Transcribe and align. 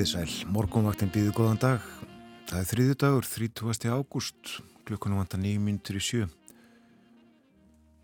Komiði 0.00 0.16
sæl, 0.16 0.46
morgunvaktin 0.48 1.10
býðu 1.12 1.32
góðan 1.36 1.58
dag. 1.60 1.88
Það 2.48 2.60
er 2.62 2.68
þriðu 2.70 2.92
dagur, 3.02 3.26
30. 3.28 3.88
ágúst, 3.92 4.52
klukkunum 4.88 5.18
vantar 5.20 5.42
nýjum 5.42 5.66
mínutur 5.68 5.98
í 5.98 6.00
sjö. 6.00 6.28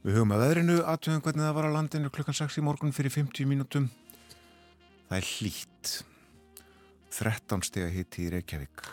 Við 0.04 0.18
hugum 0.18 0.34
að 0.36 0.42
veðrinu, 0.42 0.74
aðtöðum 0.92 1.22
hvernig 1.24 1.46
það 1.46 1.54
var 1.56 1.68
á 1.72 1.76
landinu 1.78 2.10
klukkan 2.12 2.36
6 2.36 2.58
í 2.60 2.64
morgun 2.66 2.92
fyrir 2.92 3.14
50 3.14 3.48
mínútum. 3.48 3.86
Það 5.06 5.16
er 5.16 5.30
hlýtt. 5.30 5.94
13 7.16 7.64
steg 7.70 7.86
að 7.86 7.96
hitti 7.96 8.26
í 8.26 8.28
Reykjavík. 8.36 8.84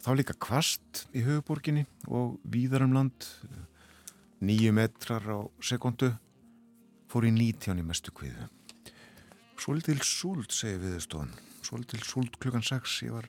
Þá 0.00 0.10
líka 0.16 0.38
kvast 0.40 1.04
í 1.12 1.26
höfuborginni 1.28 1.84
og 2.08 2.40
víðarum 2.48 2.96
land. 2.96 3.28
Nýju 4.40 4.72
metrar 4.72 5.28
á 5.28 5.44
sekundu 5.60 6.14
fór 7.12 7.28
í 7.28 7.36
19 7.36 7.76
í 7.76 7.84
mestu 7.84 8.16
kviðu. 8.16 8.48
Svolítil 9.60 10.00
súld, 10.00 10.48
segir 10.48 10.80
viðstofan. 10.80 11.36
Svolítil 11.70 12.02
súld 12.02 12.34
klukkan 12.42 12.64
6. 12.66 13.04
Ég 13.06 13.12
var 13.14 13.28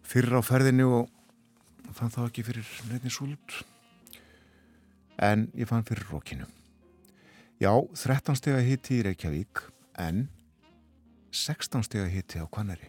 fyrir 0.00 0.32
á 0.32 0.40
ferðinu 0.40 0.86
og 0.96 1.10
fann 1.92 2.08
þá 2.08 2.22
ekki 2.22 2.44
fyrir 2.46 2.70
nefni 2.88 3.12
súld. 3.12 3.58
En 5.20 5.44
ég 5.52 5.68
fann 5.68 5.84
fyrir 5.84 6.08
rókinu. 6.08 6.48
Já, 7.60 7.68
13 7.92 8.40
steg 8.40 8.56
að 8.56 8.64
hitti 8.70 8.96
í 8.96 9.04
Reykjavík, 9.04 9.60
en 10.00 10.24
16 11.36 11.84
steg 11.84 12.06
að 12.06 12.14
hitti 12.16 12.40
á 12.40 12.48
Kvaneri. 12.48 12.88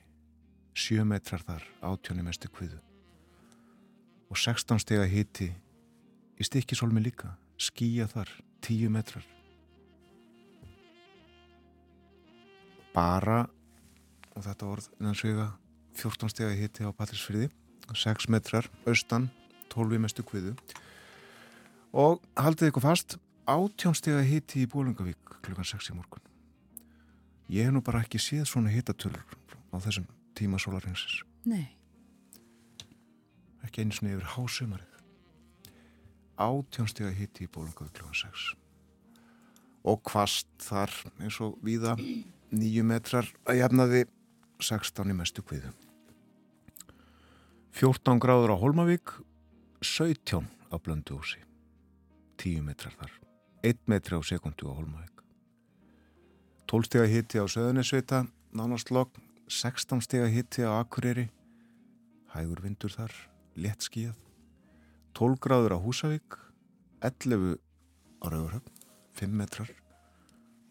7 0.72 1.04
metrar 1.04 1.44
þar 1.44 1.68
átjóni 1.92 2.24
mestu 2.24 2.48
kviðu. 2.48 2.80
Og 4.32 4.40
16 4.40 4.88
steg 4.88 5.04
að 5.04 5.12
hitti 5.18 5.52
í 5.52 6.48
stikkisólmi 6.48 7.04
líka. 7.04 7.36
Skýja 7.60 8.08
þar 8.08 8.32
10 8.64 8.88
metrar. 8.88 9.28
bara 12.98 13.46
og 14.38 14.46
þetta 14.46 14.70
orð 14.70 14.90
innan 15.00 15.18
svega 15.18 15.48
14 15.98 16.30
steg 16.30 16.52
að 16.52 16.60
hitti 16.62 16.86
á 16.86 16.94
Patrísfyrði 16.94 17.50
6 17.98 18.28
metrar, 18.30 18.68
austan 18.86 19.30
12 19.72 20.02
mestu 20.04 20.26
kviðu. 20.28 20.54
Og 21.96 22.20
haldið 22.38 22.72
ykkur 22.72 22.84
fast 22.84 23.16
18 23.48 23.96
steg 23.98 24.20
að 24.20 24.28
hitti 24.28 24.66
í 24.66 24.70
Bólungavík 24.70 25.38
klukkan 25.46 25.68
6 25.68 25.94
í 25.94 25.96
morgun. 25.96 26.24
Ég 27.48 27.70
hef 27.70 27.74
nú 27.74 27.82
bara 27.82 28.04
ekki 28.04 28.20
séð 28.20 28.46
svona 28.50 28.74
hittatölur 28.74 29.24
á 29.72 29.76
þessum 29.80 30.06
tíma 30.38 30.60
sólarhengsins 30.62 31.24
Nei. 31.48 31.72
ekki 33.64 33.86
eins 33.86 34.02
og 34.02 34.08
nefnir 34.08 34.28
hásumarið. 34.36 34.94
18 36.38 36.92
steg 36.92 37.08
að 37.10 37.20
hitti 37.24 37.48
í 37.48 37.52
Bólungavík 37.52 37.96
klukkan 37.96 38.22
6 38.28 38.54
og 39.88 40.02
kvast 40.04 40.50
þar 40.60 40.92
eins 41.24 41.38
og 41.40 41.56
víða 41.64 41.96
nýju 42.52 42.84
metrar 42.88 43.28
að 43.48 43.62
jafnaði 43.62 44.04
16 44.60 45.12
í 45.12 45.18
mestu 45.18 45.44
kviðu. 45.46 45.74
14 47.78 48.18
gráður 48.18 48.56
á 48.56 48.58
Holmavík 48.58 49.12
17 49.86 50.48
á 50.74 50.76
Blönduósi 50.82 51.44
10 52.42 52.64
metrar 52.66 52.96
þar 52.98 53.12
1 53.62 53.84
metri 53.86 54.18
á 54.18 54.22
sekundu 54.26 54.72
á 54.72 54.74
Holmavík 54.74 55.22
12 56.66 56.88
steg 56.90 57.04
að 57.04 57.14
hitti 57.14 57.38
á 57.38 57.46
Söðunisvita 57.46 58.24
nánast 58.58 58.90
logg 58.90 59.14
16 59.46 60.02
steg 60.02 60.26
að 60.26 60.34
hitti 60.40 60.66
á 60.66 60.74
Akureyri 60.82 61.28
hægur 62.34 62.64
vindur 62.66 62.96
þar 62.98 63.14
létt 63.54 63.86
skíjað 63.86 64.18
12 65.14 65.38
gráður 65.46 65.78
á 65.78 65.84
Húsavík 65.86 66.40
11 67.06 67.62
á 67.62 68.26
Rauðurhöfn 68.26 68.74
5 69.22 69.38
metrar 69.38 69.70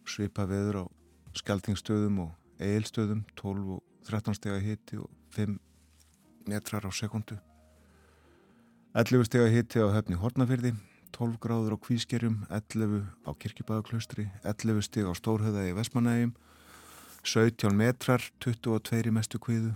svipa 0.02 0.48
veður 0.50 0.82
á 0.82 0.84
skjaldingsstöðum 1.38 2.18
og 2.26 2.34
eilstöðum 2.62 3.24
12 3.36 3.76
og 3.76 3.82
13 4.08 4.38
steg 4.38 4.54
að 4.54 4.66
hitti 4.70 4.98
og 5.02 5.10
5 5.36 5.58
metrar 6.46 6.86
á 6.86 6.90
sekundu 6.94 7.38
11 8.96 9.26
steg 9.28 9.44
að 9.44 9.54
hitti 9.56 9.82
á 9.82 9.92
höfni 9.92 10.18
Hortnafyrði 10.20 10.72
12 11.16 11.38
gráður 11.42 11.76
á 11.76 11.78
Kvískerjum 11.84 12.38
11 12.48 13.04
á 13.26 13.30
Kirkjubæðaklaustri 13.36 14.28
11 14.44 14.84
steg 14.86 15.08
á 15.08 15.12
Stórhöða 15.16 15.66
í 15.68 15.74
Vestmanægjum 15.76 16.34
17 17.26 17.76
metrar 17.76 18.22
22 18.40 19.12
mestu 19.12 19.40
kviðu 19.42 19.74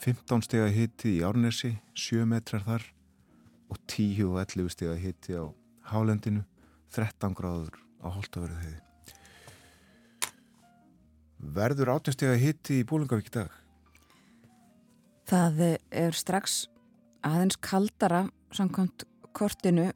15 0.00 0.46
steg 0.46 0.64
að 0.64 0.76
hitti 0.78 1.16
í 1.18 1.24
Árnesi 1.26 1.74
7 1.92 2.28
metrar 2.28 2.64
þar 2.64 2.86
og 3.70 3.80
10 3.86 4.22
og 4.28 4.38
11 4.44 4.76
steg 4.76 4.92
að 4.94 5.02
hitti 5.04 5.36
á 5.36 5.44
Hálendinu 5.92 6.46
13 6.94 7.36
gráður 7.36 7.76
á 8.00 8.08
Holtavörðu 8.08 8.62
heiði 8.62 8.89
Verður 11.40 11.94
átjastega 11.96 12.36
hitti 12.36 12.82
í 12.82 12.86
Búlingavík 12.86 13.30
dag? 13.32 13.48
Það 15.30 15.60
er 15.88 16.16
strax 16.16 16.66
aðeins 17.24 17.56
kaldara 17.64 18.26
samkvæmt 18.52 19.06
kortinu 19.36 19.88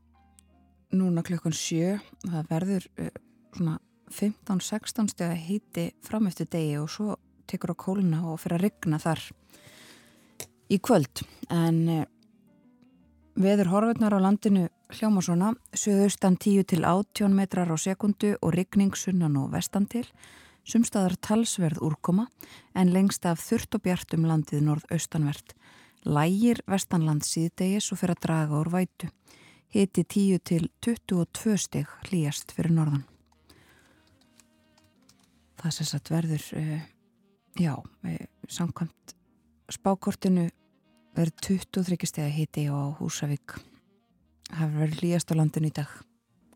núna 0.94 1.24
klukkun 1.26 1.52
sjö. 1.56 1.98
Það 2.24 2.48
verður 2.48 2.86
uh, 2.96 3.10
svona 3.56 3.76
15-16 4.14 5.10
steg 5.12 5.34
að 5.34 5.44
hitti 5.48 5.86
fram 6.06 6.30
eftir 6.30 6.48
degi 6.48 6.78
og 6.80 6.88
svo 6.92 7.16
tekur 7.50 7.74
á 7.74 7.76
kóluna 7.76 8.22
og 8.30 8.40
fyrir 8.40 8.58
að 8.58 8.64
rigna 8.68 9.00
þar 9.02 9.24
í 10.72 10.78
kvöld. 10.80 11.24
En 11.52 11.82
uh, 11.92 12.06
veður 13.36 13.72
horfurnar 13.74 14.16
á 14.16 14.24
landinu 14.24 14.70
hljóma 14.94 15.20
svona, 15.24 15.52
söðaustan 15.76 16.38
10 16.38 16.70
til 16.72 16.86
18 16.88 17.36
metrar 17.36 17.68
á 17.68 17.76
sekundu 17.76 18.32
og 18.40 18.54
rigning 18.56 18.96
sunnan 18.96 19.36
og 19.42 19.52
vestan 19.52 19.90
til 19.90 20.06
Sumstaðar 20.64 21.18
talsverð 21.20 21.82
úrkoma 21.84 22.24
en 22.72 22.92
lengst 22.92 23.26
af 23.28 23.42
þurft 23.44 23.76
og 23.76 23.82
bjart 23.84 24.14
um 24.16 24.24
landið 24.24 24.62
norðaustanvert. 24.64 25.52
Lægir 26.08 26.62
vestanland 26.68 27.24
síðdegis 27.28 27.90
og 27.92 28.00
fyrir 28.00 28.16
að 28.16 28.22
draga 28.24 28.60
úr 28.62 28.70
vætu. 28.72 29.10
Hiti 29.74 30.04
10 30.04 30.40
til 30.48 30.68
22 30.84 31.56
steg 31.60 31.90
hlýjast 32.08 32.54
fyrir 32.56 32.72
norðan. 32.72 33.04
Það 35.60 35.76
sést 35.76 35.96
að 35.98 36.14
verður, 36.14 36.46
uh, 36.60 36.86
já, 37.60 37.74
uh, 37.76 38.24
samkvæmt 38.48 39.14
spákortinu 39.72 40.46
verður 41.16 41.36
23 41.76 42.08
steg 42.08 42.32
hiti 42.38 42.66
á 42.72 42.88
Húsavík. 43.00 43.58
Það 44.48 44.80
verður 44.80 44.98
hlýjast 45.02 45.32
á 45.32 45.34
landinu 45.36 45.68
í 45.68 45.76
dag, 45.76 45.92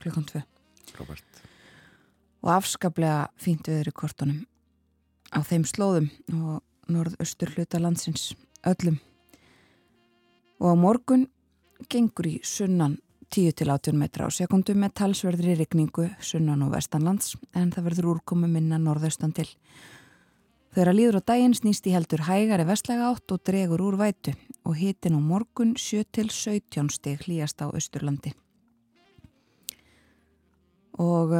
klukkan 0.01 0.29
2. 0.33 0.45
Robert 0.97 1.49
og 2.45 2.53
afskaplega 2.55 3.29
fínt 3.41 3.69
viður 3.69 3.91
í 3.91 3.97
kortunum 3.97 4.39
á 5.35 5.41
þeim 5.45 5.67
slóðum 5.69 6.09
og 6.39 6.63
norðaustur 6.89 7.53
hluta 7.57 7.81
landsins 7.83 8.33
öllum. 8.67 8.99
Og 10.59 10.73
á 10.73 10.77
morgun 10.79 11.29
gengur 11.91 12.27
í 12.27 12.39
sunnan 12.43 12.99
10-18 13.35 13.99
metra 13.99 14.27
á 14.27 14.31
sekundu 14.33 14.75
með 14.75 14.95
talsverðri 15.03 15.59
rigningu 15.59 16.09
sunnan 16.25 16.65
og 16.65 16.73
vestanlands 16.73 17.37
en 17.53 17.71
það 17.75 17.91
verður 17.91 18.11
úrkomu 18.15 18.49
minna 18.49 18.81
norðaustan 18.81 19.35
til. 19.37 19.49
Þegar 20.73 20.91
að 20.93 20.99
líður 20.99 21.21
á 21.21 21.29
daginn 21.33 21.57
snýst 21.57 21.87
í 21.89 21.95
heldur 21.95 22.25
hægari 22.29 22.65
vestlega 22.69 23.11
átt 23.13 23.33
og 23.35 23.43
dregur 23.45 23.85
úr 23.85 23.99
vætu 24.01 24.35
og 24.65 24.77
hitin 24.81 25.17
á 25.17 25.21
morgun 25.21 25.75
7-17 25.77 26.91
stig 26.93 27.25
hlýjast 27.25 27.61
á 27.65 27.69
austurlandi. 27.69 28.33
Og 30.99 31.35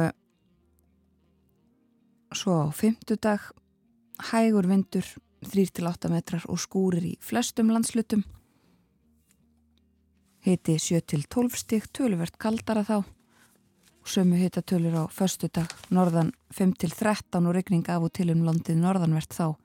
Svo 2.29 2.61
á 2.61 2.69
fymtudag 2.69 3.41
hægur 4.29 4.67
vindur 4.69 5.05
3-8 5.41 6.11
metrar 6.13 6.43
og 6.45 6.59
skúrir 6.61 7.01
í 7.01 7.15
flestum 7.25 7.71
landslutum. 7.73 8.21
Hiti 10.45 10.75
7-12 10.77 11.57
stík, 11.57 11.87
töluvert 11.89 12.37
kaldara 12.37 12.83
þá. 12.85 13.01
Sömu 14.05 14.37
hitatölur 14.37 14.93
á 14.93 15.03
föstudag, 15.09 15.73
norðan 15.89 16.29
5-13 16.53 17.47
og 17.49 17.55
regning 17.55 17.89
af 17.89 18.05
og 18.05 18.13
til 18.13 18.29
um 18.29 18.43
landið 18.45 18.77
norðanvert 18.77 19.33
þá. 19.33 19.57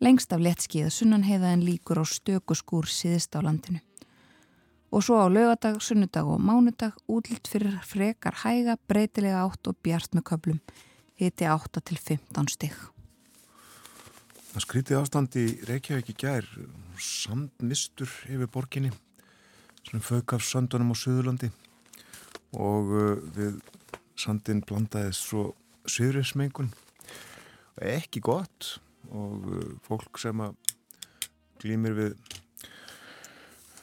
Lengst 0.00 0.32
af 0.32 0.40
lettskiða 0.40 0.90
sunnan 0.90 1.26
heiða 1.28 1.52
en 1.52 1.64
líkur 1.66 2.00
á 2.00 2.04
stöku 2.08 2.56
skúr 2.56 2.88
síðist 2.88 3.36
á 3.36 3.44
landinu. 3.44 3.82
Og 4.92 5.04
svo 5.04 5.20
á 5.20 5.28
lögadag, 5.28 5.76
sunnudag 5.80 6.24
og 6.24 6.40
mánudag 6.40 6.96
útlitt 7.04 7.48
fyrir 7.48 7.76
frekar 7.84 8.40
hæga, 8.44 8.78
breytilega 8.88 9.44
átt 9.44 9.68
og 9.68 9.76
bjart 9.84 10.16
með 10.16 10.26
köplum 10.32 10.60
hiti 11.22 11.46
8 11.48 11.80
til 11.86 11.98
15 11.98 12.50
stygg. 12.50 12.76
Það 14.52 14.64
skrítið 14.66 14.98
ástand 14.98 15.36
í 15.40 15.46
Reykjavík 15.68 16.10
í 16.12 16.14
gær, 16.20 16.46
sandmistur 17.00 18.10
yfir 18.28 18.50
borginni, 18.52 18.90
svona 19.86 20.04
fauk 20.04 20.34
af 20.36 20.44
söndunum 20.44 20.92
á 20.92 20.96
Suðurlandi 20.98 21.48
og 22.52 22.90
uh, 22.92 23.14
við 23.32 23.62
sandin 24.18 24.60
blandaði 24.66 25.14
svo 25.16 25.46
syðrismengun. 25.88 26.68
Ekki 27.80 28.20
gott 28.20 28.74
og 29.08 29.46
uh, 29.48 29.70
fólk 29.86 30.20
sem 30.20 30.44
glýmir 31.62 31.96
við, 31.96 32.12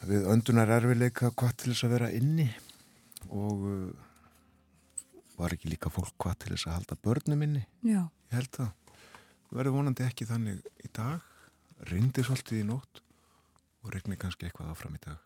við 0.06 0.30
öndunar 0.30 0.70
erfileika 0.78 1.32
hvað 1.34 1.58
til 1.58 1.74
þess 1.74 1.88
að 1.88 1.96
vera 1.98 2.12
inni 2.14 2.50
og 3.34 3.66
uh, 3.66 4.09
var 5.40 5.56
ekki 5.56 5.72
líka 5.72 5.92
fólk 5.94 6.14
hvað 6.20 6.42
til 6.44 6.54
þess 6.54 6.68
að 6.68 6.78
halda 6.78 7.00
börnum 7.06 7.46
inni 7.48 7.64
Já. 7.82 8.04
ég 8.06 8.36
held 8.36 8.52
það 8.58 8.76
verður 9.54 9.78
vonandi 9.80 10.06
ekki 10.06 10.28
þannig 10.30 10.60
í 10.84 10.92
dag, 10.94 11.24
rindir 11.90 12.28
svolítið 12.28 12.62
í 12.62 12.68
nótt 12.68 13.02
og 13.84 13.94
regnir 13.96 14.20
kannski 14.20 14.48
eitthvað 14.48 14.74
áfram 14.74 14.98
í 14.98 15.02
dag. 15.06 15.18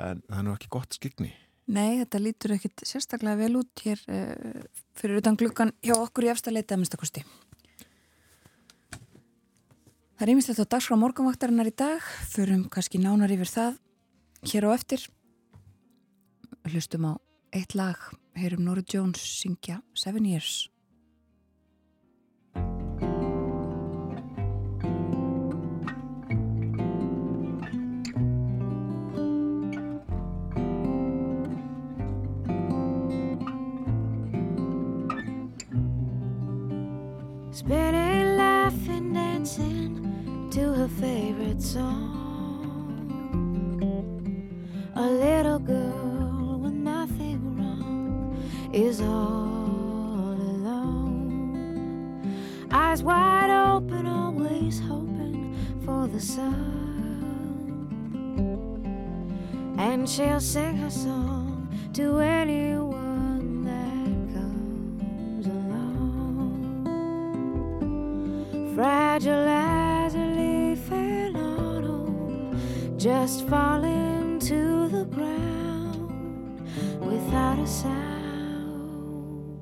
En 0.00 0.22
það 0.26 0.38
er 0.38 0.46
nú 0.46 0.54
ekki 0.56 0.70
gott 0.72 0.96
skikni. 0.96 1.30
Nei, 1.70 2.00
þetta 2.00 2.22
lítur 2.22 2.56
ekkit 2.56 2.82
sérstaklega 2.88 3.38
vel 3.38 3.60
út 3.60 3.84
hér 3.84 4.00
uh, 4.10 4.64
fyrir 4.98 5.20
utan 5.20 5.38
glukkan 5.38 5.74
hjá 5.84 5.94
okkur 5.98 6.26
í 6.26 6.32
efstaleita 6.32 6.74
að 6.74 6.82
minnstakosti. 6.82 7.22
Það 10.16 10.26
er 10.26 10.32
ímislegt 10.34 10.64
á 10.66 10.72
dagskrá 10.74 10.98
morgunvaktarinnar 11.00 11.70
í 11.70 11.76
dag, 11.76 12.02
förum 12.32 12.66
kannski 12.72 12.98
nánar 13.00 13.32
yfir 13.32 13.48
það 13.48 13.78
hér 14.50 14.66
á 14.66 14.70
eftir. 14.74 15.06
Hlustum 16.66 17.06
á 17.06 17.12
eitt 17.50 17.74
lag, 17.74 17.98
heyrum 18.32 18.64
Nora 18.64 18.82
Jones 18.82 19.20
syngja 19.20 19.82
Seven 19.94 20.24
Years. 20.24 20.68
Spinning, 37.52 38.36
laughing, 38.36 39.12
dancing 39.12 40.48
to 40.50 40.72
her 40.72 40.88
favorite 40.88 41.60
song. 41.60 42.09
She'll 60.40 60.48
sing 60.48 60.76
her 60.78 60.88
song 60.88 61.68
to 61.92 62.20
anyone 62.20 63.62
that 63.62 64.06
comes 64.32 65.46
along. 65.46 66.86
Fragile 68.74 69.48
as 69.48 70.14
a 70.14 70.24
leaf 70.38 70.90
in 70.92 71.36
autumn, 71.36 72.58
just 72.96 73.46
falling 73.48 74.38
to 74.38 74.88
the 74.88 75.04
ground 75.04 76.62
without 77.00 77.58
a 77.58 77.66
sound. 77.66 79.60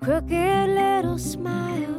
Crooked 0.00 0.68
little 0.68 1.18
smile 1.18 1.93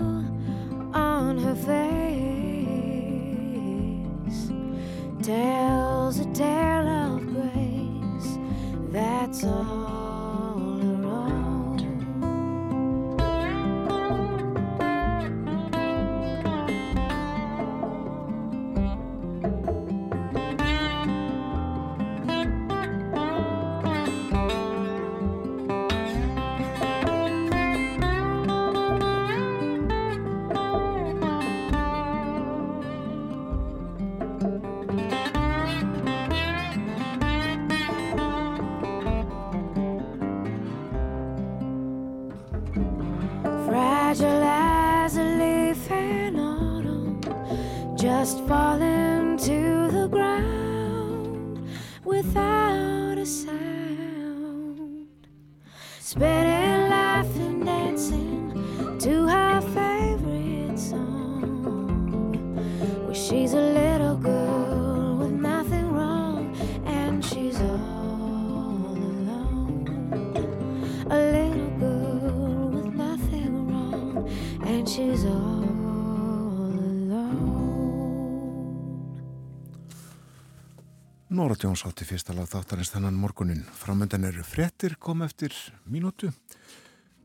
Nora 81.46 81.58
Jones 81.62 81.84
átti 81.86 82.08
fyrsta 82.10 82.34
lag 82.34 82.48
þáttarins 82.50 82.90
þennan 82.90 83.20
morgunin. 83.22 83.60
Framöndan 83.78 84.26
eru 84.26 84.42
frettir 84.42 84.96
kom 84.98 85.22
eftir 85.22 85.54
mínútu. 85.86 86.32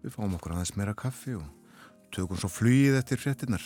Við 0.05 0.13
fáum 0.13 0.35
okkur 0.37 0.59
aðeins 0.59 0.75
meira 0.77 0.93
kaffi 0.93 1.39
og 1.39 1.47
tökum 2.13 2.37
svo 2.37 2.53
flugið 2.53 2.99
eftir 3.01 3.23
frettinnar. 3.23 3.65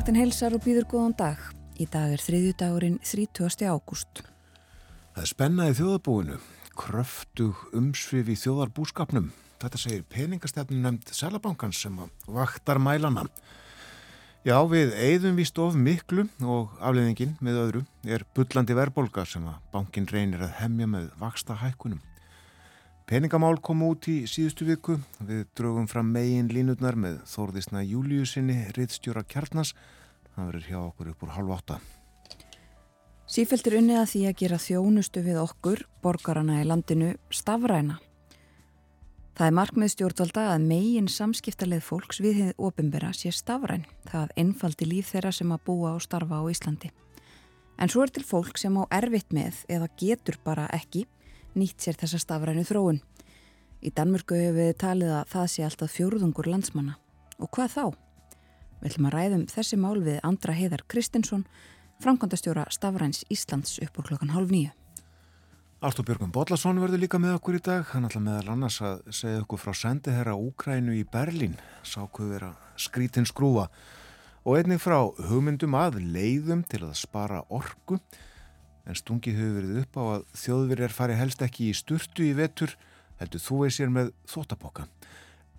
Morgunvaktin 0.00 0.16
heilsar 0.16 0.54
og 0.56 0.62
býður 0.64 0.86
góðan 0.88 1.12
dag. 1.12 1.40
Í 1.76 1.84
dag 1.92 2.14
er 2.14 2.22
þriðju 2.24 2.54
dagurinn 2.56 2.94
30. 3.04 3.66
ágúst. 3.68 4.22
Það 5.12 5.20
er 5.20 5.28
spennaði 5.28 5.74
þjóðabúinu, 5.76 6.38
kröftug 6.72 7.60
umsvið 7.76 8.30
í 8.32 8.36
þjóðarbúskapnum. 8.40 9.26
Þetta 9.60 9.82
segir 9.82 10.06
peningastefnum 10.08 10.80
nefnd 10.86 11.12
Sælabankans 11.12 11.82
sem 11.84 12.00
vaktar 12.24 12.80
mælana. 12.80 13.26
Já, 14.40 14.56
við 14.72 14.96
eigðum 14.96 15.36
víst 15.36 15.60
of 15.60 15.76
miklu 15.76 16.30
og 16.48 16.72
afleðingin 16.80 17.36
með 17.44 17.60
öðru 17.66 17.84
er 18.08 18.24
bullandi 18.32 18.78
verbolga 18.80 19.28
sem 19.28 19.44
að 19.52 19.60
bankin 19.74 20.08
reynir 20.08 20.48
að 20.48 20.62
hemja 20.62 20.88
með 20.96 21.12
vaksta 21.20 21.60
hækkunum. 21.60 22.00
Peningamál 23.10 23.56
kom 23.58 23.80
út 23.82 24.06
í 24.06 24.20
síðustu 24.30 24.68
viku. 24.68 24.94
Við 25.26 25.40
drögum 25.58 25.88
fram 25.90 26.12
megin 26.14 26.46
línutnar 26.46 26.94
með 26.94 27.16
Þórðisna 27.26 27.80
Júliusinni, 27.82 28.68
riðstjóra 28.76 29.24
kjarnas. 29.26 29.72
Það 30.36 30.46
verður 30.46 30.68
hjá 30.68 30.76
okkur 30.78 31.10
upp 31.10 31.24
úr 31.26 31.32
halv 31.34 31.50
átta. 31.56 31.80
Sífælt 33.26 33.66
er 33.66 33.78
unnið 33.80 33.98
að 33.98 34.08
því 34.12 34.22
að 34.30 34.38
gera 34.44 34.60
þjónustu 34.62 35.24
við 35.26 35.42
okkur, 35.42 35.84
borgarana 36.06 36.62
í 36.62 36.70
landinu, 36.70 37.10
stafræna. 37.34 37.98
Það 39.34 39.46
er 39.48 39.58
markmið 39.58 39.94
stjórnvalda 39.96 40.48
að 40.54 40.70
megin 40.70 41.10
samskiptarleið 41.10 41.86
fólks 41.90 42.22
við 42.22 42.42
þið 42.44 42.56
ofinbera 42.62 43.10
sé 43.10 43.34
stafræn. 43.34 43.88
Það 44.06 44.36
einfaldi 44.38 44.86
líf 44.86 45.10
þeirra 45.10 45.34
sem 45.34 45.50
að 45.50 45.64
búa 45.66 45.96
og 45.96 46.04
starfa 46.06 46.38
á 46.38 46.46
Íslandi. 46.46 46.94
En 47.74 47.90
svo 47.90 48.06
er 48.06 48.14
til 48.14 48.22
fólk 48.22 48.54
sem 48.60 48.78
á 48.78 48.86
erfitt 49.02 49.34
með 49.34 49.64
eða 49.66 49.90
getur 49.98 50.38
bara 50.46 50.70
ekki 50.70 51.08
nýtt 51.58 51.82
sér 51.82 51.98
þessa 52.00 52.20
stafrænu 52.22 52.64
þróun. 52.68 53.00
Í 53.80 53.92
Danmörku 53.96 54.36
hefur 54.36 54.58
við 54.58 54.74
talið 54.82 55.12
að 55.16 55.30
það 55.32 55.46
sé 55.52 55.64
alltaf 55.64 55.94
fjórðungur 55.94 56.50
landsmanna. 56.52 56.98
Og 57.40 57.48
hvað 57.56 57.74
þá? 57.74 57.84
Við 58.80 58.90
ætlum 58.90 59.08
að 59.08 59.16
ræðum 59.16 59.46
þessi 59.48 59.78
mál 59.80 60.02
við 60.04 60.18
Andra 60.24 60.56
Heiðar 60.56 60.84
Kristinsson, 60.88 61.46
framkvæmdastjóra 62.04 62.66
Stafræns 62.72 63.24
Íslands 63.32 63.78
upp 63.84 63.98
úr 64.00 64.10
klokkan 64.10 64.34
hálf 64.34 64.52
nýju. 64.52 64.74
Artur 65.80 66.04
Björgum 66.04 66.28
Bollarsson 66.28 66.76
verður 66.76 67.00
líka 67.00 67.16
með 67.16 67.38
okkur 67.38 67.56
í 67.56 67.62
dag. 67.64 67.86
Hann 67.94 68.04
ætla 68.04 68.20
meðal 68.20 68.52
annars 68.52 68.82
að 68.84 68.98
segja 69.16 69.40
okkur 69.46 69.62
frá 69.62 69.72
sendiherra 69.72 70.34
Úkrænu 70.36 70.92
í 70.98 71.06
Berlín. 71.08 71.54
Sákuð 71.88 72.34
vera 72.34 72.50
skrítin 72.76 73.28
skrúa 73.28 73.70
og 74.44 74.58
einnig 74.58 74.80
frá 74.80 74.98
hugmyndum 75.28 75.76
að 75.76 76.02
leiðum 76.04 76.66
til 76.68 76.82
að 76.84 76.98
spara 77.00 77.40
orku 77.48 77.96
en 78.90 78.98
stungið 78.98 79.38
hefur 79.38 79.56
verið 79.58 79.82
upp 79.84 79.98
á 79.98 80.02
að 80.16 80.24
þjóðverjar 80.42 80.94
fari 80.94 81.18
helst 81.18 81.44
ekki 81.46 81.70
í 81.70 81.76
sturtu 81.78 82.26
í 82.26 82.34
vetur 82.36 82.74
heldur 83.20 83.44
þú 83.44 83.64
er 83.66 83.74
sér 83.76 83.92
með 83.92 84.12
þóttaboka. 84.30 84.86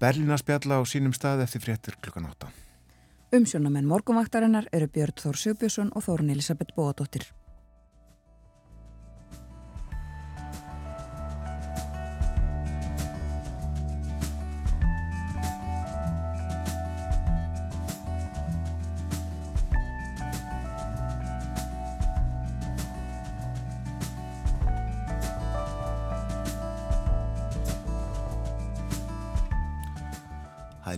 Berlina 0.01 0.37
spjalla 0.41 0.81
á 0.81 0.83
sínum 0.83 1.13
stað 1.13 1.45
eftir 1.45 1.63
fréttir 1.63 1.97
klukkan 2.01 2.27
8. 2.29 2.49
Umsjónamenn 3.37 3.87
morgunvaktarinnar 3.87 4.67
eru 4.75 4.89
Björn 4.91 5.15
Þór 5.21 5.37
Sjöbjörnsson 5.39 5.93
og 5.95 6.03
Þórun 6.03 6.33
Elisabeth 6.33 6.75
Bóadóttir. 6.75 7.29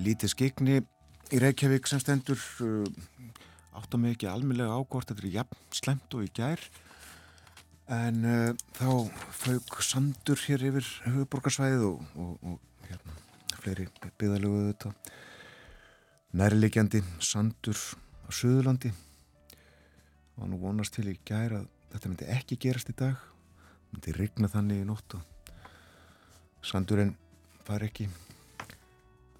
Lítið 0.04 0.34
skikni 0.34 0.80
í 1.34 1.42
Reykjavík 1.42 1.88
sem 1.90 2.02
stendur 2.02 2.40
uh, 2.66 2.88
átt 3.80 3.94
að 3.96 4.02
mig 4.04 4.16
ekki 4.18 4.30
almeinlega 4.30 4.76
ágórt 4.76 5.12
þetta 5.12 5.26
er 5.26 5.36
jafn 5.40 5.62
slemt 5.74 6.18
og 6.18 6.26
í 6.26 6.32
gær 6.36 6.62
en 7.94 8.24
uh, 8.28 8.64
þá 8.78 8.90
fauk 9.40 9.82
sandur 9.86 10.40
hér 10.48 10.68
yfir 10.70 10.90
höfuborgarsvæðið 11.08 11.86
og, 11.90 12.08
og, 12.20 12.34
og 12.54 12.88
hérna, 12.90 13.18
fleiri 13.60 13.88
byggðalögu 14.20 14.66
þetta 14.72 14.94
nærlegjandi 16.34 17.04
sandur 17.22 17.78
á 18.26 18.30
Suðurlandi. 18.34 18.90
Og 20.42 20.50
nú 20.50 20.58
vonast 20.58 20.96
til 20.96 21.12
í 21.12 21.20
gær 21.26 21.60
að 21.60 21.68
þetta 21.92 22.10
myndi 22.10 22.30
ekki 22.34 22.58
gerast 22.64 22.90
í 22.90 22.96
dag. 22.98 23.20
Myndi 23.94 24.16
rigna 24.18 24.50
þannig 24.50 24.82
í 24.82 24.88
nótt 24.90 25.20
og 25.20 26.66
sandurinn 26.66 27.14
var 27.68 27.86
ekki 27.86 28.08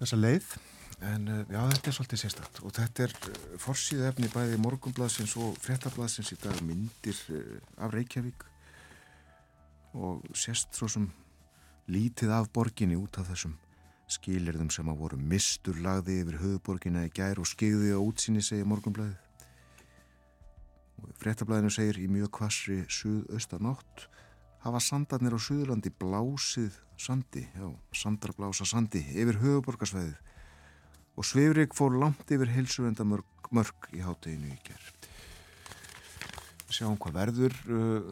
þessa 0.04 0.20
leið? 0.20 0.54
En 1.04 1.26
uh, 1.28 1.40
já 1.50 1.60
þetta 1.72 1.90
er 1.90 1.96
svolítið 1.96 2.22
sérstætt 2.22 2.62
og 2.62 2.72
þetta 2.76 3.06
er 3.06 3.14
uh, 3.16 3.42
forsýðu 3.60 4.06
efni 4.08 4.30
bæði 4.32 4.60
morgunbladsins 4.62 5.34
og 5.40 5.58
fréttabladsins 5.64 6.32
í 6.36 6.40
dag 6.44 6.60
myndir 6.64 7.18
uh, 7.34 7.58
af 7.82 7.92
Reykjavík. 7.96 8.46
Og 9.94 10.24
sérst 10.36 10.74
svo 10.76 10.88
sem 10.90 11.08
lítið 11.90 12.32
af 12.34 12.48
borginni 12.54 12.96
út 12.98 13.18
af 13.20 13.28
þessum 13.30 13.58
skilirðum 14.14 14.70
sem 14.72 14.88
að 14.90 15.00
voru 15.00 15.18
mistur 15.18 15.78
lagði 15.82 16.20
yfir 16.22 16.40
höfuborginna 16.42 17.06
í 17.08 17.12
gær 17.14 17.40
og 17.40 17.48
skigði 17.48 17.94
á 17.96 18.00
útsinni 18.00 18.42
segja 18.44 18.66
morgunblæðið 18.68 19.20
og 21.04 21.14
fréttablaðinu 21.20 21.72
segir 21.72 22.00
í 22.00 22.08
mjög 22.12 22.30
kvassri 22.38 22.82
suðaustanátt 22.92 24.06
hafa 24.64 24.80
sandarnir 24.80 25.36
á 25.36 25.40
Suðurlandi 25.40 25.92
blásið 26.00 26.72
sandi, 26.96 27.44
já, 27.52 27.66
sandrablása 27.92 28.64
sandi 28.68 29.02
yfir 29.12 29.40
höfuborgarsvæðið 29.42 30.14
og 31.14 31.26
Sveifrik 31.28 31.76
fór 31.76 31.98
langt 32.00 32.30
yfir 32.32 32.50
heilsuvenda 32.54 33.04
mörg, 33.06 33.50
mörg 33.54 33.90
í 33.94 34.00
háteginu 34.02 34.50
í 34.50 34.56
ger. 34.64 34.86
Sjáum 36.72 36.96
hvað 36.98 37.18
verður, 37.20 37.58
uh, 37.70 38.08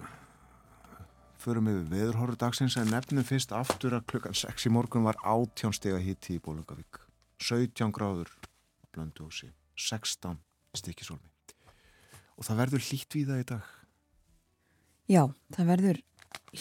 förum 1.42 1.72
við 1.72 1.80
veðurhorru 1.90 2.38
dagsins 2.38 2.76
en 2.78 2.92
nefnum 2.92 3.26
fyrst 3.26 3.54
aftur 3.56 3.96
að 3.96 4.06
klukkan 4.12 4.36
6 4.38 4.68
í 4.68 4.74
morgun 4.76 5.08
var 5.08 5.18
18 5.24 5.74
steg 5.74 5.96
að 5.96 6.06
hitti 6.10 6.36
í 6.36 6.44
Bólungavík, 6.44 7.00
17 7.42 7.90
gráður 7.96 8.30
blöndósi, 8.92 9.50
16 9.74 10.38
stikkisólmi 10.76 11.32
og 12.36 12.46
það 12.46 12.58
verður 12.62 12.82
það 12.86 13.40
í 13.40 13.44
dag. 13.48 13.66
Já, 15.10 15.22
það 15.52 15.68
verður 15.68 15.98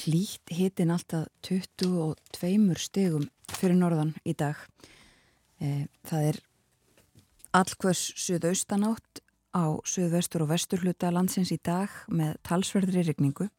hlýtt 0.03 0.53
hitin 0.55 0.93
alltaf 0.93 1.27
22 1.47 2.77
stegum 2.79 3.27
fyrir 3.51 3.77
norðan 3.77 4.13
í 4.25 4.35
dag. 4.37 4.55
E, 5.61 5.87
það 6.07 6.27
er 6.31 6.39
allkvörs 7.57 8.05
suðaustanátt 8.19 9.21
á 9.51 9.75
suðvestur 9.83 10.45
og 10.45 10.53
vestur 10.53 10.83
hluta 10.85 11.11
landsins 11.11 11.51
í 11.51 11.59
dag 11.59 11.91
með 12.07 12.37
talsverðri 12.47 13.03
rigningu 13.09 13.49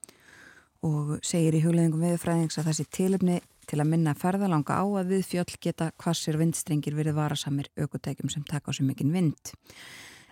og 0.83 1.19
segir 1.23 1.54
í 1.54 1.62
hugleðingum 1.62 2.02
viðfræðings 2.02 2.59
að 2.59 2.71
þessi 2.71 2.87
tilöfni 2.97 3.40
til 3.71 3.78
að 3.78 3.90
minna 3.92 4.14
ferðalanga 4.19 4.81
á 4.83 4.85
að 4.99 5.12
við 5.14 5.26
fjöll 5.28 5.59
geta 5.62 5.92
hvassir 6.02 6.38
vindstrengir 6.40 6.97
verið 6.97 7.19
varasamir 7.21 7.69
aukutækjum 7.78 8.33
sem 8.33 8.47
taka 8.49 8.73
á 8.73 8.75
svo 8.75 8.88
mikinn 8.88 9.12
vind. 9.14 9.52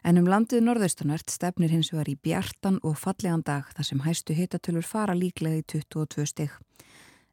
En 0.01 0.17
um 0.17 0.29
landið 0.29 0.63
norðaustanvert 0.65 1.29
stefnir 1.29 1.73
hins 1.75 1.91
vegar 1.93 2.09
í 2.09 2.17
bjartan 2.17 2.79
og 2.87 2.97
fallegan 2.97 3.45
dag 3.45 3.69
þar 3.77 3.87
sem 3.87 4.01
hæstu 4.07 4.37
hitatölur 4.37 4.87
fara 4.87 5.17
líklega 5.17 5.61
í 5.61 5.67
22 5.69 6.27
stygg. 6.31 6.55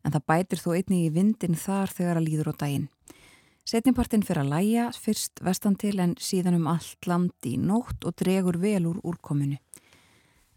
En 0.04 0.12
það 0.12 0.26
bætir 0.28 0.62
þó 0.64 0.70
einnig 0.76 1.06
í 1.06 1.14
vindin 1.16 1.56
þar 1.56 1.94
þegar 1.96 2.20
að 2.20 2.28
líður 2.28 2.52
á 2.52 2.54
daginn. 2.64 2.90
Setningpartin 3.68 4.24
fyrir 4.24 4.46
að 4.46 4.52
læja 4.54 4.90
fyrst 4.96 5.42
vestan 5.44 5.76
til 5.80 5.98
en 6.00 6.16
síðan 6.24 6.56
um 6.60 6.68
allt 6.72 7.08
land 7.08 7.48
í 7.48 7.58
nótt 7.60 8.06
og 8.08 8.16
dregur 8.20 8.60
vel 8.60 8.86
úr 8.88 9.00
úrkominu. 9.04 9.58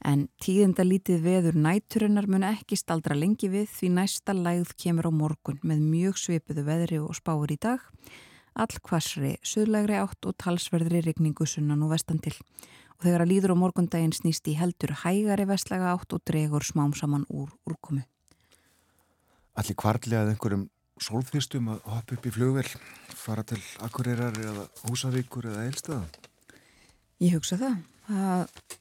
En 0.06 0.28
tíðenda 0.40 0.84
lítið 0.86 1.24
veður 1.24 1.58
næturinnar 1.60 2.28
mun 2.30 2.46
ekki 2.46 2.78
staldra 2.78 3.16
lengi 3.18 3.50
við 3.52 3.68
því 3.74 3.90
næsta 3.98 4.34
lægð 4.34 4.72
kemur 4.80 5.10
á 5.10 5.12
morgun 5.12 5.58
með 5.62 5.82
mjög 5.84 6.22
svipuðu 6.22 6.64
veðri 6.64 7.00
og 7.02 7.18
spáur 7.18 7.52
í 7.52 7.58
dag 7.60 7.82
allkvassri, 8.58 9.36
suðlegri 9.46 9.98
átt 10.00 10.26
og 10.26 10.36
talsverðri 10.40 11.02
rigningu 11.04 11.46
sunnan 11.46 11.82
og 11.84 11.94
vestan 11.94 12.20
til. 12.22 12.34
Og 12.98 13.06
þegar 13.06 13.24
að 13.24 13.30
líður 13.32 13.54
á 13.56 13.62
morgundaginn 13.62 14.14
snýst 14.14 14.48
í 14.50 14.56
heldur 14.58 14.92
hægari 15.04 15.46
vestlega 15.48 15.94
átt 15.94 16.12
og 16.12 16.24
dregur 16.28 16.66
smám 16.66 16.92
saman 16.96 17.24
úr 17.30 17.52
úrkomu. 17.68 18.02
Allir 19.56 19.78
kvartlega 19.78 20.26
að 20.26 20.34
einhverjum 20.34 20.66
sólþýstum 21.00 21.70
að 21.72 21.86
hoppa 21.88 22.16
upp 22.16 22.26
í 22.28 22.34
flugvel, 22.34 22.66
fara 23.16 23.44
til 23.46 23.60
Akureyrar 23.84 24.36
eða 24.36 24.66
Húsavíkur 24.84 25.48
eða 25.48 25.64
Eilstöða? 25.68 26.02
Ég 27.20 27.36
hugsa 27.36 27.56
það. 27.60 27.78
það. 28.08 28.76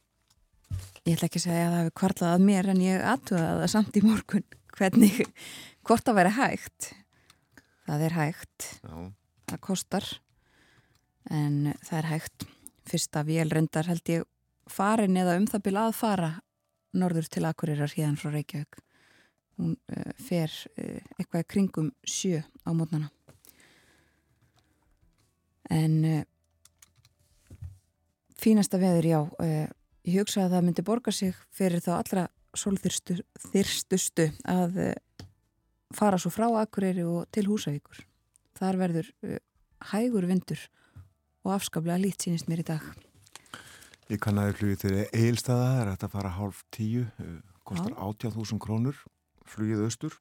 Ég 1.08 1.16
ætla 1.16 1.30
ekki 1.30 1.40
að 1.40 1.46
segja 1.46 1.62
að 1.68 1.72
það 1.72 1.80
hefur 1.80 1.96
kvartlað 2.02 2.34
að 2.36 2.48
mér 2.50 2.70
en 2.74 2.82
ég 2.84 3.06
aðtuga 3.14 3.46
það 3.62 3.72
samt 3.72 3.96
í 4.00 4.04
morgun 4.04 4.48
hvernig, 4.76 5.22
hvort 5.88 6.12
að 6.12 6.20
vera 6.20 6.36
hægt. 6.36 6.92
Það 7.88 8.06
er 8.10 8.18
hægt. 8.20 8.68
Já 8.84 9.00
það 9.50 9.62
kostar. 9.65 10.08
En 11.29 11.74
það 11.86 11.98
er 12.00 12.10
hægt. 12.13 12.46
Fyrsta 12.89 13.24
vél 13.27 13.51
reyndar 13.53 13.89
held 13.89 14.10
ég 14.10 14.25
farin 14.70 15.18
eða 15.18 15.38
um 15.38 15.48
það 15.50 15.65
byrja 15.68 15.86
að 15.89 15.98
fara 15.98 16.29
norður 16.98 17.27
til 17.29 17.46
Akureyrar 17.46 17.94
hérna 17.94 18.18
frá 18.18 18.32
Reykjavík. 18.34 18.79
Hún 19.60 19.75
uh, 19.75 20.12
fer 20.18 20.50
uh, 20.50 20.98
eitthvað 21.20 21.48
kringum 21.51 21.91
sjö 22.08 22.41
á 22.41 22.70
mótnana. 22.74 23.12
En 25.70 26.00
uh, 26.06 26.24
fínasta 28.39 28.79
veður 28.82 29.06
já 29.06 29.20
ég 30.10 30.22
hugsa 30.24 30.46
að 30.48 30.56
það 30.56 30.65
myndi 30.65 30.86
borga 30.88 31.13
sig 31.13 31.38
fyrir 31.53 31.84
þá 31.84 31.91
allra 32.00 32.27
sólþyrstustu 32.58 34.29
að 34.50 34.79
fara 35.94 36.18
svo 36.18 36.32
frá 36.34 36.48
Akureyri 36.63 37.03
og 37.06 37.27
til 37.36 37.46
Húsavíkur 37.51 38.09
þar 38.60 38.82
verður 38.84 39.12
hægur 39.92 40.28
vindur 40.30 40.66
og 41.46 41.56
afskaplega 41.56 42.01
lít 42.01 42.25
sínist 42.25 42.50
mér 42.51 42.63
í 42.63 42.70
dag 42.74 42.89
Ég 44.10 44.18
kannaði 44.24 44.56
flugið 44.58 44.80
til 44.82 44.94
Eilstaða, 45.13 45.66
það 45.70 45.84
er 45.84 45.89
að 45.94 46.13
fara 46.16 46.30
hálf 46.34 46.63
tíu, 46.74 47.04
kostar 47.62 47.94
18.000 47.94 48.58
krónur, 48.63 48.98
flugið 49.46 49.84
austur 49.86 50.16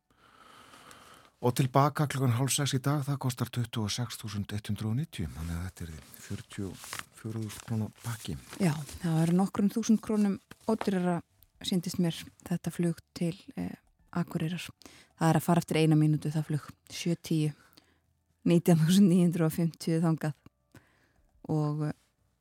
og 1.40 1.54
tilbaka 1.56 2.04
klukkan 2.10 2.34
hálf 2.36 2.52
sex 2.52 2.74
í 2.76 2.82
dag, 2.84 3.00
það 3.06 3.20
kostar 3.22 3.48
26.190, 3.54 5.30
þannig 5.38 5.54
að 5.54 5.64
þetta 5.64 5.86
er 5.86 5.92
44.000 6.26 7.64
krónar 7.64 7.92
pakki. 8.02 8.36
Já, 8.60 8.74
það 9.00 9.20
er 9.22 9.34
nokkrum 9.38 9.70
þúsund 9.72 10.02
krónum 10.04 10.36
ódyrara, 10.68 11.20
síndist 11.64 12.02
mér, 12.02 12.18
þetta 12.44 12.74
flug 12.74 13.00
til 13.16 13.32
eh, 13.56 13.72
Akureyrar. 14.18 14.68
Það 15.16 15.30
er 15.30 15.40
að 15.40 15.46
fara 15.46 15.64
eftir 15.64 15.80
eina 15.80 15.96
mínútu 15.96 16.34
það 16.34 16.50
flug, 16.50 16.68
7.10, 16.92 17.56
19.950 18.46 20.02
þangað 20.04 20.36
og 21.48 21.88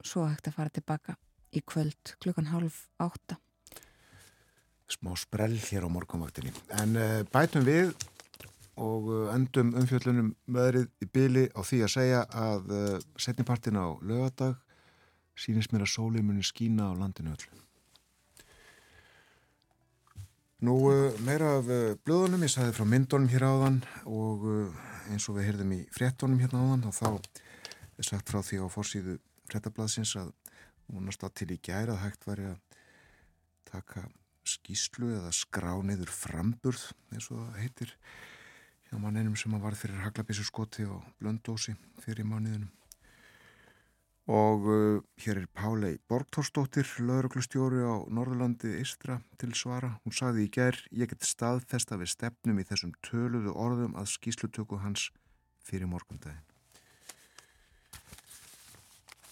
svo 0.05 0.27
hægt 0.27 0.49
að 0.49 0.57
fara 0.57 0.73
tilbaka 0.73 1.15
í 1.55 1.63
kvöld 1.65 2.15
klukkan 2.21 2.51
half 2.51 2.85
átta. 3.01 3.37
Smá 4.87 5.11
sprell 5.19 5.57
hér 5.59 5.87
á 5.87 5.89
morgunvaktinni. 5.91 6.53
En 6.79 6.95
uh, 6.95 7.23
bætum 7.33 7.65
við 7.67 7.91
og 8.79 9.09
uh, 9.09 9.33
endum 9.33 9.73
umfjöllunum 9.75 10.31
möðrið 10.53 10.87
í 11.03 11.09
byli 11.11 11.45
á 11.51 11.59
því 11.59 11.81
að 11.83 11.93
segja 11.95 12.23
að 12.31 12.71
uh, 12.71 12.97
setnipartin 13.19 13.79
á 13.79 13.87
lögadag 13.99 14.55
sínist 15.37 15.73
mér 15.73 15.85
að 15.85 15.93
sólið 15.93 16.27
muni 16.27 16.45
skína 16.45 16.91
á 16.91 16.93
landinu 16.97 17.35
öll. 17.35 17.63
Nú 20.65 20.75
meira 21.21 21.59
af 21.59 21.67
blöðunum, 22.01 22.41
ég 22.41 22.49
sagði 22.49 22.73
frá 22.73 22.87
myndunum 22.89 23.29
hér 23.29 23.43
áðan 23.45 23.75
og 24.09 24.47
eins 25.11 25.27
og 25.29 25.37
við 25.37 25.49
heyrðum 25.49 25.73
í 25.77 25.81
fréttunum 25.93 26.41
hérna 26.41 26.63
áðan 26.63 26.87
og 26.89 26.95
þá 26.97 27.09
er 27.97 28.07
sagt 28.07 28.31
frá 28.31 28.41
því 28.45 28.61
á 28.63 28.67
fórsíðu 28.71 29.17
frettablaðsins 29.49 30.15
að 30.19 30.31
vonast 30.87 31.23
á 31.23 31.27
til 31.31 31.49
í 31.55 31.59
gæra 31.63 31.95
að 31.95 32.03
hægt 32.05 32.27
væri 32.27 32.47
að 32.51 32.57
taka 33.67 34.07
skýslu 34.47 35.11
eða 35.17 35.33
skrá 35.35 35.73
niður 35.83 36.11
framburð 36.13 36.89
eins 37.11 37.29
og 37.31 37.41
það 37.41 37.61
heitir 37.63 37.93
hjá 38.87 38.97
manninum 39.03 39.35
sem 39.39 39.55
að 39.57 39.65
var 39.67 39.75
fyrir 39.79 40.03
haglabísu 40.05 40.45
skoti 40.47 40.87
og 40.87 41.03
blöndósi 41.19 41.75
fyrir 42.03 42.27
mánuðinum 42.27 42.71
og 44.27 44.65
uh, 44.67 45.03
hér 45.23 45.39
er 45.39 45.47
Pálei 45.55 45.95
Borgtórsdóttir 46.11 46.87
lauruglustjóri 46.99 47.79
á 47.79 48.03
Norðurlandi 48.11 48.73
Ístra 48.81 49.21
til 49.39 49.53
svara. 49.55 49.93
Hún 50.03 50.15
saði 50.15 50.43
í 50.47 50.51
ger 50.51 50.75
ég 50.91 51.07
get 51.07 51.23
staðfesta 51.23 51.95
við 51.95 52.11
stefnum 52.11 52.59
í 52.59 52.67
þessum 52.67 52.91
töluðu 53.07 53.55
orðum 53.55 53.95
að 53.95 54.11
skýslutöku 54.17 54.81
hans 54.83 55.07
fyrir 55.63 55.87
morgundagin 55.87 56.43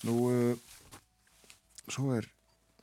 Nú 0.07 0.15
uh, 0.31 0.55
svo 1.91 2.15
er 2.15 2.31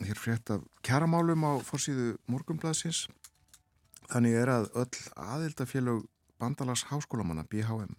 hér 0.02 0.18
frétt 0.18 0.52
af 0.52 0.62
kjaramálum 0.84 1.48
á 1.48 1.52
fórsíðu 1.64 2.16
morgunbladsins 2.28 3.06
þannig 4.10 4.36
er 4.36 4.52
að 4.52 4.70
öll 4.82 5.02
aðildafélög 5.16 6.04
bandalags 6.42 6.84
háskólamanna 6.90 7.46
BHM 7.48 7.94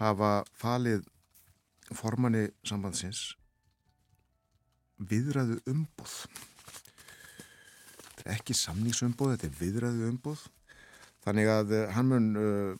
hafa 0.00 0.44
falið 0.56 1.04
formanni 1.96 2.46
sambandsins 2.66 3.34
viðræðu 5.00 5.58
umbúð 5.70 6.14
þetta 8.14 8.26
er 8.26 8.34
ekki 8.36 8.56
samningsumbúð 8.56 9.34
þetta 9.34 9.48
er 9.48 9.58
viðræðu 9.60 10.08
umbúð 10.12 10.46
þannig 11.24 11.50
að 11.52 11.74
eh, 11.76 11.90
hann 11.94 12.10
mun 12.10 12.30
uh, 12.40 12.72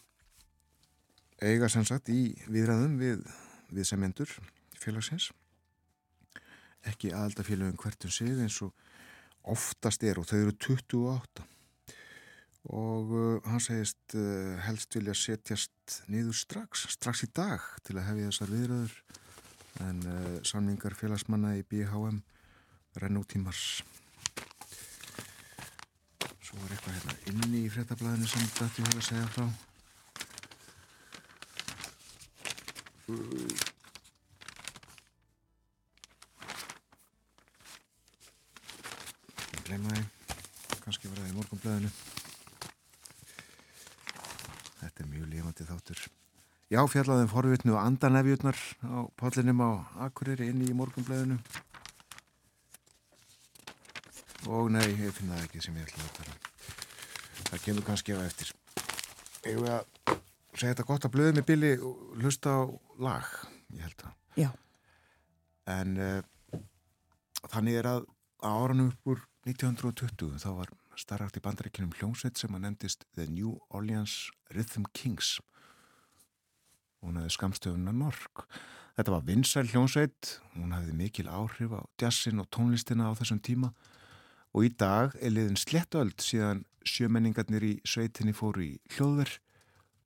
eiga 1.40 1.68
sem 1.72 1.84
sagt 1.88 2.10
í 2.12 2.34
viðræðum 2.52 2.98
við, 3.00 3.22
við 3.72 3.88
semendur 3.88 4.32
félagsins. 4.80 5.30
Ekki 6.88 7.12
aðaldafélagum 7.12 7.78
hvertum 7.80 8.12
sig 8.12 8.36
eins 8.40 8.60
og 8.64 8.72
oftast 9.50 10.04
er 10.04 10.20
og 10.20 10.28
þau 10.28 10.38
eru 10.38 10.54
28 10.56 11.46
og 12.68 13.12
uh, 13.16 13.40
hann 13.48 13.62
segist 13.62 14.14
uh, 14.14 14.58
helst 14.66 14.94
vilja 14.96 15.14
setjast 15.16 16.02
niður 16.12 16.36
strax, 16.36 16.84
strax 16.92 17.24
í 17.24 17.30
dag 17.32 17.64
til 17.86 17.96
að 17.96 18.10
hefja 18.10 18.28
þessar 18.28 18.52
viðröður 18.52 18.92
en 19.86 20.02
uh, 20.04 20.36
samningar 20.44 20.96
félagsmanna 20.98 21.54
í 21.56 21.64
BHM 21.64 22.20
renn 23.00 23.16
út 23.16 23.34
í 23.34 23.40
mars. 23.40 23.80
Svo 26.44 26.58
er 26.66 26.74
eitthvað 26.74 26.96
hérna 26.98 27.16
inni 27.32 27.64
í 27.64 27.72
fréttablaðinu 27.72 28.28
sem 28.28 28.44
hefði 28.44 28.84
að 28.90 29.08
segja 29.08 29.28
frá. 29.32 29.48
Ég 39.50 39.66
gleyma 39.66 39.94
því. 39.94 40.08
Kannski 40.84 41.08
var 41.08 41.22
það 41.22 41.30
í 41.30 41.36
morgunblaðinu 41.38 42.19
Lifandi 45.50 45.66
þáttur. 45.66 46.00
Já, 46.70 46.80
fjallaðum 46.86 47.28
forvitnu 47.30 47.72
og 47.74 47.80
andanefjurnar 47.82 48.58
á 48.86 49.10
pallinum 49.18 49.62
á 49.66 49.70
Akureyri 50.06 50.46
inni 50.52 50.68
í 50.70 50.76
morgunblæðinu. 50.78 51.38
Og 54.46 54.70
nei, 54.70 54.86
ég 54.94 55.10
finna 55.10 55.34
það 55.34 55.48
ekki 55.48 55.62
sem 55.64 55.76
ég 55.80 55.88
ætla 55.90 56.06
að 56.06 56.14
tala. 56.20 56.36
Það 57.50 57.64
kemur 57.64 57.86
kannski 57.88 58.14
á 58.14 58.22
eftir. 58.22 58.52
Ég 59.42 59.58
vil 59.58 59.66
að 59.74 60.14
segja 60.54 60.70
þetta 60.70 60.86
gott 60.86 61.08
að 61.08 61.14
blöðu 61.16 61.34
með 61.40 61.46
Billy 61.50 61.72
og 61.82 62.14
hlusta 62.20 62.54
á 62.54 62.62
lag, 63.02 63.34
ég 63.74 63.82
held 63.88 64.06
að. 64.06 64.14
Já. 64.38 64.50
En 65.66 65.98
uh, 65.98 66.60
þannig 67.50 67.80
er 67.82 67.90
að 67.96 68.06
á 68.46 68.50
áranum 68.54 68.92
upp 68.94 69.10
úr 69.16 69.26
1920 69.50 70.38
þá 70.38 70.50
var 70.62 70.70
starrakt 70.98 71.38
í 71.38 71.42
bandaríkinum 71.44 71.92
hljómsveit 71.98 72.40
sem 72.40 72.54
að 72.56 72.64
nefndist 72.64 73.06
The 73.14 73.26
New 73.30 73.56
Orleans 73.70 74.30
Rhythm 74.54 74.88
Kings. 74.96 75.38
Hún 77.00 77.20
hefði 77.20 77.34
skamstöðuna 77.36 77.94
Nork. 77.96 78.44
Þetta 78.98 79.14
var 79.14 79.24
vinsæl 79.28 79.66
hljómsveit. 79.70 80.34
Hún 80.56 80.74
hefði 80.76 80.96
mikil 80.98 81.30
áhrif 81.30 81.72
á 81.72 81.80
jazzin 82.02 82.42
og 82.42 82.50
tónlistina 82.52 83.08
á 83.08 83.16
þessum 83.16 83.40
tíma. 83.40 83.72
Og 84.52 84.66
í 84.66 84.74
dag 84.74 85.14
er 85.22 85.32
liðin 85.32 85.60
slettöld 85.60 86.20
síðan 86.24 86.64
sjömenningarnir 86.84 87.64
í 87.64 87.74
sveitinni 87.86 88.34
fóru 88.36 88.66
í 88.66 88.72
hljóðver 88.96 89.38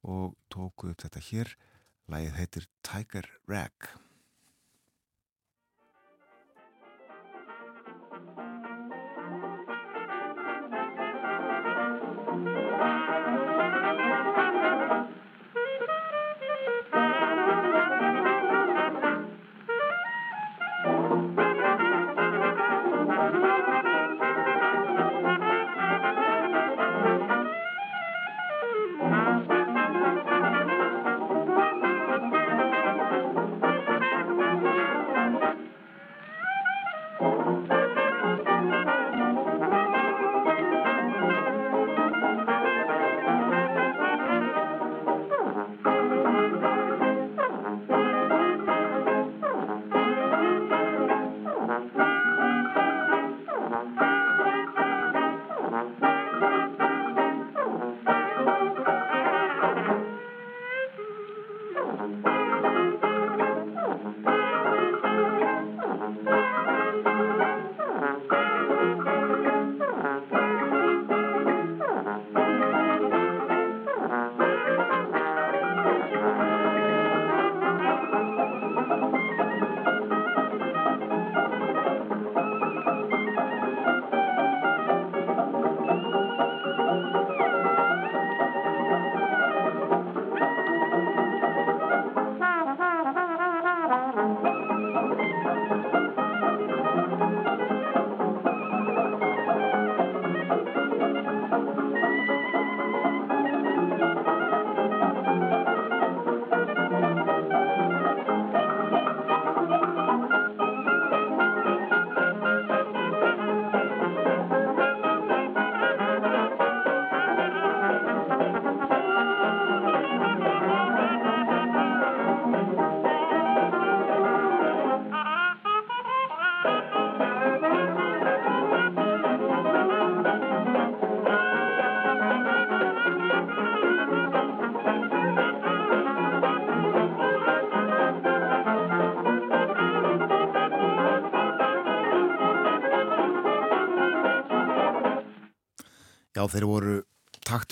og 0.05 0.37
tóku 0.53 0.93
upp 0.93 1.05
þetta 1.07 1.27
hér. 1.31 1.55
Lægið 2.13 2.41
heitir 2.43 2.73
Tiger 2.85 3.31
Rag 3.49 3.95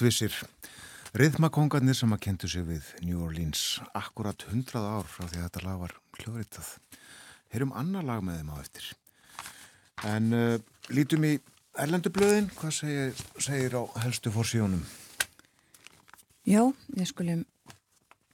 taktvissir 0.02 0.34
riðmakongarnir 1.14 1.94
sem 1.94 2.10
að 2.10 2.22
kentu 2.24 2.48
sig 2.50 2.64
við 2.66 2.86
New 3.06 3.20
Orleans 3.22 3.78
akkurat 3.94 4.42
hundrað 4.50 4.88
ár 4.88 5.06
frá 5.06 5.28
því 5.28 5.38
að 5.38 5.44
þetta 5.44 5.62
lag 5.62 5.76
var 5.78 5.94
hljóðritað. 6.18 6.70
heyrum 7.52 7.74
annar 7.78 8.02
lag 8.02 8.24
með 8.24 8.40
þeim 8.40 8.50
á 8.50 8.56
eftir. 8.58 8.88
En 10.02 10.26
uh, 10.34 10.58
lítum 10.90 11.28
í 11.28 11.38
erlendublöðin, 11.78 12.50
hvað 12.58 12.74
segir, 12.80 13.22
segir 13.38 13.78
á 13.78 13.82
helstu 14.02 14.34
fórsíunum? 14.34 14.82
Já, 16.42 16.72
við 16.90 17.06
skulum 17.12 17.46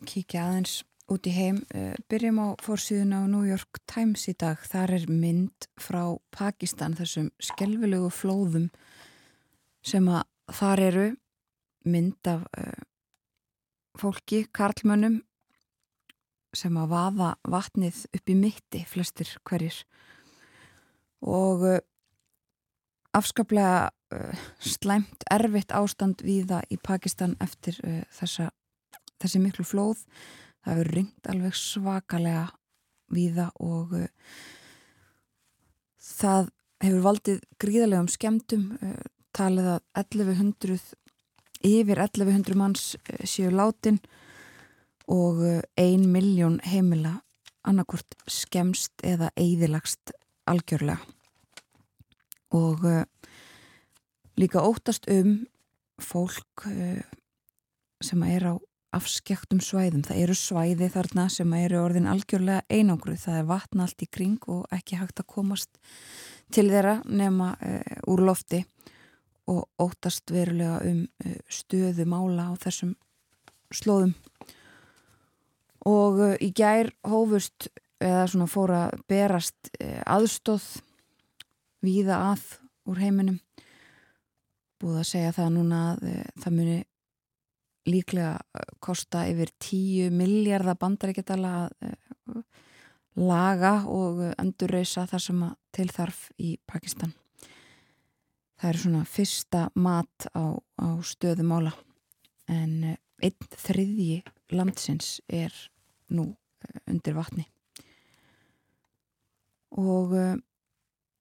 kíkja 0.08 0.48
aðeins 0.48 0.80
út 1.12 1.28
í 1.28 1.36
heim. 1.36 1.60
Uh, 1.68 1.92
byrjum 2.08 2.40
á 2.40 2.48
fórsíðun 2.64 3.12
á 3.12 3.28
New 3.28 3.44
York 3.44 3.84
Times 3.84 4.24
í 4.32 4.38
dag. 4.40 4.56
Þar 4.64 4.96
er 5.02 5.08
mynd 5.12 5.68
frá 5.76 6.16
Pakistan, 6.32 6.96
þessum 6.96 7.28
skelvilegu 7.36 8.08
flóðum 8.08 8.70
sem 9.84 10.08
að 10.08 10.24
þar 10.48 10.86
eru 10.88 11.08
mynd 11.90 12.30
af 12.30 12.44
uh, 12.58 12.82
fólki, 13.98 14.44
karlmönnum 14.54 15.20
sem 16.56 16.76
að 16.80 16.92
vaða 16.92 17.32
vatnið 17.48 18.04
upp 18.16 18.32
í 18.32 18.36
mitti, 18.38 18.82
flestir 18.88 19.34
hverjir. 19.48 19.78
Og 21.26 21.64
uh, 21.68 21.80
afskaplega 23.16 23.88
uh, 24.14 24.44
slæmt, 24.62 25.26
erfitt 25.32 25.74
ástand 25.76 26.22
viða 26.24 26.62
í 26.70 26.78
Pakistan 26.80 27.36
eftir 27.44 27.80
þessa, 28.14 28.52
þessi 29.18 29.42
miklu 29.42 29.66
flóð. 29.66 30.06
Það 30.62 30.74
hefur 30.74 30.94
ringt 30.98 31.28
alveg 31.30 31.58
svakalega 31.58 32.48
viða 33.14 33.48
og 33.64 33.94
uh, 33.96 34.08
það 35.98 36.50
hefur 36.84 37.04
valdið 37.06 37.44
gríðarlegum 37.62 38.10
skemmtum 38.12 38.66
uh, 38.78 38.96
talið 39.36 39.72
að 39.74 39.80
1100 40.04 40.96
yfir 41.64 42.00
1100 42.04 42.58
manns 42.58 42.94
uh, 42.96 43.22
séu 43.24 43.50
látin 43.54 44.00
og 45.08 45.40
ein 45.80 46.02
miljón 46.12 46.58
heimila 46.60 47.22
annarkort 47.64 48.16
skemst 48.28 48.92
eða 49.04 49.30
eigðilagst 49.40 50.12
algjörlega 50.48 50.98
og 52.54 52.84
uh, 52.84 53.04
líka 54.40 54.62
óttast 54.64 55.08
um 55.12 55.46
fólk 56.00 56.66
uh, 56.66 57.02
sem 58.00 58.22
er 58.22 58.52
á 58.52 58.54
afskektum 58.94 59.60
svæðum. 59.60 60.04
Það 60.06 60.22
eru 60.22 60.36
svæði 60.38 60.88
þarna 60.94 61.26
sem 61.32 61.50
eru 61.58 61.82
orðin 61.82 62.08
algjörlega 62.08 62.64
einangruð. 62.72 63.20
Það 63.26 63.40
er 63.40 63.48
vatn 63.50 63.82
allt 63.84 64.04
í 64.04 64.08
kring 64.08 64.38
og 64.48 64.64
ekki 64.72 64.96
hægt 64.96 65.20
að 65.20 65.28
komast 65.34 65.80
til 66.54 66.68
þeirra 66.70 66.98
nema 67.04 67.52
uh, 67.58 67.98
úr 68.08 68.24
lofti 68.30 68.64
og 69.48 69.64
óttast 69.80 70.30
verulega 70.32 70.82
um 70.84 71.04
stöðu 71.48 72.04
mála 72.08 72.50
á 72.50 72.52
þessum 72.60 72.94
slóðum. 73.74 74.14
Og 75.88 76.20
í 76.44 76.50
gær 76.56 76.90
hófust 77.06 77.70
eða 78.02 78.26
svona 78.28 78.48
fóra 78.50 78.82
berast 79.08 79.70
aðstóð 80.06 80.66
víða 81.84 82.18
að 82.32 82.44
úr 82.88 83.00
heiminum 83.00 83.40
búið 84.78 85.00
að 85.00 85.10
segja 85.10 85.34
það 85.34 85.50
núna 85.56 85.80
að 85.92 86.06
það 86.38 86.56
muni 86.58 86.78
líklega 87.88 88.34
eh, 88.36 88.72
kosta 88.84 89.24
yfir 89.30 89.52
10 89.64 90.14
miljardar 90.14 90.78
bandaríkjadala 90.80 91.54
að 91.66 92.42
laga 93.18 93.72
og 93.90 94.20
endurreysa 94.38 95.06
þar 95.10 95.24
sem 95.24 95.40
að 95.42 95.56
tilþarf 95.74 96.20
í 96.38 96.52
Pakistan 96.68 97.14
það 98.58 98.70
er 98.70 98.80
svona 98.82 99.04
fyrsta 99.08 99.62
mat 99.78 100.28
á, 100.34 100.44
á 100.58 100.88
stöðumála 101.02 101.72
en 102.48 102.96
einn 103.22 103.48
þriðji 103.54 104.22
landsins 104.54 105.18
er 105.28 105.54
nú 106.08 106.30
undir 106.88 107.16
vatni. 107.16 107.46
Og 109.78 110.14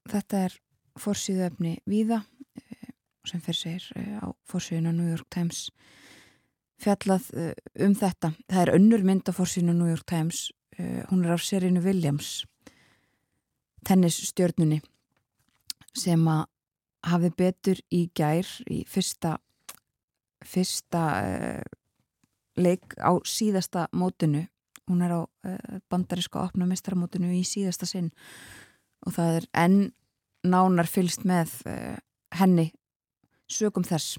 Þetta 0.08 0.44
er 0.48 0.56
fórsýðuefni 0.98 1.78
Víða 1.90 2.22
eh, 2.58 2.92
sem 3.28 3.42
fyrir 3.44 3.60
segir 3.60 3.88
eh, 4.00 4.20
á 4.24 4.28
fórsýðuna 4.48 4.94
New 4.96 5.10
York 5.12 5.28
Times. 5.34 5.68
Fjallað 6.82 7.32
eh, 7.36 7.54
um 7.84 7.96
þetta. 7.98 8.32
Það 8.48 8.62
er 8.64 8.74
önnur 8.78 9.04
mynd 9.08 9.28
á 9.28 9.36
fórsýðuna 9.36 9.76
New 9.76 9.90
York 9.92 10.08
Times 10.08 10.48
hún 10.78 11.24
er 11.26 11.32
af 11.34 11.42
Serinu 11.42 11.82
Williams 11.82 12.44
tennisstjörnunni 13.88 14.78
sem 15.98 16.22
að 16.30 16.44
hafi 17.08 17.32
betur 17.38 17.82
í 17.94 18.08
gær 18.16 18.48
í 18.72 18.84
fyrsta 18.90 19.38
fyrsta 20.46 21.04
uh, 21.18 21.64
leik 22.58 22.98
á 23.02 23.12
síðasta 23.26 23.88
mótinu. 23.94 24.46
Hún 24.88 25.04
er 25.06 25.14
á 25.14 25.22
uh, 25.24 25.80
bandaríska 25.90 26.42
opna 26.44 26.68
mestarmótinu 26.70 27.32
í 27.36 27.44
síðasta 27.48 27.88
sinn. 27.90 28.12
Og 29.06 29.16
það 29.18 29.40
er 29.42 29.48
enn 29.66 29.80
nánar 30.48 30.90
fylst 30.90 31.26
með 31.28 31.54
uh, 31.70 31.98
henni 32.38 32.72
sögum 33.48 33.86
þess 33.88 34.18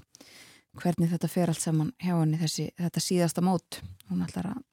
hvernig 0.79 1.11
þetta 1.11 1.29
fer 1.31 1.51
allt 1.51 1.61
saman 1.61 1.91
hjá 2.01 2.13
henni 2.13 2.39
þessi, 2.39 2.69
þetta 2.77 3.03
síðasta 3.03 3.43
mót. 3.45 3.81
Hún 4.09 4.23
ætlar 4.25 4.53
að 4.53 4.63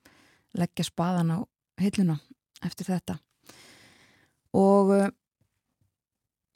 leggja 0.57 0.87
spaðan 0.87 1.35
á 1.35 1.39
hilluna 1.81 2.19
eftir 2.65 2.89
þetta. 2.89 3.19
Og 4.57 4.93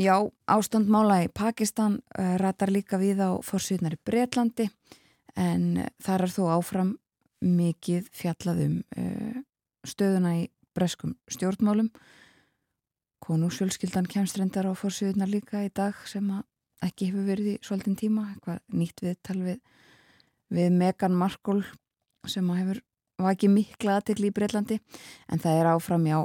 já, 0.01 0.17
ástandmála 0.49 1.21
í 1.27 1.31
Pakistan 1.33 2.01
uh, 2.17 2.35
ratar 2.41 2.73
líka 2.73 2.99
við 3.01 3.21
á 3.21 3.31
fórsýðnar 3.45 3.99
í 3.99 4.03
Breitlandi 4.09 4.71
en 5.39 5.85
þar 6.03 6.27
er 6.27 6.35
þó 6.35 6.43
áfram 6.57 6.95
mikið 7.41 8.09
fjallaðum 8.13 8.81
stöðuna 9.89 10.33
í 10.43 10.49
breskum 10.77 11.15
stjórnmálum. 11.31 11.91
Konungsfjölskyldan 13.25 14.09
kemst 14.11 14.39
reyndar 14.41 14.69
á 14.71 14.73
fórsöðunar 14.77 15.31
líka 15.31 15.63
í 15.65 15.71
dag 15.73 15.97
sem 16.09 16.29
ekki 16.85 17.11
hefur 17.11 17.27
verið 17.29 17.55
í 17.55 17.57
svolítinn 17.65 17.99
tíma, 18.01 18.31
eitthvað 18.33 18.61
nýtt 18.73 19.03
viðtal 19.05 19.39
við, 19.45 19.59
við 20.49 20.71
Megan 20.73 21.17
Markle 21.17 21.65
sem 22.29 22.49
hefur 22.57 22.81
vakið 23.21 23.53
mikla 23.53 23.99
aðtegli 23.99 24.31
í 24.31 24.37
Breitlandi 24.37 24.79
en 25.29 25.43
það 25.43 25.59
er 25.61 25.71
áfram 25.75 26.07
já 26.09 26.19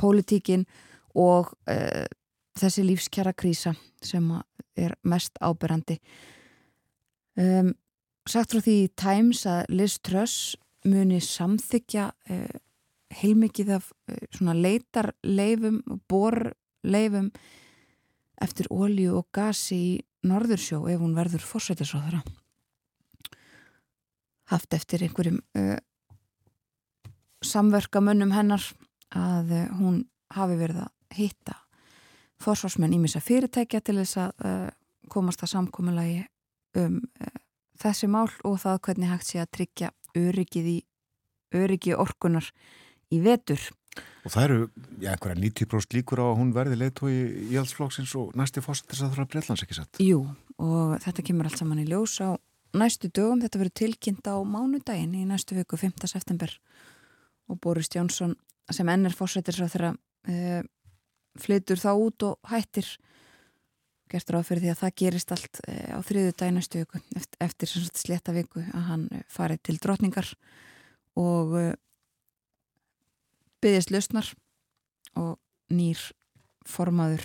pólitíkin 0.00 0.66
og 1.14 1.52
uh, 1.70 2.06
þessi 2.58 2.84
lífskjara 2.86 3.32
krísa 3.36 3.74
sem 4.02 4.26
er 4.76 4.96
mest 5.04 5.38
áberandi. 5.40 5.98
Um, 7.38 7.74
sagt 8.28 8.54
frá 8.54 8.64
því 8.64 8.76
í 8.84 8.90
Times 8.98 9.44
að 9.48 9.70
Liz 9.72 9.98
Truss 10.02 10.56
muni 10.88 11.20
samþykja 11.24 12.10
uh, 12.10 12.58
heilmikið 13.20 13.72
af 13.74 13.90
eh, 14.08 14.26
svona 14.30 14.54
leitarleifum 14.54 15.80
og 15.90 16.02
borleifum 16.10 17.30
eftir 18.40 18.68
ólju 18.70 19.16
og 19.18 19.26
gasi 19.34 19.80
í 19.80 19.96
Norðursjó 20.30 20.84
ef 20.92 21.00
hún 21.00 21.16
verður 21.16 21.42
fórsætisráðara 21.42 22.20
haft 24.50 24.74
eftir 24.74 25.04
einhverjum 25.06 25.40
uh, 25.58 25.78
samverkamönnum 27.46 28.34
hennar 28.34 28.64
að 29.16 29.52
uh, 29.56 29.66
hún 29.78 30.02
hafi 30.34 30.58
verið 30.60 30.84
að 30.84 31.18
hitta 31.18 31.56
fórsvarsmenn 32.40 32.96
ímissa 32.96 33.22
fyrirtækja 33.24 33.82
til 33.84 33.98
þess 34.00 34.20
að 34.20 34.44
uh, 34.44 34.68
komast 35.10 35.42
að 35.44 35.54
samkominnlagi 35.54 36.24
um 36.80 37.00
þessi 37.80 38.08
mál 38.10 38.28
og 38.46 38.60
það 38.62 38.80
hvernig 38.86 39.10
hægt 39.10 39.28
sé 39.30 39.40
að 39.42 39.52
tryggja 39.56 39.90
öryggið 40.18 40.68
í 40.70 40.78
öryggi 41.56 41.96
orkunar 41.98 42.46
í 43.10 43.20
vetur. 43.24 43.62
Og 44.24 44.32
það 44.34 44.44
eru, 44.44 44.58
já, 45.00 45.10
einhverja 45.14 45.40
90% 45.40 45.96
líkur 45.96 46.22
á 46.22 46.26
að 46.28 46.36
hún 46.38 46.52
verði 46.54 46.78
leiðtói 46.78 47.14
í 47.50 47.58
allsflóksins 47.58 48.12
og 48.20 48.34
næsti 48.38 48.62
fósittis 48.62 49.00
að 49.00 49.08
það 49.08 49.14
þarf 49.14 49.24
að 49.24 49.32
breytlands 49.32 49.64
ekki 49.64 49.78
satt? 49.78 50.00
Jú, 50.04 50.20
og 50.62 50.94
þetta 51.02 51.24
kemur 51.26 51.48
allt 51.48 51.60
saman 51.60 51.82
í 51.82 51.88
ljós 51.88 52.18
á 52.22 52.36
næstu 52.76 53.10
dögum. 53.10 53.40
Þetta 53.42 53.62
verður 53.62 53.78
tilkynnt 53.80 54.30
á 54.30 54.36
mánudaginn 54.46 55.16
í 55.18 55.24
næstu 55.26 55.56
viku, 55.58 55.80
5. 55.80 56.06
september. 56.12 56.52
Og 57.50 57.58
Boris 57.58 57.90
Jónsson, 57.90 58.36
sem 58.70 58.92
ennir 58.92 59.16
fósittis 59.16 59.58
að 59.58 59.74
þeirra 59.74 59.90
uh, 59.96 60.60
flytur 61.38 61.80
þá 61.80 61.90
út 61.94 62.26
og 62.26 62.50
hættir. 62.50 62.88
Gert 64.10 64.32
ráð 64.34 64.48
fyrir 64.48 64.64
því 64.64 64.72
að 64.72 64.80
það 64.80 64.96
gerist 65.02 65.34
allt 65.34 65.60
uh, 65.68 65.94
á 65.94 65.98
þriðu 66.02 66.34
dag 66.34 66.54
næstu 66.56 66.82
viku 66.82 67.02
eftir, 67.38 67.74
sletta 67.94 68.34
viku 68.34 68.64
að 68.64 68.86
hann 68.88 69.06
uh, 69.14 69.22
farið 69.30 69.62
til 69.68 69.78
drotningar 69.82 70.32
og 71.20 71.54
byggðist 73.60 73.92
lausnar 73.92 74.30
og 75.20 75.36
nýr 75.70 76.00
formaður 76.66 77.24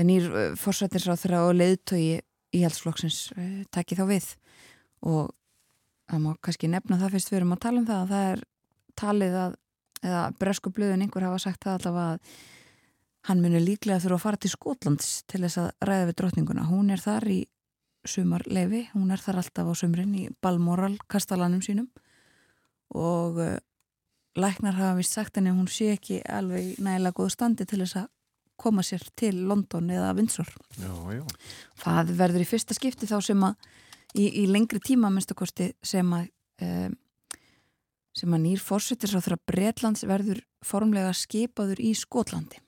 nýr 0.00 0.28
uh, 0.30 0.44
forsættinsráþra 0.58 1.44
og 1.46 1.56
leiðtögi 1.58 2.20
íhaldsflokksins 2.56 3.24
uh, 3.36 3.62
takki 3.74 3.98
þá 3.98 4.06
við. 4.10 4.28
Og 5.06 5.30
það 6.10 6.24
má 6.24 6.32
kannski 6.44 6.70
nefna 6.70 6.98
það 7.00 7.16
fyrst 7.16 7.32
við 7.32 7.40
erum 7.40 7.54
að 7.56 7.62
tala 7.66 7.82
um 7.82 7.88
það 7.88 8.00
að 8.02 8.12
það 8.12 8.30
er 8.32 8.42
talið 9.02 9.36
að 9.42 9.58
eða 10.02 10.22
bresku 10.38 10.72
blöðun 10.74 11.04
einhver 11.04 11.26
hafa 11.28 11.40
sagt 11.44 11.62
það 11.64 11.78
allavega 11.78 12.16
að 12.16 12.40
hann 13.28 13.42
muni 13.42 13.60
líklega 13.62 14.02
þurfa 14.02 14.18
að 14.18 14.24
fara 14.24 14.40
til 14.42 14.52
Skotlands 14.52 15.10
til 15.30 15.42
þess 15.44 15.60
að 15.62 15.68
ræða 15.88 16.06
við 16.08 16.16
drotninguna 16.20 16.68
hún 16.70 16.90
er 16.90 17.02
þar 17.02 17.28
í 17.30 17.40
sumarlefi 18.08 18.86
hún 18.96 19.12
er 19.14 19.22
þar 19.22 19.42
alltaf 19.42 19.68
á 19.70 19.74
sumrin 19.78 20.14
í 20.18 20.24
Balmoral 20.42 20.96
kastalanum 21.10 21.62
sínum 21.62 21.86
og 22.92 23.38
uh, 23.38 23.60
læknar 24.36 24.74
hafa 24.78 24.98
vist 24.98 25.14
sagt 25.14 25.38
henni 25.38 25.52
að 25.52 25.60
hún 25.60 25.70
sé 25.70 25.92
ekki 25.94 26.18
alveg 26.26 26.74
nægilega 26.82 27.16
góð 27.20 27.30
standi 27.36 27.68
til 27.68 27.82
þess 27.84 28.02
að 28.02 28.10
koma 28.62 28.82
sér 28.86 29.04
til 29.18 29.34
London 29.48 29.90
eða 29.90 30.12
Windsor. 30.14 30.50
Já, 30.78 30.92
já. 31.16 31.22
Það 31.82 32.12
verður 32.18 32.44
í 32.44 32.46
fyrsta 32.46 32.76
skipti 32.76 33.08
þá 33.10 33.16
sem 33.24 33.46
að 33.46 33.56
í, 34.14 34.26
í 34.42 34.44
lengri 34.50 34.78
tíma 34.82 35.10
minnstakosti 35.10 35.72
sem 35.82 36.12
að 36.14 36.28
um, 36.62 36.98
sem 38.12 38.34
að 38.36 38.42
nýr 38.44 38.60
fórsettisráþra 38.60 39.38
Bretlands 39.48 40.04
verður 40.08 40.42
formlega 40.64 41.14
skipaður 41.16 41.80
í 41.80 41.94
Skotlandi. 41.96 42.60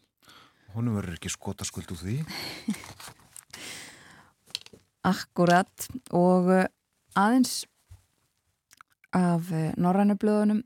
Honum 0.75 0.97
verður 0.99 1.15
ekki 1.15 1.31
skotaskuld 1.31 1.93
úr 1.95 2.01
því. 2.01 2.15
Akkurat 5.15 5.87
og 6.17 6.49
uh, 6.51 6.65
aðeins 7.15 7.61
af 9.15 9.53
uh, 9.53 9.69
norrænublöðunum 9.79 10.65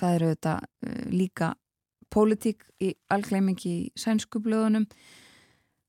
það 0.00 0.16
eru 0.16 0.32
þetta 0.32 0.56
uh, 0.58 0.96
líka 1.12 1.52
pólitík 2.10 2.66
í 2.82 2.90
algleimingi 3.12 3.76
í 3.76 3.86
sænsku 3.98 4.42
blöðunum 4.42 4.88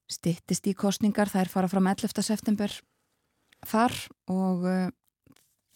stittist 0.07 0.69
í 0.69 0.75
kostningar, 0.77 1.31
þær 1.31 1.49
fara 1.51 1.71
fram 1.71 1.89
11. 1.89 2.21
september 2.23 2.71
þar 3.67 3.95
og 4.31 4.63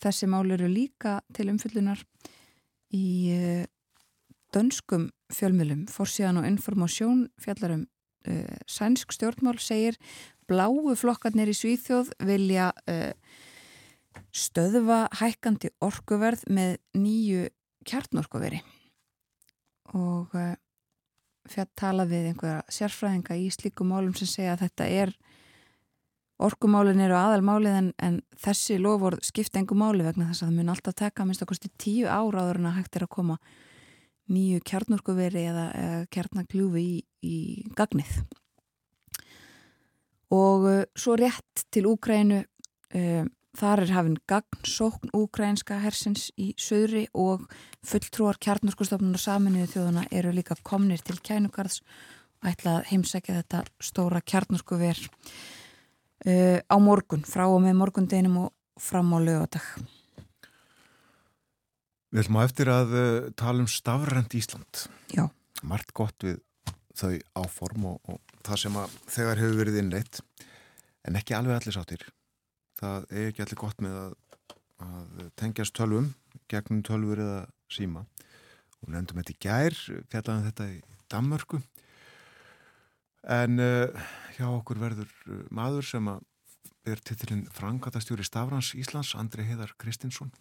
þessi 0.02 0.30
mál 0.30 0.46
eru 0.54 0.70
líka 0.72 1.18
til 1.36 1.50
umfyllunar 1.52 2.00
í 2.96 3.66
dönskum 4.56 5.10
fjölmjölum 5.34 5.86
fórsíðan 5.92 6.42
og 6.42 6.48
informasjón 6.50 7.26
fjallarum 7.42 7.86
uh, 8.28 8.58
sænsk 8.68 9.14
stjórnmál 9.16 9.60
segir 9.60 9.98
bláu 10.50 10.96
flokkarnir 10.98 11.52
í 11.52 11.56
Svíþjóð 11.56 12.12
vilja 12.28 12.72
uh, 12.92 13.14
stöðva 14.36 15.06
hækkandi 15.22 15.72
orkuverð 15.84 16.44
með 16.52 16.78
nýju 16.98 17.48
kjarnorkuveri. 17.88 18.62
Og 19.96 20.36
uh, 20.36 20.54
fjall 21.50 21.70
tala 21.80 22.06
við 22.10 22.32
einhverja 22.32 22.62
sérfræðinga 22.72 23.38
í 23.40 23.50
slíku 23.54 23.88
málum 23.88 24.14
sem 24.18 24.30
segja 24.30 24.56
að 24.56 24.66
þetta 24.68 24.90
er 25.02 25.16
orkumálin 26.42 27.02
eru 27.04 27.16
aðalmálið 27.18 27.78
en, 27.78 27.90
en 28.02 28.22
þessi 28.42 28.80
loford 28.82 29.22
skipta 29.26 29.62
engu 29.62 29.78
máli 29.78 30.06
vegna 30.06 30.32
þess 30.32 30.44
að 30.44 30.50
það 30.50 30.56
mun 30.58 30.72
alltaf 30.74 30.98
teka 30.98 31.26
minnst 31.26 31.44
okkur 31.46 31.60
tíu 31.82 32.08
ára 32.10 32.46
áður 32.46 32.62
en 32.62 32.72
að 32.72 32.80
hægt 32.80 32.98
er 32.98 33.06
að 33.06 33.14
koma 33.18 33.38
nýju 34.32 34.62
kjarnorkuveri 34.68 35.44
eða, 35.52 35.66
eða 35.76 36.00
kjarnakljúfi 36.14 36.86
í, 36.86 37.02
í 37.22 37.38
gagnið 37.78 38.16
og 40.32 40.66
uh, 40.70 40.82
svo 40.96 41.18
rétt 41.20 41.66
til 41.74 41.90
Úkrænu 41.92 42.42
uh, 42.42 43.28
þar 43.58 43.84
er 43.84 43.94
hafinn 43.96 44.18
gagnsókn 44.30 45.12
úkrænska 45.18 45.82
hersins 45.84 46.30
í 46.40 46.52
söðri 46.60 47.06
og 47.18 47.44
fulltrúar 47.88 48.40
kjarnorkustofnun 48.42 49.18
og 49.18 49.24
saminuðu 49.24 49.74
þjóðuna 49.74 50.08
eru 50.12 50.34
líka 50.36 50.56
komnir 50.64 51.04
til 51.04 51.20
kænugarðs 51.20 51.82
og 52.42 52.52
ætla 52.52 52.78
að 52.80 52.92
heimsækja 52.94 53.42
þetta 53.42 53.64
stóra 53.84 54.22
kjarnorkuver 54.24 55.02
uh, 56.28 56.60
á 56.64 56.76
morgun, 56.80 57.26
frá 57.28 57.48
og 57.50 57.60
með 57.66 57.80
morgundeginum 57.82 58.46
og 58.46 58.54
fram 58.82 59.12
á 59.14 59.20
lögadag. 59.20 59.68
Við 62.12 62.26
ætlum 62.26 62.42
á 62.44 62.44
eftir 62.44 62.68
að 62.68 62.90
uh, 62.92 63.28
tala 63.40 63.64
um 63.64 63.70
stafrænt 63.72 64.34
Ísland. 64.36 64.82
Já. 65.16 65.30
Mart 65.64 65.94
gott 65.96 66.26
við 66.26 66.42
þau 67.00 67.14
áform 67.40 67.86
og, 67.94 68.02
og 68.12 68.34
það 68.44 68.60
sem 68.66 68.80
að 68.82 68.98
þegar 69.14 69.40
hefur 69.40 69.60
verið 69.62 69.78
innleitt 69.80 70.20
en 71.08 71.16
ekki 71.16 71.38
alveg 71.38 71.56
allir 71.56 71.78
sáttir. 71.78 72.04
Það 72.82 73.08
er 73.14 73.30
ekki 73.30 73.46
allir 73.46 73.62
gott 73.62 73.80
með 73.86 73.96
að, 74.02 74.18
að 74.84 75.24
tengjast 75.40 75.76
tölvum, 75.78 76.12
gegnum 76.52 76.84
tölvur 76.84 77.24
eða 77.24 77.40
síma. 77.72 78.04
Og 78.82 78.92
nefndum 78.92 79.22
þetta 79.22 79.36
í 79.38 79.42
gær, 79.48 79.80
fjallaðum 80.12 80.46
þetta 80.50 80.70
í 80.74 80.78
Danmörku. 81.14 81.62
En 83.32 83.64
uh, 83.64 84.06
hjá 84.36 84.50
okkur 84.50 84.84
verður 84.84 85.16
uh, 85.30 85.44
maður 85.48 85.88
sem 85.94 86.12
að 86.12 86.28
er 86.92 87.00
titilinn 87.06 87.46
Frankatastjóri 87.54 88.26
Stafrans 88.26 88.74
Íslands, 88.76 89.16
Andri 89.16 89.46
Heiðar 89.48 89.78
Kristinsson 89.80 90.34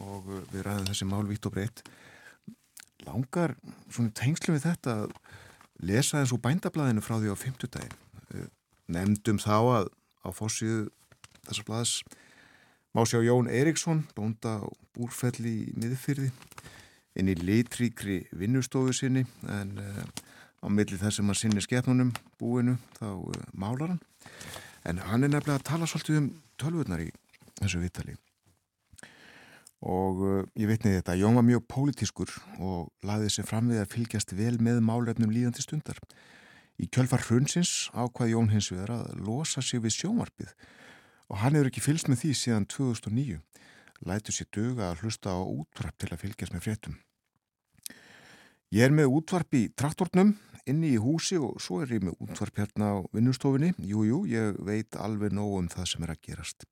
og 0.00 0.30
uh, 0.30 0.40
við 0.52 0.66
ræðum 0.66 0.88
þessi 0.90 1.08
mál 1.10 1.26
vitt 1.28 1.48
og 1.48 1.56
breytt 1.56 1.84
langar 3.06 3.56
svona 3.90 4.14
tengslu 4.14 4.54
við 4.56 4.66
þetta 4.68 4.96
að 5.02 5.14
lesa 5.82 6.20
eins 6.20 6.32
og 6.34 6.42
bændablaðinu 6.44 7.02
frá 7.02 7.16
því 7.18 7.34
á 7.34 7.36
fymtudagin 7.36 7.96
nefndum 8.92 9.40
þá 9.42 9.56
að 9.58 9.88
á 10.22 10.28
fórsíðu 10.34 10.84
þessar 11.48 11.66
blaðs 11.66 11.94
má 12.94 13.02
sjá 13.08 13.18
Jón 13.24 13.50
Eriksson 13.50 14.04
bónda 14.16 14.60
á 14.62 14.66
búrfelli 14.94 15.52
í 15.64 15.72
miðfyrði 15.80 16.30
inn 17.18 17.30
í 17.32 17.36
litríkri 17.36 18.22
vinnustofu 18.36 18.94
sinni 18.96 19.24
en 19.50 19.74
uh, 19.80 20.04
á 20.62 20.66
milli 20.70 20.98
þess 21.00 21.20
að 21.20 21.28
maður 21.28 21.40
sinni 21.42 21.64
skefnunum 21.64 22.12
búinu 22.40 22.78
þá 22.98 23.08
uh, 23.10 23.46
málar 23.52 23.94
hann. 23.94 24.02
En 24.88 25.02
hann 25.02 25.24
er 25.24 25.32
nefnilega 25.32 25.60
að 25.60 25.68
tala 25.68 25.88
svolítið 25.88 26.20
um 26.22 26.28
tölvurnar 26.60 27.04
í 27.04 27.10
þessu 27.60 27.82
vittali 27.82 28.16
og 29.82 30.20
uh, 30.22 30.42
ég 30.58 30.70
veitni 30.70 30.94
þetta, 30.94 31.16
Jón 31.18 31.38
var 31.38 31.46
mjög 31.46 31.64
pólitískur 31.70 32.30
og 32.62 32.92
laðið 33.06 33.34
sér 33.34 33.48
fram 33.48 33.72
við 33.72 33.82
að 33.82 33.90
fylgjast 33.96 34.34
vel 34.38 34.54
með 34.62 34.78
málefnum 34.86 35.32
líðandi 35.34 35.64
stundar. 35.64 35.98
Í 36.78 36.86
kjölfar 36.86 37.24
hrunsins 37.26 37.90
ákvað 37.90 38.32
Jón 38.32 38.52
hins 38.52 38.70
vegar 38.72 38.94
að 38.94 39.24
losa 39.26 39.62
sig 39.62 39.82
við 39.82 39.96
sjónvarpið 39.98 40.54
og 41.32 41.40
hann 41.40 41.56
hefur 41.56 41.70
ekki 41.70 41.82
fylgst 41.82 42.10
með 42.10 42.22
því 42.22 42.32
síðan 42.38 42.68
2009. 42.70 43.40
Lætu 44.06 44.34
sér 44.34 44.48
döga 44.54 44.90
að 44.90 45.02
hlusta 45.02 45.34
á 45.34 45.40
útvarp 45.42 45.98
til 45.98 46.10
að 46.10 46.22
fylgjast 46.24 46.54
með 46.54 46.64
fréttum. 46.66 46.96
Ég 48.72 48.86
er 48.86 48.94
með 48.94 49.12
útvarp 49.18 49.54
í 49.58 49.66
traktornum 49.76 50.34
inni 50.68 50.94
í 50.94 51.00
húsi 51.02 51.38
og 51.40 51.58
svo 51.62 51.82
er 51.82 51.92
ég 51.96 52.06
með 52.06 52.16
útvarp 52.22 52.62
hérna 52.62 52.94
á 52.94 52.96
vinnustofinni. 53.14 53.74
Jújú, 53.78 54.22
jú, 54.26 54.32
ég 54.32 54.58
veit 54.64 54.96
alveg 54.96 55.34
nóg 55.34 55.58
um 55.58 55.70
það 55.70 55.88
sem 55.90 56.06
er 56.06 56.14
að 56.14 56.22
gerast. 56.28 56.66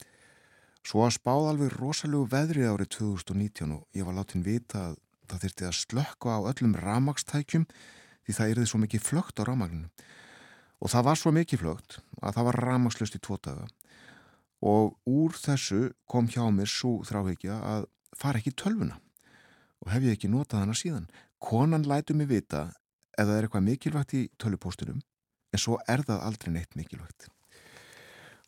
Svo 0.87 1.05
að 1.05 1.17
spáð 1.19 1.49
alveg 1.51 1.75
rosalegu 1.77 2.29
veðrið 2.33 2.71
árið 2.71 2.93
2019 2.97 3.75
og 3.77 3.83
ég 3.97 4.07
var 4.07 4.17
látin 4.17 4.45
vita 4.45 4.91
að 4.91 4.97
það 5.31 5.43
þurfti 5.45 5.67
að 5.69 5.77
slökka 5.79 6.37
á 6.37 6.41
öllum 6.51 6.77
ramagstækjum 6.81 7.67
því 8.25 8.37
það 8.37 8.55
erði 8.55 8.71
svo 8.71 8.81
mikið 8.85 9.05
flögt 9.05 9.43
á 9.43 9.49
ramagninu. 9.49 9.91
Og 10.81 10.93
það 10.93 11.07
var 11.11 11.21
svo 11.21 11.35
mikið 11.37 11.63
flögt 11.63 12.01
að 12.23 12.35
það 12.39 12.49
var 12.49 12.61
ramagslust 12.65 13.19
í 13.19 13.23
tvo 13.23 13.37
daga 13.43 13.69
og 14.61 14.97
úr 15.09 15.37
þessu 15.41 15.91
kom 16.09 16.27
hjá 16.29 16.43
mér 16.53 16.69
svo 16.69 16.99
þráhegja 17.09 17.57
að 17.65 17.87
fara 18.17 18.41
ekki 18.41 18.53
tölvuna 18.53 18.99
og 19.81 19.93
hef 19.93 20.05
ég 20.05 20.17
ekki 20.17 20.29
notað 20.29 20.67
hana 20.67 20.77
síðan. 20.77 21.09
Konan 21.41 21.87
lætu 21.89 22.13
mig 22.17 22.29
vita 22.29 22.69
það 23.17 23.37
er 23.37 23.47
eitthvað 23.47 23.67
mikilvægt 23.67 24.17
í 24.17 24.23
tölvupóstunum 24.41 25.01
en 25.51 25.61
svo 25.61 25.79
er 25.89 26.05
það 26.07 26.25
aldrei 26.27 26.53
neitt 26.55 26.77
mikilvægt. 26.79 27.29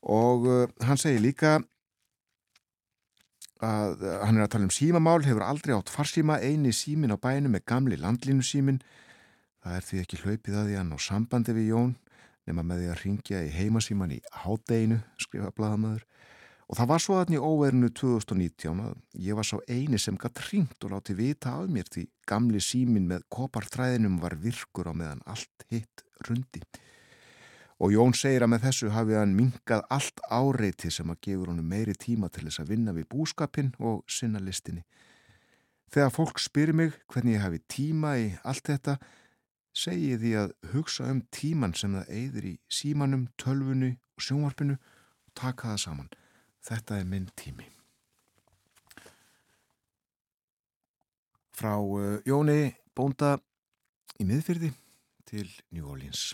Og 0.03 0.47
uh, 0.49 0.67
hann 0.83 1.01
segir 1.01 1.23
líka 1.23 1.61
að 3.63 4.05
uh, 4.05 4.19
hann 4.27 4.39
er 4.39 4.47
að 4.47 4.53
tala 4.55 4.69
um 4.69 4.75
símamál, 4.75 5.21
hefur 5.25 5.47
aldrei 5.47 5.75
átt 5.77 5.93
farsíma, 5.93 6.41
eini 6.43 6.75
símin 6.77 7.15
á 7.15 7.19
bæinu 7.19 7.53
með 7.53 7.67
gamli 7.71 7.99
landlínu 8.01 8.45
símin. 8.47 8.83
Það 9.63 9.79
er 9.79 9.89
því 9.89 10.01
ekki 10.03 10.23
hlaupið 10.25 10.59
að 10.59 10.71
því 10.71 10.79
hann 10.81 10.95
á 10.95 10.99
sambandi 11.03 11.55
við 11.57 11.69
Jón 11.73 11.93
nema 12.49 12.65
með 12.67 12.83
því 12.83 12.89
að 12.91 13.03
ringja 13.05 13.43
í 13.47 13.53
heimasíman 13.55 14.15
í 14.17 14.19
hádeginu, 14.43 14.99
skrifa 15.23 15.53
bladamöður. 15.55 16.07
Og 16.73 16.79
það 16.79 16.89
var 16.89 17.03
svo 17.05 17.17
aðni 17.21 17.39
óverinu 17.43 17.91
2019 17.93 18.79
að 18.81 18.95
ég 19.21 19.37
var 19.37 19.47
svo 19.47 19.59
eini 19.69 19.99
sem 20.01 20.17
gætt 20.19 20.41
ringt 20.49 20.87
og 20.87 20.95
láti 20.95 21.15
vita 21.19 21.53
af 21.59 21.69
mér 21.71 21.91
því 21.93 22.07
gamli 22.29 22.63
símin 22.65 23.11
með 23.11 23.27
kopartræðinum 23.35 24.17
var 24.23 24.39
virkur 24.41 24.89
á 24.89 24.95
meðan 24.97 25.21
allt 25.29 25.67
hitt 25.69 26.05
rundi. 26.25 26.63
Og 27.83 27.91
Jón 27.91 28.13
segir 28.15 28.45
að 28.45 28.53
með 28.53 28.67
þessu 28.69 28.89
hafi 28.95 29.17
hann 29.19 29.33
minkað 29.35 29.81
allt 29.91 30.21
áreiti 30.31 30.91
sem 30.95 31.09
að 31.11 31.19
gefur 31.27 31.51
honum 31.51 31.67
meiri 31.67 31.97
tíma 31.99 32.29
til 32.31 32.45
þess 32.47 32.63
að 32.63 32.69
vinna 32.71 32.93
við 32.95 33.09
búskapin 33.11 33.73
og 33.83 34.05
sinna 34.07 34.39
listinni. 34.39 34.85
Þegar 35.91 36.13
fólk 36.15 36.39
spyrir 36.39 36.77
mig 36.79 36.95
hvernig 37.11 37.35
ég 37.35 37.43
hafi 37.43 37.59
tíma 37.67 38.15
í 38.23 38.29
allt 38.47 38.71
þetta, 38.71 38.95
segi 39.75 40.13
ég 40.13 40.23
því 40.23 40.33
að 40.39 40.55
hugsa 40.73 41.09
um 41.11 41.25
tíman 41.35 41.75
sem 41.75 41.97
það 41.99 42.13
eigður 42.21 42.47
í 42.53 42.55
símanum, 42.71 43.25
tölvunu 43.43 43.91
og 43.91 44.27
sjónvarpinu 44.29 44.77
og 44.79 45.35
taka 45.35 45.73
það 45.73 45.83
saman. 45.83 46.13
Þetta 46.63 47.01
er 47.01 47.09
minn 47.11 47.27
tími. 47.35 47.67
Frá 51.59 51.75
uh, 51.83 52.23
Jóni 52.25 52.77
Bónda 52.95 53.35
í 54.23 54.29
miðfyrði 54.29 54.71
til 55.27 55.51
New 55.75 55.91
Orleans. 55.91 56.31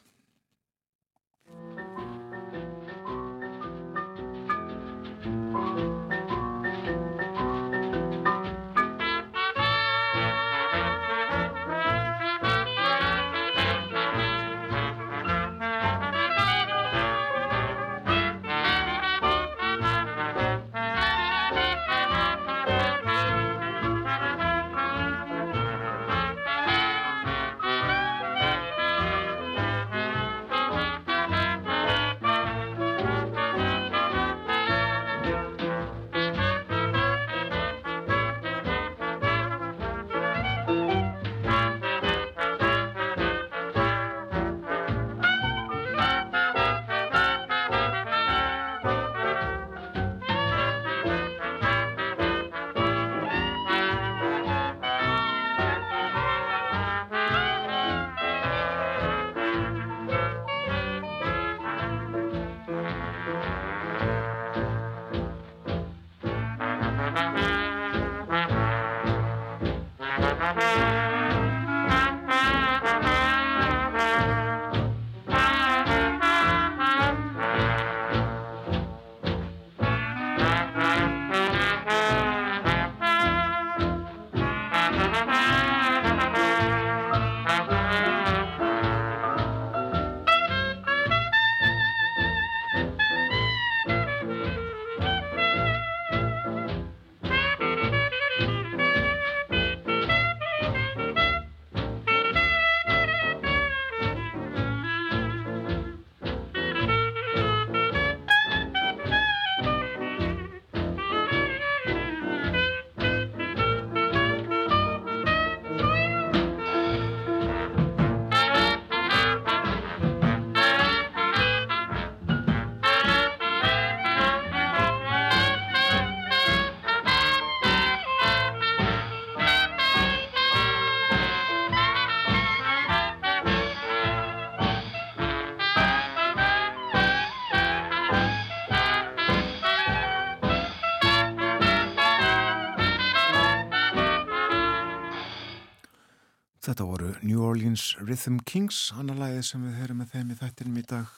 New 147.22 147.42
Orleans 147.42 147.96
Rhythm 147.98 148.38
Kings, 148.46 148.92
annar 148.98 149.18
lagið 149.18 149.44
sem 149.48 149.62
við 149.66 149.78
höfum 149.80 150.00
með 150.02 150.12
þeim 150.12 150.32
í 150.32 150.36
þættinum 150.38 150.78
í 150.78 150.84
dag, 150.86 151.14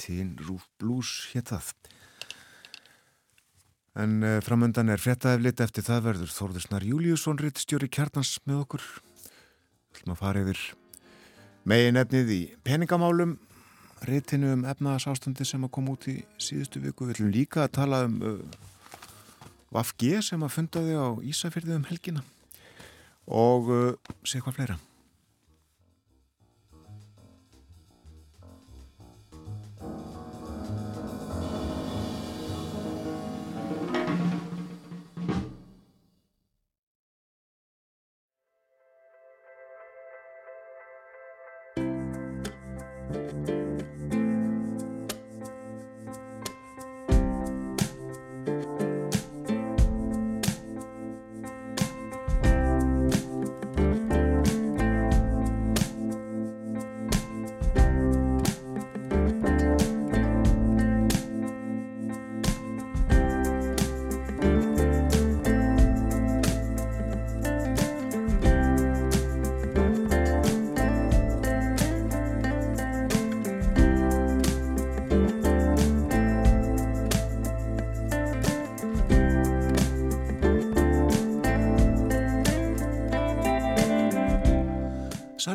Teen 0.00 0.32
Roof 0.46 0.66
Blues 0.80 1.10
hétt 1.32 1.52
það. 1.52 1.70
En 4.00 4.16
uh, 4.22 4.38
framöndan 4.44 4.90
er 4.90 5.02
frettæflit 5.02 5.60
eftir 5.62 5.86
það 5.86 6.04
verður 6.08 6.34
Þórðursnar 6.34 6.86
Júliusson 6.86 7.40
rittstjóri 7.42 7.90
kjarnans 7.90 8.36
með 8.46 8.64
okkur. 8.64 8.88
Við 9.90 10.00
ætlum 10.00 10.14
að 10.14 10.20
fara 10.22 10.44
yfir 10.44 10.64
megin 11.68 12.00
efnið 12.00 12.34
í 12.34 12.40
peningamálum, 12.66 13.38
rittinu 14.08 14.54
um 14.56 14.66
efnaðasástandi 14.70 15.46
sem 15.46 15.66
að 15.66 15.74
koma 15.76 15.96
út 15.96 16.10
í 16.10 16.20
síðustu 16.40 16.82
viku. 16.82 17.06
Við 17.06 17.18
ætlum 17.18 17.34
líka 17.34 17.66
að 17.66 17.74
tala 17.80 18.04
um 18.08 18.20
uh, 18.24 18.60
Vafg 19.70 20.06
sem 20.26 20.42
að 20.42 20.54
fundaði 20.56 20.98
á 20.98 21.08
Ísafyrði 21.22 21.76
um 21.78 21.90
helgina 21.90 22.24
og 23.30 23.68
uh, 23.70 24.14
sé 24.26 24.42
hvað 24.42 24.56
fleira. 24.56 24.80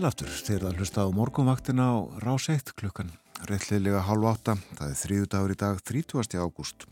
Sælaftur, 0.05 0.29
þeir 0.29 0.63
að 0.69 0.75
hlusta 0.77 1.01
á 1.01 1.09
morgunvaktina 1.09 1.85
á 1.89 1.97
rás 2.21 2.45
1 2.53 2.75
klukkan 2.77 3.07
réttliðlega 3.49 4.03
halv 4.05 4.27
átta, 4.29 4.53
það 4.77 4.91
er 4.91 4.97
þrýðu 4.99 5.27
dagur 5.33 5.53
í 5.53 5.55
dag 5.57 5.79
30. 5.81 6.35
ágúst. 6.37 6.83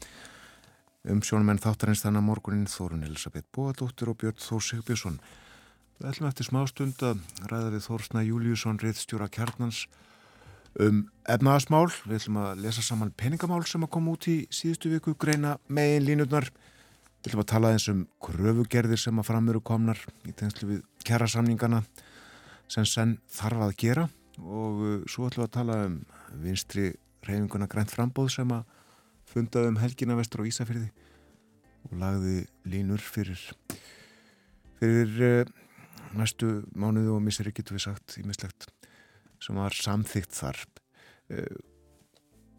Um 1.06 1.20
sjónumenn 1.22 1.60
þáttarins 1.62 2.02
þannig 2.02 2.24
morgunin 2.26 2.66
Þórun 2.66 3.04
Elisabeth 3.06 3.46
Bóadóttir 3.54 4.10
og 4.10 4.18
Björn 4.18 4.40
Þór 4.42 4.64
Sigbjörnsson. 4.66 5.20
Við 6.00 6.08
ætlum 6.10 6.30
eftir 6.32 6.48
smástund 6.48 7.04
að 7.06 7.22
ræða 7.52 7.68
við 7.76 7.84
Þórsna 7.86 8.24
Júliusson, 8.26 8.80
reiðstjóra 8.82 9.28
kjarnans 9.30 9.84
um 10.82 11.04
efnaðasmál. 11.30 11.92
Við 12.08 12.18
ætlum 12.18 12.40
að 12.48 12.64
lesa 12.66 12.82
saman 12.88 13.14
peningamál 13.14 13.62
sem 13.70 13.86
að 13.86 13.92
koma 13.94 14.16
út 14.16 14.26
í 14.26 14.40
síðustu 14.50 14.90
viku, 14.96 15.14
greina 15.14 15.60
megin 15.70 16.08
línutnar. 16.08 16.50
Við 17.22 17.30
ætlum 17.30 17.46
að 17.46 17.52
tala 17.54 17.76
eins 17.76 17.86
um 17.94 18.08
kröfugerðir 18.26 19.06
sem 19.06 19.22
að 19.22 19.30
framöru 19.30 19.62
komnar 19.62 20.02
í 20.26 20.34
tegnslu 20.34 20.72
við 20.72 20.82
kjærasamningana 21.06 21.84
sem 22.74 22.86
senn 22.90 23.18
þarf 23.32 23.68
að 23.68 23.76
gera. 23.84 24.08
Og 24.42 24.82
uh, 24.82 24.94
svo 25.10 25.30
ætlum 25.30 25.46
við 25.46 25.50
að 25.50 25.56
tala 25.60 25.80
um 25.88 25.98
vinstri 26.44 26.92
reyfinguna 27.24 27.70
grænt 27.72 27.94
frambóð 27.94 28.32
sem 28.34 28.54
að 28.54 28.64
fundaði 29.30 29.72
um 29.72 29.82
helgina 29.82 30.18
vestur 30.18 30.44
á 30.44 30.50
Ísafyrði 30.50 30.90
og 31.90 32.00
lagði 32.00 32.38
línur 32.70 33.02
fyrir 33.04 33.40
fyrir 34.80 35.14
uh, 35.24 35.52
næstu 36.18 36.64
mánuðu 36.78 37.18
og 37.18 37.24
misseri 37.24 37.54
getur 37.56 37.78
við 37.78 37.88
sagt 37.88 38.18
í 38.20 38.26
mislegt 38.28 38.68
sem 39.44 39.58
var 39.60 39.76
samþygt 39.76 40.36
þar. 40.36 40.60
Uh, 41.32 41.62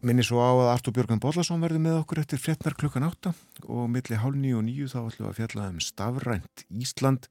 minni 0.05 0.25
svo 0.25 0.41
á 0.41 0.51
að 0.53 0.71
Artur 0.73 0.95
Björgan 0.95 1.21
Bóllarsson 1.21 1.63
verði 1.63 1.81
með 1.81 2.01
okkur 2.03 2.21
eftir 2.21 2.41
fréttnar 2.41 2.75
klukkan 2.77 3.07
átta 3.07 3.33
og 3.65 3.87
milli 3.91 4.19
hálf 4.21 4.37
nýju 4.37 4.59
og 4.59 4.67
nýju 4.67 4.89
þá 4.91 4.99
ætlum 5.01 5.25
við 5.25 5.31
að 5.31 5.39
fjalla 5.39 5.69
um 5.71 5.79
stafrænt 5.81 6.65
Ísland 6.69 7.29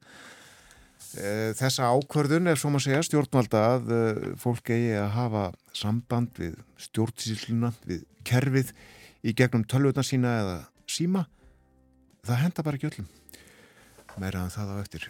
Þessa 1.59 1.91
ákvörðun 1.93 2.49
er 2.51 2.59
svo 2.59 2.71
maður 2.73 2.87
segja 2.87 3.05
stjórnvalda 3.07 3.63
að 3.75 3.93
fólk 4.41 4.71
eigi 4.73 4.93
að 4.99 5.09
hafa 5.15 5.43
samband 5.75 6.35
við 6.41 6.57
stjórnsýsluna, 6.87 7.71
við 7.85 8.05
kerfið 8.27 8.73
í 9.25 9.33
gegnum 9.37 9.65
tölvutna 9.69 10.03
sína 10.05 10.35
eða 10.41 10.57
síma. 10.89 11.25
Það 12.25 12.41
henda 12.41 12.65
bara 12.65 12.79
ekki 12.79 12.89
öllum. 12.91 13.09
Meira 14.21 14.45
en 14.45 14.53
það 14.53 14.71
á 14.71 14.75
eftir. 14.79 15.09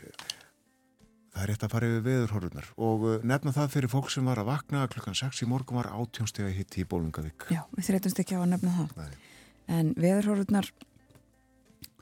Það 1.36 1.44
er 1.44 1.50
rétt 1.52 1.64
að 1.68 1.74
fara 1.74 1.88
yfir 1.92 2.04
veðurhorfunar 2.06 2.68
og 2.88 3.06
nefna 3.28 3.52
það 3.56 3.74
fyrir 3.74 3.92
fólk 3.92 4.10
sem 4.14 4.28
var 4.30 4.40
að 4.40 4.50
vakna 4.54 4.86
klukkan 4.92 5.18
6 5.20 5.44
í 5.44 5.48
morgun 5.52 5.82
var 5.82 5.92
átjónstega 5.92 6.52
hitt 6.56 6.78
í 6.80 6.86
Bólungavík. 6.88 7.50
Já, 7.52 7.66
við 7.76 7.90
þreytumst 7.90 8.22
ekki 8.24 8.40
á 8.40 8.42
að 8.42 8.52
nefna 8.54 8.76
það. 8.78 8.90
Nei. 9.02 9.32
En 9.76 9.92
veðurhorfunar 10.00 10.70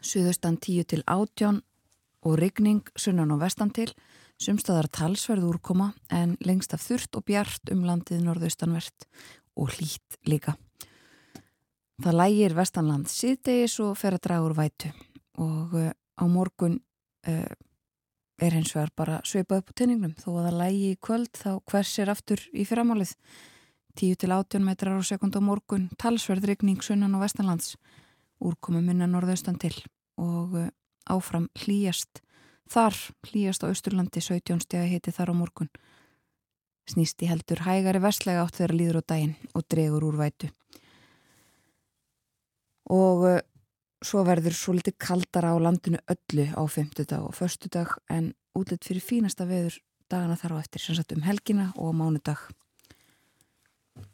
suðustan 0.06 0.60
10 0.62 0.90
til 0.94 1.02
18 1.08 1.64
og 2.24 2.38
rigning 2.40 2.84
sunnan 2.96 3.32
og 3.36 3.42
vestan 3.44 3.72
til, 3.76 3.92
sumstaðar 4.42 4.90
talsverð 4.92 5.48
úrkoma 5.52 5.92
en 6.12 6.38
lengst 6.44 6.74
af 6.76 6.84
þurft 6.84 7.20
og 7.20 7.26
bjart 7.28 7.72
um 7.74 7.84
landið 7.88 8.24
norðaustanvert 8.26 9.08
og 9.60 9.76
hlýtt 9.76 10.20
líka. 10.28 10.56
Það 12.02 12.18
lægir 12.18 12.56
vestanland 12.58 13.12
síðdegis 13.12 13.78
og 13.84 13.94
fer 14.00 14.18
að 14.18 14.24
draga 14.26 14.48
úr 14.48 14.56
vætu. 14.58 14.90
Og 15.44 15.76
uh, 15.78 15.92
á 15.94 16.24
morgun 16.30 16.80
uh, 17.30 17.54
er 18.42 18.56
hins 18.58 18.74
vegar 18.74 18.92
bara 18.98 19.20
sveipað 19.28 19.62
upp 19.62 19.74
á 19.74 19.78
tinningnum 19.78 20.16
þó 20.18 20.30
að 20.34 20.48
það 20.48 20.60
lægi 20.62 20.88
í 20.90 21.00
kvöld 21.08 21.32
þá 21.38 21.50
hvers 21.70 21.94
er 22.02 22.12
aftur 22.14 22.44
í 22.52 22.66
fyrramálið 22.68 23.14
10 23.94 24.18
til 24.24 24.32
18 24.34 24.66
metrar 24.66 24.98
á 24.98 25.04
sekund 25.06 25.38
á 25.38 25.42
morgun 25.42 25.92
talsverð 26.02 26.50
rigning 26.50 26.82
sunnan 26.82 27.14
og 27.14 27.24
vestanlands. 27.24 27.76
Úrkomi 28.44 28.82
minna 28.82 29.06
norðaustan 29.08 29.62
til. 29.62 29.76
Og 30.18 30.58
uh, 30.58 30.72
áfram 31.10 31.50
hlýjast. 31.64 32.22
Þar 32.72 32.98
hlýjast 33.28 33.66
á 33.66 33.72
Östurlandi 33.72 34.22
17 34.24 34.64
stegi 34.64 34.94
heiti 34.94 35.14
þar 35.14 35.34
á 35.34 35.36
morgun. 35.36 35.72
Snýst 36.90 37.22
í 37.24 37.30
heldur 37.30 37.64
hægari 37.64 38.02
vestlega 38.04 38.44
átt 38.44 38.60
þeirra 38.60 38.78
líður 38.78 39.00
á 39.00 39.10
daginn 39.14 39.36
og 39.56 39.66
dregur 39.72 40.08
úr 40.10 40.20
vætu. 40.20 40.50
Og 42.92 43.28
uh, 43.28 43.40
svo 44.04 44.24
verður 44.28 44.58
svo 44.58 44.76
litið 44.76 44.98
kaldara 45.00 45.54
á 45.56 45.58
landinu 45.64 46.02
öllu 46.12 46.50
á 46.52 46.64
femtudag 46.68 47.24
og 47.24 47.38
förstudag 47.38 47.96
en 48.12 48.34
útlitt 48.56 48.84
fyrir 48.84 49.04
fínasta 49.04 49.48
veður 49.48 49.80
dagana 50.12 50.36
þar 50.36 50.60
á 50.60 50.64
eftir 50.64 50.84
sem 50.84 50.98
sagt 50.98 51.16
um 51.16 51.24
helgina 51.24 51.72
og 51.80 51.96
mánudag. 51.96 52.50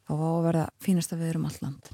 Þá 0.05 0.13
að 0.13 0.45
verða 0.45 0.69
fínasta 0.81 1.17
veður 1.17 1.41
um 1.41 1.49
allt 1.49 1.65
land 1.65 1.91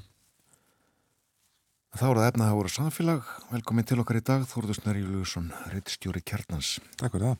Þá 1.96 2.08
er 2.10 2.18
það 2.18 2.26
efna 2.28 2.46
að 2.50 2.56
voru 2.58 2.70
samfélag. 2.74 3.28
Velkomin 3.48 3.86
til 3.88 3.96
okkar 4.02 4.18
í 4.18 4.20
dag, 4.26 4.42
Þórður 4.44 4.76
Snæri 4.76 5.00
Júliusson, 5.00 5.46
reittstjóri 5.72 6.20
Kjarnans. 6.28 6.74
Takk 7.00 7.14
fyrir 7.14 7.30
það. 7.30 7.38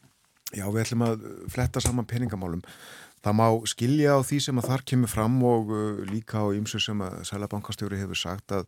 Já, 0.56 0.64
við 0.70 0.80
ætlum 0.80 1.04
að 1.04 1.26
fletta 1.52 1.82
saman 1.84 2.08
peningamálum. 2.08 2.62
Það 3.26 3.36
má 3.36 3.44
skilja 3.68 4.16
á 4.16 4.24
því 4.24 4.40
sem 4.46 4.62
að 4.62 4.68
þar 4.70 4.86
kemur 4.88 5.12
fram 5.12 5.36
og 5.44 5.74
uh, 5.74 6.00
líka 6.08 6.40
á 6.40 6.56
ymsu 6.56 6.80
sem 6.80 7.04
að 7.04 7.18
Sælabankastjóri 7.28 8.00
hefur 8.00 8.22
sagt 8.22 8.56
að 8.56 8.64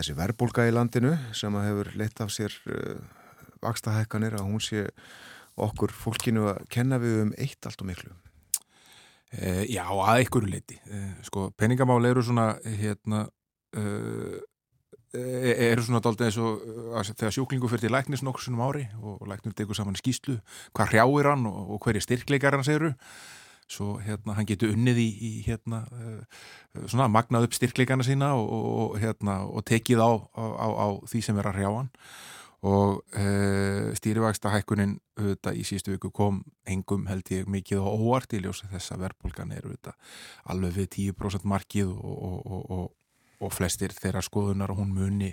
þessi 0.00 0.18
verbulga 0.18 0.66
í 0.66 0.74
landinu 0.74 1.14
sem 1.38 1.54
að 1.54 1.68
hefur 1.70 1.94
leitt 2.02 2.26
af 2.26 2.34
sér 2.34 2.58
uh, 2.74 2.98
vakstahækkanir 3.62 4.40
að 4.40 4.46
hún 4.48 4.64
sé 4.64 4.88
okkur 5.54 5.94
fólkinu 6.02 6.48
að 6.56 6.64
kenna 6.72 6.98
við 6.98 7.28
um 7.28 7.34
eitt 7.38 7.68
allt 7.68 7.84
og 7.84 7.92
miklu. 7.92 8.16
E, 9.30 9.68
já, 9.70 9.84
að 9.86 10.16
einhverju 10.16 10.50
leiti. 10.50 10.82
E, 10.82 11.04
sko, 11.28 11.52
peningamál 11.54 12.02
eru 12.08 12.24
svona, 12.26 12.56
hérna, 12.64 13.28
uh, 13.78 14.40
eru 15.12 15.84
svona 15.84 16.00
dálta 16.04 16.24
eins 16.28 16.38
og 16.40 16.62
þegar 17.12 17.34
sjúklingu 17.36 17.68
fyrir 17.68 17.86
til 17.86 17.92
læknis 17.92 18.24
nokkur 18.24 18.46
svona 18.46 18.68
ári 18.70 18.86
og 19.02 19.26
læknur 19.28 19.52
tegur 19.56 19.76
saman 19.76 19.98
skýslu 19.98 20.38
hvað 20.72 20.94
hrjáir 20.94 21.28
hann 21.32 21.46
og, 21.50 21.76
og 21.76 21.84
hverju 21.84 22.04
styrkleikar 22.06 22.56
hann 22.56 22.64
segiru 22.64 22.94
svo 23.72 23.96
hérna 24.02 24.36
hann 24.36 24.48
getur 24.48 24.72
unnið 24.74 25.00
í, 25.00 25.08
í 25.28 25.32
hérna 25.46 25.84
svona 26.86 27.08
magnað 27.12 27.48
upp 27.48 27.56
styrkleikana 27.56 28.06
sína 28.06 28.32
og, 28.38 28.52
og 28.52 29.00
hérna 29.02 29.42
og 29.48 29.64
tekið 29.68 30.02
á, 30.02 30.10
á, 30.36 30.68
á 30.72 30.86
því 31.08 31.24
sem 31.24 31.40
er 31.40 31.50
að 31.50 31.58
hrjá 31.60 31.72
hann. 31.78 31.90
Og 32.62 33.00
e, 33.18 33.24
stýrivægsta 33.98 34.52
hækkunin 34.52 34.94
auðvitað 35.18 35.56
í 35.58 35.64
síðustu 35.66 35.96
viku 35.96 36.12
kom 36.14 36.44
engum 36.70 37.08
held 37.10 37.32
ég 37.34 37.48
mikið 37.50 37.80
og 37.82 38.04
óvart 38.04 38.36
í 38.38 38.42
ljósa 38.44 38.70
þess 38.70 38.94
að 38.94 39.02
verðbólgan 39.08 39.54
er 39.56 39.66
auðvitað 39.66 40.20
alveg 40.54 40.76
við 40.76 40.90
10% 41.10 41.48
markið 41.50 41.90
og, 41.90 42.36
og 42.46 42.68
og 42.76 42.84
flestir 43.50 43.94
þeirra 43.96 44.22
skoðunar 44.22 44.70
og 44.70 44.82
hún 44.82 44.94
muni 44.94 45.32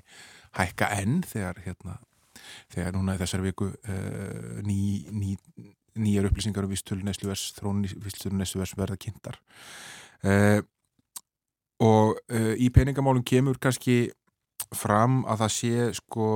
hækka 0.57 0.89
enn 0.97 1.22
þegar 1.28 1.62
hérna, 1.66 1.99
þegar 2.74 2.95
núna 2.95 3.16
í 3.18 3.22
þessar 3.22 3.45
viku 3.45 3.70
uh, 3.70 4.60
ný, 4.66 5.05
ný 5.14 5.36
nýjar 5.99 6.30
upplýsingar 6.30 6.64
um 6.64 6.72
vístölu 6.72 7.03
vístölu 7.03 8.38
nesluvers 8.38 8.76
verða 8.78 8.97
kynntar. 8.97 9.39
Uh, 10.24 10.62
og 11.84 12.20
uh, 12.32 12.53
í 12.55 12.70
peningamálum 12.74 13.24
kemur 13.24 13.60
kannski 13.62 14.10
fram 14.76 15.24
að 15.28 15.43
það 15.43 15.53
sé 15.55 15.89
sko 15.97 16.30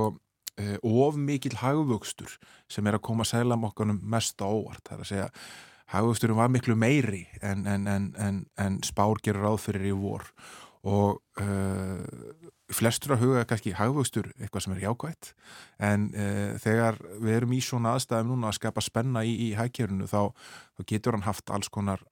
of 0.86 1.16
mikil 1.18 1.56
hagvöxtur 1.58 2.36
sem 2.70 2.86
er 2.86 2.94
að 2.94 3.02
koma 3.08 3.24
sælamokkanum 3.26 3.98
mest 4.06 4.38
á 4.38 4.46
óvart. 4.46 4.84
Það 4.86 4.94
er 4.94 5.00
að 5.02 5.08
segja 5.08 5.28
hagvöxturum 5.94 6.38
var 6.38 6.52
miklu 6.52 6.76
meiri 6.78 7.24
en, 7.42 7.66
en, 7.66 7.86
en, 7.88 8.44
en 8.56 8.78
spár 8.86 9.20
gerur 9.24 9.48
ráð 9.48 9.58
fyrir 9.66 9.90
í 9.90 9.96
vor 9.98 10.22
og 10.24 10.63
flestur 12.74 13.14
að 13.14 13.22
huga 13.22 13.44
kannski 13.48 13.72
hagvöxtur 13.78 14.26
eitthvað 14.34 14.64
sem 14.64 14.74
er 14.74 14.82
jákvægt 14.82 15.30
en 15.88 16.08
þegar 16.60 16.98
við 17.22 17.36
erum 17.38 17.54
í 17.56 17.60
svona 17.64 17.94
aðstæðum 17.96 18.34
núna 18.34 18.50
að 18.50 18.58
skapa 18.58 18.84
spenna 18.84 19.22
í, 19.24 19.32
í 19.46 19.48
hagkerfunu 19.56 20.08
þá, 20.10 20.34
þá 20.76 20.84
getur 20.90 21.16
hann 21.16 21.24
haft 21.24 21.52
alls 21.54 21.72
konar 21.72 22.04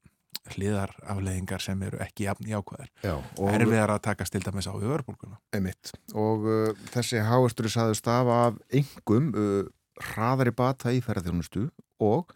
hliðarafleðingar 0.50 1.62
sem 1.62 1.82
eru 1.86 2.00
ekki 2.02 2.26
jafn 2.26 2.48
í 2.50 2.54
ákvæðar. 2.56 2.90
Er 3.52 3.64
við 3.68 3.78
að 3.84 3.94
taka 4.04 4.26
stilda 4.26 4.52
með 4.52 4.64
þess 4.64 4.74
á 4.74 4.80
öðurbólguna. 4.80 5.38
Einmitt. 5.54 5.92
Og 6.18 6.46
uh, 6.48 6.84
þessi 6.94 7.22
háastur 7.22 7.68
er 7.68 7.74
saðust 7.76 8.10
af 8.10 8.30
af 8.32 8.60
engum 8.74 9.30
uh, 9.36 9.64
hraðari 10.12 10.54
bata 10.56 10.94
í 10.94 11.02
ferðarþjónustu 11.04 11.68
og 12.02 12.34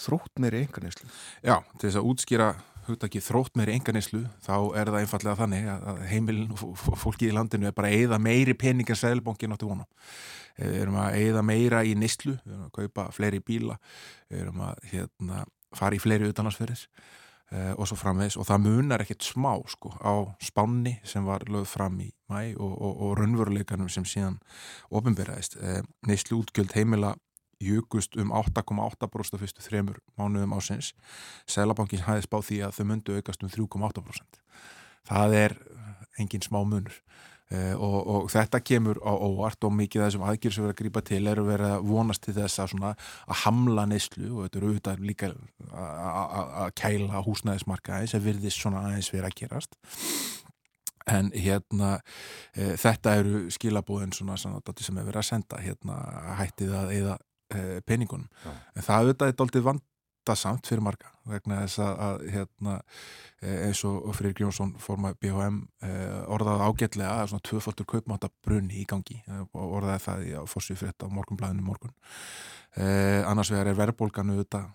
þrótt 0.00 0.42
meiri 0.42 0.64
enganislu. 0.64 1.06
Já, 1.44 1.60
til 1.78 1.86
þess 1.88 2.00
að 2.00 2.08
útskýra 2.10 2.48
hugtakið 2.88 3.24
þrótt 3.24 3.58
meiri 3.58 3.74
enganislu 3.78 4.22
þá 4.44 4.54
er 4.76 4.90
það 4.90 5.00
einfallega 5.00 5.40
þannig 5.40 5.68
að 5.72 6.00
heimilin 6.10 6.54
og 6.54 6.78
fólki 7.00 7.28
í 7.30 7.34
landinu 7.34 7.68
er 7.68 7.76
bara 7.76 7.90
að 7.90 7.98
eigða 7.98 8.20
meiri 8.22 8.54
pening 8.58 8.90
en 8.90 9.00
sæðilbóngin 9.00 9.56
áttu 9.56 9.68
vona. 9.70 9.88
Við 10.58 10.78
erum 10.84 11.00
að 11.02 11.18
eigða 11.18 11.42
meira 11.46 11.82
í 11.82 11.96
nýslu, 11.98 12.36
við 12.44 12.54
erum 12.54 12.68
að 12.68 12.74
kaupa 12.78 13.08
fleiri 13.16 13.42
bíla, 13.42 13.78
við 14.30 14.44
erum 14.44 14.64
að 14.68 14.88
hérna, 14.92 15.44
fara 15.74 15.98
í 15.98 16.02
fleiri 16.02 16.30
utanarsferðis 16.30 16.86
uh, 17.52 17.72
og 17.74 17.88
svo 17.88 17.98
framvegs 17.98 18.38
og 18.38 18.48
það 18.48 18.66
munar 18.68 19.04
ekkert 19.04 19.26
smá 19.26 19.52
sko 19.70 19.94
á 19.98 20.14
spánni 20.42 20.98
sem 21.06 21.26
var 21.26 21.46
lögð 21.50 21.68
fram 21.72 21.98
í 22.04 22.10
mæ 22.30 22.54
og, 22.54 22.72
og, 22.72 22.94
og 23.08 23.16
raunveruleikanum 23.20 23.90
sem 23.92 24.06
síðan 24.08 24.38
ofinberaðist. 24.94 25.58
Uh, 25.60 25.80
eh, 25.80 25.82
Neyslu 26.08 26.42
útgjöld 26.42 26.74
heimila 26.76 27.14
júkust 27.64 28.16
um 28.20 28.32
8,8% 28.34 29.40
fyrstu 29.40 29.64
þremur 29.64 30.00
mánuðum 30.20 30.56
ásins. 30.56 30.92
Sælabankin 31.50 32.04
hæði 32.06 32.26
spáð 32.26 32.48
því 32.50 32.60
að 32.66 32.78
þau 32.78 32.84
myndu 32.90 33.18
aukast 33.18 33.44
um 33.44 33.52
3,8%. 33.52 34.42
Það 35.04 35.38
er 35.42 35.56
engin 36.20 36.44
smá 36.44 36.60
munur. 36.62 37.00
Uh, 37.52 37.74
og, 37.76 37.96
og 38.08 38.30
þetta 38.32 38.58
kemur 38.64 38.98
á 39.04 39.12
óvart 39.12 39.66
og 39.68 39.74
mikið 39.76 40.06
þessum 40.06 40.22
aðgjur 40.24 40.54
sem 40.54 40.64
verður 40.64 40.72
að 40.72 40.78
grípa 40.78 41.02
til 41.04 41.18
verið 41.44 41.72
að 41.74 41.82
vonast 41.90 42.22
til 42.24 42.32
þess 42.38 42.62
að, 42.64 42.86
að 43.28 43.40
hamla 43.42 43.84
neyslu 43.90 44.30
og 44.30 44.46
þetta 44.46 44.58
eru 44.58 44.70
auðvitað 44.70 45.02
líka 45.04 45.28
að 45.76 46.70
kæla 46.80 47.20
húsnæðismarkaði 47.26 48.08
sem 48.10 48.24
virðist 48.24 48.62
svona 48.62 48.86
aðeins 48.88 49.12
verið 49.12 49.28
að 49.28 49.36
gerast 49.42 49.76
en 51.12 51.28
hérna 51.36 51.90
uh, 52.00 52.74
þetta 52.80 53.14
eru 53.20 53.44
skilabóðin 53.52 54.16
svona, 54.16 54.40
svona 54.40 54.64
sem 54.80 54.96
er 54.96 55.08
verið 55.10 55.20
að 55.20 55.28
senda 55.28 55.60
hérna 55.60 56.00
hættið 56.40 56.74
að 56.80 56.96
eða 56.96 57.20
peningunum. 57.86 58.28
Já. 58.44 58.52
en 58.74 58.86
það 58.86 59.04
auðvitað 59.04 59.32
er 59.32 59.38
doldið 59.40 59.66
vand 59.70 59.84
vandasamt 60.24 60.66
fyrir 60.66 60.82
marga 60.82 61.10
vegna 61.28 61.60
þess 61.64 61.80
að, 61.84 61.98
að 62.04 62.22
hérna, 62.32 62.74
e, 63.42 63.54
eins 63.66 63.82
og 63.84 64.14
Freyr 64.16 64.34
Gjónsson 64.36 64.74
forma 64.80 65.14
BHM 65.20 65.60
eh, 65.84 66.24
orðaði 66.32 66.68
ágætlega 66.68 67.12
að 67.20 67.28
svona 67.32 67.44
tvöfaldur 67.48 67.86
kaupmáta 67.88 68.30
brunni 68.44 68.80
í 68.80 68.86
gangi. 68.88 69.20
E, 69.24 69.40
og 69.52 69.76
orðaði 69.80 70.04
það 70.04 70.24
í 70.26 70.78
þetta 70.80 71.08
á 71.08 71.14
morgunblæðinu 71.16 71.64
morgun. 71.64 71.94
Eh, 72.76 73.22
annars 73.28 73.52
vegar 73.52 73.72
er 73.72 73.78
verðbólganu 73.78 74.36
auðvitað 74.38 74.70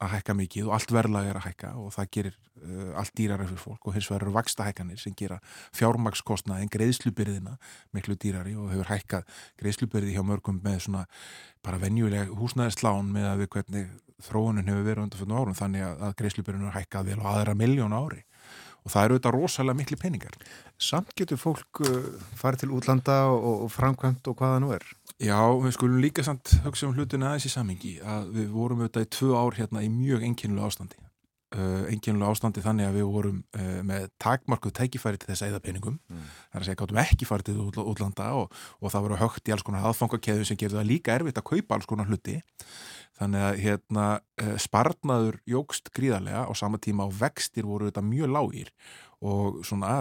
að 0.00 0.14
hækka 0.14 0.36
mikið 0.38 0.68
og 0.68 0.76
allt 0.76 0.92
verðlag 0.94 1.28
er 1.28 1.38
að 1.38 1.46
hækka 1.48 1.70
og 1.80 1.90
það 1.94 2.10
gerir 2.16 2.36
uh, 2.36 3.00
allt 3.00 3.14
dýrara 3.18 3.48
fyrir 3.48 3.62
fólk 3.62 3.88
og 3.88 3.96
hins 3.96 4.08
vegar 4.10 4.24
eru 4.26 4.34
vaksta 4.36 4.66
hækkanir 4.68 5.00
sem 5.02 5.16
gera 5.16 5.40
fjármakskostnaðin 5.76 6.72
greiðslubyrðina 6.72 7.56
miklu 7.96 8.16
dýrari 8.20 8.56
og 8.56 8.70
hefur 8.72 8.92
hækkað 8.94 9.42
greiðslubyrði 9.60 10.16
hjá 10.16 10.24
mörgum 10.26 10.62
með 10.64 10.80
svona 10.86 11.04
bara 11.64 11.80
venjuleg 11.82 12.32
húsnæðislán 12.40 13.12
með 13.12 13.28
að 13.34 13.44
við 13.44 13.52
hvernig 13.56 13.92
þróunin 14.24 14.72
hefur 14.72 14.88
verið 14.88 15.04
undan 15.04 15.20
fyrir 15.20 15.36
árum 15.36 15.60
þannig 15.60 15.86
að, 15.86 16.02
að 16.08 16.18
greiðslubyrðinu 16.22 16.70
er 16.70 16.78
hækkað 16.80 17.12
vel 17.12 17.20
á 17.20 17.28
aðra 17.34 17.56
miljón 17.58 17.96
ári 17.96 18.24
og 18.80 18.92
það 18.92 19.04
eru 19.04 19.16
auðvitað 19.16 19.34
rosalega 19.36 19.76
miklu 19.76 19.98
peningar. 20.00 20.36
Samt 20.80 21.12
getur 21.18 21.40
fólk 21.40 21.82
uh, 21.84 22.06
farið 22.40 22.64
til 22.64 22.70
útlanda 22.78 23.18
og, 23.28 23.66
og 23.66 23.72
framkvæmt 23.74 24.30
og 24.30 24.38
hvaða 24.40 24.62
nú 24.64 24.72
er? 24.76 24.86
Já, 25.20 25.36
við 25.60 25.74
skulum 25.76 26.00
líka 26.00 26.22
samt 26.24 26.54
hugsa 26.64 26.86
um 26.88 26.94
hlutinu 26.96 27.26
aðeins 27.28 27.44
í 27.44 27.52
samingi 27.52 27.90
að 28.00 28.30
við 28.38 28.52
vorum 28.54 28.78
auðvitað 28.80 29.04
í 29.04 29.08
tvö 29.18 29.34
ár 29.36 29.58
hérna 29.58 29.82
í 29.84 29.90
mjög 29.92 30.22
enginlega 30.24 30.70
ástandi. 30.70 30.96
Uh, 31.50 31.82
enginlega 31.90 32.30
ástandi 32.30 32.62
þannig 32.62 32.86
að 32.86 32.96
við 33.00 33.06
vorum 33.10 33.38
uh, 33.58 33.78
með 33.82 34.04
takmarkuð 34.22 34.70
tækifæri 34.76 35.18
til 35.18 35.32
þess 35.32 35.42
að 35.42 35.48
eða 35.50 35.62
peningum. 35.64 35.96
Mm. 36.06 36.28
Það 36.30 36.54
er 36.54 36.62
að 36.62 36.68
segja, 36.68 36.78
gáttum 36.78 37.00
ekki 37.02 37.26
farið 37.26 37.48
til 37.48 37.86
útlanda 37.90 38.28
og, 38.38 38.54
og 38.78 38.92
það 38.94 39.06
voru 39.08 39.18
högt 39.18 39.50
í 39.50 39.54
alls 39.56 39.66
konar 39.66 39.88
aðfangakeðu 39.90 40.46
sem 40.46 40.60
gerði 40.60 40.78
það 40.78 40.86
líka 40.92 41.16
erfitt 41.16 41.40
að 41.42 41.48
kaupa 41.50 41.74
alls 41.74 41.90
konar 41.90 42.06
hluti. 42.06 42.36
Þannig 43.18 43.46
að 43.48 43.58
hérna, 43.64 44.06
uh, 44.44 44.54
sparnaður 44.62 45.40
jógst 45.50 45.90
gríðarlega 45.98 46.46
á 46.46 46.52
sama 46.54 46.78
tíma 46.78 47.10
og 47.10 47.18
vextir 47.18 47.66
voru 47.66 47.90
auðvitað 47.90 48.10
mjög 48.12 48.34
lágir 48.38 48.72
og 49.20 49.60
svona 49.66 49.98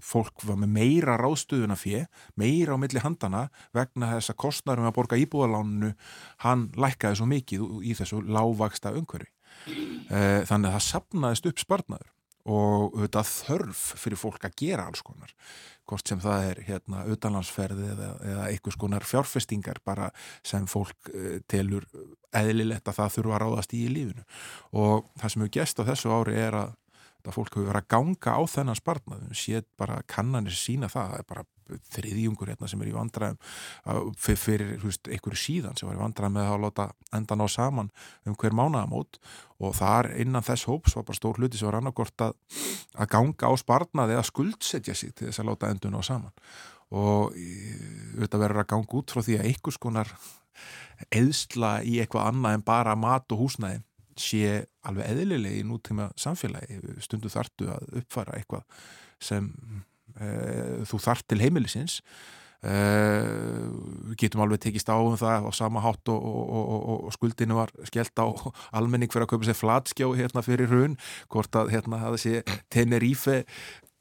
fólk 0.00 0.46
var 0.46 0.56
með 0.62 0.70
meira 0.78 1.18
ráðstöðuna 1.20 1.74
fyrir, 1.76 2.06
meira 2.40 2.78
á 2.78 2.80
milli 2.80 3.02
handana 3.02 3.42
vegna 3.76 4.14
þess 4.14 4.32
að 4.32 4.40
kostnarum 4.46 4.86
að 4.88 4.94
borga 4.96 5.18
íbúðalánunu, 5.20 5.92
hann 6.46 6.70
lækkaði 6.78 7.20
svo 7.20 7.28
mikið 7.28 7.66
í 7.84 7.98
þessu 7.98 8.22
lágvaksta 8.24 8.94
umhverfi. 8.96 9.28
Eh, 9.68 10.42
þannig 10.48 10.70
að 10.70 10.74
það 10.76 10.88
sapnaðist 10.88 11.48
upp 11.50 11.62
sparnaður 11.62 12.10
og 12.52 12.96
þetta 12.98 13.22
þörf 13.28 13.82
fyrir 14.02 14.18
fólk 14.18 14.48
að 14.48 14.56
gera 14.58 14.88
alls 14.90 15.04
konar 15.06 15.30
hvort 15.86 16.08
sem 16.08 16.18
það 16.22 16.46
er 16.48 16.60
hérna 16.66 17.04
utanlandsferði 17.10 17.86
eða, 17.92 18.08
eða 18.32 18.48
einhvers 18.48 18.78
konar 18.80 19.06
fjárfestingar 19.06 19.78
bara 19.86 20.08
sem 20.46 20.66
fólk 20.70 21.10
uh, 21.12 21.38
telur 21.50 21.86
eðlilegt 22.34 22.88
að 22.88 22.98
það 22.98 23.16
þurfa 23.16 23.36
að 23.36 23.42
ráðast 23.42 23.74
í 23.76 23.82
í 23.84 23.90
lífinu. 23.92 24.24
Og 24.78 25.10
það 25.20 25.34
sem 25.34 25.44
hefur 25.44 25.54
gæst 25.58 25.82
á 25.82 25.88
þessu 25.90 26.14
ári 26.14 26.38
er 26.40 26.56
að 26.56 26.76
að 27.28 27.36
fólk 27.38 27.56
hefur 27.56 27.68
verið 27.70 27.82
að 27.82 27.90
ganga 27.94 28.36
á 28.36 28.40
þennan 28.54 28.78
spartnað 28.78 29.26
við 29.28 29.40
séum 29.42 29.68
bara 29.78 29.98
kannanir 30.10 30.56
sína 30.56 30.90
það 30.92 31.12
það 31.12 31.18
er 31.18 31.28
bara 31.28 31.44
þriðjungur 31.92 32.50
hérna 32.52 32.68
sem 32.70 32.82
er 32.82 32.90
í 32.90 32.94
vandræðum 32.94 34.10
fyrir 34.20 34.74
einhverju 34.82 35.38
síðan 35.38 35.78
sem 35.78 35.88
var 35.88 35.96
í 35.96 36.02
vandræðum 36.02 36.36
með 36.36 36.50
að 36.50 36.64
láta 36.66 36.88
endan 37.16 37.44
á 37.44 37.48
saman 37.50 37.90
um 38.28 38.36
hver 38.38 38.56
mánaðamót. 38.56 39.20
Og 39.62 39.76
þar 39.78 40.10
innan 40.18 40.44
þess 40.44 40.66
hóps 40.66 40.96
var 40.98 41.06
bara 41.08 41.18
stór 41.18 41.38
hluti 41.38 41.60
sem 41.60 41.68
var 41.68 41.78
annarkort 41.78 42.26
að, 42.26 42.36
að 42.98 43.10
ganga 43.14 43.50
á 43.50 43.52
spartnað 43.60 44.14
eða 44.16 44.26
skuldsetja 44.26 44.96
sig 44.98 45.14
til 45.14 45.28
þess 45.28 45.42
að 45.42 45.52
láta 45.52 45.70
endun 45.72 45.98
á 45.98 46.02
saman. 46.02 46.34
Og 46.92 47.36
þetta 48.18 48.42
verður 48.42 48.64
að 48.64 48.70
ganga 48.74 48.98
út 48.98 49.14
frá 49.14 49.22
því 49.24 49.38
að 49.38 49.48
einhvers 49.48 49.80
konar 49.80 50.12
eðsla 51.14 51.76
í 51.86 51.98
eitthvað 52.02 52.32
annað 52.32 52.58
en 52.58 52.66
bara 52.66 52.98
mat 52.98 53.32
og 53.32 53.46
húsnæði 53.46 53.80
sé 54.18 54.62
alveg 54.88 55.08
eðlileg 55.12 55.60
í 55.60 55.64
nútíma 55.66 56.10
samfélagi. 56.20 56.80
Stundu 57.04 57.30
þartu 57.32 57.70
að 57.72 57.98
uppfara 58.02 58.38
eitthvað 58.38 58.64
sem 59.22 59.50
e, 60.18 60.30
þú 60.88 61.02
þart 61.02 61.28
til 61.30 61.40
heimilisins. 61.42 62.00
E, 62.62 62.74
getum 64.20 64.44
alveg 64.44 64.62
tekist 64.66 64.90
á 64.90 64.94
um 64.94 65.16
það 65.18 65.48
á 65.48 65.50
sama 65.56 65.82
hátt 65.82 66.12
og, 66.12 66.18
og, 66.22 66.58
og, 66.62 66.98
og 67.08 67.14
skuldinu 67.16 67.58
var 67.58 67.72
skellt 67.88 68.22
á 68.22 68.26
almenning 68.78 69.10
fyrir 69.10 69.26
að 69.26 69.32
kaupa 69.34 69.48
sér 69.48 69.58
flatskjá 69.58 70.10
hérna 70.18 70.44
fyrir 70.46 70.70
hrun 70.70 70.98
hvort 71.32 71.58
að 71.58 71.72
hérna 71.74 72.02
það 72.04 72.20
sé 72.22 72.44
Tenerife 72.70 73.42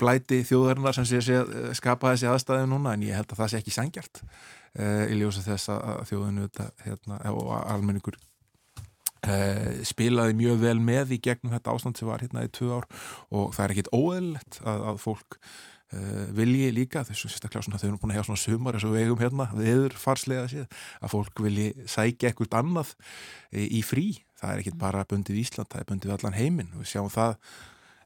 blæti 0.01 0.41
þjóðarinnar 0.45 0.97
sem 0.97 1.07
sé, 1.09 1.21
sé 1.25 1.41
skapa 1.77 2.13
þessi 2.13 2.29
aðstæði 2.29 2.69
núna 2.69 2.95
en 2.95 3.05
ég 3.05 3.17
held 3.17 3.33
að 3.33 3.43
það 3.43 3.51
sé 3.51 3.61
ekki 3.61 3.73
sangjart 3.75 4.21
e, 4.21 4.85
í 5.09 5.17
ljósa 5.19 5.45
þess 5.45 5.73
að 5.73 6.03
þjóðinu 6.11 6.49
hérna, 6.85 7.21
og 7.33 7.51
almenningur 7.59 8.17
Uh, 9.21 9.83
spilaði 9.85 10.33
mjög 10.33 10.63
vel 10.63 10.79
með 10.81 11.11
í 11.13 11.19
gegnum 11.21 11.51
þetta 11.53 11.75
ástand 11.75 11.99
sem 11.99 12.07
var 12.09 12.23
hérna 12.23 12.41
í 12.41 12.49
tvö 12.49 12.79
ár 12.79 12.87
og 13.29 13.51
það 13.53 13.63
er 13.67 13.73
ekkit 13.75 13.89
óeðlegt 13.93 14.57
að, 14.65 14.85
að 14.89 14.95
fólk 15.03 15.35
uh, 15.93 16.23
vilji 16.37 16.71
líka 16.73 17.03
þessu 17.05 17.29
sérstaklega 17.29 17.65
svona 17.67 17.77
þau 17.81 17.87
eru 17.89 17.99
búin 18.01 18.13
að 18.13 18.17
hefa 18.17 18.29
svona 18.31 18.41
sumar 18.41 18.77
eins 18.77 18.87
og 18.87 18.95
við 18.95 19.05
eigum 19.05 19.21
hérna 19.21 19.47
viður 19.53 19.97
farslega 20.01 20.47
séð 20.51 20.79
að 20.99 21.13
fólk 21.13 21.43
vilji 21.45 21.67
sækja 21.85 22.31
ekkert 22.31 22.57
annað 22.57 22.95
í, 23.51 23.67
í 23.67 23.83
frí, 23.85 24.07
það 24.41 24.55
er 24.55 24.63
ekkit 24.63 24.79
bara 24.81 25.05
bundið 25.09 25.43
Ísland, 25.43 25.69
það 25.69 25.83
er 25.83 25.89
bundið 25.91 26.15
allan 26.15 26.37
heiminn. 26.39 26.73
Við 26.79 26.91
sjáum 26.95 27.11
það, 27.13 27.37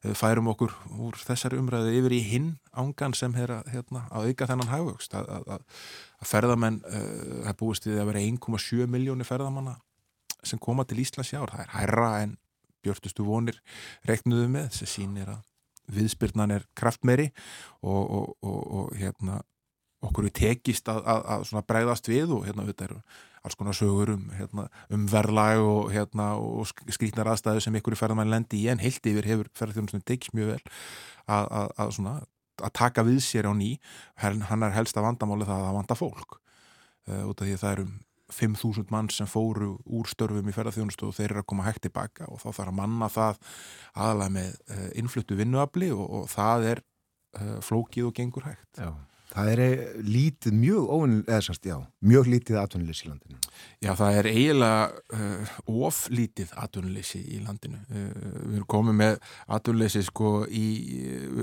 við 0.04 0.18
færum 0.20 0.52
okkur 0.52 0.76
úr 1.06 1.18
þessari 1.22 1.60
umræðu 1.62 1.96
yfir 1.96 2.16
í 2.18 2.22
hinn 2.28 2.52
ángan 2.76 3.16
sem 3.16 3.34
er 3.40 3.56
að, 3.56 3.72
hérna, 3.72 4.04
að 4.12 4.30
auka 4.30 4.52
þennan 4.52 4.72
hægvöxt 4.74 5.16
að, 5.16 5.32
að 5.56 6.28
ferðamenn 6.28 6.82
uh, 6.84 7.48
er 7.48 7.56
búist 7.58 7.88
við 7.88 8.02
að 8.02 8.12
vera 8.12 8.28
1,7 8.28 8.84
miljóni 8.90 9.26
ferðamanna 9.26 9.78
sem 10.44 10.60
koma 10.62 10.84
til 10.84 11.00
Íslands 11.02 11.32
í 11.32 11.38
ár, 11.40 11.52
það 11.52 11.64
er 11.64 11.74
hærra 11.74 12.10
en 12.24 12.36
björnustu 12.84 13.26
vonir 13.26 13.60
reknuðu 14.06 14.48
með, 14.52 14.70
þessi 14.74 14.90
sín 14.90 15.16
er 15.20 15.34
að 15.36 15.44
viðspyrnan 15.96 16.54
er 16.56 16.66
kraftmeri 16.78 17.28
og, 17.82 18.02
og, 18.02 18.32
og, 18.42 18.60
og 18.80 18.96
hérna 18.98 19.40
okkur 20.06 20.28
er 20.28 20.34
tekist 20.34 20.88
að, 20.90 21.02
að, 21.08 21.48
að 21.56 21.66
bregðast 21.70 22.10
við 22.10 22.34
og 22.36 22.46
hérna 22.46 22.66
þetta 22.68 22.88
eru 22.88 23.00
alls 23.46 23.58
konar 23.58 23.76
sögur 23.78 24.12
um, 24.16 24.24
hérna, 24.34 24.66
um 24.92 25.04
verðlag 25.10 25.62
og, 25.62 25.90
hérna, 25.94 26.30
skrítnar 26.94 27.30
aðstæðu 27.30 27.62
sem 27.64 27.78
ykkur 27.78 27.96
ferðarmann 27.98 28.32
lendi 28.32 28.64
í 28.64 28.70
en 28.72 28.82
heilt 28.82 29.06
yfir 29.06 29.28
hefur 29.30 29.50
ferðarþjónustunum 29.58 30.06
tekist 30.06 30.34
mjög 30.36 30.56
vel 30.56 30.64
að, 31.30 31.46
að, 31.52 31.92
svona, 31.96 32.16
taka 32.74 33.04
við 33.06 33.20
sér 33.24 33.48
á 33.50 33.52
ný. 33.54 33.76
Hann 34.18 34.66
er 34.66 34.74
helst 34.74 34.98
að 34.98 35.06
vandamáli 35.10 35.46
það 35.48 35.68
að 35.68 35.78
vanda 35.78 35.98
fólk 35.98 36.38
uh, 36.38 37.22
út 37.30 37.40
af 37.40 37.46
því 37.46 37.54
að 37.54 37.62
það 37.62 37.76
eru 37.76 37.88
5.000 38.32 38.90
mann 38.90 39.10
sem 39.12 39.28
fóru 39.30 39.76
úr 39.86 40.08
störfum 40.10 40.48
í 40.50 40.54
ferðarþjónustu 40.54 41.08
og 41.08 41.16
þeir 41.16 41.30
eru 41.30 41.42
að 41.42 41.48
koma 41.52 41.66
hægt 41.68 41.84
tilbaka 41.86 42.26
og 42.26 42.40
þá 42.42 42.48
þarf 42.48 42.70
að 42.72 42.78
manna 42.80 43.08
það 43.12 43.38
aðalega 43.94 44.34
með 44.36 44.56
uh, 44.74 44.88
innfluttu 45.02 45.38
vinnuafli 45.38 45.90
og, 45.94 46.06
og 46.20 46.30
það 46.32 46.70
er 46.72 46.82
uh, 46.82 47.58
flókið 47.62 48.10
og 48.10 48.16
gengur 48.18 48.48
hægt. 48.48 48.70
Já. 48.80 48.90
Það 49.36 49.50
er 49.52 49.60
lítið 50.00 50.54
mjög 50.56 50.92
óvinnil, 50.96 51.22
eða 51.26 51.42
sannst, 51.44 51.66
já, 51.68 51.76
mjög 52.08 52.28
lítið 52.32 52.56
atvinnuleysi 52.62 53.04
í 53.04 53.10
landinu. 53.10 53.40
Já, 53.84 53.90
það 53.98 54.20
er 54.20 54.28
eiginlega 54.30 55.18
uh, 55.18 55.50
oflítið 55.88 56.54
atvinnuleysi 56.62 57.20
í 57.20 57.40
landinu. 57.44 57.80
Uh, 57.90 58.06
við 58.46 58.54
erum 58.56 58.68
komið 58.72 58.96
með 59.02 59.18
atvinnuleysi 59.58 60.04
sko 60.08 60.30
í 60.48 60.64
uh, 61.04 61.42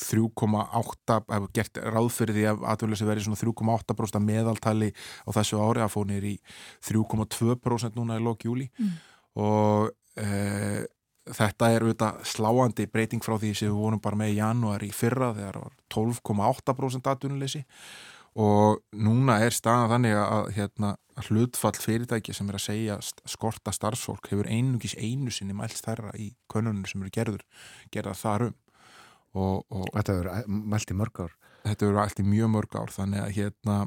3,8, 0.00 1.18
hefur 1.34 1.52
gert 1.60 1.82
ráðfyrði 1.98 2.46
að 2.48 2.64
atvinnuleysi 2.72 3.10
verið 3.10 3.28
svona 3.28 3.42
3,8% 3.42 4.24
meðaltali 4.24 4.90
á 4.96 5.30
þessu 5.36 5.60
ári 5.60 5.84
að 5.84 5.92
fónir 5.98 6.28
í 6.32 6.34
3,2% 6.88 8.00
núna 8.00 8.16
í 8.16 8.24
lók 8.24 8.48
júli 8.48 8.70
mm. 8.72 8.96
og 9.44 9.92
þetta 11.24 11.70
er 11.72 11.84
auðvitað 11.84 12.24
sláandi 12.28 12.86
breyting 12.90 13.24
frá 13.24 13.36
því 13.38 13.52
sem 13.56 13.70
við 13.70 13.78
vorum 13.78 14.02
bara 14.04 14.18
með 14.20 14.34
í 14.34 14.40
janúar 14.40 14.84
í 14.84 14.90
fyrra 14.94 15.30
þegar 15.36 15.58
það 15.58 15.64
var 15.64 15.78
12,8% 15.94 17.10
atvinnuleysi. 17.12 17.62
Og 18.44 18.80
núna 18.98 19.38
er 19.46 19.54
staðan 19.54 19.92
þannig 19.92 20.16
að, 20.18 20.48
hérna, 20.56 20.90
hlutfall 21.28 21.76
fyrirtæki 21.78 22.34
sem 22.34 22.48
er 22.50 22.58
að 22.58 22.64
segja 22.64 22.96
skorta 23.30 23.72
starfsfólk 23.74 24.26
hefur 24.32 24.50
einungis 24.50 24.96
einu 24.98 25.30
sinni 25.30 25.54
mælt 25.54 25.78
stærra 25.78 26.10
í 26.18 26.32
konunum 26.50 26.82
sem 26.90 27.04
eru 27.04 27.14
gerður 27.14 27.44
gerða 27.94 28.16
þar 28.18 28.48
um. 28.48 28.56
Og, 29.34 29.62
og 29.70 29.86
Þetta 29.94 30.16
hefur 30.18 30.58
mælt 30.74 30.90
í 30.90 30.98
mörg 30.98 31.20
ár. 31.22 31.36
Þetta 31.64 31.86
hefur 31.86 32.00
mælt 32.00 32.20
í 32.20 32.26
mjög 32.26 32.50
mörg 32.56 32.76
ár 32.78 32.94
þannig 32.94 33.22
að 33.22 33.36
hérna 33.38 33.78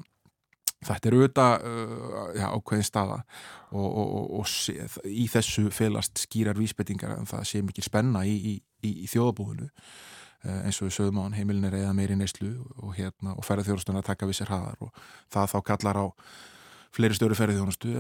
Þetta 0.88 1.10
er 1.10 1.18
auðvitað 1.18 1.66
uh, 1.70 2.44
ákveðin 2.56 2.88
staða 2.88 3.22
og, 3.72 3.88
og, 3.88 4.06
og, 4.06 4.28
og 4.42 5.08
í 5.12 5.28
þessu 5.32 5.68
felast 5.76 6.24
skýrar 6.26 6.60
vísbendingar 6.60 7.18
en 7.18 7.30
það 7.30 7.48
sé 7.52 7.64
mikið 7.66 7.90
spenna 7.90 8.26
í, 8.28 8.36
í, 8.36 8.54
í, 8.88 8.94
í 9.04 9.10
þjóðabúinu 9.12 9.68
uh, 9.68 10.60
eins 10.64 10.82
og 10.82 10.94
sögum 10.96 11.20
á 11.20 11.26
hann 11.28 11.38
heimilin 11.38 11.70
er 11.70 11.80
eða 11.84 11.96
meiri 11.98 12.20
neyslu 12.20 12.54
og, 12.78 12.94
hérna, 12.98 13.36
og 13.36 13.48
ferða 13.48 13.68
þjóðrastunni 13.70 14.04
að 14.04 14.12
taka 14.14 14.30
við 14.30 14.42
sér 14.42 14.54
haðar 14.56 14.88
og 14.88 15.02
það 15.34 15.52
þá 15.56 15.58
kallar 15.72 16.04
á 16.04 16.06
fleiri 16.98 17.18
störu 17.18 17.36
ferði 17.38 17.58
þjónustu 17.60 17.92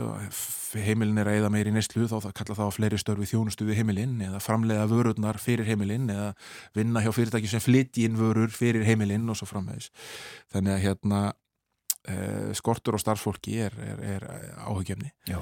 heimilin 0.81 1.21
er 1.21 1.29
eða 1.35 1.49
meiri 1.53 1.73
neyslu 1.75 2.07
þá 2.09 2.31
kallar 2.31 2.57
það 2.57 2.69
á 2.71 2.75
fleiri 2.77 2.99
störu 3.01 3.27
þjónustu 3.29 3.67
við 3.67 3.81
heimilin 3.81 4.15
eða 4.25 4.41
framleiða 4.41 4.87
vörurnar 4.89 5.39
fyrir 5.41 5.67
heimilin 5.67 6.07
eða 6.13 6.31
vinna 6.77 7.03
hjá 7.05 7.11
fyrirtæki 7.13 7.51
sem 7.51 7.63
flytti 7.63 8.07
inn 8.07 8.17
vörur 8.17 8.49
fyrir 8.53 8.87
heimilin 8.87 9.27
og 9.29 9.37
svo 9.37 9.49
framvegis. 9.49 9.91
Þannig 10.53 10.77
að 10.77 10.83
hérna 10.85 11.21
skortur 12.57 12.95
og 12.97 13.03
starffólki 13.03 13.57
er, 13.67 13.77
er, 13.83 14.01
er 14.15 14.27
áhugjefni. 14.63 15.11
Já. 15.29 15.41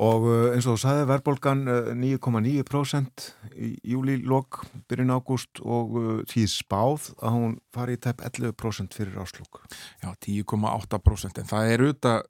Og 0.00 0.24
uh, 0.24 0.48
eins 0.54 0.64
og 0.64 0.78
þú 0.78 0.80
sagði 0.84 1.06
verðbólgan 1.10 1.62
9,9% 2.00 3.24
í 3.60 3.70
júlílokk 3.92 4.62
byrjun 4.88 5.12
ágúst 5.12 5.60
og 5.60 5.96
uh, 5.98 6.10
því 6.30 6.44
spáð 6.48 7.10
að 7.18 7.36
hún 7.36 7.56
fari 7.74 7.98
í 7.98 8.00
tæp 8.00 8.22
11% 8.24 8.96
fyrir 8.96 9.18
áslokk. 9.20 9.64
Já, 10.00 10.14
10,8% 10.24 11.42
en 11.42 11.50
það 11.50 11.72
er 11.72 11.84
auðvitað 11.86 12.28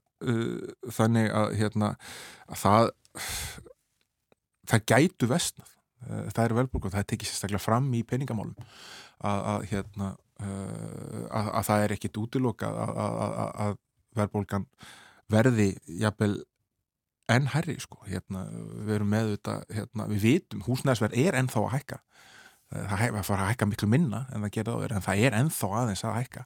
þannig 0.93 1.31
að, 1.33 1.53
hérna, 1.57 1.87
að 2.53 2.59
það 2.61 2.91
það 4.69 4.83
gætu 4.93 5.29
vestnað 5.31 5.71
það 6.35 6.43
er 6.43 6.55
og 6.61 6.91
það 6.93 7.07
tekið 7.09 7.31
sérstaklega 7.31 7.63
fram 7.65 7.87
í 7.97 8.03
peningamálum 8.05 8.53
að, 8.61 9.41
að 9.55 9.65
hérna 9.71 10.11
Uh, 10.13 10.30
að, 10.41 11.49
að 11.59 11.65
það 11.69 11.85
er 11.85 11.95
ekkit 11.97 12.19
útiloka 12.21 12.71
að, 12.71 13.79
verðbólgan 14.17 14.67
verði 15.31 15.73
jafnvel 16.01 16.41
enn 17.31 17.51
herri 17.53 17.77
sko, 17.79 18.01
hérna, 18.09 18.45
við 18.87 18.95
erum 18.97 19.13
með 19.13 19.35
þetta, 19.37 19.57
hérna, 19.77 20.07
við 20.11 20.25
vitum, 20.27 20.65
húsnæðsverð 20.67 21.19
er 21.23 21.39
ennþá 21.39 21.61
að 21.63 21.75
hækka. 21.77 21.99
Það 22.71 23.21
fara 23.27 23.45
að 23.45 23.51
hækka 23.53 23.69
miklu 23.71 23.89
minna 23.91 24.25
en 24.31 24.47
það 24.47 24.55
gerða 24.57 24.75
á 24.75 24.81
þér, 24.83 24.95
en 24.97 25.07
það 25.07 25.23
er 25.27 25.37
ennþá 25.39 25.71
aðeins 25.81 26.03
að 26.07 26.17
hækka. 26.19 26.45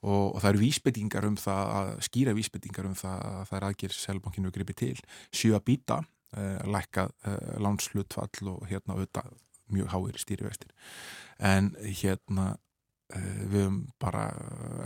Og, 0.00 0.24
og 0.24 0.38
það 0.40 0.48
eru 0.50 0.62
vísbyttingar 0.62 1.26
um 1.28 1.36
það, 1.36 1.74
að 1.76 1.90
skýra 2.06 2.34
vísbyttingar 2.36 2.88
um 2.88 2.96
það 2.96 3.26
að 3.28 3.42
það 3.50 3.58
er 3.58 3.66
aðgjör 3.68 3.96
selbankinu 3.98 4.52
gripi 4.54 4.76
til, 4.80 4.94
sjö 5.36 5.52
að 5.58 5.66
býta 5.68 5.98
uh, 6.00 6.62
lækka 6.64 7.06
uh, 7.10 7.36
lánslutfall 7.60 8.52
og 8.54 8.64
hérna 8.70 8.96
auðvitað 8.96 9.34
mjög 9.70 9.92
háir 9.92 10.20
stýrivextir. 10.24 10.72
En 11.44 11.74
hérna 11.84 12.54
Eh, 12.54 12.69
við 13.18 13.60
höfum 13.64 13.78
bara 14.02 14.24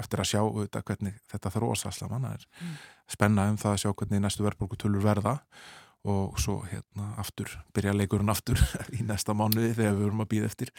eftir 0.00 0.22
að 0.22 0.30
sjá 0.32 0.40
auðvitað 0.42 0.86
hvernig 0.90 1.16
þetta 1.32 1.54
þróast 1.54 1.88
alls 1.88 2.02
saman, 2.02 2.28
það 2.28 2.36
er 2.38 2.46
mm. 2.50 2.76
spenna 3.16 3.48
um 3.52 3.58
það 3.60 3.72
að 3.72 3.80
sjá 3.82 3.90
hvernig 3.92 4.22
næstu 4.24 4.46
verðbólkutölur 4.46 5.04
verða 5.04 5.38
og 6.04 6.38
svo 6.40 6.58
hérna 6.68 7.14
aftur, 7.20 7.48
byrja 7.72 7.94
leikurinn 7.96 8.32
aftur 8.32 8.60
í 8.96 9.04
næsta 9.08 9.36
mánuði 9.36 9.72
þegar 9.72 9.94
við 9.96 10.06
vorum 10.06 10.24
að 10.24 10.30
býða 10.34 10.50
eftir 10.50 10.72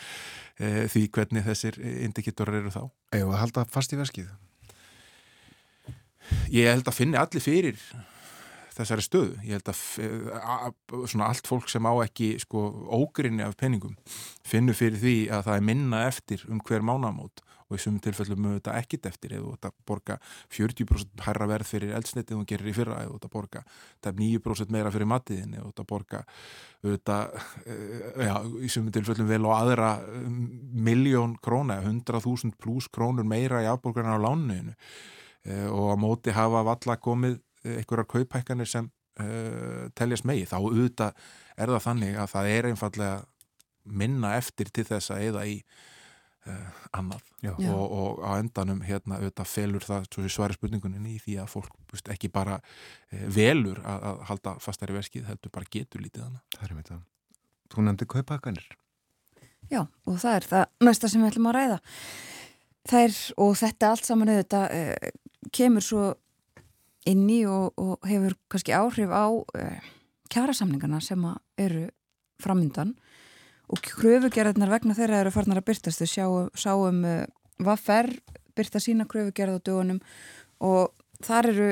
e, 0.59 0.85
því 0.93 1.05
hvernig 1.17 1.47
þessir 1.47 1.79
indikatorar 1.81 2.59
eru 2.59 2.73
þá. 2.73 2.83
Eða 3.17 3.39
halda 3.41 3.65
fast 3.73 3.95
í 3.95 3.99
veskið? 4.01 4.29
Ég 6.53 6.69
held 6.69 6.85
að 6.85 6.97
finni 6.97 7.17
allir 7.17 7.41
fyrir 7.41 7.81
þessari 8.76 9.05
stöðu. 9.05 9.34
Ég 9.47 9.59
held 9.59 9.71
að 9.71 11.07
svona 11.09 11.32
allt 11.32 11.47
fólk 11.49 11.71
sem 11.71 11.86
á 11.88 11.93
ekki 12.03 12.36
sko 12.43 12.67
ógrinni 12.91 13.45
af 13.45 13.57
penningum 13.59 13.97
finnur 14.45 14.78
fyrir 14.78 14.99
því 15.01 15.17
að 15.34 15.49
það 15.49 15.59
er 15.59 15.67
minna 15.71 16.05
eftir 16.09 16.45
um 16.49 16.61
hver 16.63 16.86
mánamót 16.86 17.45
og 17.65 17.80
í 17.80 17.82
sumum 17.82 18.01
tilfellum 18.03 18.41
mögum 18.41 18.59
þetta 18.59 18.76
ekkit 18.78 19.07
eftir 19.09 19.34
eða 19.39 19.55
þetta 19.55 19.71
borga 19.89 20.17
40% 20.53 21.23
hærra 21.26 21.47
verð 21.49 21.69
fyrir 21.71 21.95
eldsniti 21.97 22.36
og 22.36 22.41
hún 22.41 22.49
gerir 22.49 22.69
í 22.69 22.76
fyrra 22.78 22.99
eða 23.01 23.15
þetta 23.15 23.32
borga 23.34 23.63
þetta 23.65 24.11
er 24.11 24.19
9% 24.19 24.76
meira 24.76 24.91
fyrir 24.93 25.09
matiðin 25.09 25.55
eða 25.57 25.71
þetta 25.71 25.88
borga 25.89 26.21
þetta, 26.86 27.17
eh, 27.65 28.21
já, 28.28 28.36
í 28.61 28.69
sumum 28.69 28.93
tilfellum 28.93 29.32
vel 29.32 29.41
og 29.49 29.55
aðra 29.57 29.91
eh, 30.03 30.30
miljón 30.89 31.36
króna, 31.41 31.80
100.000 31.82 32.53
pluss 32.61 32.91
krónur 32.93 33.26
meira 33.26 33.63
í 33.65 33.69
afborgarna 33.71 34.13
á 34.13 34.26
lánuðinu 34.28 34.76
eh, 34.76 35.65
og 35.65 35.89
á 35.89 35.95
móti 35.97 36.38
hafa 36.38 36.61
valla 36.69 36.99
komið 37.01 37.41
einhverjar 37.66 38.07
kauphækkanir 38.11 38.70
sem 38.70 38.89
uh, 39.22 39.88
teljast 39.97 40.28
megi, 40.28 40.45
þá 40.49 40.57
auðvitað 40.59 41.26
er 41.55 41.72
það 41.74 41.84
þannig 41.88 42.20
að 42.20 42.32
það 42.34 42.51
er 42.51 42.70
einfallega 42.72 43.18
minna 43.86 44.34
eftir 44.39 44.72
til 44.74 44.86
þess 44.88 45.13
að 45.13 45.26
eða 45.30 45.43
í 45.49 45.57
uh, 46.49 46.80
annað 46.97 47.26
og, 47.53 47.84
og 47.86 48.24
á 48.26 48.32
endanum 48.39 48.82
hérna 48.86 49.20
auðvitað 49.20 49.51
felur 49.51 49.86
það 49.86 50.07
sværi 50.34 50.57
spurningunin 50.57 51.09
í 51.09 51.18
því 51.22 51.38
að 51.43 51.51
fólk 51.53 51.76
búst, 51.89 52.09
ekki 52.11 52.32
bara 52.34 52.59
uh, 52.61 53.28
velur 53.34 53.82
að, 53.84 54.07
að 54.11 54.24
halda 54.32 54.55
fastari 54.63 54.97
verskið, 54.97 55.28
heldur 55.30 55.53
bara 55.53 55.70
getur 55.72 56.03
lítið 56.03 56.28
annað. 56.28 56.47
Það 56.57 56.68
er 56.70 56.80
mitt 56.80 56.95
að 56.95 57.05
þú 57.74 57.86
nefndi 57.86 58.09
kauphækkanir. 58.09 58.72
Já, 59.72 59.82
og 59.82 60.18
það 60.22 60.36
er 60.36 60.45
það 60.51 60.66
næsta 60.86 61.09
sem 61.09 61.24
við 61.24 61.32
ætlum 61.32 61.47
að 61.49 61.55
ræða. 61.57 61.78
Það 62.86 63.03
er, 63.07 63.16
og 63.41 63.55
þetta 63.57 63.88
allt 63.89 64.05
saman 64.05 64.30
auðvitað 64.30 64.74
kemur 65.55 65.86
svo 65.86 66.03
inni 67.09 67.43
og, 67.49 67.73
og 67.77 68.07
hefur 68.07 68.35
kannski 68.51 68.75
áhrif 68.75 69.11
á 69.13 69.25
uh, 69.29 69.89
kjærasamningarna 70.33 71.01
sem 71.03 71.21
eru 71.61 71.87
framyndan 72.41 72.95
og 73.71 73.81
kröfugerðarnar 73.85 74.73
vegna 74.73 74.97
þeirra 74.97 75.23
eru 75.23 75.33
farnar 75.33 75.61
að 75.61 75.69
byrtast 75.69 76.01
þau 76.01 76.09
sjáum, 76.11 76.49
sáum 76.57 77.03
uh, 77.05 77.23
hvað 77.61 77.85
fer 77.85 78.11
byrta 78.55 78.81
sína 78.81 79.07
kröfugerð 79.09 79.59
á 79.61 79.65
dögunum 79.65 80.01
og 80.63 80.93
þar 81.23 81.51
eru 81.51 81.69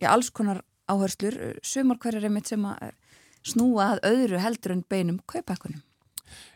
já, 0.00 0.10
alls 0.12 0.30
konar 0.30 0.62
áherslur 0.90 1.58
sumar 1.66 1.98
hverjar 2.02 2.28
er 2.28 2.34
mitt 2.34 2.50
sem 2.50 2.62
að 2.66 2.94
snúa 3.46 3.92
að 3.94 4.06
öðru 4.10 4.42
heldur 4.42 4.74
en 4.74 4.86
beinum 4.90 5.20
kaupækunum 5.30 5.82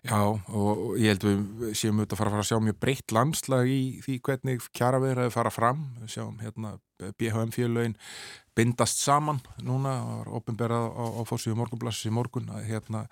Já 0.06 0.20
og 0.20 0.98
ég 1.00 1.12
held 1.12 1.26
við 1.26 1.72
séum 1.78 2.00
auðvitað 2.00 2.16
að 2.16 2.22
fara 2.22 2.42
að 2.42 2.48
sjá 2.50 2.60
mjög 2.64 2.78
breytt 2.82 3.14
landslag 3.16 3.70
í 3.70 3.80
því 4.04 4.20
hvernig 4.28 4.68
kjara 4.76 5.00
viðraði 5.02 5.34
fara 5.34 5.52
fram. 5.54 5.82
Við 6.02 6.14
sjáum 6.16 6.38
hérna 6.40 6.76
BHM 7.18 7.52
félögin 7.54 7.96
bindast 8.56 9.00
saman 9.00 9.38
núna 9.64 9.92
var 10.04 10.30
ofinberað 10.40 10.88
á, 10.92 11.04
á 11.16 11.22
fórsíðu 11.28 11.58
morgunblassis 11.60 12.10
í 12.10 12.14
morgun 12.14 12.50
að 12.52 12.66
hérna 12.68 13.04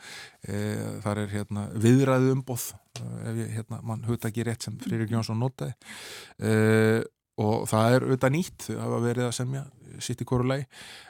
e, 0.42 0.58
þar 1.04 1.22
er 1.22 1.32
hérna 1.32 1.66
viðræðu 1.78 2.34
umboð 2.34 2.66
ef 2.98 3.38
ég 3.38 3.54
hérna 3.56 3.80
mann 3.86 4.04
hugta 4.08 4.32
ekki 4.32 4.44
rétt 4.48 4.66
sem 4.66 4.76
Fririk 4.82 5.12
Jónsson 5.14 5.40
notaði. 5.40 5.76
E, 6.42 6.52
og 7.38 7.68
það 7.70 7.94
er 7.94 8.06
auðvitað 8.08 8.34
nýtt 8.34 8.68
hafa 8.74 9.02
verið 9.04 9.28
að 9.28 9.36
semja 9.38 9.64
sitt 10.02 10.22
í 10.22 10.26
korulegi 10.28 10.66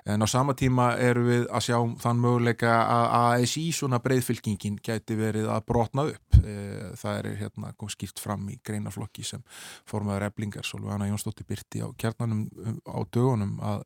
en 0.08 0.24
á 0.24 0.26
sama 0.30 0.54
tíma 0.58 0.90
eru 1.02 1.24
við 1.26 1.46
að 1.48 1.64
sjá 1.68 1.78
þann 2.02 2.22
möguleika 2.22 2.74
að 2.84 3.06
ASI 3.18 3.64
svona 3.76 4.00
breyðfylkingin 4.04 4.78
gæti 4.84 5.16
verið 5.18 5.50
að 5.52 5.66
brotna 5.68 6.06
upp. 6.12 6.38
E, 6.38 6.54
það 7.00 7.18
er 7.18 7.30
hérna 7.42 7.72
skýrt 7.90 8.22
fram 8.22 8.46
í 8.52 8.58
greinaflokki 8.64 9.24
sem 9.26 9.42
formaður 9.88 10.28
eblingar 10.28 10.66
Solveigana 10.66 11.08
Jónsdóttir 11.10 11.48
Byrti 11.48 11.82
á 11.82 11.88
kjarnanum 11.98 12.46
um, 12.46 12.78
á 12.86 12.98
dögunum 13.14 13.58
að, 13.64 13.84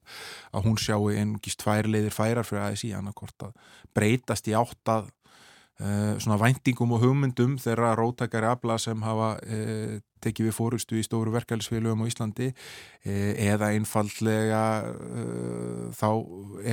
að 0.53 0.69
hún 0.69 0.79
sjáu 0.81 1.09
einungist 1.11 1.63
tvær 1.63 1.89
leiðir 1.89 2.15
færar 2.15 2.49
fyrir 2.49 2.69
ASI 2.69 2.93
annarkort 2.97 3.49
að 3.49 3.59
breytast 3.97 4.49
í 4.51 4.57
áttað 4.59 5.11
Uh, 5.13 5.22
svona 6.23 6.39
væntingum 6.39 6.93
og 6.95 7.03
hugmyndum 7.03 7.57
þeirra 7.61 7.93
róttakari 7.99 8.47
abla 8.47 8.77
sem 8.79 9.01
hafa 9.03 9.35
uh, 9.43 9.97
tekið 10.23 10.49
við 10.49 10.55
fórustu 10.55 10.99
í 11.01 11.03
stóru 11.03 11.33
verkefælisfélögum 11.35 12.05
á 12.05 12.11
Íslandi 12.11 12.51
uh, 12.53 13.33
eða 13.43 13.73
einfallega 13.75 14.63
þá 15.99 16.09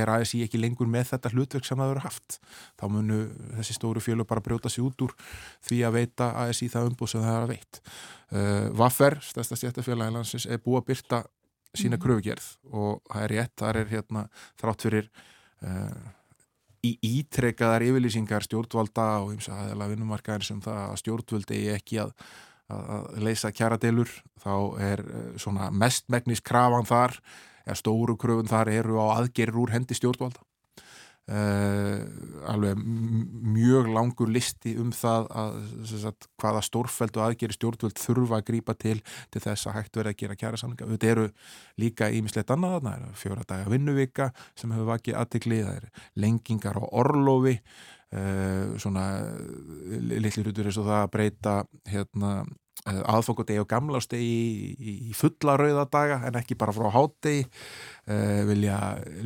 er 0.02 0.14
ASI 0.14 0.44
ekki 0.46 0.62
lengur 0.62 0.90
með 0.92 1.16
þetta 1.16 1.34
hlutverk 1.34 1.66
sem 1.66 1.80
það 1.80 1.96
eru 1.96 2.06
haft 2.06 2.38
þá 2.78 2.86
munu 2.94 3.20
þessi 3.58 3.78
stóru 3.80 4.04
félög 4.04 4.30
bara 4.30 4.46
brjóta 4.46 4.70
sér 4.70 4.86
út 4.90 5.08
úr 5.08 5.18
því 5.66 5.82
að 5.88 5.98
veita 5.98 6.30
ASI 6.46 6.70
það 6.70 6.92
umbúð 6.92 7.16
sem 7.16 7.26
það 7.26 7.36
er 7.36 7.48
að 7.48 7.54
veit 7.56 7.84
Vaffer, 8.78 9.16
stærsta 9.26 9.58
stjættafélagi 9.58 10.14
landsins 10.14 10.46
er 10.46 10.60
búið 10.62 10.84
að 10.84 10.88
byrta 10.92 11.24
sína 11.74 11.98
mm. 11.98 12.04
kröfugerð 12.04 12.52
og 12.70 13.02
það 13.10 13.24
er 13.26 13.34
rétt, 13.34 13.56
það 13.58 13.82
er 13.82 13.92
hérna 13.96 14.26
þrátt 14.62 14.86
fyrir 14.86 15.10
í 16.86 16.94
ítrekkaðar 17.04 17.86
yfirlýsingar 17.90 18.46
stjórnvalda 18.46 19.08
og 19.24 19.34
eins 19.34 19.50
og 19.50 19.56
aðeins 19.58 19.84
að 19.84 19.94
vinnumarkaðin 19.94 20.48
sem 20.48 20.62
það 20.64 20.82
að 20.86 21.00
stjórnvöldi 21.04 21.62
ekki 21.76 22.02
að, 22.04 22.14
að 22.72 23.10
leysa 23.26 23.52
kjaradelur 23.56 24.14
þá 24.40 24.54
er 24.92 25.04
eh, 25.06 25.32
svona 25.42 25.70
mestmægnis 25.76 26.44
krafan 26.46 26.88
þar, 26.88 27.18
eða 27.66 27.80
stóru 27.82 28.16
kröfun 28.20 28.52
þar 28.52 28.72
eru 28.74 29.02
á 29.04 29.20
aðgerir 29.20 29.60
úr 29.60 29.76
hendi 29.76 29.98
stjórnvalda 29.98 30.46
Uh, 31.30 32.00
alveg 32.50 32.80
mjög 32.80 33.92
langur 33.94 34.32
listi 34.34 34.72
um 34.82 34.90
það 34.96 35.28
að, 35.30 35.58
sagt, 35.92 36.26
hvaða 36.42 36.64
stórfæld 36.66 37.20
og 37.20 37.26
aðgeri 37.28 37.54
stjórnvöld 37.54 38.02
þurfa 38.02 38.40
að 38.40 38.48
grýpa 38.48 38.74
til 38.80 38.96
til 39.30 39.44
þess 39.44 39.70
að 39.70 39.76
hægt 39.78 40.00
verið 40.00 40.16
að 40.16 40.20
gera 40.24 40.38
kjæra 40.42 40.62
samlinga 40.62 40.88
þetta 40.96 41.12
eru 41.12 41.28
líka 41.84 42.10
ímislegt 42.18 42.54
annað 42.56 42.80
það 42.80 42.90
er 42.96 43.20
fjóra 43.22 43.46
daga 43.46 43.70
vinnuvika 43.70 44.32
sem 44.58 44.74
hefur 44.74 44.90
vakið 44.90 45.20
aðtikli, 45.22 45.60
það 45.68 45.78
er 45.78 46.08
lengingar 46.26 46.82
á 46.82 46.84
orlofi 47.04 47.60
uh, 47.60 48.74
svona 48.82 49.06
litli 50.10 50.48
hlutur 50.48 50.72
eins 50.72 50.82
og 50.82 50.90
það 50.90 51.04
að 51.04 51.14
breyta 51.14 51.56
hérna 51.94 52.34
Eh, 52.88 53.00
aðfokudegi 53.12 53.60
og 53.60 53.68
gamlástegi 53.68 54.28
í, 54.80 54.94
í 55.10 55.16
fulla 55.18 55.58
rauðadaga 55.60 56.22
en 56.30 56.38
ekki 56.40 56.56
bara 56.56 56.72
frá 56.72 56.88
hátegi 56.94 57.42
uh, 57.44 58.46
vilja 58.48 58.78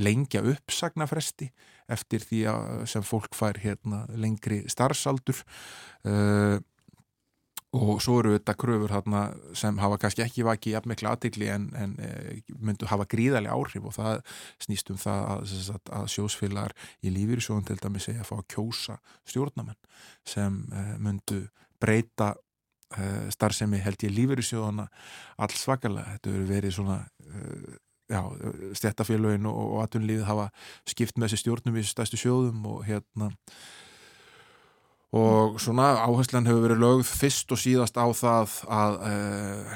lengja 0.02 0.42
uppsagnafresti 0.50 1.52
eftir 1.94 2.24
því 2.26 2.44
sem 2.90 3.06
fólk 3.06 3.36
fær 3.38 3.60
hérna, 3.64 4.04
lengri 4.20 4.64
starfsaldur. 4.72 5.42
Uh, 6.04 6.60
og 7.74 7.98
svo 8.06 8.20
eru 8.22 8.36
þetta 8.36 8.54
kröfur 8.60 8.92
hérna, 8.94 9.24
sem 9.58 9.80
hafa 9.82 9.98
kannski 10.02 10.22
ekki 10.22 10.46
vakið 10.46 10.76
jafnmikla 10.76 11.16
aðtikli 11.16 11.50
en, 11.50 11.68
en 11.80 11.96
uh, 11.98 12.54
myndu 12.62 12.90
hafa 12.92 13.08
gríðarlega 13.10 13.56
áhrif 13.58 13.90
og 13.90 13.96
það 13.98 14.22
snýst 14.62 14.94
um 14.94 15.02
það 15.02 15.26
að, 15.32 15.58
að, 15.74 15.92
að 16.00 16.08
sjósfélagar 16.14 16.78
í 17.02 17.14
lífyrísjóðun 17.16 17.68
til 17.70 17.80
dæmi 17.82 18.04
segja 18.04 18.22
að 18.22 18.30
fá 18.30 18.36
að 18.38 18.48
kjósa 18.54 19.00
stjórnamenn 19.32 19.80
sem 20.36 20.60
myndu 21.02 21.42
breyta 21.82 22.34
uh, 22.34 23.26
starfsemi 23.34 23.82
held 23.82 24.06
ég 24.06 24.14
lífeyrisjóðana 24.20 24.86
alls 25.42 25.66
svakalega, 25.66 26.18
þetta 26.18 26.36
verður 26.36 26.54
verið 26.54 26.78
svona 26.78 27.00
já, 28.14 28.22
stjættafélögin 28.78 29.48
og, 29.50 29.62
og 29.64 29.80
atunlífið 29.88 30.28
hafa 30.30 30.50
skipt 30.90 31.18
með 31.18 31.32
þessi 31.32 31.44
stjórnum 31.44 31.80
í 31.82 31.86
stæstu 31.88 32.20
sjóðum 32.22 32.62
og 32.70 32.86
hérna 32.88 33.32
og 35.14 35.60
svona 35.62 35.92
áherslan 36.06 36.48
hefur 36.50 36.68
verið 36.68 36.82
lögð 36.82 37.10
fyrst 37.10 37.52
og 37.54 37.62
síðast 37.62 38.00
á 38.00 38.08
það 38.18 38.56
að 38.74 38.96
uh, 39.10 39.76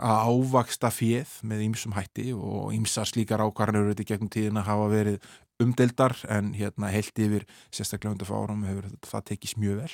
að 0.00 0.30
ávaksta 0.32 0.88
fjöð 0.94 1.32
með 1.46 1.64
ýmsum 1.66 1.94
hætti 1.96 2.30
og 2.32 2.70
ýmsar 2.76 3.08
slíkar 3.08 3.42
ákvarðanur 3.44 3.92
þetta 3.92 4.06
gegnum 4.08 4.32
tíðin 4.32 4.60
að 4.60 4.70
hafa 4.70 4.86
verið 4.92 5.26
umdeldar 5.60 6.16
en 6.32 6.54
hérna 6.56 6.92
heilt 6.92 7.20
yfir 7.20 7.44
sérstaklega 7.68 8.14
undir 8.14 8.28
fárum 8.28 8.64
hefur 8.64 8.88
það 9.04 9.26
tekist 9.32 9.60
mjög 9.60 9.82
vel 9.82 9.92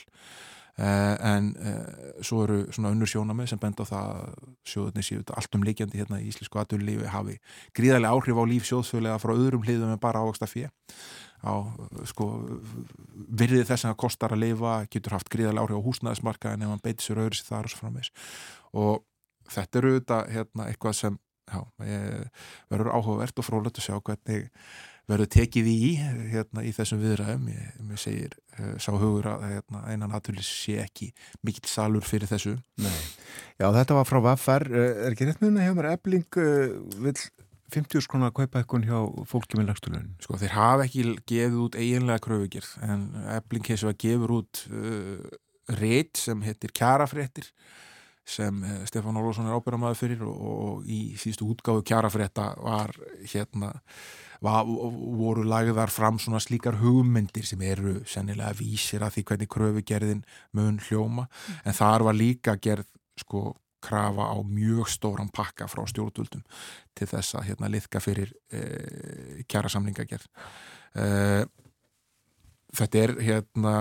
en 0.76 1.54
uh, 1.56 2.20
svo 2.20 2.42
eru 2.44 2.56
svona 2.68 2.90
unnur 2.92 3.08
sjónamið 3.08 3.48
sem 3.48 3.60
benda 3.60 3.86
á 3.88 3.88
það 3.88 4.08
sjóðunni 4.68 5.04
séu 5.06 5.22
allt 5.32 5.56
um 5.56 5.64
leikjandi 5.64 6.02
hérna 6.02 6.18
í 6.20 6.26
Íslísku 6.28 6.60
aðunlífi 6.60 7.08
hafi 7.08 7.38
gríðarlega 7.76 8.12
áhrif 8.12 8.36
á 8.36 8.44
líf 8.44 8.66
sjóðsfjölega 8.68 9.22
frá 9.22 9.32
öðrum 9.32 9.64
hliðum 9.64 9.94
en 9.94 10.02
bara 10.02 10.20
ávaksta 10.20 10.48
fjö 10.50 10.68
á 11.40 11.54
sko 12.12 12.28
virðið 13.40 13.70
þess 13.70 13.86
að 13.86 13.92
það 13.92 14.00
kostar 14.04 14.36
að 14.36 14.42
lifa 14.44 14.74
getur 14.92 15.16
haft 15.16 15.32
gríðarlega 15.32 15.64
áhrif 15.64 15.80
á 15.80 15.86
húsnæðismarka 15.88 16.52
en 16.52 16.66
ef 16.66 16.74
hann 16.74 16.84
beitir 16.84 17.06
sér 17.06 17.22
öðru 17.24 17.40
sér 17.40 17.48
þar 17.48 17.68
og 17.68 17.72
svo 17.72 17.80
framvegs 17.80 18.12
og 18.76 19.06
þetta 19.56 19.80
eru 19.80 19.94
þetta 19.96 20.20
hérna 20.34 20.68
eitthvað 20.68 20.98
sem 21.00 21.18
já, 21.46 21.60
verður 22.68 22.92
áhugavert 22.92 23.40
og 23.40 23.46
frólægt 23.48 23.80
að 23.80 23.88
sjá 23.88 23.96
hvernig 23.96 24.50
verður 25.10 25.30
tekið 25.36 25.68
í 25.70 25.78
hérna, 26.32 26.64
í 26.66 26.72
þessum 26.74 27.00
viðræðum 27.02 27.46
ég, 27.52 27.78
ég 27.92 28.02
segir, 28.02 28.34
uh, 28.58 28.74
sá 28.82 28.90
hugur 28.94 29.28
að 29.30 29.46
hérna, 29.52 29.82
einan 29.92 30.14
aðtulis 30.16 30.48
sé 30.50 30.80
ekki 30.82 31.12
mikill 31.46 31.70
salur 31.70 32.06
fyrir 32.06 32.30
þessu 32.30 32.56
Nei. 32.82 32.98
Já, 33.60 33.70
þetta 33.70 33.98
var 34.00 34.08
frá 34.08 34.20
Vaffar, 34.24 34.66
eh, 34.66 35.06
er 35.06 35.14
ekki 35.14 35.28
rétt 35.28 35.42
með 35.42 35.52
hérna 35.52 35.68
hjá 35.68 35.78
mér 35.78 35.90
Ebling 35.94 36.40
uh, 36.42 36.76
vil 37.06 37.16
50 37.74 38.02
skrona 38.04 38.30
að 38.30 38.36
kaupa 38.40 38.60
eitthvað 38.62 38.86
hjá 38.86 39.24
fólki 39.30 39.58
með 39.58 39.72
lagstulun? 39.72 40.12
Sko, 40.22 40.38
þeir 40.38 40.54
hafa 40.54 40.86
ekki 40.86 41.06
gefið 41.26 41.56
út 41.64 41.78
eiginlega 41.78 42.22
kröfugir, 42.22 42.68
en 42.86 43.08
Ebling 43.38 43.66
hefur 43.72 43.90
að 43.90 43.98
gefur 44.04 44.36
út 44.40 44.62
uh, 44.70 45.34
reit 45.78 46.18
sem 46.18 46.46
heitir 46.46 46.74
kjarafréttir 46.74 47.50
sem 48.26 48.58
Stefán 48.90 49.14
Ólásson 49.14 49.46
er 49.46 49.54
ábyrgamæður 49.54 49.98
fyrir 50.00 50.22
og, 50.26 50.38
og 50.42 50.86
í 50.90 51.14
síðustu 51.14 51.46
útgáfu 51.46 51.84
kjarafrétta 51.86 52.48
var 52.58 52.90
hérna 53.22 53.68
voru 54.46 55.44
lagðar 55.46 55.90
fram 55.92 56.20
svona 56.22 56.40
slíkar 56.42 56.78
hugmyndir 56.80 57.46
sem 57.46 57.62
eru 57.66 57.98
sennilega 58.08 58.54
vísir 58.58 59.04
að 59.04 59.16
því 59.16 59.26
hvernig 59.30 59.52
kröfugerðin 59.52 60.24
mun 60.56 60.80
hljóma. 60.88 61.26
En 61.64 61.76
þar 61.76 62.06
var 62.08 62.18
líka 62.18 62.56
gerð 62.62 62.88
sko 63.20 63.54
krafa 63.86 64.30
á 64.32 64.36
mjög 64.42 64.88
stóran 64.90 65.30
pakka 65.32 65.68
frá 65.70 65.84
stjórnvöldum 65.86 66.42
til 66.96 67.08
þess 67.10 67.36
að 67.38 67.50
hérna 67.50 67.70
liðka 67.70 68.00
fyrir 68.02 68.32
e, 68.50 68.62
kjara 69.46 69.70
samlingagerð 69.70 70.26
e, 70.96 71.06
þetta 72.76 73.02
er 73.04 73.14
hérna 73.28 73.74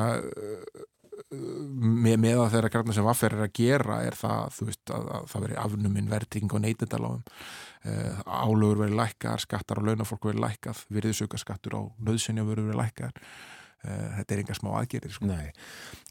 með, 1.35 2.15
með 2.21 2.41
að 2.43 2.53
þeirra 2.55 2.71
græna 2.73 2.95
sem 2.95 3.07
Vaffer 3.07 3.35
er 3.35 3.45
að 3.45 3.53
gera 3.57 3.97
er 4.05 4.17
það 4.19 4.59
veist, 4.69 4.83
að, 4.93 5.09
að 5.17 5.27
það 5.31 5.45
veri 5.45 5.57
afnuminn 5.61 6.11
verting 6.11 6.55
og 6.55 6.63
neytendaláðum 6.63 7.25
uh, 7.25 8.21
álögur 8.25 8.81
verið 8.83 8.99
lækkar, 9.01 9.43
skattar 9.43 9.81
og 9.81 9.89
launafólk 9.89 10.29
verið 10.29 10.45
lækkað, 10.45 10.81
virðisauka 10.97 11.41
skattur 11.41 11.77
á 11.77 11.81
nöðsynja 12.07 12.47
verið 12.47 12.71
verið 12.71 12.81
lækkar 12.81 13.13
uh, 13.17 14.07
þetta 14.19 14.35
er 14.35 14.43
enga 14.43 14.57
smá 14.59 14.71
aðgerir 14.79 15.15
sko. 15.15 15.41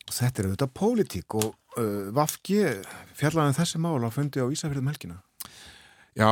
Þetta 0.04 0.42
er 0.42 0.50
auðvitað 0.50 0.76
pólitík 0.76 1.38
og 1.40 1.50
uh, 1.80 2.12
Vafgi 2.14 2.60
fjallaði 3.16 3.54
um 3.54 3.58
þessi 3.58 3.82
mál 3.82 3.98
á 4.04 4.10
fundi 4.14 4.44
á 4.44 4.46
Ísafjörðum 4.46 4.92
helgina. 4.92 5.20
Já 6.14 6.30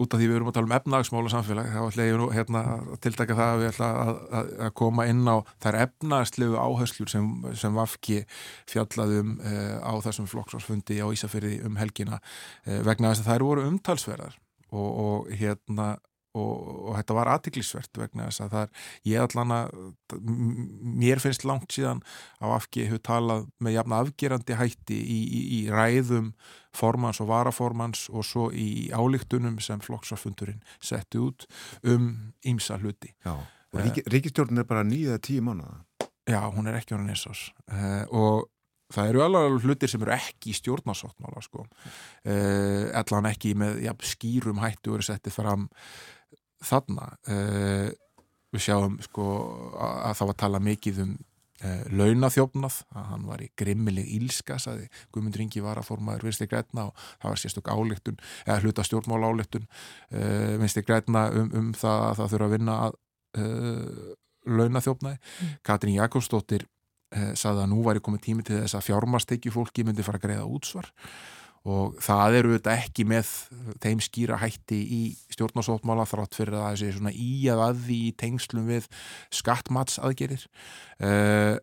út 0.00 0.14
af 0.14 0.20
því 0.20 0.28
við 0.28 0.38
erum 0.38 0.50
að 0.50 0.56
tala 0.56 0.68
um 0.68 0.74
efnagsmála 0.78 1.32
samfélag 1.32 1.70
þá 1.74 1.80
ætla 1.84 2.06
ég 2.08 2.18
nú 2.20 2.28
hérna 2.32 2.62
að 2.72 2.90
tiltaka 3.04 3.36
það 3.38 3.52
að 3.52 3.62
við 3.62 3.70
ætla 3.70 3.88
að, 4.02 4.12
að, 4.38 4.52
að 4.66 4.74
koma 4.80 5.06
inn 5.10 5.22
á 5.28 5.36
þær 5.64 5.80
efnagslegu 5.84 6.60
áherslur 6.60 7.12
sem, 7.12 7.30
sem 7.60 7.76
Vafki 7.76 8.20
fjallaðum 8.70 9.34
uh, 9.38 9.76
á 9.84 9.92
þessum 10.06 10.28
flokksvarsfundi 10.30 11.00
á 11.04 11.06
Ísafyrði 11.12 11.60
um 11.68 11.80
helgina 11.80 12.20
uh, 12.20 12.80
vegna 12.86 13.12
þess 13.12 13.26
að 13.26 13.32
þær 13.34 13.46
voru 13.50 13.66
umtalsverðar 13.68 14.38
og, 14.70 14.88
og 14.88 15.34
hérna 15.36 15.92
og, 16.38 16.54
og 16.90 16.96
þetta 16.98 17.16
var 17.18 17.30
aðtiklisvert 17.34 18.00
vegna 18.02 18.28
þess 18.28 18.44
að 18.44 18.54
það 18.54 18.66
er, 18.66 18.86
ég 19.10 19.24
allan 19.24 19.54
að 19.56 19.76
mér 21.02 21.22
finnst 21.22 21.46
langt 21.48 21.74
síðan 21.74 22.02
á 22.38 22.46
Afgi 22.54 22.86
hefur 22.86 23.04
talað 23.10 23.46
með 23.58 23.76
jafna 23.78 24.00
afgerandi 24.04 24.58
hætti 24.60 24.98
í, 25.00 25.20
í, 25.20 25.42
í 25.58 25.60
ræðum 25.72 26.32
formans 26.76 27.20
og 27.22 27.30
varaformans 27.32 28.06
og 28.14 28.26
svo 28.26 28.48
í 28.54 28.90
álíktunum 28.94 29.58
sem 29.64 29.82
flokksarfundurinn 29.82 30.62
setti 30.78 31.18
út 31.18 31.48
um 31.82 32.12
ýmsa 32.46 32.78
hluti. 32.78 33.14
Já, 33.24 33.34
og 33.74 33.84
rík, 33.84 34.02
ríkistjórn 34.10 34.62
er 34.62 34.68
bara 34.68 34.86
nýða 34.86 35.18
tíu 35.22 35.42
mánuða 35.46 35.82
Já, 36.30 36.46
hún 36.52 36.68
er 36.68 36.78
ekki 36.78 36.94
árið 36.94 37.08
nesás 37.10 37.46
uh, 37.72 38.04
og 38.14 38.48
það 38.94 39.12
eru 39.12 39.22
alveg 39.24 39.66
hlutir 39.66 39.90
sem 39.90 40.02
eru 40.04 40.14
ekki 40.14 40.52
í 40.52 40.56
stjórnarsáttmála 40.58 41.42
sko. 41.44 41.64
uh, 41.64 42.86
allan 43.00 43.30
ekki 43.30 43.54
með 43.58 43.82
ja, 43.86 43.94
skýrum 43.94 44.60
hættu 44.62 44.96
eru 44.96 45.06
settið 45.06 45.38
fram 45.38 45.68
þarna 46.64 47.08
uh, 47.30 47.88
við 48.50 48.64
sjáum 48.66 48.96
sko 49.04 49.26
að 49.78 50.14
það 50.18 50.24
var 50.26 50.34
að 50.34 50.40
tala 50.42 50.62
mikið 50.64 51.02
um 51.04 51.12
uh, 51.16 51.84
launaþjófnað, 52.00 52.80
að 52.94 53.06
hann 53.12 53.28
var 53.30 53.44
í 53.44 53.50
grimmileg 53.58 54.08
ílska, 54.18 54.58
saði 54.62 54.88
Guðmundur 55.14 55.44
Ingi 55.44 55.62
var 55.64 55.80
að 55.80 55.90
formaður 55.90 56.26
vinstri 56.28 56.48
grætna 56.50 56.88
og 56.90 57.04
það 57.22 57.28
var 57.28 57.42
sérstök 57.44 57.70
áleiktun, 57.74 58.18
eða 58.46 58.58
hluta 58.64 58.86
stjórnmál 58.86 59.28
áleiktun 59.30 59.68
uh, 59.68 60.56
vinstri 60.62 60.84
grætna 60.86 61.28
um, 61.30 61.54
um 61.62 61.70
það 61.76 62.06
að 62.08 62.18
það 62.20 62.34
þurfa 62.34 62.50
að 62.50 62.58
vinna 62.58 62.80
að 62.88 62.98
launaþjófnaði. 64.50 65.18
Mm. 65.22 65.50
Katrín 65.62 65.94
Jakobsdóttir 65.94 66.64
saði 67.38 67.60
að 67.62 67.68
nú 67.70 67.84
væri 67.86 68.00
komið 68.02 68.24
tími 68.24 68.42
til 68.46 68.56
þess 68.56 68.74
að 68.74 68.88
fjármastekju 68.88 69.52
fólki 69.54 69.84
myndi 69.86 70.02
fara 70.02 70.18
að 70.18 70.24
greiða 70.24 70.48
útsvar 70.50 70.88
og 71.68 71.98
það 72.00 72.36
eru 72.38 72.54
þetta 72.54 72.76
ekki 72.80 73.04
með 73.08 73.32
þeim 73.84 74.00
skýra 74.04 74.38
hætti 74.40 74.78
í 74.80 75.00
stjórnarsóttmála 75.34 76.06
þrátt 76.08 76.38
fyrir 76.38 76.56
að 76.56 76.64
það 76.64 76.78
sé 76.80 76.92
svona 76.96 77.12
í 77.12 77.32
að 77.52 77.64
aði 77.66 77.98
í 78.06 78.14
tengslum 78.20 78.70
við 78.70 78.88
skattmatsaðgerir 79.40 80.46
uh, 81.04 81.58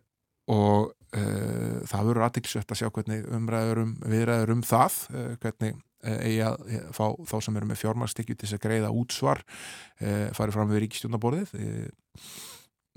og 0.54 0.92
uh, 1.18 1.80
það 1.90 2.10
verður 2.12 2.26
aðtilsvett 2.28 2.74
að 2.74 2.80
sjá 2.82 2.92
hvernig 2.94 3.26
umræður 3.40 3.82
um, 3.82 3.96
viðræður 4.06 4.54
um 4.54 4.64
það 4.66 5.02
uh, 5.10 5.34
hvernig 5.42 5.84
eigi 5.98 6.44
að 6.46 6.60
fá 6.94 7.08
þá 7.26 7.34
sem 7.42 7.56
eru 7.58 7.66
með 7.66 7.80
fjármarstekju 7.80 8.36
til 8.38 8.46
þess 8.46 8.54
að 8.54 8.60
greiða 8.68 8.90
útsvar 8.94 9.40
farið 9.98 10.54
fram 10.54 10.68
við 10.70 10.84
ríkistjónaborðið 10.84 11.56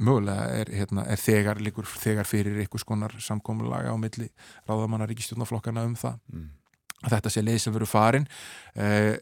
mögulega 0.06 0.44
er, 0.60 0.70
hérna, 0.70 1.08
er 1.10 1.18
þegar, 1.18 1.64
líkur, 1.66 1.90
þegar 1.90 2.30
fyrir 2.30 2.62
einhvers 2.62 2.86
konar 2.86 3.16
samkómulaga 3.18 3.90
á 3.90 3.98
milli 3.98 4.30
ráðamanna 4.70 5.10
ríkistjónaflokkana 5.10 5.88
um 5.90 5.98
það. 5.98 6.22
Mm 6.30 6.46
að 7.02 7.16
þetta 7.16 7.34
sé 7.34 7.44
leið 7.46 7.62
sem 7.64 7.76
verður 7.76 7.92
farin 7.92 8.28
eh, 8.76 9.16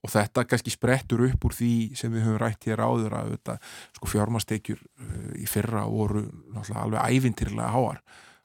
og 0.00 0.12
þetta 0.14 0.46
kannski 0.48 0.72
sprettur 0.72 1.26
upp 1.28 1.44
úr 1.44 1.54
því 1.56 1.74
sem 1.98 2.12
við 2.12 2.26
höfum 2.26 2.40
rætt 2.40 2.66
hér 2.68 2.80
áður 2.80 3.18
að 3.18 3.34
þetta, 3.34 3.58
sko 3.98 4.10
fjármastekjur 4.14 4.80
eh, 4.80 5.30
í 5.44 5.46
fyrra 5.50 5.84
voru 5.90 6.24
alveg 6.56 7.18
ævintýrlega 7.18 7.70
háar 7.74 8.02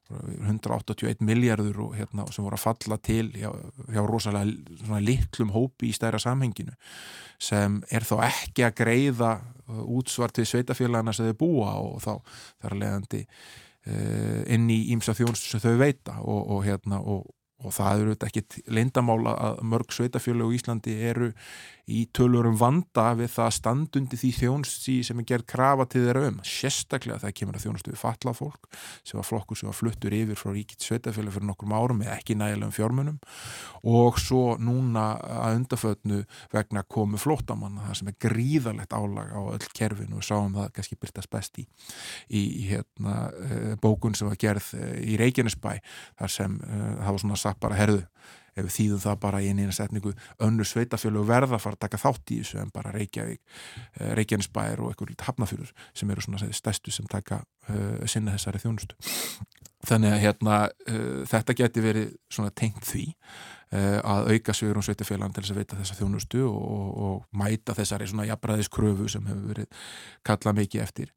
181 0.09 1.23
miljardur 1.25 1.79
og, 1.87 1.93
hérna, 1.97 2.27
sem 2.29 2.45
voru 2.45 2.57
að 2.59 2.61
falla 2.61 2.97
til 3.01 3.31
hjá, 3.33 3.49
hjá 3.89 4.03
rosalega 4.05 4.99
litlum 5.01 5.53
hópi 5.55 5.89
í 5.89 5.95
stæra 5.97 6.19
samhenginu 6.21 6.75
sem 7.41 7.79
er 7.89 8.05
þá 8.05 8.19
ekki 8.27 8.67
að 8.67 8.75
greiða 8.83 9.31
uh, 9.41 9.81
útsvart 9.97 10.37
við 10.37 10.51
sveitafélagana 10.51 11.13
sem 11.15 11.31
þau 11.31 11.39
búa 11.39 11.71
og 11.81 11.97
þá 12.05 12.11
þar 12.61 12.77
leðandi 12.83 13.23
uh, 13.25 14.43
inn 14.53 14.69
í 14.69 14.79
ímsa 14.93 15.17
þjónst 15.17 15.49
sem 15.49 15.63
þau 15.63 15.73
veita 15.81 16.19
og, 16.21 16.41
og, 16.53 16.61
hérna, 16.67 17.01
og 17.01 17.25
og 17.63 17.73
það 17.75 18.01
eru 18.01 18.15
þetta 18.15 18.29
ekkit 18.31 18.57
leindamála 18.75 19.35
að 19.47 19.61
mörg 19.71 19.93
sveitafjölu 19.95 20.49
og 20.49 20.57
Íslandi 20.57 20.95
eru 21.07 21.31
í 21.85 22.05
tölurum 22.15 22.55
vanda 22.57 23.11
við 23.17 23.29
það 23.35 23.51
standundi 23.59 24.17
því 24.17 24.31
þjónsti 24.39 24.95
sem 25.05 25.19
er 25.21 25.27
gerð 25.29 25.45
krafa 25.51 25.85
til 25.89 26.05
þeirra 26.07 26.29
um, 26.31 26.39
sérstaklega 26.45 27.21
það 27.21 27.35
kemur 27.39 27.59
að 27.59 27.65
þjónustu 27.65 27.93
við 27.93 28.01
fatla 28.01 28.33
fólk 28.33 28.69
sem 29.05 29.19
var 29.19 29.27
flokkur 29.27 29.59
sem 29.59 29.69
var 29.69 29.77
fluttur 29.77 30.15
yfir 30.17 30.39
frá 30.39 30.51
ríkitt 30.55 30.85
sveitafjölu 30.85 31.33
fyrir 31.35 31.49
nokkrum 31.49 31.75
árum 31.77 32.01
með 32.01 32.13
ekki 32.15 32.37
nægilegum 32.39 32.73
fjármunum. 32.75 33.19
Og 33.85 34.17
svo 34.21 34.55
núna 34.57 35.05
að 35.45 35.59
undafötnu 35.59 36.23
vegna 36.53 36.85
komu 36.89 37.19
flótamanna 37.21 37.85
það 37.89 37.99
sem 37.99 38.11
er 38.11 38.17
gríðalegt 38.25 38.95
álag 38.97 39.35
á 39.37 39.41
öll 39.53 39.69
kerfin 39.77 40.15
og 40.17 40.25
sáum 40.25 40.57
það 40.57 40.71
kannski 40.79 40.99
byrtast 41.01 41.31
best 41.33 41.61
í, 41.61 41.67
í 42.33 42.43
hérna, 42.71 43.29
eh, 43.45 43.75
bókun 43.81 44.17
sem 44.17 44.29
var 44.29 44.41
gerð 44.41 44.73
eh, 44.79 44.97
í 45.13 45.19
Reykjanesbæ 45.21 45.77
þar 46.17 46.33
sem 46.33 46.57
uh, 46.63 46.89
það 47.03 47.11
var 47.11 47.23
svona 47.23 47.39
sagt 47.39 47.61
bara 47.61 47.77
herðu 47.77 48.03
ef 48.55 48.67
við 48.67 48.75
þýðum 48.77 49.01
það 49.03 49.17
bara 49.25 49.41
í 49.43 49.49
einu 49.51 49.73
setningu 49.75 50.13
önnu 50.43 50.67
sveitafjölu 50.67 51.25
verða 51.27 51.57
að 51.57 51.65
fara 51.65 51.77
að 51.77 51.83
taka 51.85 52.01
þátt 52.01 52.31
í 52.31 52.39
þessu 52.41 52.61
en 52.61 52.71
bara 52.75 52.93
Reykjavík, 52.95 53.41
eh, 53.99 54.13
Reykjanesbær 54.19 54.83
og 54.83 54.91
eitthvað 54.91 55.11
lítið 55.11 55.27
hafnafjörur 55.29 55.73
sem 55.93 56.15
eru 56.15 56.23
svona 56.23 56.51
stæstu 56.55 56.93
sem 56.93 57.09
taka 57.11 57.43
uh, 57.69 58.05
sinna 58.07 58.35
þessari 58.35 58.63
þjónustu. 58.63 58.95
Þannig 59.85 60.15
að 60.15 60.23
hérna 60.23 60.59
uh, 60.65 61.21
þetta 61.29 61.57
geti 61.59 61.83
verið 61.83 62.13
svona 62.31 62.53
tengt 62.55 62.87
því 62.87 63.05
uh, 63.11 63.99
að 63.99 64.31
auka 64.33 64.55
svegur 64.55 64.79
um 64.79 64.85
sveitafjölan 64.87 65.35
til 65.35 65.43
þess 65.43 65.55
að 65.55 65.61
veita 65.61 65.79
þessa 65.81 65.99
þjónustu 65.99 66.45
og, 66.47 66.61
og, 66.61 66.91
og 67.09 67.41
mæta 67.41 67.75
þessari 67.77 68.07
svona 68.09 68.29
jafnbræðiskröfu 68.31 69.09
sem 69.11 69.27
hefur 69.29 69.51
verið 69.51 69.89
kallað 70.25 70.61
mikið 70.61 70.85
eftir 70.87 71.11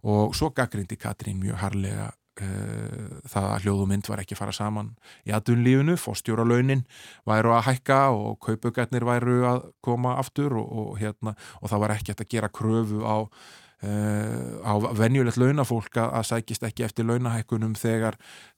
og 0.00 0.34
svo 0.34 0.48
gaggrindi 0.56 0.96
Katrín 0.96 1.42
mjög 1.42 1.60
harlega 1.60 2.08
Eh, 2.08 2.19
það 2.38 3.46
að 3.50 3.64
hljóð 3.64 3.80
og 3.82 3.88
mynd 3.90 4.08
var 4.08 4.22
ekki 4.22 4.36
fara 4.38 4.52
saman 4.54 4.92
í 5.28 5.32
aðunlífunu, 5.36 5.96
fórstjóralaunin 6.00 6.84
væru 7.28 7.54
að 7.56 7.66
hækka 7.68 7.98
og 8.16 8.38
kaupugatnir 8.44 9.04
væru 9.04 9.40
að 9.48 9.66
koma 9.84 10.16
aftur 10.20 10.54
og, 10.60 10.70
og, 10.70 10.92
hérna, 11.00 11.34
og 11.60 11.72
það 11.72 11.82
var 11.84 11.94
ekki 11.96 12.14
að 12.14 12.30
gera 12.30 12.52
kröfu 12.52 13.02
á, 13.04 13.18
uh, 13.26 14.52
á 14.64 14.72
venjulegt 14.96 15.40
launafólk 15.40 16.00
að 16.06 16.28
sækist 16.30 16.64
ekki 16.70 16.86
eftir 16.86 17.08
launahækkunum 17.10 17.76
þegar 17.78 18.16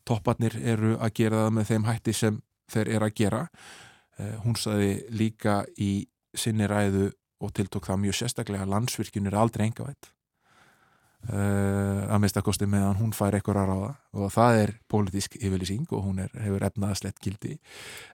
topparnir 0.09 0.59
eru 0.61 0.95
að 1.01 1.17
gera 1.23 1.47
það 1.47 1.59
með 1.59 1.73
þeim 1.73 1.89
hætti 1.91 2.17
sem 2.17 2.41
þeir 2.73 2.95
eru 2.97 3.09
að 3.09 3.19
gera. 3.19 3.45
Uh, 4.21 4.35
hún 4.45 4.59
saði 4.61 4.95
líka 5.11 5.63
í 5.81 6.07
sinni 6.37 6.69
ræðu 6.71 7.11
og 7.43 7.51
tiltók 7.57 7.89
það 7.89 8.05
mjög 8.07 8.21
sérstaklega 8.21 8.69
að 8.69 8.77
landsvirkjun 8.77 9.33
er 9.33 9.41
aldrei 9.43 9.67
engavætt 9.67 10.13
Uh, 11.23 12.03
að 12.11 12.19
minnstakosti 12.25 12.67
meðan 12.67 12.97
hún 12.99 13.13
fær 13.15 13.37
eitthvað 13.37 13.61
að 13.61 13.69
ráða. 13.71 13.91
Og 14.19 14.33
það 14.35 14.57
er 14.59 14.73
pólitísk 14.91 15.37
yfirlýsing 15.39 15.87
og 15.95 16.03
hún 16.09 16.19
er, 16.25 16.33
hefur 16.35 16.65
efnaðaslegt 16.67 17.23
gildi. 17.23 17.59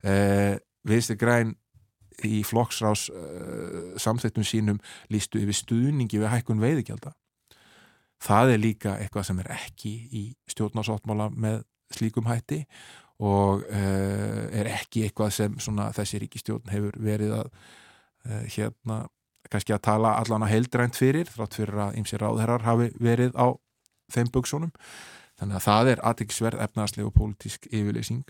Uh, 0.05 0.61
viðstu 0.89 1.17
græn 1.17 1.55
í 2.27 2.43
flokksrás 2.45 3.07
uh, 3.09 3.97
samþettum 3.97 4.45
sínum 4.45 4.83
lístu 5.09 5.41
yfir 5.41 5.57
stuðningi 5.57 6.21
við 6.21 6.33
hækkun 6.35 6.61
veiðigjálta 6.61 7.15
það 8.21 8.53
er 8.53 8.61
líka 8.61 8.95
eitthvað 8.99 9.29
sem 9.29 9.41
er 9.41 9.53
ekki 9.55 9.93
í 10.11 10.23
stjórnarsáttmála 10.51 11.29
með 11.39 11.61
slíkum 11.95 12.27
hætti 12.29 12.65
og 13.23 13.63
er 13.71 14.67
ekki 14.73 15.05
eitthvað 15.07 15.31
sem 15.37 15.55
þessi 15.95 16.19
ríkistjórn 16.25 16.73
hefur 16.75 16.99
verið 17.03 17.37
að 17.37 17.53
hérna 18.57 18.99
kannski 19.49 19.75
að 19.77 19.85
tala 19.89 20.17
allan 20.21 20.45
að 20.45 20.55
heildrænt 20.55 20.99
fyrir 20.99 21.31
þrátt 21.31 21.57
fyrir 21.61 21.85
að 21.87 22.01
ymsi 22.01 22.19
ráðherrar 22.21 22.67
hafi 22.67 22.91
verið 23.01 23.39
á 23.39 23.55
þeim 24.13 24.33
buksunum 24.35 24.75
þannig 25.39 25.59
að 25.61 25.65
það 25.69 25.93
er 25.93 26.05
aðeinsverð 26.11 26.65
efnaðsleg 26.67 27.09
og 27.09 27.15
pólitísk 27.17 27.69
yfirleysing 27.71 28.27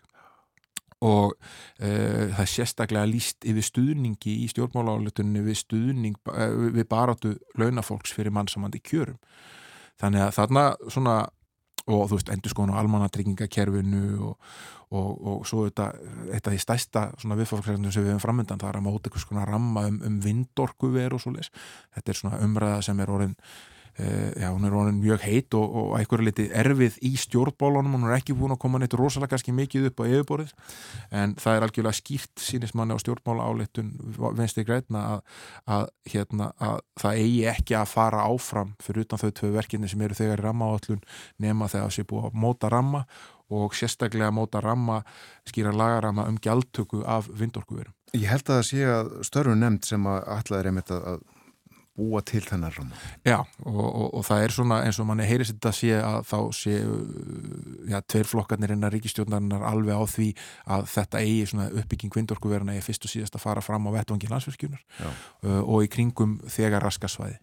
og 1.04 1.34
uh, 1.34 2.26
það 2.34 2.42
er 2.42 2.50
sérstaklega 2.50 3.08
líst 3.08 3.46
yfir 3.46 3.66
stuðningi 3.66 4.34
í 4.42 4.48
stjórnmálálutunni 4.50 5.44
við 5.46 5.60
stuðning 5.62 6.18
uh, 6.32 6.70
við 6.74 6.88
baráttu 6.90 7.36
launafólks 7.58 8.14
fyrir 8.16 8.34
mannsamandi 8.34 8.82
kjörum. 8.82 9.18
Þannig 9.98 10.24
að 10.26 10.34
þarna 10.38 10.64
svona 10.90 11.16
og 11.88 12.04
þú 12.10 12.18
veist, 12.18 12.32
endur 12.34 12.52
skoðan 12.52 12.74
á 12.76 12.80
almannatryggingakerfinu 12.82 14.02
og, 14.28 14.52
og, 14.92 15.08
og 15.32 15.48
svo 15.48 15.64
þetta, 15.68 15.88
þetta 16.34 16.52
er 16.52 16.62
stæsta 16.62 17.06
svona 17.16 17.38
viðfólksregnum 17.40 17.94
sem 17.94 18.04
við 18.04 18.14
hefum 18.14 18.24
framöndan, 18.26 18.60
það 18.60 18.72
er 18.72 18.80
að 18.80 18.86
móta 18.86 19.08
eitthvað 19.08 19.24
svona 19.24 19.48
ramma 19.48 19.88
um, 19.88 19.98
um 20.08 20.20
vindorku 20.24 20.92
veru 20.94 21.18
og 21.18 21.24
svo 21.24 21.34
leis 21.36 21.50
þetta 21.96 22.14
er 22.14 22.20
svona 22.20 22.40
umræða 22.44 22.84
sem 22.88 23.02
er 23.04 23.12
orðin 23.14 23.36
já, 23.98 24.48
hún 24.52 24.64
er 24.64 24.74
ronin 24.74 25.00
mjög 25.02 25.24
heit 25.26 25.54
og, 25.58 25.76
og 25.80 25.94
eitthvað 25.98 26.24
litið 26.28 26.52
erfið 26.60 26.98
í 27.02 27.12
stjórnbólunum 27.18 27.96
hún 27.96 28.06
er 28.06 28.18
ekki 28.18 28.36
búin 28.38 28.54
að 28.54 28.60
koma 28.62 28.78
neitt 28.78 28.94
rosalega 28.98 29.32
kannski 29.32 29.54
mikið 29.56 29.88
upp 29.90 30.02
á 30.02 30.04
yfirborðið 30.06 30.52
en 31.20 31.34
það 31.40 31.56
er 31.56 31.66
algjörlega 31.66 31.98
skýrt 31.98 32.44
sínismanni 32.44 32.94
á 32.94 33.02
stjórnbóla 33.02 33.48
áleitun 33.48 33.90
vensti 34.38 34.62
greitna 34.68 35.02
að, 35.14 35.24
að, 35.66 35.88
hérna, 36.12 36.52
að 36.62 36.78
það 37.02 37.22
eigi 37.24 37.40
ekki 37.54 37.78
að 37.80 37.90
fara 37.94 38.28
áfram 38.28 38.76
fyrir 38.84 39.06
utan 39.06 39.22
þau 39.24 39.32
tvö 39.40 39.50
verkinni 39.56 39.90
sem 39.90 40.06
eru 40.06 40.18
þegar 40.18 40.44
rammaáallun 40.46 41.02
nema 41.42 41.70
þegar 41.72 41.88
það 41.88 41.96
sé 41.98 42.06
búið 42.12 42.30
að 42.30 42.38
móta 42.44 42.70
ramma 42.72 43.02
og 43.48 43.74
sérstaklega 43.76 44.30
móta 44.34 44.60
ramma 44.60 45.00
skýra 45.48 45.72
lagaramma 45.72 46.28
um 46.28 46.36
gjaldtöku 46.36 47.02
af 47.08 47.30
vindorkuverum. 47.32 47.94
Ég 48.14 48.28
held 48.30 48.46
að 48.46 48.58
það 48.58 48.66
sé 48.68 48.84
að 48.88 49.10
störfun 49.28 49.62
nefnd 49.62 49.88
sem 49.88 50.06
að 50.08 50.22
allar 50.36 50.60
er 50.60 50.70
einmitt 50.70 50.92
að 50.94 51.22
búa 51.98 52.22
til 52.26 52.42
þennar 52.46 52.76
ramma. 52.78 52.98
Já 53.26 53.38
og, 53.40 53.82
og, 53.84 54.08
og 54.20 54.26
það 54.26 54.44
er 54.44 54.54
svona 54.54 54.80
eins 54.86 55.00
og 55.02 55.08
manni 55.08 55.26
heyrist 55.28 55.56
þetta 55.56 55.72
sé 55.74 55.92
að 55.98 56.18
þá 56.30 56.38
sé 56.56 56.76
ja, 57.90 58.00
tveir 58.00 58.30
flokkarnir 58.30 58.74
innan 58.74 58.94
ríkistjórnarinnar 58.94 59.66
alveg 59.68 59.98
á 59.98 60.04
því 60.14 60.28
að 60.76 60.88
þetta 60.94 61.22
eigi 61.24 61.50
svona 61.52 61.68
uppbygging 61.82 62.14
vindorkuveruna 62.14 62.76
eigi 62.76 62.86
fyrst 62.88 63.08
og 63.08 63.14
síðast 63.14 63.38
að 63.38 63.44
fara 63.44 63.64
fram 63.64 63.90
á 63.90 63.94
vettvangi 63.98 64.30
landsverkjunar 64.30 64.82
uh, 65.02 65.62
og 65.62 65.86
í 65.86 65.92
kringum 65.92 66.38
þegar 66.46 66.86
raskasvæði. 66.86 67.38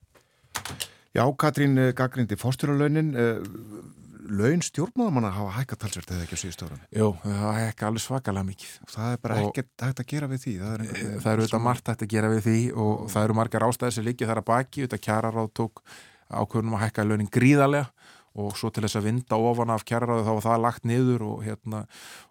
Já, 1.15 1.23
Katrín 1.39 1.79
Gagrindi, 1.95 2.35
fórstjóralaunin 2.39 3.13
uh, 3.15 3.93
laun 4.29 4.63
stjórnmáðamanna 4.65 5.31
hafa 5.35 5.53
hækka 5.59 5.77
talsvert 5.83 6.11
eða 6.15 6.25
ekki 6.25 6.39
á 6.39 6.41
síðust 6.41 6.65
ára 6.65 6.79
Jú, 6.95 7.11
það 7.23 7.59
hækka 7.59 7.89
alveg 7.89 8.03
svakalega 8.05 8.49
mikið. 8.49 8.73
Það 8.95 9.11
er 9.11 9.21
bara 9.23 9.39
ekkert 9.43 9.85
hægt 9.85 10.01
að 10.01 10.09
gera 10.11 10.29
við 10.31 10.43
því 10.45 10.55
Það, 10.61 10.73
er 10.75 10.85
e, 10.85 11.05
það 11.23 11.31
eru 11.31 11.45
auðvitað 11.45 11.65
margt 11.67 11.91
hægt 11.91 12.05
að 12.05 12.11
gera 12.15 12.31
við 12.33 12.43
því 12.49 12.59
og 12.73 13.05
og 13.05 13.13
það 13.13 13.27
eru 13.27 13.37
margar 13.37 13.67
ástæðir 13.67 13.95
sem 13.95 14.05
líkja 14.05 14.29
þar 14.29 14.41
að 14.41 14.49
baki. 14.49 14.83
Auðvitað 14.83 15.05
kjarar 15.05 15.39
á 15.39 15.43
tók 15.53 15.81
ákveðunum 16.25 16.77
að 16.77 16.83
hækka 16.85 17.05
launin 17.05 17.31
gríðarlega 17.33 17.89
og 18.35 18.57
svo 18.59 18.69
til 18.73 18.83
þess 18.83 18.99
að 18.99 19.07
vinda 19.07 19.37
ofan 19.39 19.71
af 19.71 19.85
kjærraðu 19.87 20.25
þá 20.25 20.31
var 20.33 20.45
það 20.45 20.63
lagt 20.65 20.87
niður 20.89 21.23
og, 21.23 21.37
hérna, 21.45 21.85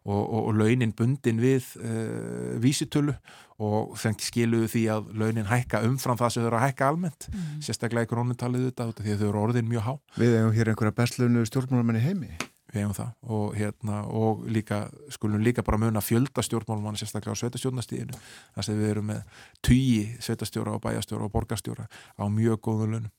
og, 0.05 0.20
og, 0.20 0.51
launin 0.59 0.92
bundin 0.97 1.40
við 1.40 1.70
uh, 1.80 2.59
vísitölu 2.61 3.14
og 3.63 3.95
þengt 4.01 4.25
skiluðu 4.27 4.71
því 4.73 4.83
að 4.95 5.13
launin 5.21 5.49
hækka 5.51 5.83
umfram 5.87 6.19
það 6.19 6.35
sem 6.35 6.43
þau 6.43 6.49
eru 6.49 6.59
að 6.59 6.67
hækka 6.67 6.89
almennt 6.91 7.29
mm. 7.31 7.45
sérstaklega 7.63 8.09
í 8.09 8.11
krónutalið 8.11 8.67
þetta 8.71 8.89
því 8.99 9.15
að 9.15 9.23
þau 9.23 9.29
eru 9.29 9.43
orðin 9.45 9.71
mjög 9.71 9.87
há 9.87 9.95
Við 10.19 10.37
hefum 10.39 10.57
hér 10.59 10.73
einhverja 10.73 10.99
bestlunu 10.99 11.47
stjórnmálamenni 11.47 12.03
heimi 12.03 12.31
Við 12.75 12.81
hefum 12.83 12.95
það 12.99 13.11
og, 13.31 13.51
hérna, 13.55 14.01
og 14.11 14.47
líka, 14.51 14.81
skulum 15.15 15.45
líka 15.47 15.63
bara 15.63 15.79
muna 15.79 16.03
fjölda 16.03 16.43
stjórnmálmann 16.43 16.99
sérstaklega 16.99 17.39
á 17.39 17.41
sveitastjórnastíðinu 17.45 18.19
þar 18.57 18.67
sem 18.67 18.81
við 18.81 18.95
erum 18.97 19.13
með 19.13 19.45
tugi 19.63 20.09
sveitastjóra 20.19 20.75
og 20.75 20.83
bæjastjóra 20.83 21.29
og 21.29 21.37
borgastjóra 21.37 21.87
á 21.87 22.25
mjög 22.27 22.59
góðu 22.67 22.91
launum 22.91 23.13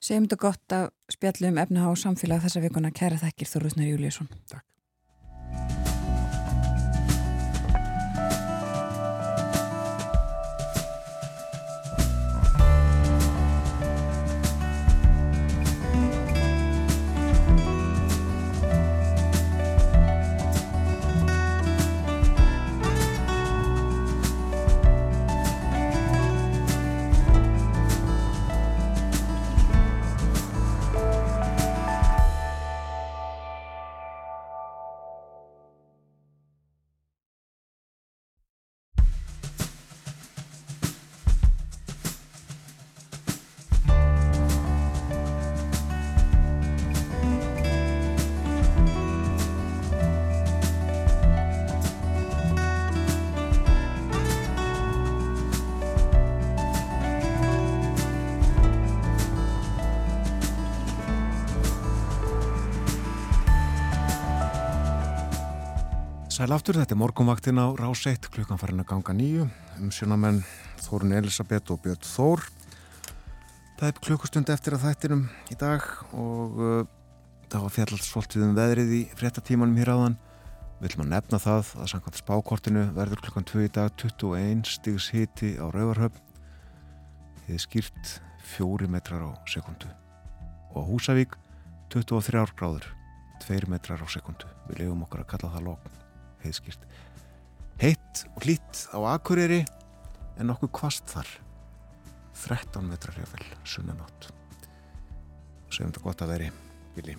Segjum 0.00 0.24
þetta 0.24 0.36
gott 0.40 0.72
að 0.72 0.86
spjallum 1.12 1.58
efna 1.60 1.84
á 1.84 1.92
samfélag 1.92 2.40
þessa 2.40 2.62
vikuna. 2.64 2.88
Kæra 2.96 3.18
þekkir 3.20 3.50
Þorðusnar 3.50 3.90
Júliusson. 3.90 4.30
Sæl 66.50 66.56
aftur, 66.56 66.78
þetta 66.80 66.96
er 66.96 66.98
morgunvaktin 66.98 67.58
á 67.62 67.70
rás 67.78 68.00
1 68.10 68.26
klukkan 68.34 68.58
farin 68.58 68.82
að 68.82 68.88
ganga 68.90 69.12
nýju 69.14 69.44
um 69.78 69.90
sjónamenn 69.94 70.40
Þórun 70.82 71.12
Elisabeth 71.14 71.70
og 71.70 71.78
Björn 71.84 72.02
Þór. 72.02 72.42
Það 73.78 73.84
er 73.86 74.00
klukkustund 74.00 74.50
eftir 74.50 74.74
að 74.74 74.88
þættinum 74.88 75.22
í 75.46 75.58
dag 75.60 75.86
og 76.10 76.58
uh, 76.58 76.80
það 77.52 77.68
var 77.68 77.74
fjallast 77.76 78.08
svolítið 78.08 78.48
um 78.48 78.58
veðrið 78.58 78.90
í 78.98 79.00
fréttatímanum 79.20 79.78
hér 79.78 79.92
áðan. 79.94 80.18
Viljum 80.82 81.04
að 81.06 81.12
nefna 81.12 81.42
það 81.46 81.70
að 81.84 81.88
samkvæmt 81.94 82.20
spákortinu 82.24 82.84
verður 82.98 83.22
klukkan 83.28 83.48
2 83.54 83.64
í 83.68 83.72
dag 83.78 83.94
21 84.02 84.66
stigs 84.74 85.08
hiti 85.14 85.54
á 85.54 85.70
Rauvarhöfn 85.70 86.18
Þið 87.44 87.54
er 87.60 87.64
skýrt 87.68 88.14
4 88.56 88.90
metrar 88.90 89.22
á 89.22 89.30
sekundu 89.46 89.94
og 90.74 90.82
á 90.82 90.88
Húsavík 90.90 91.38
23 91.94 92.58
gráður 92.58 92.90
2 93.46 93.70
metrar 93.70 94.02
á 94.02 94.06
sekundu 94.10 94.50
Við 94.66 94.82
lefum 94.82 95.06
okkur 95.06 95.28
að 95.28 95.34
kalla 95.36 95.54
það 95.54 95.68
lókn 95.70 96.00
heiðskýrt. 96.44 96.88
Heitt 97.80 98.24
og 98.34 98.44
hlýtt 98.44 98.86
á 98.92 98.98
Akureyri 99.14 99.62
en 100.38 100.50
nokkuð 100.50 100.72
kvast 100.80 101.08
þar. 101.12 101.28
13 102.40 102.86
metrar 102.88 103.16
hjá 103.16 103.26
sunnanátt. 103.68 104.30
Segjum 105.70 105.92
þetta 105.92 106.04
gott 106.04 106.22
að 106.24 106.32
veri, 106.34 106.50
Vili. 106.96 107.16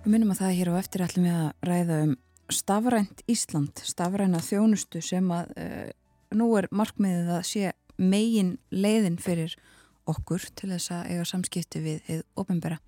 Við 0.00 0.12
minnum 0.14 0.30
að 0.32 0.42
það 0.44 0.56
hér 0.56 0.70
á 0.72 0.74
eftir 0.80 1.04
ætlum 1.04 1.26
við 1.26 1.38
að 1.38 1.48
ræða 1.68 1.96
um 2.06 2.12
stafrænt 2.50 3.24
Ísland, 3.30 3.82
stafræna 3.84 4.40
þjónustu 4.42 5.02
sem 5.04 5.26
að 5.34 5.50
uh, 5.60 5.90
nú 6.38 6.48
er 6.58 6.70
markmiðið 6.72 7.34
að 7.36 7.42
sé 7.50 7.72
megin 8.00 8.54
leiðin 8.72 9.18
fyrir 9.20 9.56
okkur 10.08 10.46
til 10.56 10.70
þess 10.72 10.94
að 10.94 11.10
eiga 11.12 11.26
samskipti 11.28 11.82
við 11.84 12.14
eða 12.14 12.24
ofinbera. 12.40 12.80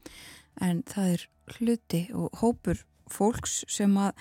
En 0.63 0.83
það 0.89 1.13
er 1.17 1.27
hluti 1.59 2.03
og 2.17 2.41
hópur 2.41 2.81
fólks 3.11 3.63
sem 3.71 3.93
að 3.99 4.13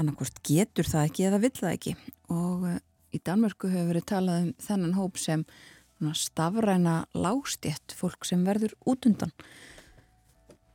annarkort 0.00 0.40
getur 0.46 0.88
það 0.88 1.08
ekki 1.08 1.28
eða 1.28 1.42
vill 1.42 1.54
það 1.58 1.76
ekki. 1.76 1.96
Og 2.32 2.64
uh, 2.68 2.78
í 3.12 3.20
Danmörku 3.20 3.70
hefur 3.72 3.92
verið 3.92 4.08
talað 4.12 4.46
um 4.46 4.54
þennan 4.62 4.96
hóp 4.98 5.20
sem 5.20 5.44
stafræna 6.18 7.04
lástjett 7.14 7.94
fólk 7.94 8.26
sem 8.26 8.40
verður 8.42 8.72
útundan 8.90 9.30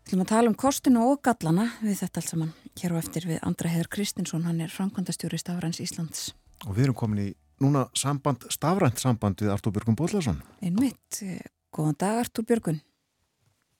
Þú 0.07 0.13
ætlum 0.13 0.23
að 0.23 0.29
tala 0.31 0.47
um 0.47 0.53
kostinu 0.55 1.01
og 1.03 1.17
gallana 1.19 1.65
við 1.81 1.97
þetta 1.99 2.21
alls 2.21 2.29
saman 2.31 2.51
hér 2.79 2.93
á 2.95 2.99
eftir 3.01 3.25
við 3.27 3.41
Andra 3.43 3.67
Heður 3.73 3.89
Kristinsson, 3.91 4.45
hann 4.47 4.61
er 4.63 4.71
framkvæmdastjóri 4.71 5.35
Stafræns 5.41 5.81
Íslands. 5.83 6.29
Og 6.63 6.77
við 6.77 6.85
erum 6.85 6.95
komin 6.95 7.19
í 7.25 7.27
núna 7.59 7.81
samband, 7.91 8.45
stafrænt 8.47 9.01
samband 9.03 9.43
við 9.43 9.51
Artúr 9.51 9.75
Björgun 9.75 9.97
Bóllarsson 9.99 10.39
Einmitt, 10.63 11.19
eh, 11.27 11.43
góðan 11.75 11.99
dag 11.99 12.21
Artúr 12.21 12.47
Björgun 12.47 12.79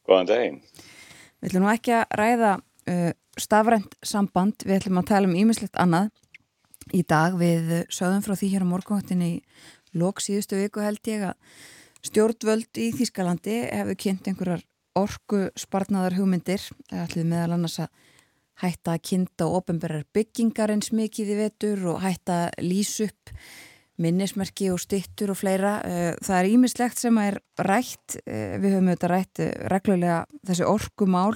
Góðan 0.04 0.28
daginn. 0.28 0.60
Við 1.40 1.48
ætlum 1.48 1.64
nú 1.64 1.72
ekki 1.72 1.96
að 1.96 2.20
ræða 2.20 2.52
uh, 2.90 3.12
stafrænt 3.38 3.98
samband, 4.06 4.66
við 4.66 4.82
ætlum 4.82 5.02
að 5.02 5.10
tala 5.12 5.30
um 5.30 5.36
ímislegt 5.38 5.78
annað 5.80 6.12
í 6.96 7.04
dag. 7.04 7.36
Við 7.40 7.74
sögðum 7.94 8.24
frá 8.26 8.36
því 8.40 8.54
hér 8.54 8.66
á 8.66 8.72
morgunháttinni 8.72 9.32
í 9.38 9.42
lok 9.98 10.22
síðustu 10.24 10.60
viku 10.60 10.84
held 10.84 11.02
ég 11.10 11.30
að 11.30 11.38
stjórnvöld 12.08 12.80
í 12.80 12.92
Þískalandi 12.96 13.62
hefur 13.72 14.00
kynnt 14.00 14.28
einhverjar 14.30 14.66
orgu 14.98 15.48
sparnaðar 15.60 16.18
hugmyndir, 16.18 16.64
ætlum 16.94 17.32
meðal 17.32 17.58
annars 17.58 17.80
að 17.84 17.92
hætta 18.64 18.96
að 18.96 19.04
kynnta 19.06 19.46
og 19.46 19.62
ofinberðar 19.62 20.06
byggingar 20.16 20.74
eins 20.74 20.90
mikið 20.96 21.34
í 21.34 21.40
vetur 21.44 21.84
og 21.94 22.00
hætta 22.02 22.48
að 22.48 22.64
lýsa 22.66 23.10
upp 23.10 23.34
minnismerki 24.02 24.70
og 24.74 24.82
stittur 24.82 25.34
og 25.34 25.40
fleira. 25.40 25.78
Eh, 25.86 26.14
það 26.22 26.40
er 26.40 26.50
ímislegt 26.52 27.02
sem 27.02 27.18
er 27.22 27.40
rætt, 27.58 28.18
eh, 28.26 28.58
við 28.62 28.78
höfum 28.78 28.90
auðvitað 28.92 29.14
rætt 29.14 29.44
reglulega 29.74 30.20
þessi 30.46 30.66
orgumál 30.66 31.34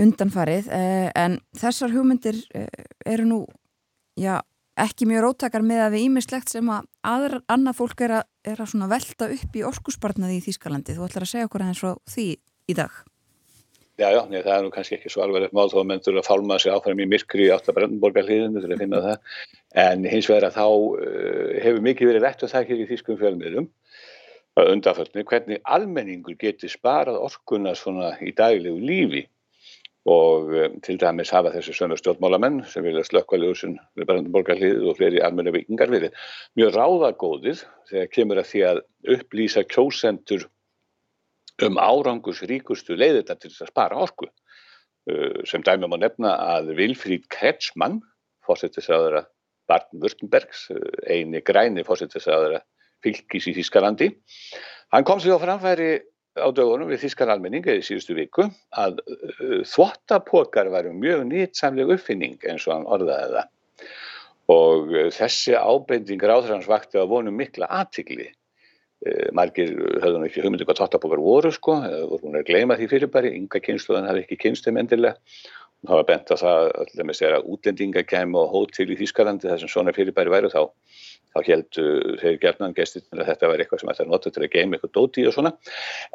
undanfarið 0.00 0.68
eh, 0.74 1.08
en 1.18 1.38
þessar 1.58 1.94
hugmyndir 1.94 2.40
eh, 2.56 2.66
eru 3.06 3.26
nú 3.28 3.38
já, 4.18 4.40
ekki 4.80 5.06
mjög 5.08 5.28
róttakar 5.28 5.64
með 5.66 5.86
að 5.86 5.96
við 5.96 6.06
ímislegt 6.08 6.50
sem 6.50 6.70
að 6.72 6.86
aðra, 7.06 7.40
annað 7.52 7.80
fólk 7.80 8.04
er 8.06 8.18
að, 8.20 8.28
er 8.50 8.62
að 8.64 8.86
velta 8.90 9.30
upp 9.36 9.58
í 9.58 9.64
orkusbarnaði 9.70 10.38
í 10.38 10.44
Þýskalandi. 10.48 10.96
Þú 10.96 11.08
ætlar 11.08 11.26
að 11.26 11.32
segja 11.34 11.48
okkur 11.48 11.66
aðeins 11.66 11.82
frá 11.84 11.92
því 12.10 12.28
í 12.70 12.78
dag. 12.78 13.02
Já, 13.94 14.08
já, 14.10 14.24
nei, 14.26 14.40
það 14.42 14.54
er 14.56 14.64
nú 14.64 14.70
kannski 14.74 14.96
ekki 14.96 15.10
svo 15.12 15.22
alveg 15.22 15.52
mál 15.54 15.68
þó 15.70 15.76
að 15.84 15.86
menn 15.86 16.00
þurfa 16.02 16.24
að 16.24 16.26
fálma 16.26 16.56
sig 16.58 16.74
áfram 16.74 16.98
í 16.98 17.06
myrkri 17.06 17.44
í 17.46 17.52
áttabrennborgarliðinu 17.54 18.62
til 18.64 18.72
að 18.74 18.80
finna 18.82 19.02
það 19.04 19.44
en 19.84 20.08
hins 20.10 20.26
vegar 20.26 20.48
að 20.48 20.56
þá 20.56 20.64
uh, 20.66 21.52
hefur 21.62 21.84
mikið 21.86 22.10
verið 22.10 22.26
rætt 22.26 22.42
og 22.42 22.50
það 22.50 22.64
ekki 22.64 22.80
í 22.82 22.88
Þýskum 22.88 23.20
fjölmiðlum 23.20 23.68
undanföldni 24.62 25.24
hvernig 25.26 25.62
almenningur 25.76 26.34
geti 26.38 26.70
sparað 26.70 27.20
orkuna 27.22 27.74
svona 27.78 28.12
í 28.22 28.34
daglegu 28.34 28.82
lífi 28.82 29.24
og 30.04 30.50
um, 30.52 30.80
til 30.84 30.98
dæmis 31.00 31.32
hafa 31.32 31.52
þessi 31.54 31.74
sömu 31.76 31.96
stjórnmálamenn 31.96 32.60
sem 32.68 32.84
vilja 32.84 33.04
slökka 33.06 33.38
ljósun 33.40 33.78
við 33.96 34.08
Brandenborgarlið 34.10 34.82
og 34.84 34.98
fleiri 34.98 35.22
almenna 35.24 35.54
vikingar 35.54 35.92
við 35.92 36.10
mjög 36.58 36.74
ráðagóðir 36.76 37.62
þegar 37.88 38.10
kemur 38.12 38.40
að 38.42 38.50
því 38.50 38.64
að 38.68 38.82
upplýsa 39.16 39.64
kjósendur 39.64 40.48
um 41.64 41.78
árangus 41.80 42.42
ríkustu 42.44 42.98
leiðita 42.98 43.38
til 43.38 43.52
þess 43.52 43.64
að 43.64 43.72
spara 43.72 44.02
orku. 44.04 44.28
Uh, 45.08 45.40
sem 45.48 45.64
dæmum 45.64 45.96
að 45.96 46.06
nefna 46.06 46.36
að 46.56 46.74
Vilfríd 46.76 47.28
Kretschmann 47.32 48.00
fórsettisáðara 48.44 49.24
Barton-Württembergs 49.68 50.68
uh, 50.72 50.80
eini 51.08 51.40
græni 51.44 51.84
fórsettisáðara 51.84 52.60
fylgis 53.04 53.48
í 53.48 53.56
Þískalandi 53.56 54.08
hann 54.92 55.04
kom 55.04 55.20
sér 55.20 55.36
á 55.36 55.44
framfæri 55.44 55.90
á 56.34 56.48
dögunum 56.50 56.90
við 56.90 57.04
Þískar 57.04 57.30
almenning 57.34 57.66
eða 57.66 57.80
í 57.80 57.86
síðustu 57.86 58.16
viku 58.16 58.48
að 58.74 59.00
uh, 59.06 59.60
þvottapokar 59.70 60.70
varu 60.72 60.94
mjög 60.96 61.26
nýtsamleg 61.30 61.92
uppfinning 61.94 62.38
eins 62.48 62.66
og 62.66 62.74
hann 62.76 62.88
orðaði 62.96 63.36
það. 63.36 63.50
Og 64.54 64.94
uh, 64.94 65.10
þessi 65.14 65.54
ábending 65.54 66.22
ráðhverjans 66.22 66.70
vakti 66.70 66.98
að 67.00 67.12
vonum 67.14 67.38
mikla 67.38 67.70
aðtikli 67.70 68.28
uh, 68.30 69.28
margir 69.36 69.74
höfðum 70.02 70.26
ekki 70.26 70.42
hugmyndu 70.42 70.66
um 70.66 70.70
hvað 70.70 70.82
þvottapokar 70.82 71.22
voru 71.22 71.52
sko 71.54 71.78
voru 71.84 72.22
hún 72.26 72.40
að 72.40 72.48
gleyma 72.50 72.78
því 72.80 72.90
fyrirbæri. 72.96 73.34
Ynga 73.38 73.62
kynsluðan 73.62 74.10
hafi 74.10 74.26
ekki 74.26 74.40
kynst 74.48 74.66
þeim 74.66 74.82
endilega. 74.82 75.18
Og 75.84 75.90
það 75.90 75.98
var 76.00 76.06
bent 76.08 76.30
að 76.32 76.40
það 76.40 77.34
að 77.36 77.48
útlendinga 77.52 78.02
kem 78.08 78.34
og 78.40 78.50
hótel 78.50 78.88
í 78.90 78.96
Þískalandi 78.96 79.50
þar 79.50 79.58
sem 79.60 79.70
svona 79.70 79.92
fyrirbæri 79.92 80.32
væru 80.32 80.50
þá 80.50 80.62
þá 81.34 81.50
heldur 81.50 82.16
þeir 82.22 82.40
gerðnan 82.42 82.76
gestir 82.76 83.04
að 83.12 83.28
þetta 83.32 83.50
væri 83.50 83.64
eitthvað 83.66 83.82
sem 83.82 83.92
ætti 83.92 84.04
að 84.06 84.14
nota 84.14 84.32
til 84.34 84.44
að 84.44 84.52
geima 84.54 84.78
eitthvað 84.78 84.94
dóti 84.96 85.26
og 85.28 85.36
svona. 85.36 85.54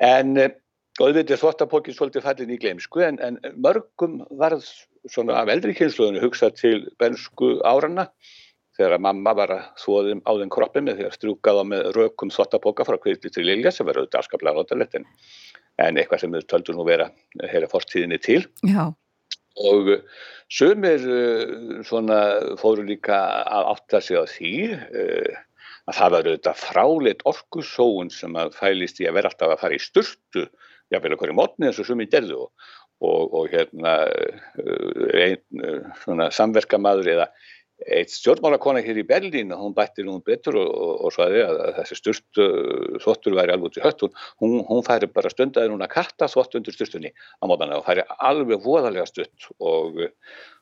En 0.10 0.36
eh, 0.40 0.52
auðvitað 1.00 1.42
þvóttapókin 1.44 1.96
svolítið 1.96 2.26
fallin 2.26 2.54
í 2.56 2.60
gleimsku 2.60 3.04
en, 3.06 3.20
en 3.24 3.40
mörgum 3.60 4.22
varð 4.40 4.68
svona 5.10 5.40
af 5.40 5.52
eldri 5.52 5.76
kynsluðinu 5.78 6.24
hugsað 6.24 6.56
til 6.60 6.78
bensku 7.00 7.58
árana 7.68 8.10
þegar 8.80 8.96
að 8.96 9.04
mamma 9.04 9.36
var 9.36 9.54
að 9.56 9.68
þóðum 9.84 10.24
á 10.24 10.32
þenn 10.40 10.54
kroppin 10.56 10.88
með 10.88 11.00
því 11.00 11.08
að 11.10 11.16
strúkaða 11.18 11.66
með 11.68 11.90
rökum 11.98 12.32
þvóttapóka 12.32 12.88
frá 12.88 12.98
kvildi 13.04 13.32
til 13.36 13.46
Lilja 13.48 13.74
sem 13.76 13.88
var 13.88 14.00
auðvitað 14.00 14.24
afskaplega 14.24 14.56
notalett 14.56 14.96
en, 15.00 15.08
en 15.84 16.00
eitthvað 16.00 16.24
sem 16.24 16.36
við 16.36 16.48
töldum 16.52 16.80
nú 16.80 16.88
vera 16.88 17.10
að 17.44 17.68
fortíðinni 17.74 18.20
til. 18.24 18.42
Já, 18.68 18.88
og 19.60 19.92
sumir 20.52 21.04
uh, 21.04 21.84
svona 21.88 22.20
fóru 22.62 22.86
líka 22.88 23.20
að 23.44 23.70
átta 23.76 24.02
sig 24.04 24.20
á 24.20 24.26
því 24.30 24.54
uh, 24.74 25.38
að 25.90 25.98
það 26.00 26.14
var 26.16 26.30
auðvitað 26.30 26.64
fráleitt 26.64 27.24
orkusóun 27.30 28.12
sem 28.14 28.36
að 28.38 28.56
fælist 28.58 29.02
í 29.02 29.08
að 29.10 29.20
vera 29.20 29.32
alltaf 29.32 29.56
að 29.56 29.64
fara 29.64 29.78
í 29.78 29.84
sturtu 29.84 30.46
jáfnvel 30.94 31.16
okkur 31.16 31.34
í 31.34 31.38
mótni 31.38 31.70
eins 31.70 31.80
og 31.82 31.90
sumir 31.90 32.10
gerðu. 32.12 32.50
Og, 33.00 33.32
og, 33.32 33.46
hérna 33.48 33.94
uh, 34.10 35.04
einn 35.16 35.64
uh, 35.64 35.86
svona 36.04 36.28
samverkamaður 36.36 37.14
eða 37.14 37.30
eitt 37.88 38.12
stjórnmálakona 38.12 38.84
hér 38.84 39.00
í 39.02 39.08
Berlín 39.08 39.54
hún 39.56 39.76
bætti 39.78 40.04
nú 40.04 40.18
betur 40.26 40.58
og, 40.60 40.70
og, 40.70 40.94
og 41.08 41.16
svaði 41.16 41.46
að, 41.46 41.62
þessi 41.80 41.98
sturt 42.00 42.42
uh, 42.44 43.00
þvottur 43.04 43.38
væri 43.40 43.56
alveg 43.56 43.72
út 43.72 43.80
í 43.80 43.86
hött. 43.86 44.06
Hún, 44.44 44.60
hún 44.68 44.86
færi 44.88 45.10
bara 45.14 45.32
stundaði 45.32 45.72
núna 45.72 45.90
katta 45.92 46.28
þvott 46.32 46.60
undir 46.60 46.76
sturtunni 46.76 47.14
á 47.14 47.44
mótana 47.48 47.80
og 47.80 47.88
færi 47.88 48.06
alveg 48.18 48.64
voðalega 48.66 49.08
stutt. 49.10 49.50
Og 49.64 50.02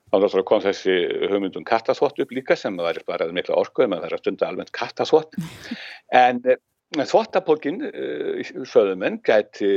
þá 0.07 0.15
náttúrulega 0.21 0.47
kom 0.47 0.63
þessi 0.63 0.95
hugmyndum 1.31 1.67
kattaþvott 1.67 2.21
upp 2.23 2.33
líka 2.35 2.55
sem 2.59 2.77
var 2.79 2.99
bara 3.07 3.27
mikla 3.33 3.57
orku 3.59 3.83
en 3.83 3.91
maður 3.91 4.07
færi 4.07 4.17
að 4.17 4.23
stunda 4.23 4.47
almennt 4.47 4.73
kattaþvott 4.75 5.35
en 6.23 6.41
uh, 6.47 6.59
þvottapókin 6.97 7.81
uh, 7.89 8.51
söðumenn 8.71 9.19
gæti 9.27 9.71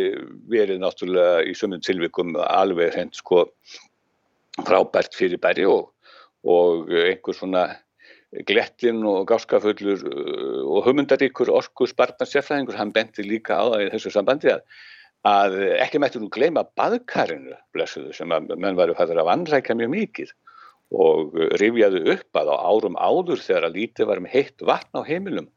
verið 0.51 0.82
náttúrulega 0.84 1.47
í 1.51 1.57
sumum 1.59 1.82
tilvikum 1.82 2.36
alveg 2.47 2.95
hreint 2.95 3.18
sko 3.18 3.49
frábært 4.66 5.16
fyrir 5.18 5.41
bæri 5.43 5.66
og 5.66 5.91
og 6.47 6.91
einhver 6.91 7.36
svona 7.36 7.64
glettin 8.47 9.03
og 9.07 9.26
gáskafullur 9.30 10.05
uh, 10.07 10.62
og 10.70 10.86
hugmyndaríkur 10.86 11.51
orku 11.53 11.88
spartnarsjafræðingur, 11.91 12.78
hann 12.78 12.95
benti 12.95 13.26
líka 13.26 13.59
á 13.59 13.64
það 13.72 13.86
í 13.86 13.91
þessu 13.95 14.12
sambandi 14.14 14.53
að, 14.55 14.62
að 15.26 15.57
ekki 15.82 16.03
mættu 16.03 16.22
nú 16.22 16.30
gleyma 16.32 16.64
baðkarinu 16.78 17.59
blessuðu 17.74 18.14
sem 18.16 18.30
að 18.32 18.55
menn 18.55 18.78
varu 18.78 18.95
fæður 18.99 19.24
að 19.24 19.30
vannrækja 19.32 19.76
mjög 19.80 19.93
mikið 19.97 20.34
og 20.91 21.34
rifjaðu 21.61 22.05
upp 22.14 22.38
að 22.38 22.51
á 22.51 22.57
árum 22.66 22.99
áður 22.99 23.43
þegar 23.43 23.68
að 23.68 23.76
lítið 23.78 24.09
var 24.11 24.22
um 24.22 24.30
heitt 24.30 24.64
vatn 24.66 24.99
á 24.99 25.03
heimilum 25.07 25.51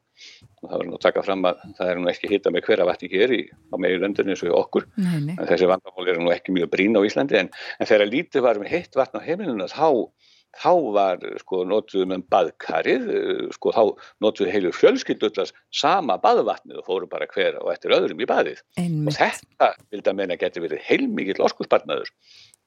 og 0.62 0.68
það 0.68 0.78
var 0.78 0.86
nú 0.88 0.94
að 0.96 1.02
taka 1.02 1.22
fram 1.26 1.46
að 1.48 1.64
það 1.78 1.88
er 1.90 1.98
nú 2.00 2.10
ekki 2.10 2.30
hitta 2.30 2.52
með 2.54 2.66
hverja 2.68 2.86
vatni 2.86 3.10
hér 3.10 3.34
í, 3.34 3.40
á 3.50 3.74
meiri 3.82 3.98
löndunni 4.02 4.34
eins 4.34 4.44
og 4.44 4.50
í 4.50 4.54
okkur 4.54 4.86
nei, 4.94 5.16
nei. 5.26 5.34
en 5.34 5.48
þessi 5.48 5.66
vandamál 5.70 6.06
eru 6.10 6.22
nú 6.22 6.30
ekki 6.34 6.54
mjög 6.54 6.70
brín 6.70 6.94
á 6.94 7.02
Íslandi 7.06 7.40
en, 7.40 7.50
en 7.50 7.90
þegar 7.90 8.10
lítið 8.12 8.46
var 8.46 8.60
um 8.60 8.68
heitt 8.68 8.94
vatn 8.98 9.18
á 9.18 9.26
heimilinu 9.26 9.66
þá 9.70 9.90
þá 10.60 10.72
var 10.94 11.22
sko 11.40 11.62
notuðum 11.68 12.16
um 12.18 12.24
baðkarið, 12.32 13.06
sko 13.56 13.72
þá 13.74 13.82
notuðu 14.24 14.52
heilu 14.54 14.72
fjölskyldullast 14.74 15.56
sama 15.74 16.16
baðvatnið 16.22 16.80
og 16.82 16.88
fóru 16.88 17.08
bara 17.10 17.28
hver 17.30 17.58
og 17.62 17.72
eftir 17.74 17.94
öðrum 17.96 18.22
í 18.22 18.28
baðið. 18.30 18.60
Einmitt. 18.80 19.14
Og 19.14 19.20
þetta 19.20 19.70
vildi 19.90 20.12
að 20.12 20.20
meina 20.20 20.38
geti 20.40 20.64
verið 20.64 20.84
heilmikill 20.88 21.40
orkuspartnaður 21.46 22.12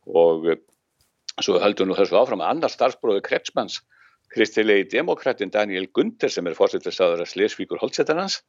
og 0.08 0.50
svo 1.44 1.60
höldum 1.62 1.92
nú 1.92 1.98
þessu 1.98 2.18
áfram 2.18 2.42
að 2.42 2.54
annar 2.56 2.74
starfsbróði 2.74 3.24
Kretsmanns, 3.26 3.82
kristilegi 4.34 4.90
demokratin 4.98 5.52
Daniel 5.54 5.88
Gunther 5.96 6.32
sem 6.34 6.48
er 6.50 6.58
fórsettisáður 6.58 7.24
að 7.24 7.32
Slesvíkur 7.32 7.80
Holtsettarans, 7.82 8.42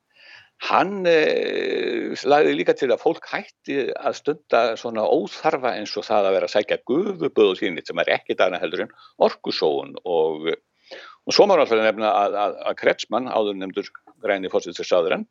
hann 0.66 1.06
eh, 1.06 2.14
lagði 2.26 2.54
líka 2.56 2.74
til 2.76 2.90
að 2.90 3.02
fólk 3.02 3.28
hætti 3.30 3.78
að 3.94 4.16
stunda 4.18 4.62
svona 4.80 5.04
óþarfa 5.06 5.76
eins 5.78 5.94
og 5.98 6.06
það 6.08 6.28
að 6.28 6.36
vera 6.36 6.48
að 6.48 6.54
sækja 6.56 6.80
gufuböðu 6.88 7.58
sínit 7.60 7.90
sem 7.90 8.02
er 8.02 8.10
ekki 8.16 8.36
dana 8.38 8.58
heldur 8.58 8.86
en 8.88 8.94
orkusóun. 9.22 9.94
Og, 10.02 10.50
og 10.50 11.36
svo 11.36 11.46
maður 11.46 11.64
alltaf 11.66 11.84
nefna 11.84 12.10
að, 12.10 12.38
að, 12.42 12.58
að 12.70 12.78
Kretsmann, 12.82 13.30
áður 13.30 13.60
nefndur 13.60 13.92
græni 14.24 14.50
fórsettisáðurann, 14.50 15.28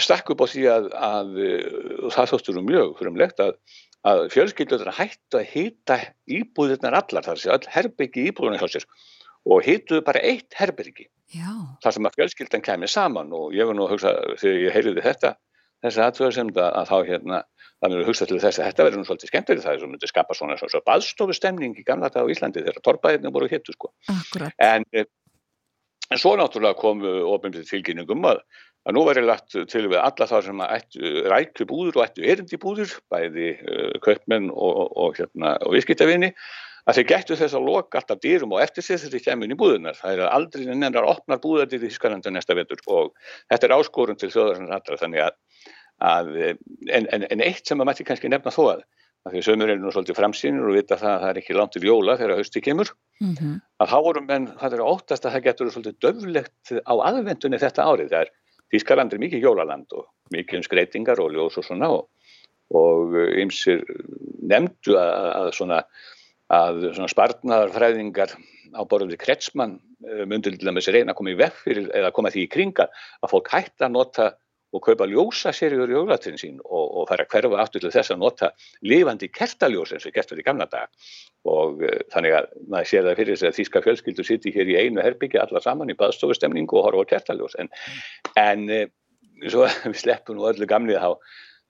stakk 0.00 0.32
upp 0.32 0.44
á 0.44 0.46
því 0.48 0.68
að, 0.72 0.86
að 1.08 1.34
það 2.12 2.30
þóttur 2.32 2.60
um 2.60 2.68
mjög 2.68 2.94
frumlegt 3.00 3.40
að, 3.44 3.56
að 4.08 4.22
fjölskyldur 4.32 4.92
hættu 4.96 5.40
að 5.40 5.50
hýta 5.52 5.98
íbúðirnar 6.28 6.96
allar, 7.00 7.24
þar 7.24 7.40
sé 7.40 7.52
all 7.52 7.72
herbyggi 7.72 8.28
íbúðunar 8.30 8.60
hjá 8.60 8.76
sér 8.76 8.88
og 9.46 9.62
hýtuðu 9.66 10.02
bara 10.06 10.22
eitt 10.26 10.56
herbyggi 10.58 11.06
Já, 11.34 11.50
þar 11.82 11.94
sem 11.96 12.06
að 12.06 12.16
fjölskyldan 12.20 12.62
kemur 12.62 12.90
saman. 12.90 13.32
Og 13.34 13.54
ég 13.56 13.66
var 13.66 13.74
nú 13.74 13.86
að 13.86 13.96
hugsa 13.96 14.12
þegar 14.38 14.60
ég 14.62 14.76
heyriði 14.76 15.02
þetta 15.02 15.32
þessi 15.84 16.02
aðtöðasemd 16.04 16.60
að 16.62 16.90
þá 16.90 16.96
hérna 17.08 17.40
þannig 17.82 18.00
að 18.00 18.08
hugsa 18.08 18.28
til 18.28 18.38
þess 18.40 18.60
að 18.60 18.68
þetta 18.70 18.86
verður 18.86 19.00
nú 19.02 19.08
svolítið 19.08 19.30
skemmtileg 19.32 19.64
það 19.64 19.74
er 19.74 19.82
svo 19.82 19.90
myndi 19.90 20.10
skapa 20.10 20.36
svona 20.36 20.56
svona 20.60 20.86
baðstofustemning 20.86 21.74
í 21.76 21.84
gamla 21.86 22.08
dag 22.12 22.24
á 22.24 22.32
Íslandi 22.32 22.62
þegar 22.62 22.84
torpaðirni 22.86 23.32
voru 23.34 23.50
héttu 23.50 23.74
sko. 23.74 23.90
Akkurat. 24.12 24.54
en, 24.62 24.86
eh, 24.96 25.04
en 26.10 26.22
svo 26.22 26.36
náttúrulega 26.40 26.80
kom 26.80 27.04
ofinbyrðið 27.04 27.68
tilkynningum 27.74 28.24
að, 28.30 28.40
að 28.88 28.96
nú 28.96 29.04
verður 29.08 29.28
lagt 29.28 29.58
til 29.68 29.84
við 29.84 29.98
alla 30.00 30.30
þá 30.30 30.36
sem 30.48 30.64
að 30.64 30.74
ættu 30.78 31.12
rækju 31.34 31.68
búður 31.68 32.00
og 32.00 32.06
ættu 32.06 32.24
erindi 32.24 32.60
búður 32.62 32.96
bæði 33.12 33.50
uh, 33.60 33.98
kaupmenn 34.06 34.48
og, 34.54 34.86
og, 34.96 35.20
hérna, 35.20 35.58
og 35.60 35.76
viðskiptavinni 35.76 36.32
að 36.86 36.98
þeir 36.98 37.08
gættu 37.10 37.38
þess 37.38 37.56
að 37.58 37.66
loka 37.66 38.00
alltaf 38.00 38.20
dýrum 38.22 38.52
og 38.54 38.62
eftir 38.62 38.86
þegar 38.86 39.14
þeir 39.14 39.24
kemur 39.24 39.48
inn 39.48 39.54
í 39.54 39.58
búðunar. 39.58 39.96
Það 39.98 40.12
er 40.12 40.28
aldrei 40.30 40.66
nennar 40.68 41.08
opnar 41.08 41.40
búðardir 41.42 41.82
í 41.82 41.90
Þískalanda 41.90 42.32
næsta 42.32 42.56
vetur 42.58 42.82
og 42.86 43.14
þetta 43.50 43.66
er 43.68 43.74
áskorun 43.76 44.20
til 44.20 44.30
þjóðarinn 44.34 44.74
allra 44.76 45.00
þannig 45.00 45.24
að, 45.26 45.40
að 46.06 46.30
en, 46.44 47.08
en, 47.10 47.26
en 47.26 47.42
eitt 47.42 47.66
sem 47.66 47.82
að 47.82 47.90
mætti 47.90 48.06
kannski 48.06 48.30
nefna 48.30 48.54
þó 48.54 48.62
að, 48.76 48.86
að 49.26 49.34
því 49.34 49.44
sömur 49.48 49.74
er 49.74 49.82
nú 49.82 49.90
svolítið 49.90 50.20
framsýnir 50.20 50.70
og 50.70 50.78
vita 50.78 50.98
það 51.00 51.12
að 51.12 51.22
það 51.24 51.30
er 51.32 51.42
ekki 51.42 51.58
langt 51.58 51.74
til 51.74 51.86
jóla 51.88 52.18
þegar 52.20 52.42
hausti 52.42 52.64
kemur, 52.64 52.94
Mm 53.20 53.60
að 53.76 53.90
þá 53.92 53.98
vorum 54.06 54.26
menn, 54.28 54.46
það 54.56 54.74
er 54.74 54.80
óttast 54.86 55.26
að 55.26 55.34
það 55.34 55.42
getur 55.44 55.70
svolítið 55.72 55.96
döflegt 56.00 56.70
á 56.88 56.94
aðvendunni 56.96 57.58
þetta 57.60 57.84
árið. 57.84 58.12
Það 58.12 58.22
er 58.22 58.30
Þískaland 58.72 59.12
er 59.12 59.20
mikið 59.22 59.44
jólaland 59.44 59.92
og 59.94 60.06
mikið 60.34 60.58
um 60.58 60.64
skreitingar 60.64 61.20
og 61.22 61.34
ljós 61.34 61.58
og 61.60 61.66
svona 61.66 61.90
og, 61.92 62.08
og 62.74 63.14
ymsir 63.38 63.84
nefndu 64.42 64.96
að, 64.98 65.28
að 65.36 65.50
svona 65.58 65.82
að 66.52 66.92
svona 66.94 67.10
spartnaðarfræðingar 67.10 68.34
á 68.76 68.82
borðum 68.86 69.12
við 69.14 69.22
kretsmann 69.24 69.78
myndu 70.28 70.52
til 70.52 70.68
dæmis 70.68 70.88
reyna 70.92 71.14
að 71.14 71.20
koma 71.20 71.32
í 71.32 71.38
veg 71.38 71.54
fyrir 71.62 71.88
eða 71.96 72.12
koma 72.14 72.30
því 72.30 72.44
í 72.44 72.50
kringa 72.52 72.86
að 73.22 73.32
fólk 73.32 73.50
hætta 73.54 73.88
að 73.88 73.96
nota 73.96 74.26
og 74.74 74.82
kaupa 74.84 75.06
ljósa 75.08 75.52
serjur 75.54 75.90
í 75.90 75.94
jólatrinn 75.94 76.38
sín 76.40 76.58
og, 76.64 76.84
og 77.00 77.08
fara 77.08 77.24
að 77.24 77.32
hverfa 77.32 77.60
aftur 77.62 77.84
til 77.84 77.92
þess 77.94 78.12
að 78.12 78.20
nota 78.22 78.50
lifandi 78.84 79.28
kertaljós 79.32 79.94
eins 79.94 80.06
og 80.08 80.14
gert 80.16 80.32
verið 80.32 80.42
í 80.42 80.46
gamla 80.48 80.66
dag 80.72 80.90
og 81.48 81.82
uh, 81.86 81.96
þannig 82.12 82.36
að 82.40 82.50
maður 82.66 82.90
sér 82.90 83.06
það 83.06 83.18
fyrir 83.20 83.38
þess 83.38 83.48
að 83.48 83.58
þýska 83.60 83.82
fjölskyldur 83.86 84.28
sitti 84.28 84.54
hér 84.56 84.72
í 84.72 84.78
einu 84.82 85.04
herbyggja 85.04 85.46
alla 85.46 85.62
saman 85.64 85.92
í 85.92 85.98
baðstofustemningu 85.98 86.80
og 86.80 86.88
horfa 86.88 87.06
á 87.06 87.12
kertaljós. 87.14 87.56
En, 87.62 87.70
en 88.42 88.66
uh, 88.66 88.86
svo 89.46 89.68
við 89.92 90.00
sleppum 90.02 90.40
nú 90.40 90.48
öllu 90.50 90.68
gamlið 90.68 91.02
þá 91.02 91.10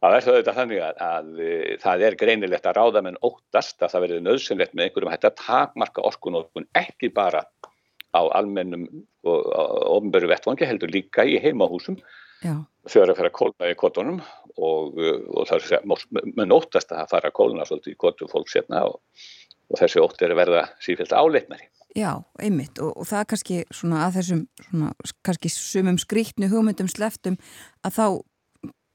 Það 0.06 0.16
er 0.16 0.26
þetta 0.26 0.56
þannig 0.56 0.82
að, 0.86 0.98
að, 1.02 1.30
að 1.36 1.80
það 1.82 2.04
er 2.06 2.18
greinilegt 2.20 2.66
að 2.68 2.76
ráða 2.78 3.02
menn 3.06 3.18
óttast 3.26 3.82
að 3.82 3.94
það 3.94 4.04
verður 4.04 4.26
nöðsynlegt 4.26 4.76
með 4.76 4.84
einhverjum 4.86 5.12
hægt 5.12 5.26
að 5.26 5.38
takmarka 5.40 6.04
orkunótkun 6.06 6.68
ekki 6.78 7.10
bara 7.14 7.42
á 8.14 8.22
almennum 8.38 8.86
og 9.26 9.48
ofnböru 9.96 10.30
vettvangi 10.30 10.68
heldur 10.68 10.92
líka 10.92 11.26
í 11.26 11.40
heimahúsum 11.42 11.98
þegar 12.86 13.12
að 13.12 13.18
fara 13.18 13.30
að 13.32 13.38
kólna 13.40 13.70
í 13.70 13.78
kotunum 13.78 14.20
og, 14.56 15.00
og 15.00 15.48
það 15.48 15.72
er 15.78 15.88
menn 16.36 16.54
óttast 16.54 16.92
að 16.94 17.10
fara 17.10 17.32
að 17.32 17.36
kólna 17.40 17.66
svolítið 17.66 17.96
í 17.96 17.98
kotu 18.00 18.28
fólk 18.30 18.52
setna 18.52 18.84
og, 18.86 19.00
og 19.72 19.80
þessi 19.80 20.02
ótt 20.04 20.22
er 20.22 20.34
að 20.34 20.40
verða 20.42 20.62
sífilt 20.84 21.16
áleitnari. 21.16 21.68
já, 21.96 22.12
einmitt 22.38 22.78
og, 22.78 22.92
og 22.94 23.08
það 23.08 23.20
er 23.22 23.28
kannski 23.32 23.58
svona 23.74 24.06
að 24.06 24.20
þessum 24.20 24.46
svona, 24.68 24.94
kannski 25.26 25.52
sumum 25.52 25.98
skrítnu 25.98 26.50
hugmyndum 26.52 26.90
sleftum 26.92 27.40
að 27.82 27.98
þá 27.98 28.06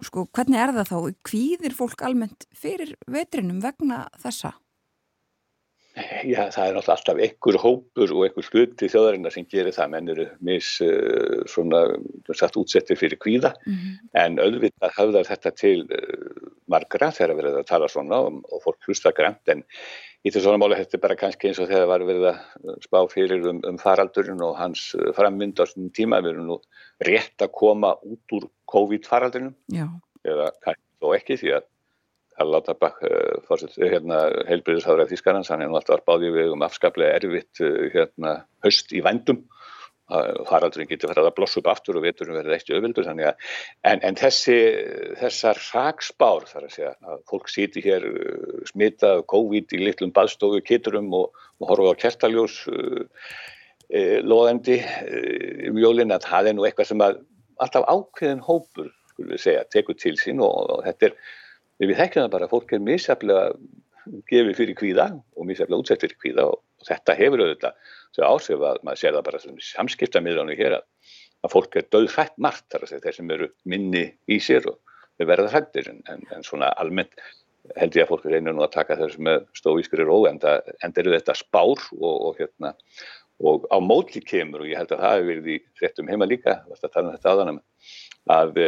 sko, 0.05 0.27
hvernig 0.35 0.59
er 0.61 0.73
það 0.75 0.91
þá? 0.91 0.97
Kvíðir 1.29 1.77
fólk 1.77 2.03
almennt 2.07 2.47
fyrir 2.57 2.95
vetrinum 3.07 3.61
vegna 3.63 4.05
þessa? 4.23 4.55
Já, 6.23 6.45
það 6.55 6.69
er 6.69 6.75
náttúrulega 6.77 6.93
alltaf 6.93 7.17
einhver 7.19 7.57
hópur 7.59 8.11
og 8.15 8.21
einhver 8.23 8.45
hluti 8.47 8.87
þjóðarinnar 8.93 9.33
sem 9.35 9.47
gerir 9.51 9.75
það, 9.75 9.89
menn 9.91 10.11
eru 10.13 10.25
mis 10.47 10.69
uh, 10.85 11.41
svona, 11.51 11.81
satt 12.31 12.55
útsettir 12.59 12.99
fyrir 12.99 13.19
kvíða, 13.19 13.51
Mm 13.67 13.75
-hmm. 13.75 13.97
en 14.23 14.39
auðvitað 14.39 14.95
höfðar 14.95 15.27
þetta 15.27 15.51
til 15.51 15.83
uh, 15.91 16.47
margra 16.71 17.11
þegar 17.11 17.35
verið 17.35 17.57
að 17.59 17.67
tala 17.67 17.89
svona 17.91 18.21
og, 18.23 18.39
og 18.51 18.63
fólk 18.63 18.87
hlusta 18.87 19.11
grænt, 19.11 19.43
en 19.51 19.65
í 20.21 20.29
þessu 20.29 20.45
svona 20.45 20.61
máli 20.61 20.77
þetta 20.79 20.97
er 20.97 21.03
bara 21.05 21.17
kannski 21.19 21.49
eins 21.49 21.59
og 21.61 21.69
þegar 21.71 21.89
var 21.89 22.05
verið 22.05 22.27
að 22.29 22.77
spá 22.85 22.99
fyrir 23.11 23.49
um, 23.49 23.61
um 23.67 23.79
faraldurinn 23.81 24.43
og 24.45 24.55
hans 24.59 24.91
frammynd 25.17 25.61
á 25.61 25.65
svona 25.65 25.93
tíma, 25.97 26.21
við 26.21 26.35
erum 26.35 26.49
nú 26.51 26.59
rétt 27.07 27.41
að 27.41 27.53
koma 27.57 27.95
út 28.05 28.37
úr 28.37 28.47
COVID-faraldurinnum, 28.71 29.57
Já, 29.73 29.87
eða 30.27 30.51
kannski 30.61 30.87
þó 31.01 31.13
ekki 31.17 31.39
því 31.41 31.55
að 31.57 31.69
að 32.41 32.51
láta 32.55 32.75
bakk 32.79 33.01
uh, 33.05 33.65
hérna, 33.77 34.21
heilbyrðisháður 34.47 35.03
af 35.03 35.11
Þískarans, 35.11 35.49
hann 35.51 35.63
er 35.63 35.69
nú 35.69 35.77
alltaf 35.77 36.03
báðið 36.07 36.37
við 36.37 36.53
um 36.55 36.63
afskaplega 36.65 37.17
erfitt 37.19 37.61
uh, 37.61 37.89
hérna, 37.93 38.37
höst 38.65 38.93
í 38.95 39.03
vændum 39.05 39.43
faraldurinn 40.49 40.89
getur 40.89 41.11
farið 41.11 41.29
að 41.29 41.35
blossa 41.37 41.59
upp 41.61 41.69
aftur 41.71 41.99
og 41.99 42.05
veturinn 42.05 42.37
verið 42.39 42.55
eitt 42.57 42.71
að 42.71 43.21
en, 43.87 44.01
en 44.01 44.17
þessi, 44.19 44.57
þessar 45.19 45.59
hraksbár 45.69 46.47
þar 46.49 46.67
að 46.67 46.75
segja 46.75 46.93
að 47.07 47.23
fólk 47.31 47.51
sýti 47.51 47.83
hér 47.85 48.07
uh, 48.09 48.61
smitað 48.69 49.23
COVID 49.31 49.75
í 49.77 49.81
litlum 49.85 50.13
baðstofu 50.15 50.61
kiturum 50.65 51.11
og, 51.17 51.43
og 51.61 51.71
horfa 51.71 51.95
á 51.95 52.01
kertaljós 52.05 52.57
uh, 52.71 53.03
uh, 53.91 54.17
loðendi 54.25 54.81
uh, 54.81 55.69
um 55.71 55.79
jólinn 55.81 56.15
að 56.15 56.27
það 56.29 56.51
er 56.51 56.57
nú 56.57 56.67
eitthvað 56.67 56.91
sem 56.91 57.05
að 57.05 57.21
alltaf 57.61 57.87
ákveðin 57.87 58.43
hópur 58.45 58.89
skulum 59.11 59.35
við 59.35 59.45
segja, 59.45 59.69
tekur 59.71 59.97
til 59.99 60.17
sín 60.19 60.41
og, 60.43 60.75
og 60.75 60.83
þetta 60.87 61.11
er, 61.11 61.15
við 61.81 61.97
þekkjum 61.99 62.25
það 62.25 62.35
bara 62.35 62.51
fólk 62.51 62.75
er 62.75 62.83
misjaflega 62.85 63.51
gefið 64.31 64.55
fyrir 64.57 64.77
kvíða 64.79 65.07
og 65.35 65.47
misjaflega 65.49 65.81
útsett 65.83 66.05
fyrir 66.05 66.17
kvíða 66.21 66.47
og, 66.51 66.61
og 66.81 66.87
þetta 66.87 67.17
hefur 67.19 67.43
auðvitað 67.45 67.97
þau 68.15 68.23
áhrif 68.27 68.65
að 68.69 68.79
maður 68.87 69.01
sér 69.01 69.17
það 69.17 69.27
bara 69.27 69.41
sem 69.43 69.59
samskiptamiðlánu 69.67 70.57
hér 70.59 70.77
að, 70.79 70.87
að 71.45 71.53
fólk 71.55 71.77
er 71.79 71.87
döðfætt 71.95 72.39
margt 72.41 72.67
þar 72.71 72.85
að 72.85 72.93
segja 72.93 73.05
þeir 73.05 73.19
sem 73.19 73.35
eru 73.37 73.51
minni 73.73 74.03
í 74.27 74.39
sér 74.43 74.67
og 74.71 74.79
þau 75.19 75.29
verða 75.31 75.53
hrættir 75.53 75.91
en, 75.93 76.03
en, 76.11 76.25
en 76.35 76.45
svona 76.47 76.73
almennt 76.81 77.15
held 77.77 77.95
ég 77.95 78.05
að 78.05 78.11
fólk 78.11 78.27
reynir 78.27 78.55
nú 78.57 78.65
að 78.65 78.75
taka 78.75 78.97
þessu 78.99 79.21
með 79.23 79.43
stóískri 79.57 80.05
ró 80.07 80.23
en 80.29 80.39
það 80.41 81.01
eru 81.03 81.13
þetta 81.13 81.37
spár 81.37 81.83
og, 81.99 82.15
og 82.31 82.39
hérna 82.41 82.73
og 83.41 83.65
á 83.73 83.77
mótli 83.81 84.21
kemur 84.21 84.63
og 84.63 84.69
ég 84.69 84.77
held 84.77 84.91
að 84.93 85.03
það 85.03 85.15
hefur 85.15 85.29
verið 85.31 85.51
í 85.53 85.57
fréttum 85.79 86.09
heima 86.11 86.27
líka, 86.29 86.59
er 86.69 87.41
um 87.49 87.61
að 88.29 88.59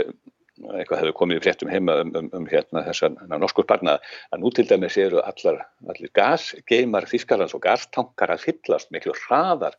eitthvað 0.62 1.02
hefur 1.02 1.16
komið 1.18 1.40
í 1.40 1.44
fréttum 1.44 1.72
heima 1.72 1.96
um, 2.04 2.12
um, 2.20 2.30
um 2.38 2.46
hérna 2.50 2.84
þessar 2.86 3.16
norskur 3.32 3.66
barna 3.70 3.98
að 4.32 4.44
nú 4.44 4.52
til 4.54 4.68
dæmis 4.70 4.98
eru 5.02 5.22
allar, 5.24 5.64
allir 5.90 6.12
gasgeimar 6.14 7.10
Þískarlands 7.10 7.56
og 7.58 7.64
gastankar 7.66 8.36
að 8.36 8.46
fyllast 8.48 8.94
miklu 8.94 9.16
hraðar 9.26 9.78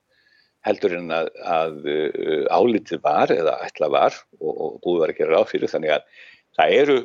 heldur 0.65 0.97
en 0.99 1.13
að, 1.15 1.31
að 1.45 1.79
uh, 1.85 2.47
álitið 2.51 3.03
var 3.05 3.33
eða 3.35 3.59
ætla 3.67 3.91
var 3.93 4.17
og, 4.41 4.53
og 4.53 4.81
búið 4.85 5.05
var 5.05 5.15
að 5.15 5.21
gera 5.21 5.37
ráð 5.37 5.51
fyrir 5.53 5.73
þannig 5.73 5.95
að 5.99 6.09
það 6.59 6.77
eru 6.81 6.99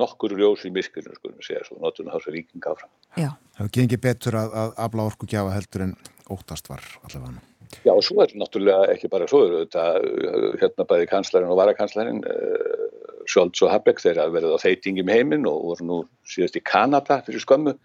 nokkur 0.00 0.36
ljós 0.38 0.64
í 0.68 0.72
miskunum 0.74 1.16
skulum 1.18 1.38
við 1.40 1.50
segja 1.50 1.66
svo 1.66 1.80
notur 1.82 2.06
þá 2.06 2.18
svo 2.22 2.34
ríking 2.34 2.66
áfram. 2.70 2.90
Já. 3.18 3.32
Það 3.58 3.72
gengir 3.74 4.02
betur 4.04 4.38
að, 4.38 4.58
að 4.62 4.74
afla 4.86 5.06
orku 5.10 5.30
gjafa 5.30 5.56
heldur 5.56 5.88
en 5.88 5.96
óttast 6.30 6.70
var 6.70 6.84
allavega. 7.02 7.49
Já 7.86 7.92
svo 8.02 8.24
er 8.24 8.32
náttúrulega 8.34 8.90
ekki 8.92 9.08
bara 9.12 9.28
svo 9.30 9.44
þetta 9.48 9.84
hérna 10.60 10.86
bæði 10.90 11.08
kanslarinn 11.10 11.52
og 11.52 11.58
varakanslarinn 11.60 12.22
uh, 12.26 12.86
Scholz 13.30 13.62
og 13.62 13.70
Habeck 13.70 14.02
þeir 14.02 14.18
að 14.24 14.34
verða 14.36 14.58
á 14.58 14.64
þeitingum 14.64 15.12
heiminn 15.12 15.46
og 15.48 15.66
voru 15.68 15.86
nú 15.86 15.98
síðast 16.28 16.58
í 16.58 16.64
Kanada 16.66 17.20
fyrir 17.26 17.42
skömmu 17.44 17.76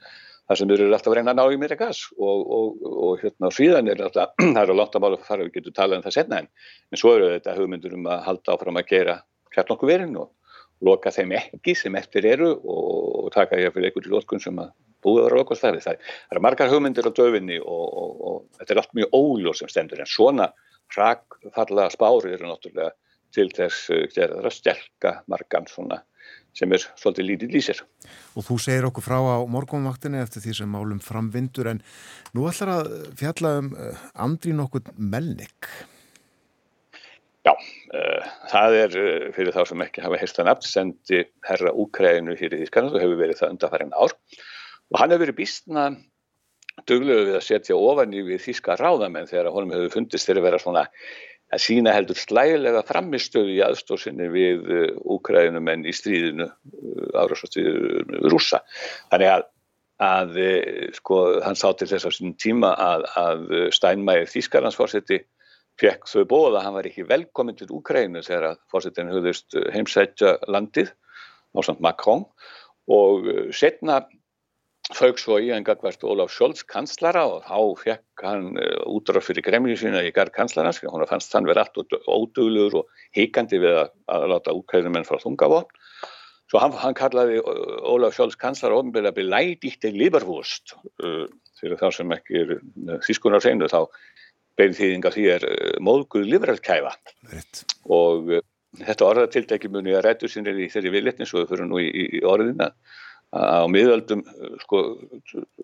þar 0.46 0.60
sem 0.60 0.74
eru 0.76 0.88
alltaf 0.90 1.12
að 1.12 1.18
reyna 1.20 1.34
að 1.34 1.40
ná 1.40 1.54
í 1.54 1.60
meira 1.62 1.78
gas. 1.80 2.04
Og, 2.18 2.42
og, 2.58 2.82
og 2.86 3.22
hérna 3.24 3.52
síðan 3.54 3.90
er 3.92 4.04
alltaf, 4.08 4.34
það 4.56 4.64
eru 4.64 4.78
langt 4.80 4.98
að 4.98 5.06
mála 5.06 5.20
að 5.20 5.28
fara, 5.30 5.46
við 5.46 5.60
getum 5.60 5.78
talað 5.78 6.00
um 6.00 6.08
það 6.08 6.18
setna 6.18 6.42
en, 6.42 6.50
en 6.92 7.02
svo 7.02 7.14
eru 7.18 7.30
þetta 7.34 7.58
hugmyndur 7.60 7.98
um 7.98 8.10
að 8.14 8.26
halda 8.30 8.56
áfram 8.56 8.82
að 8.82 8.90
gera 8.94 9.20
kjarnokku 9.56 9.90
verinn 9.90 10.18
og 10.22 10.34
loka 10.86 11.14
þeim 11.14 11.38
ekki 11.38 11.76
sem 11.78 11.96
eftir 11.98 12.28
eru 12.34 12.52
og, 12.58 12.90
og 13.26 13.30
taka 13.34 13.62
ég 13.62 13.74
fyrir 13.74 13.90
einhverju 13.90 14.14
lótkun 14.14 14.44
sem 14.44 14.58
að 14.60 14.74
búið 15.06 15.22
að 15.22 15.30
vera 15.30 15.44
okkur 15.46 15.62
stærði. 15.62 15.84
Það, 15.86 16.12
það 16.26 16.38
er 16.38 16.46
margar 16.48 16.74
hugmyndir 16.74 17.10
á 17.10 17.18
döfinni 17.22 17.62
og, 17.62 17.86
og, 17.86 18.12
og 18.30 18.60
þetta 18.60 18.76
er 18.76 18.82
allt 18.84 18.98
mjög 19.00 19.18
óljóð 19.22 19.60
sem 19.62 19.72
stendur 19.72 20.04
en 20.04 20.12
svona 20.12 20.50
hrakfalla 20.94 21.88
spári 21.94 22.36
eru 22.36 22.50
náttúrulega 22.50 22.92
til 23.36 23.50
þess 23.52 23.92
að 23.92 24.52
stjálka 24.54 25.18
margan 25.32 25.68
svona 25.70 26.02
sem 26.56 26.72
er 26.72 26.84
svolítið 26.96 27.28
lítið 27.30 27.56
lýsir. 27.56 27.82
Og 28.40 28.46
þú 28.48 28.58
segir 28.64 28.88
okkur 28.88 29.04
frá 29.04 29.18
á 29.20 29.44
morgunvaktinni 29.52 30.22
eftir 30.24 30.44
því 30.46 30.54
sem 30.62 30.72
málum 30.72 31.02
framvindur 31.04 31.74
en 31.74 31.82
nú 32.36 32.48
ætlar 32.50 32.72
að 32.78 32.94
fjalla 33.20 33.58
um 33.60 33.74
uh, 33.76 34.06
Andrín 34.26 34.64
okkur 34.64 34.88
Melnik. 34.96 35.70
Já, 37.46 37.52
uh, 37.52 38.32
það 38.54 38.78
er 38.80 39.00
uh, 39.02 39.28
fyrir 39.36 39.56
þá 39.56 39.62
sem 39.70 39.86
ekki 39.86 40.06
hafa 40.06 40.22
heistan 40.22 40.52
aft 40.52 40.68
sendi 40.70 41.26
herra 41.46 41.76
Úkræðinu 41.76 42.38
hér 42.40 42.56
í 42.56 42.64
Ískanland 42.66 42.96
og 42.96 43.04
hefur 43.04 43.20
verið 43.20 43.42
það 43.42 43.58
undanfærin 43.58 43.98
ár 44.00 44.16
og 44.94 45.00
hann 45.00 45.14
hefur 45.14 45.26
verið 45.26 45.40
býstna 45.40 45.86
dögluðu 46.90 47.30
við 47.30 47.38
að 47.40 47.48
setja 47.48 47.78
ofan 47.80 48.14
í 48.14 48.24
við 48.26 48.44
þíska 48.44 48.76
ráðamenn 48.80 49.30
þegar 49.30 49.54
honum 49.56 49.74
hefur 49.76 49.94
fundist 49.96 50.28
þeirra 50.28 50.46
vera 50.46 50.60
svona 50.62 50.86
að 51.54 51.62
sína 51.62 51.94
heldur 51.94 52.18
slægilega 52.20 52.82
framistöðu 52.88 53.54
í 53.54 53.62
aðstóðsynni 53.64 54.28
við 54.34 54.72
úkræðinumenn 55.16 55.86
í 55.88 55.94
stríðinu 55.96 56.50
árásastíðu 57.16 58.26
rúsa. 58.34 58.62
Þannig 59.14 59.32
að, 59.32 59.46
að 60.08 60.40
sko, 60.98 61.20
hann 61.46 61.60
sá 61.60 61.70
til 61.78 61.88
þess 61.92 62.10
á 62.10 62.12
sín 62.18 62.36
tíma 62.42 62.74
að, 62.74 63.08
að 63.22 63.56
Steinmeier 63.78 64.28
Þískarlandsfórseti 64.32 65.22
fekk 65.80 66.10
þau 66.10 66.26
bóða 66.32 66.60
að 66.60 66.62
hann 66.66 66.78
var 66.80 66.90
ekki 66.90 67.08
velkominn 67.08 67.58
til 67.60 67.70
Úkræðinu 67.78 68.24
þegar 68.26 68.52
að 68.52 68.62
fórsetin 68.72 69.12
höfðust 69.12 69.58
heimsætja 69.76 70.38
landið 70.50 70.94
samt 71.64 71.80
Macron 71.84 72.26
og 72.92 73.28
setna 73.56 74.02
fauk 74.94 75.18
svo 75.18 75.38
í 75.42 75.50
en 75.54 75.66
gagvart 75.66 76.04
Ólaf 76.06 76.34
Scholz 76.34 76.62
kanslara 76.70 77.24
og 77.26 77.46
þá 77.48 77.82
fekk 77.82 78.26
hann 78.26 78.52
útráð 78.86 79.26
fyrir 79.26 79.46
gremju 79.48 79.78
sína 79.82 80.04
í 80.06 80.12
garð 80.14 80.36
kanslarans 80.36 80.82
hún 80.84 81.06
fannst 81.10 81.34
hann 81.34 81.48
verið 81.50 81.64
allt 81.64 81.96
ódugluður 82.06 82.82
og 82.82 83.00
heikandi 83.18 83.62
við 83.64 83.80
að, 83.82 83.96
að 84.14 84.28
láta 84.34 84.54
útkæðumenn 84.54 85.08
frá 85.08 85.18
þungavopn. 85.24 85.80
Svo 86.52 86.62
hann, 86.62 86.76
hann 86.78 86.94
kallaði 86.94 87.42
Ólaf 87.42 88.14
Scholz 88.14 88.38
kanslara 88.38 88.78
ofnbyrða 88.78 89.16
belædíkti 89.16 89.90
livervúst 89.96 90.76
uh, 91.02 91.26
fyrir 91.58 91.82
þá 91.82 91.88
sem 91.98 92.14
ekki 92.14 92.44
er 92.44 92.54
þýskunar 93.08 93.42
segnu 93.42 93.72
þá 93.72 93.88
bein 94.56 94.76
þýðinga 94.76 95.12
því 95.12 95.26
er 95.34 95.48
móðguð 95.84 96.30
liveralkæfa 96.30 96.94
og 97.92 98.38
þetta 98.80 99.08
orðatiltæki 99.08 99.72
muni 99.72 99.96
að 99.96 100.06
rættu 100.06 100.30
sinni 100.32 100.54
í 100.64 100.70
þeirri 100.72 100.94
viðletni 100.94 101.28
svo 101.28 101.42
við 101.42 101.52
fyrir 101.52 101.68
nú 101.68 101.82
í, 101.82 101.90
í 101.90 102.22
orðina 102.28 102.70
á 103.36 103.68
miðöldum 103.68 104.24
sko, 104.64 104.82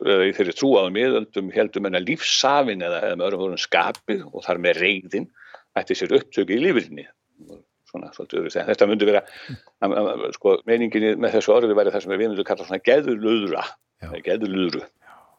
eða 0.03 0.27
í 0.27 0.35
þeirri 0.35 0.55
trú 0.57 0.73
á 0.75 0.91
miðöldum 0.91 1.51
heldum 1.55 1.87
en 1.87 1.99
að 1.99 2.09
lífsafin 2.11 2.83
eða, 2.83 3.01
eða 3.07 3.17
með 3.17 3.27
öðrum 3.29 3.43
vorum 3.45 3.61
skapið 3.61 4.23
og 4.27 4.45
þar 4.45 4.61
með 4.65 4.81
reyðin 4.83 5.27
ætti 5.79 5.97
sér 5.97 6.15
upptöku 6.19 6.57
í 6.57 6.61
lífrinni 6.65 7.07
svona 7.91 8.11
svolítið 8.15 8.41
öðru 8.41 8.65
þetta 8.71 8.87
myndi 8.89 9.07
vera 9.07 9.23
sko, 10.35 10.57
meininginni 10.67 11.15
með 11.19 11.37
þessu 11.37 11.55
orði 11.55 11.77
væri 11.77 11.93
það 11.95 12.05
sem 12.05 12.13
við 12.13 12.23
myndum 12.25 12.47
kalla 12.47 12.67
svona 12.67 12.83
geðurlöðra 12.87 13.65
geðurlöðru 14.25 14.83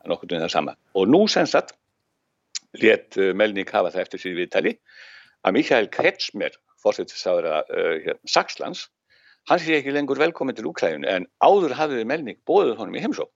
nokkur 0.09 0.31
til 0.31 0.41
það 0.43 0.53
sama. 0.53 0.75
Og 0.99 1.09
nú 1.11 1.25
sem 1.31 1.47
sagt 1.47 1.77
létt 2.81 3.19
Melník 3.37 3.71
hafa 3.75 3.93
það 3.93 4.05
eftir 4.07 4.23
síðan 4.23 4.41
viðtali 4.41 4.73
að 5.43 5.57
Mikael 5.59 5.89
Kretsmer 5.93 6.57
fórsettisáður 6.83 7.49
að 7.53 7.73
uh, 7.77 7.95
hérna, 8.07 8.21
Saxlands 8.29 8.87
hann 9.51 9.63
sé 9.63 9.79
ekki 9.79 9.95
lengur 9.95 10.21
velkominn 10.21 10.57
til 10.59 10.69
Úkræðinu 10.71 11.09
en 11.11 11.29
áður 11.43 11.77
hafiði 11.79 12.09
Melník 12.09 12.43
bóðið 12.49 12.77
honum 12.81 12.99
í 12.99 13.05
heimsók 13.05 13.33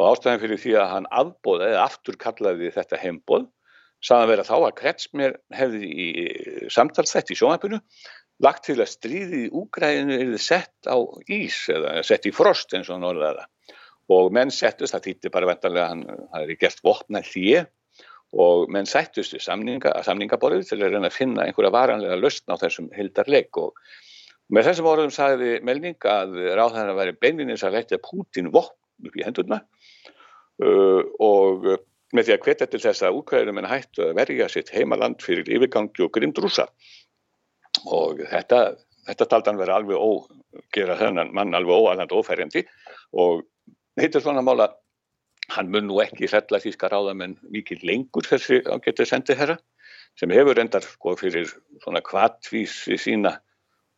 og 0.00 0.08
ástæðan 0.10 0.42
fyrir 0.42 0.60
því 0.60 0.74
að 0.80 0.90
hann 0.90 1.10
afbóða 1.22 1.70
eða 1.70 1.84
aftur 1.86 2.18
kallaði 2.20 2.72
þetta 2.74 3.00
heimbóð 3.00 3.46
saman 4.04 4.28
vera 4.28 4.44
þá 4.44 4.56
að 4.58 4.76
Kretsmer 4.80 5.38
hefði 5.54 5.88
í 5.88 6.08
samtalsþætt 6.72 7.32
í 7.32 7.38
sjónapinu 7.40 7.80
lagt 8.44 8.66
til 8.66 8.76
að 8.80 8.90
stríði 8.90 9.44
í 9.46 9.52
Úkræðinu 9.54 10.16
er 10.16 10.32
þið 10.34 10.42
sett 10.42 10.90
á 10.90 10.96
ís 11.30 11.62
eða 11.72 12.02
sett 12.06 12.26
í 12.28 12.34
frost 12.34 12.74
eins 12.74 12.90
og 12.92 13.04
það. 13.04 13.44
Og 14.12 14.32
menn 14.36 14.50
settust, 14.52 14.92
það 14.92 15.04
týtti 15.06 15.32
bara 15.32 15.48
vendanlega 15.48 15.88
hann 15.88 16.02
hafi 16.34 16.58
gert 16.60 16.82
vopna 16.84 17.22
hlýje 17.24 17.64
og 18.34 18.66
menn 18.74 18.88
sættust 18.90 19.32
við 19.36 19.44
samninga, 19.46 19.94
samningaborðið 20.04 20.66
til 20.68 20.80
að 20.82 20.96
reyna 20.96 21.08
að 21.08 21.16
finna 21.16 21.46
einhverja 21.46 21.72
varanlega 21.72 22.18
lausn 22.18 22.52
á 22.52 22.60
þessum 22.60 22.90
hildarleik 22.92 23.56
og 23.62 23.78
Með 24.54 24.68
þessum 24.68 24.86
orðum 24.86 25.12
sagði 25.14 25.56
Melning 25.66 26.06
að 26.06 26.36
ráðhæðan 26.54 26.92
að 26.92 27.00
veri 27.00 27.16
beinvinins 27.24 27.64
að 27.66 27.78
leggja 27.78 27.98
Pútin 28.02 28.52
vopn 28.54 29.08
upp 29.08 29.16
í 29.18 29.24
hendurna 29.26 29.60
uh, 30.62 31.02
og 31.18 31.66
með 32.14 32.28
því 32.28 32.34
að 32.36 32.44
hvetja 32.46 32.68
til 32.70 32.82
þess 32.84 33.02
að 33.02 33.18
úkvæðurum 33.18 33.58
en 33.58 33.70
hættu 33.70 34.04
að 34.06 34.18
verja 34.20 34.46
sitt 34.52 34.70
heimaland 34.74 35.24
fyrir 35.24 35.48
yfirgangi 35.50 36.04
og 36.06 36.12
grimdrúsa 36.14 36.68
og 37.90 38.22
þetta, 38.30 38.60
þetta 39.08 39.28
taldi 39.32 39.50
hann 39.50 39.58
verið 39.58 39.78
alveg 39.80 39.98
ó, 39.98 40.10
gera 40.76 40.98
þennan 41.00 41.34
mann 41.34 41.58
alveg 41.58 41.74
óaland 41.74 42.14
ófærjandi 42.14 42.62
og 43.18 43.42
heitir 43.98 44.22
svona 44.22 44.44
mála 44.46 44.70
hann 45.56 45.72
mun 45.72 45.88
nú 45.90 45.98
ekki 46.04 46.30
hella 46.30 46.62
þýska 46.62 46.92
ráðamenn 46.92 47.34
mikið 47.52 47.82
lengur 47.90 48.28
þessi 48.28 48.62
á 48.70 48.78
getið 48.84 49.10
sendið 49.10 49.40
herra 49.42 49.58
sem 50.20 50.30
hefur 50.30 50.60
endar 50.62 50.86
sko 50.86 51.16
fyrir 51.18 51.50
svona 51.82 52.04
kvartvísi 52.04 53.00
sína 53.00 53.40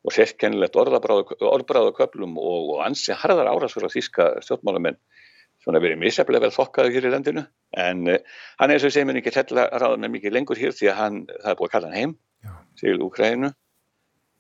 og 0.07 0.15
sérkennilegt 0.15 0.79
orðbráðu 0.79 1.93
köplum 1.97 2.37
og, 2.39 2.73
og 2.77 2.83
ansi 2.87 3.17
harðar 3.17 3.51
árasur 3.51 3.87
á 3.87 3.91
þýska 3.91 4.29
stjórnmálamenn 4.47 4.99
svona 5.65 5.83
verið 5.83 5.99
misjaflega 6.05 6.47
vel 6.47 6.55
þokkaðu 6.55 6.95
hér 6.95 7.09
í 7.09 7.13
landinu 7.15 7.45
en 7.83 8.07
uh, 8.13 8.21
hann 8.61 8.73
er 8.73 8.79
að 8.79 8.95
segja 8.95 9.09
mér 9.09 9.21
ekki 9.21 9.35
hella 9.35 9.67
ráða 9.75 9.99
með 10.03 10.15
mikið 10.17 10.37
lengur 10.37 10.61
hér 10.61 10.75
því 10.77 10.91
að 10.93 10.99
hann, 11.01 11.21
það 11.43 11.51
er 11.53 11.59
búið 11.59 11.69
að 11.69 11.75
kalla 11.75 11.91
hann 11.91 12.01
heim 12.01 12.17
Já. 12.47 12.55
til 12.83 12.97
Úkrænu 13.03 13.53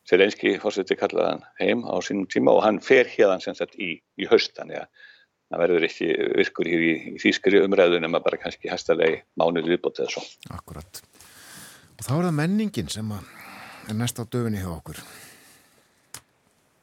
Selenski 0.06 0.54
fórseti 0.62 0.94
kallaði 0.94 1.32
hann 1.32 1.44
heim 1.58 1.82
á 1.82 1.98
sínum 2.06 2.30
tíma 2.30 2.54
og 2.54 2.62
hann 2.62 2.78
fer 2.78 3.10
hérðan 3.10 3.42
sem 3.42 3.58
sagt 3.58 3.74
í, 3.74 3.96
í 3.98 4.30
höst 4.30 4.54
þannig 4.54 4.84
að 4.84 5.04
það 5.50 5.62
verður 5.64 5.88
ekki 5.88 6.12
virkur 6.38 6.70
hér 6.70 6.86
í, 6.86 6.94
í 7.16 7.18
þýskri 7.22 7.64
umræðunum 7.66 8.18
að 8.18 8.26
bara 8.28 8.42
kannski 8.44 8.70
hæstalegi 8.70 9.24
mánuð 9.40 9.72
viðbótið 9.72 10.06
eða 10.06 10.14
svo 10.14 10.54
Akkurat 10.54 11.02
Og 11.96 12.04
þá 12.04 12.12
er 12.12 12.26
það 12.26 12.34
menningin 12.36 12.90
sem 12.92 13.12
er 13.16 13.96
næst 13.96 14.20
á 14.20 14.24
döfinni 14.28 14.60
hjá 14.60 14.68
okkur. 14.74 15.00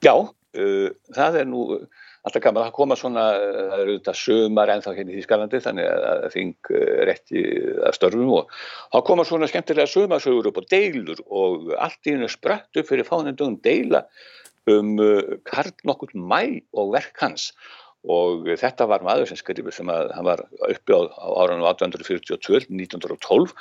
Já, 0.04 0.14
uh, 0.20 0.90
það 1.16 1.40
er 1.40 1.48
nú 1.48 1.68
alltaf 2.24 2.44
gaman 2.44 2.68
að 2.70 2.76
koma 2.78 2.96
svona, 3.00 3.24
það 3.36 3.82
eru 3.84 3.96
þetta 3.98 4.14
sömar 4.16 4.72
ennþá 4.72 4.94
hérna 4.96 5.12
í 5.12 5.18
Þískalandi 5.20 5.60
þannig 5.66 5.90
að 5.92 6.26
þing 6.32 6.70
rétti 7.10 7.44
að 7.84 7.98
störfum 7.98 8.32
og 8.38 8.54
þá 8.94 8.98
koma 9.10 9.26
svona 9.28 9.50
skemmtilega 9.52 9.92
sömarsögur 9.92 10.48
upp 10.52 10.62
og 10.62 10.70
deilur 10.72 11.20
og 11.28 11.74
allt 11.76 12.08
í 12.08 12.16
hennu 12.16 12.32
sprött 12.32 12.80
upp 12.80 12.90
fyrir 12.90 13.08
fánendugum 13.10 13.60
deila 13.66 14.06
um 14.72 14.96
Karl 15.50 15.74
nokkur 15.84 16.16
mæ 16.16 16.64
og 16.72 16.94
verk 16.96 17.20
hans. 17.20 17.52
Og 18.04 18.48
þetta 18.60 18.88
var 18.92 19.04
maður 19.04 19.30
sem 19.32 19.40
skrifur 19.40 19.76
sem 19.76 19.88
að 19.92 20.10
hann 20.16 20.28
var 20.28 20.42
uppi 20.68 20.96
á, 20.96 21.08
á 21.08 21.28
árunum 21.44 21.68
1842, 21.68 22.68
1912 22.68 23.54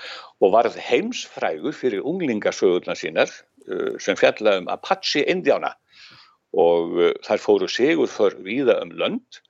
og 0.42 0.54
var 0.54 0.70
heimsfrægur 0.74 1.74
fyrir 1.74 2.02
unglingasögurna 2.02 2.94
sínar 2.98 3.30
sem 4.02 4.18
fjallaði 4.18 4.64
um 4.64 4.70
Apache 4.70 5.22
Indiána 5.30 5.76
og 6.52 6.94
uh, 7.00 7.10
þær 7.24 7.42
fóru 7.42 7.68
sigur 7.70 8.10
för 8.10 8.36
víða 8.44 8.78
um 8.82 8.92
lönd 8.98 9.40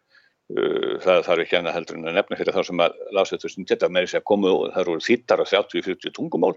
uh, 0.54 0.98
það 1.02 1.22
þarf 1.28 1.44
ekki 1.44 1.58
annað 1.58 1.78
heldur 1.78 1.98
en 1.98 2.10
að 2.10 2.18
nefna 2.18 2.40
fyrir 2.40 2.56
þá 2.56 2.66
sem 2.68 2.82
að 2.84 2.98
lása 3.10 3.36
þetta 3.36 3.68
þetta 3.72 3.92
með 3.92 4.06
þess 4.08 4.20
að 4.20 4.26
komu 4.30 4.52
og 4.52 4.66
það 4.74 4.82
eru 4.84 4.98
þýttar 5.08 5.42
á 5.42 5.44
30-40 5.52 6.16
tungumál 6.18 6.54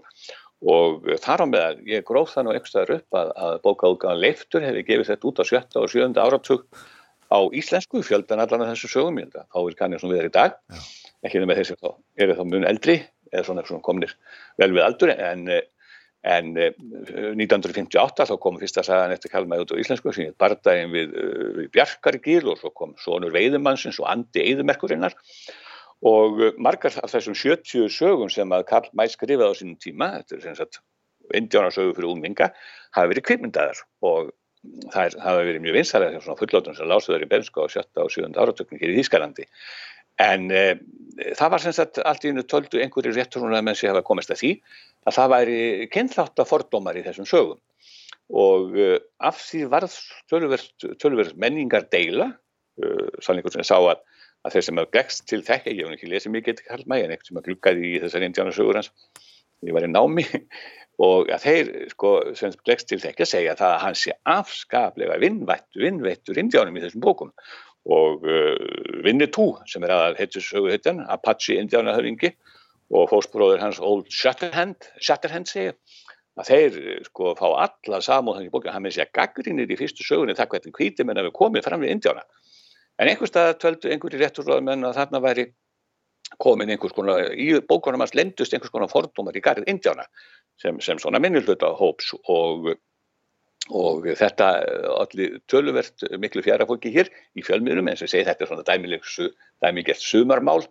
og 0.66 1.08
uh, 1.08 1.16
þar 1.22 1.42
á 1.42 1.46
með 1.50 1.64
að 1.68 1.80
ég 1.92 2.06
gróð 2.06 2.30
það 2.34 2.46
nú 2.46 2.54
ekstaður 2.58 2.94
upp 2.98 3.18
að, 3.22 3.32
að 3.46 3.58
bókaútgáðan 3.66 4.22
Leiftur 4.22 4.66
hefði 4.66 4.86
gefið 4.90 5.10
þetta 5.12 5.32
út 5.32 5.42
á 5.42 5.44
7. 5.50 5.64
og 5.82 5.90
7. 5.92 6.12
áratug 6.22 6.86
á 7.26 7.38
íslensku 7.50 8.02
fjöldan 8.06 8.42
allan 8.42 8.62
af 8.62 8.72
þessu 8.74 8.92
sögum 8.92 9.18
ég 9.18 9.26
held 9.26 9.40
að 9.42 9.46
þá 9.50 9.58
er 9.60 9.78
kannið 9.80 10.02
sem 10.02 10.12
við 10.12 10.20
erum 10.20 10.30
í 10.30 10.36
dag 10.36 10.58
Já. 10.70 10.82
ekki 11.26 11.42
með 11.42 11.60
þessi 11.60 11.78
þá 11.80 11.88
eru 12.22 12.36
þá 12.38 12.44
mun 12.46 12.68
eldri 12.70 12.96
eða 13.32 13.46
svona, 13.48 13.64
svona 13.66 13.82
komnir 13.82 14.14
vel 14.60 14.70
við 14.70 14.84
aldur 14.86 15.12
en 15.16 15.48
En 16.26 16.56
1958 16.56 18.24
eh, 18.24 18.26
þá 18.26 18.34
kom 18.42 18.56
fyrsta 18.58 18.82
sagan 18.86 19.14
eftir 19.14 19.30
Kalmæði 19.30 19.66
út 19.66 19.74
á 19.78 19.80
íslensku 19.82 20.14
sem 20.14 20.26
heit 20.26 20.38
Bardaginn 20.42 20.90
við, 20.94 21.12
eh, 21.14 21.52
við 21.60 21.68
Bjarkargil 21.76 22.42
og 22.50 22.58
svo 22.58 22.72
kom 22.74 22.96
Sónur 23.02 23.34
Veiðumannsins 23.34 24.00
og 24.02 24.08
Andi 24.10 24.42
Eðumerkurinnar 24.42 25.14
og 26.10 26.42
eh, 26.42 26.56
margar 26.58 26.96
af 27.02 27.12
þessum 27.14 27.36
70 27.38 27.92
sögum 27.94 28.32
sem 28.32 28.56
að 28.56 28.66
Karl 28.72 28.90
Mæ 28.98 29.06
skrifaði 29.12 29.54
á 29.54 29.58
sínum 29.58 29.78
tíma, 29.78 30.10
þetta 30.18 30.38
er 30.38 30.42
sem 30.48 30.58
sagt 30.58 30.82
indjánarsögu 31.34 31.94
fyrir 31.94 32.10
úlminga, 32.10 32.50
hafa 32.94 33.12
verið 33.12 33.26
kvipmyndaðar 33.30 33.84
og 34.06 34.34
það 34.92 35.16
hafa 35.22 35.44
verið 35.46 35.62
mjög 35.62 35.78
vinsalega 35.78 36.14
þegar 36.14 36.24
svona 36.26 36.40
fullóttum 36.40 36.76
sem 36.76 36.90
lásuður 36.90 37.26
í 37.26 37.30
Benska 37.30 37.62
á 37.62 37.66
7. 37.70 37.84
og 38.02 38.12
7. 38.14 38.30
áratökning 38.34 38.82
hér 38.82 38.94
í 38.94 38.98
Þýskalandi. 38.98 39.46
En 40.22 40.50
e, 40.50 40.64
það 41.36 41.52
var 41.52 41.64
sem 41.64 41.74
sagt 41.76 42.00
allt 42.02 42.24
í 42.24 42.32
unnu 42.32 42.44
töldu 42.48 42.80
einhverju 42.82 43.14
rétturúna 43.16 43.62
menn 43.64 43.76
sem 43.76 43.90
hafa 43.92 44.04
komist 44.06 44.32
að 44.32 44.42
því 44.42 44.52
að 45.06 45.16
það 45.18 45.32
væri 45.34 45.88
kynþáttafordómar 45.94 46.98
í 46.98 47.04
þessum 47.06 47.28
sögum. 47.30 47.60
Og 48.26 48.74
uh, 48.74 48.96
af 49.22 49.38
því 49.38 49.68
varð 49.70 49.92
tölverð 50.32 51.36
menningar 51.38 51.84
deila 51.92 52.32
uh, 52.32 53.06
sannleikur 53.22 53.54
sem 53.54 53.62
sá 53.66 53.76
að, 53.78 54.00
að 54.42 54.56
þeir 54.56 54.66
sem 54.66 54.80
hafa 54.80 54.92
glegst 54.96 55.28
til 55.30 55.44
þekka, 55.46 55.74
ég 55.76 55.86
hef 55.86 55.94
ekki 55.94 56.10
lesið 56.10 56.34
mikið 56.34 56.58
til 56.58 56.66
Karl 56.72 56.88
Mæ 56.90 56.96
en 56.96 57.14
eitthvað 57.14 57.28
sem 57.28 57.38
hafa 57.38 57.46
glukkaði 57.46 57.92
í 57.92 58.00
þessar 58.02 58.26
indjánarsögur 58.26 58.80
hans 58.80 58.90
ég 59.64 59.76
var 59.76 59.86
í 59.86 59.92
námi 59.92 60.26
og 61.06 61.30
að 61.32 61.44
þeir 61.44 61.70
sko 61.92 62.12
sem 62.38 62.54
glegst 62.64 62.88
til 62.90 63.00
þekka 63.02 63.28
segja 63.28 63.56
það 63.58 63.74
að 63.74 63.82
hann 63.84 63.98
sé 64.00 64.14
afskaplega 64.32 65.18
vinnvættur 65.22 65.86
vinnvættur 65.86 66.40
indjánum 66.40 66.78
í 66.78 66.84
þessum 66.84 67.04
bókum 67.04 67.32
og 67.86 68.24
uh, 68.26 69.02
Winnetou 69.04 69.56
sem 69.70 69.84
er 69.86 69.94
aðal 69.94 70.18
heitur 70.18 70.44
sögu 70.44 70.72
heitan 70.72 71.04
Apache 71.12 71.58
indjánahöringi 71.60 72.32
og 72.94 73.10
fósbróður 73.10 73.62
hans 73.62 73.78
Old 73.82 74.10
Shatterhand, 74.10 74.90
Shatterhand 75.02 75.50
segja 75.50 75.74
að 76.36 76.50
þeir 76.50 77.04
sko 77.06 77.32
fá 77.38 77.46
alla 77.48 78.00
samúðan 78.04 78.46
í 78.46 78.50
bókinu, 78.52 78.74
hann 78.74 78.84
með 78.84 78.98
sér 78.98 79.12
gaggrínir 79.14 79.70
í 79.70 79.78
fyrstu 79.78 80.04
sögunni 80.04 80.36
það 80.36 80.50
hvernig 80.52 80.76
hvíti 80.76 81.06
menn 81.06 81.18
að 81.18 81.30
við 81.30 81.38
komið 81.38 81.66
fram 81.66 81.82
við 81.82 81.94
Indjána 81.96 82.26
en 82.98 83.10
einhver 83.10 83.30
stað 83.30 83.54
töldu 83.62 83.92
einhverju 83.92 84.20
rétturróðamenn 84.20 84.88
að 84.88 84.98
þarna 85.00 85.22
væri 85.24 85.46
komin 86.42 86.70
einhvers 86.72 86.94
konar, 86.96 87.30
í 87.32 87.54
bókunum 87.68 88.02
hans 88.02 88.14
lendust 88.18 88.54
einhvers 88.54 88.72
konar 88.74 88.90
fordómar 88.90 89.36
í 89.36 89.42
garið 89.44 89.68
Indjána 89.70 90.06
sem, 90.60 90.80
sem 90.80 90.98
svona 90.98 91.20
minnilhluta 91.22 91.70
hóps. 91.78 92.12
Og, 92.32 92.72
og 93.74 94.04
þetta 94.18 94.48
allir 94.94 95.38
töluvert 95.50 96.04
miklu 96.22 96.44
fjara 96.44 96.66
fólki 96.68 96.92
hér 96.94 97.10
í 97.34 97.42
fjölmiðnum 97.46 97.90
eins 97.90 98.04
og 98.04 98.10
segi 98.12 98.26
þetta 98.28 98.44
er 98.44 98.50
svona 98.52 98.66
dæmilegt 98.68 100.04
sumarmál. 100.04 100.62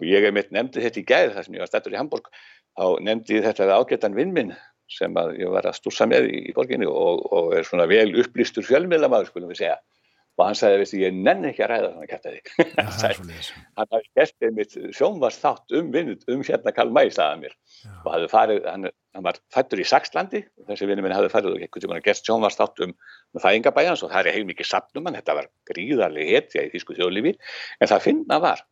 Og 0.00 0.06
ég 0.06 0.24
hef 0.24 0.32
mitt 0.32 0.52
nefndi 0.54 0.80
þetta 0.80 1.00
í 1.02 1.06
gæð 1.08 1.34
þar 1.34 1.46
sem 1.46 1.56
ég 1.58 1.64
var 1.64 1.70
stættur 1.70 1.96
í 1.96 2.00
Hamburg 2.00 2.30
þá 2.78 2.86
nefndi 3.04 3.36
ég 3.36 3.46
þetta 3.48 3.76
ágættan 3.76 4.16
vinnminn 4.16 4.54
sem 4.90 5.14
ég 5.38 5.50
var 5.52 5.68
að 5.68 5.76
stúsa 5.78 6.06
með 6.08 6.30
í, 6.30 6.38
í 6.50 6.54
borginni 6.56 6.88
og, 6.88 7.26
og 7.30 7.54
er 7.58 7.66
svona 7.66 7.86
vel 7.90 8.08
upplýstur 8.22 8.66
fjölmiðlamaður 8.66 9.30
skulum 9.30 9.52
við 9.52 9.64
segja 9.64 9.76
og 10.40 10.48
hann 10.48 10.56
sagði, 10.58 10.80
veistu, 10.80 10.98
ég 11.02 11.16
nenn 11.16 11.44
ekki 11.50 11.64
að 11.66 11.70
ræða 11.74 11.90
þannig 11.90 12.06
að 12.06 12.12
kæfta 12.14 12.32
þig 12.32 12.48
hann 13.76 13.90
hafði 13.92 14.00
gert 14.18 14.46
einmitt 14.48 14.76
sjónvars 14.96 15.38
þátt 15.42 15.76
um 15.76 15.92
vinnut 15.94 16.24
um 16.32 16.44
hérna 16.46 16.74
Karl 16.76 16.94
Mæ, 16.96 17.02
sagði 17.12 17.44
mér. 17.44 17.54
Já. 17.84 17.92
og 17.92 18.10
hafði 18.14 18.32
farið, 18.32 18.66
hann, 18.72 18.90
hann 19.16 19.26
var 19.26 19.40
fættur 19.54 19.84
í 19.84 19.86
Saxlandi 19.88 20.42
og 20.60 20.72
þessi 20.72 20.90
vinnu 20.90 21.04
minn 21.04 21.16
hafði 21.16 21.32
farið 21.34 21.54
og 21.54 21.64
ekkert 21.68 21.86
um 21.86 21.94
hann 21.94 22.02
að 22.02 22.08
gert 22.08 22.26
sjónvars 22.32 22.58
þátt 22.58 22.84
um 22.86 22.96
fæðingabæjans 23.38 24.04
og 24.06 24.12
það 24.14 24.32
er 24.32 24.38
heim 24.38 24.50
mikið 24.50 24.70
sapnum 24.72 25.08
hann, 25.08 25.20
þetta 25.20 25.38
var 25.38 25.50
gríðarlega 25.70 26.40
hetja 26.40 26.66
í 26.66 26.74
þýsku 26.74 26.98
þjóðlífi. 26.98 27.36
En 27.80 27.92
það 27.92 28.06
finna 28.08 28.40
var 28.42 28.64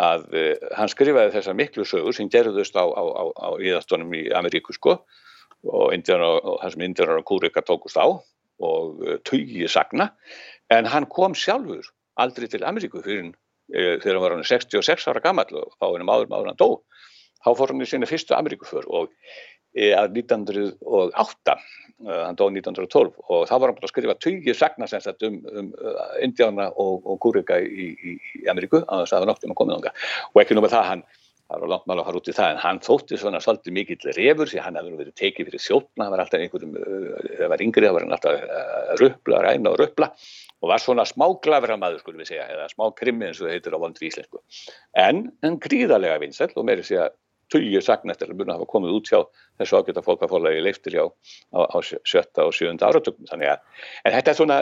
að 0.00 0.26
uh, 0.34 0.54
hann 0.74 0.90
skrifaði 0.90 1.34
þessar 1.36 1.58
miklu 1.58 1.86
sögur 1.86 2.16
sem 2.16 2.30
gerðust 2.32 2.74
á, 2.74 2.82
á, 2.82 3.02
á, 3.02 3.24
á 3.30 3.48
íðastónum 3.62 4.14
í 4.18 4.26
Ameríku 4.34 4.74
sko 4.74 4.98
og 5.64 5.94
það 5.94 6.70
sem 6.74 6.82
Indianar 6.84 7.20
og 7.22 7.28
Kúrika 7.28 7.62
tókust 7.64 7.96
á 7.96 8.04
og 8.04 9.04
uh, 9.04 9.16
tugi 9.26 9.68
sagna 9.70 10.10
en 10.72 10.88
hann 10.90 11.08
kom 11.10 11.36
sjálfur 11.36 11.88
aldrei 12.20 12.48
til 12.48 12.64
Ameríku 12.64 13.02
fyrir 13.04 13.30
uh, 13.30 13.96
þegar 14.02 14.14
hann 14.14 14.24
var 14.24 14.36
hann 14.36 14.46
66 14.48 15.08
ára 15.10 15.24
gammal 15.24 15.48
og 15.60 15.74
þá 15.80 15.88
hennum 15.90 16.12
áður 16.12 16.30
maður 16.32 16.52
hann 16.52 16.60
dó. 16.60 16.70
Þá 17.44 17.50
fór 17.58 17.74
hann 17.74 17.84
í 17.84 17.88
sinna 17.88 18.08
fyrstu 18.08 18.36
Ameríkuför 18.36 18.86
og 18.88 19.10
að 19.74 20.20
1908 20.20 21.56
hann 22.04 22.38
dó 22.38 22.46
1912 22.46 23.10
og 23.32 23.44
þá 23.48 23.54
var 23.54 23.70
hann 23.70 23.76
búin 23.78 23.86
að 23.88 23.92
skrifa 23.92 24.16
20 24.22 24.56
sagna 24.58 24.86
sem 24.90 25.02
sagt 25.02 25.24
um, 25.26 25.40
um 25.50 25.68
Indiána 26.22 26.68
og, 26.70 27.02
og 27.06 27.18
Kúrika 27.22 27.58
í, 27.58 27.90
í, 27.94 28.14
í 28.14 28.46
Ameríku 28.50 28.84
á 28.86 29.02
að 29.02 29.08
það 29.10 29.24
var 29.24 29.30
nokkur 29.30 29.48
um 29.48 29.54
að 29.54 29.60
koma 29.60 29.76
þánga 29.76 29.94
og 30.30 30.42
ekki 30.42 30.56
nú 30.56 30.64
með 30.64 30.74
það 30.76 30.88
hann 30.90 31.04
það 31.44 31.64
var 31.64 31.72
langt 31.74 31.88
mála 31.88 32.02
að 32.02 32.08
fara 32.08 32.20
út 32.20 32.30
í 32.30 32.34
það 32.34 32.52
en 32.52 32.62
hann 32.62 32.80
þótti 32.84 33.18
svona 33.20 33.40
svolítið 33.44 33.76
mikill 33.76 34.14
refur 34.16 34.50
því 34.50 34.62
hann 34.64 34.78
hefði 34.78 35.00
verið 35.00 35.16
tekið 35.20 35.50
fyrir 35.50 35.64
þjóttna 35.64 36.06
hann 36.06 36.14
var 36.14 36.22
alltaf 36.24 36.44
einhverjum, 36.44 36.78
það 37.40 37.52
var 37.52 37.64
yngri 37.66 37.86
það 37.86 37.96
var 37.96 38.06
hann 38.06 38.16
alltaf 38.16 38.38
að 38.38 39.02
röpla, 39.02 39.42
ræna 39.44 39.74
og 39.74 39.80
röpla 39.82 40.10
og 40.64 40.70
var 40.72 40.80
svona 40.80 41.04
smá 41.08 41.26
glafra 41.44 41.76
maður 41.80 42.00
skulum 42.00 42.22
við 42.22 42.32
segja, 42.32 42.48
eða 42.54 42.70
smá 42.72 42.88
krimmi 42.96 43.28
eins 43.28 43.42
og 43.42 43.48
það 43.48 43.56
heitir 43.58 43.76
á 43.76 43.82
vondri 43.82 44.08
íslensku. 44.08 44.40
En, 45.04 45.26
en 45.44 45.60
gríðarlega 45.60 46.22
vinsell 46.22 46.52
og 46.56 46.66
meiri 46.68 46.86
segja 46.86 47.10
tugju 47.52 47.80
sagnættir 47.84 48.32
að 48.32 48.40
muna 48.40 48.56
hafa 48.56 48.68
komið 48.70 48.94
út 48.96 49.10
hjá 49.10 49.18
þessu 49.60 49.78
ágæta 49.78 50.02
fólkafólagi 50.04 50.62
leiftir 50.64 50.96
hjá 50.96 51.04
á, 51.04 51.60
á 51.68 51.78
sjötta 51.84 52.46
og 52.48 52.54
sjönda 52.56 52.88
áratökum 52.88 53.28
þannig 53.28 53.52
að, 53.52 53.82
en 54.04 54.16
þetta 54.16 54.32
er 54.32 54.38
svona 54.38 54.60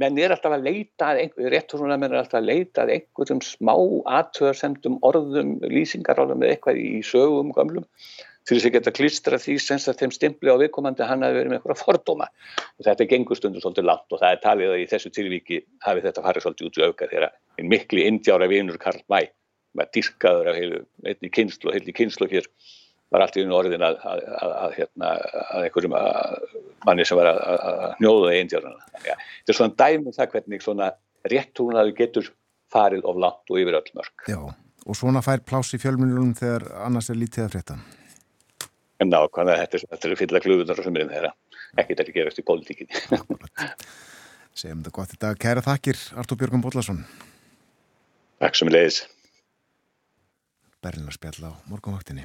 menn 0.00 0.20
er 0.20 0.32
alltaf 0.34 0.56
að 0.56 0.66
leita 0.66 1.10
réttur 1.52 1.82
svona 1.82 1.98
menn 2.00 2.14
er 2.14 2.22
alltaf 2.22 2.40
að 2.40 2.48
leita 2.50 2.84
að 2.84 2.94
einhverjum 2.96 3.42
smá 3.44 3.74
aðtöðarsemdum 4.18 4.98
orðum 5.06 5.56
lýsingarálum 5.72 6.42
eða 6.44 6.56
eitthvað 6.56 6.80
í 6.82 7.02
sögum 7.06 7.52
gamlum 7.56 7.86
til 8.46 8.56
þess 8.56 8.68
að 8.68 8.74
geta 8.76 8.92
klistra 8.94 9.40
því 9.42 9.56
sem 9.62 9.80
þeim 9.82 10.12
stimpli 10.14 10.52
á 10.52 10.56
viðkomandi 10.60 11.06
hann 11.08 11.24
hafi 11.26 11.38
verið 11.40 11.52
með 11.52 11.58
eitthvað 11.60 11.82
fordóma 11.82 12.28
og 12.28 12.86
þetta 12.86 13.08
gengur 13.10 13.38
stundum 13.38 13.64
svolítið 13.64 13.88
langt 13.88 14.14
og 14.14 14.22
það 14.22 14.36
er 14.36 14.42
talið 14.44 14.74
að 14.74 14.82
í 14.82 14.88
þessu 14.92 15.12
tilvíki 15.16 15.60
hafi 15.86 16.04
þetta 16.06 16.24
farið 16.26 16.46
svolítið 16.46 16.68
út 16.70 16.78
í 16.78 16.86
auka 16.86 17.10
þegar 17.10 17.28
einn 17.58 17.70
mikli 17.72 18.06
indjára 18.06 18.48
vinur 18.50 18.78
Karl 18.82 19.02
Mæ 19.10 19.20
var 19.76 19.90
dyrkaður 19.92 20.50
af 20.50 20.58
heilu, 20.58 20.82
einni 21.04 21.30
kynslu, 21.32 21.72
heilu 21.74 21.94
kynslu 21.96 22.28
hér 22.30 22.46
var 23.12 23.22
allt 23.22 23.36
í 23.38 23.44
einu 23.44 23.54
orðin 23.56 23.84
að, 23.86 23.98
að, 24.02 24.22
að, 24.40 24.54
að 24.64 24.76
hérna, 24.80 25.10
einhverjum 25.60 25.96
manni 26.86 27.06
sem 27.06 27.18
var 27.18 27.30
að 27.30 27.84
hnjóða 28.00 28.32
í 28.34 28.40
Indjárna. 28.42 28.72
Ja, 29.06 29.14
þetta 29.42 29.54
er 29.54 29.58
svona 29.60 29.76
dæmi 29.82 30.10
um 30.10 30.16
það 30.16 30.32
hvernig 30.32 30.64
svona 30.64 30.88
réttúnaðu 31.30 31.94
getur 32.00 32.32
farið 32.72 33.06
of 33.06 33.20
langt 33.22 33.52
og 33.52 33.60
yfir 33.62 33.78
öll 33.78 33.92
mörg. 33.98 34.26
Já, 34.26 34.40
og 34.86 34.98
svona 34.98 35.22
fær 35.22 35.44
pláss 35.46 35.76
í 35.76 35.82
fjölmunum 35.82 36.34
þegar 36.38 36.66
annars 36.88 37.12
er 37.12 37.20
lítið 37.20 37.46
að 37.46 37.54
frétta. 37.54 37.78
En 39.02 39.10
ná, 39.12 39.18
hvaða, 39.28 39.58
þetta, 39.62 39.82
þetta 39.92 40.08
er 40.08 40.14
að 40.38 40.46
glöfunar 40.46 40.80
og 40.80 40.86
sömurinn 40.86 41.12
þeirra. 41.12 41.32
Ekkert 41.76 42.00
er 42.00 42.10
að 42.10 42.16
gerast 42.16 42.40
í 42.40 42.46
pólitíkinni. 42.46 43.02
Segjum 44.56 44.80
þetta 44.80 44.94
gott 44.96 45.12
í 45.12 45.20
dag. 45.20 45.36
Kæra 45.40 45.64
þakkir, 45.64 46.00
Artur 46.16 46.40
Björgum 46.40 46.64
Bóllarsson. 46.64 47.02
Takk 48.40 48.56
sem 48.56 48.72
leiðis. 48.72 49.02
Berlinarspjall 50.84 51.44
á 51.44 51.52
morgunvaktinni. 51.68 52.24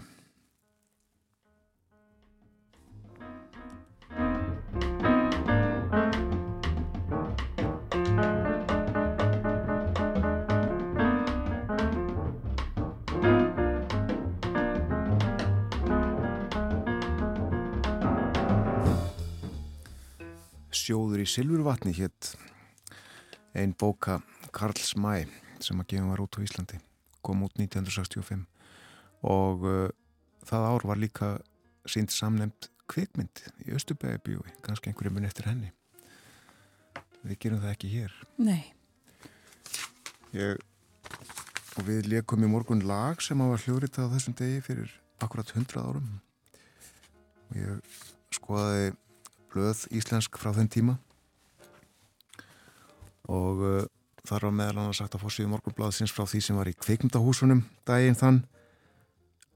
Sjóður 20.82 21.22
í 21.22 21.28
Silfurvatni 21.30 21.94
hétt 21.94 22.34
einn 23.53 23.76
bóka 23.78 24.20
Karls 24.56 24.95
Mæ 24.98 25.28
sem 25.62 25.78
að 25.78 25.94
gefum 25.94 26.10
var 26.10 26.24
út 26.24 26.40
á 26.41 26.44
Íslandi. 26.44 26.82
Kom 27.22 27.45
út 27.45 27.53
1965 27.62 28.48
og 29.30 29.66
uh, 29.70 29.88
það 30.49 30.68
ár 30.72 30.88
var 30.90 31.02
líka 31.02 31.32
sínt 31.86 32.14
samnefnd 32.16 32.72
kvikmynd 32.90 33.45
í 33.68 33.76
Östubæðabíói, 33.78 34.58
kannski 34.66 34.90
einhverjum 34.90 35.20
mun 35.20 35.30
eftir 35.30 35.48
henni. 35.48 35.72
Við 37.22 37.38
gerum 37.45 37.62
það 37.62 37.76
ekki 37.76 37.91
hér. 37.94 38.16
Nei, 38.41 38.74
Ég, 40.32 40.62
og 41.76 41.84
við 41.84 42.06
leikum 42.08 42.44
í 42.45 42.48
morgun 42.48 42.86
lag 42.88 43.20
sem 43.20 43.40
að 43.44 43.49
var 43.52 43.64
hljóritað 43.66 44.14
þessum 44.14 44.36
degi 44.40 44.62
fyrir 44.64 44.94
akkurat 45.20 45.49
100 45.52 45.82
árum. 45.82 46.06
Og 47.49 47.58
ég 47.60 47.98
skoðaði 48.32 48.94
blöð 49.52 49.86
íslensk 49.94 50.40
frá 50.40 50.53
þenn 50.56 50.72
tíma. 50.72 50.98
Og 53.32 53.61
uh, 53.64 53.84
þar 54.28 54.48
var 54.48 54.57
meðal 54.57 54.82
annars 54.82 55.02
sagt 55.02 55.15
að 55.15 55.26
fórsvíðu 55.26 55.52
morgunblaðsins 55.53 56.14
frá 56.15 56.26
því 56.26 56.41
sem 56.45 56.60
var 56.60 56.72
í 56.72 56.76
kvikmyndahúsunum 56.80 57.64
daginn 57.88 58.19
þann. 58.19 58.41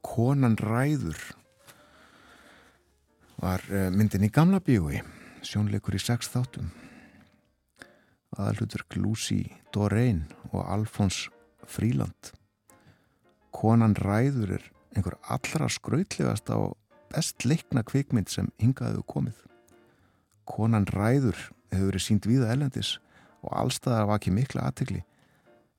Konan 0.05 0.57
ræður 0.61 1.19
var 3.41 3.63
uh, 3.72 3.89
myndin 3.93 4.27
í 4.27 4.31
gamla 4.34 4.61
bíói 4.63 5.01
sjónleikur 5.45 5.97
í 5.97 6.01
sex 6.01 6.31
þáttum. 6.34 6.72
Aðalhutur 8.35 8.84
Lucy 8.99 9.45
Doreen 9.73 10.26
og 10.51 10.65
Alfons 10.67 11.30
Fríland 11.72 12.34
Konan 13.55 13.95
ræður 13.95 14.57
er 14.57 14.65
einhver 14.95 15.15
allra 15.31 15.69
skrautlegast 15.72 16.51
á 16.51 16.59
best 17.13 17.45
leikna 17.47 17.85
kvikmynd 17.88 18.27
sem 18.31 18.49
hingaðu 18.59 19.03
komið 19.07 19.39
Konan 20.45 20.88
ræður 20.93 21.38
hefur 21.73 21.89
verið 21.89 22.05
sínt 22.05 22.27
víða 22.30 22.51
elendis 22.53 22.95
og 23.45 23.51
allstaðar 23.59 24.09
var 24.09 24.22
ekki 24.22 24.34
mikla 24.34 24.67
aðtegli 24.69 25.03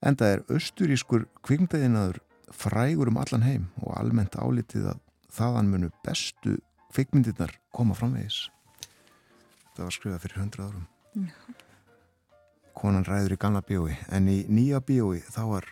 en 0.06 0.16
það 0.18 0.32
er 0.34 0.44
austurískur 0.52 1.26
kvikmyndaðinaður 1.47 2.20
frægur 2.55 3.10
um 3.10 3.20
allan 3.20 3.47
heim 3.47 3.68
og 3.82 3.94
almennt 3.98 4.36
álitið 4.38 4.90
að 4.93 5.01
þaðan 5.36 5.70
munu 5.72 5.93
bestu 6.06 6.56
kvikmyndirnar 6.94 7.52
koma 7.76 7.97
framvegis. 7.97 8.47
Þetta 9.66 9.84
var 9.84 9.97
skrifað 9.97 10.22
fyrir 10.24 10.40
hundra 10.40 10.68
árum. 10.68 10.86
Konan 12.76 13.06
ræður 13.09 13.36
í 13.36 13.40
gamla 13.40 13.64
bíói 13.64 13.97
en 14.12 14.28
í 14.32 14.38
nýja 14.52 14.80
bíói 14.84 15.22
þá 15.28 15.43
var 15.51 15.70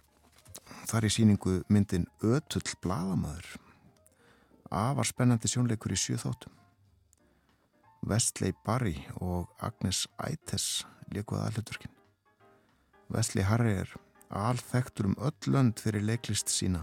þar 0.89 1.09
í 1.09 1.13
síningu 1.13 1.59
myndin 1.73 2.09
Ötull 2.25 2.77
Bladamaður 2.85 3.55
afar 4.75 5.09
spennandi 5.09 5.49
sjónleikur 5.49 5.95
í 5.95 6.01
sjö 6.01 6.19
Vestley 8.05 8.53
Barry 8.67 8.99
og 9.25 9.49
Agnes 9.65 10.05
Aites 10.21 10.85
líkuð 11.15 11.41
aðhluturkin 11.41 11.93
Vestley 13.09 13.47
Harry 13.49 13.79
er 13.81 13.95
alþektur 14.29 15.09
um 15.09 15.17
öll 15.25 15.53
lönd 15.55 15.81
fyrir 15.81 16.05
leiklist 16.05 16.53
sína 16.53 16.83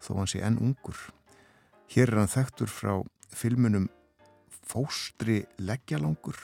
þó 0.00 0.14
hann 0.20 0.30
sé 0.30 0.42
enn 0.44 0.58
ungur. 0.62 0.96
Hér 1.92 2.12
er 2.12 2.20
hann 2.22 2.32
þektur 2.32 2.70
frá 2.70 2.92
filmunum 3.34 3.88
Fóstri 4.66 5.42
leggjalangur 5.62 6.38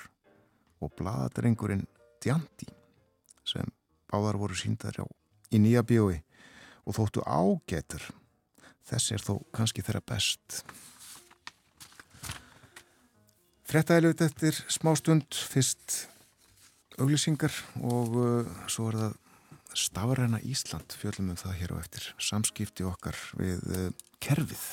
og 0.82 0.92
Bladadrengurinn 0.98 1.86
Djandi 2.22 2.68
sem 3.48 3.72
báðar 4.10 4.38
voru 4.38 4.58
síndar 4.58 5.00
á 5.00 5.06
í 5.50 5.58
nýja 5.62 5.82
bíói 5.86 6.20
og 6.84 6.98
þóttu 6.98 7.24
ágetur 7.24 8.04
þess 8.86 9.14
er 9.16 9.24
þó 9.24 9.34
kannski 9.54 9.82
þeirra 9.82 10.04
best 10.12 10.62
Frettæðilegut 13.72 14.20
eftir 14.20 14.56
smástund 14.68 15.32
fyrst 15.48 15.94
auglýsingar 17.00 17.54
og 17.80 18.16
uh, 18.20 18.50
svo 18.68 18.90
er 18.90 18.98
það 19.00 19.14
Stafræna 19.80 20.40
Ísland. 20.44 20.92
Fjöldum 21.00 21.30
um 21.32 21.38
það 21.40 21.54
hér 21.56 21.72
á 21.72 21.76
eftir. 21.80 22.10
Samskipti 22.20 22.84
okkar 22.84 23.16
við 23.40 23.62
uh, 23.72 23.86
kerfið 24.20 24.66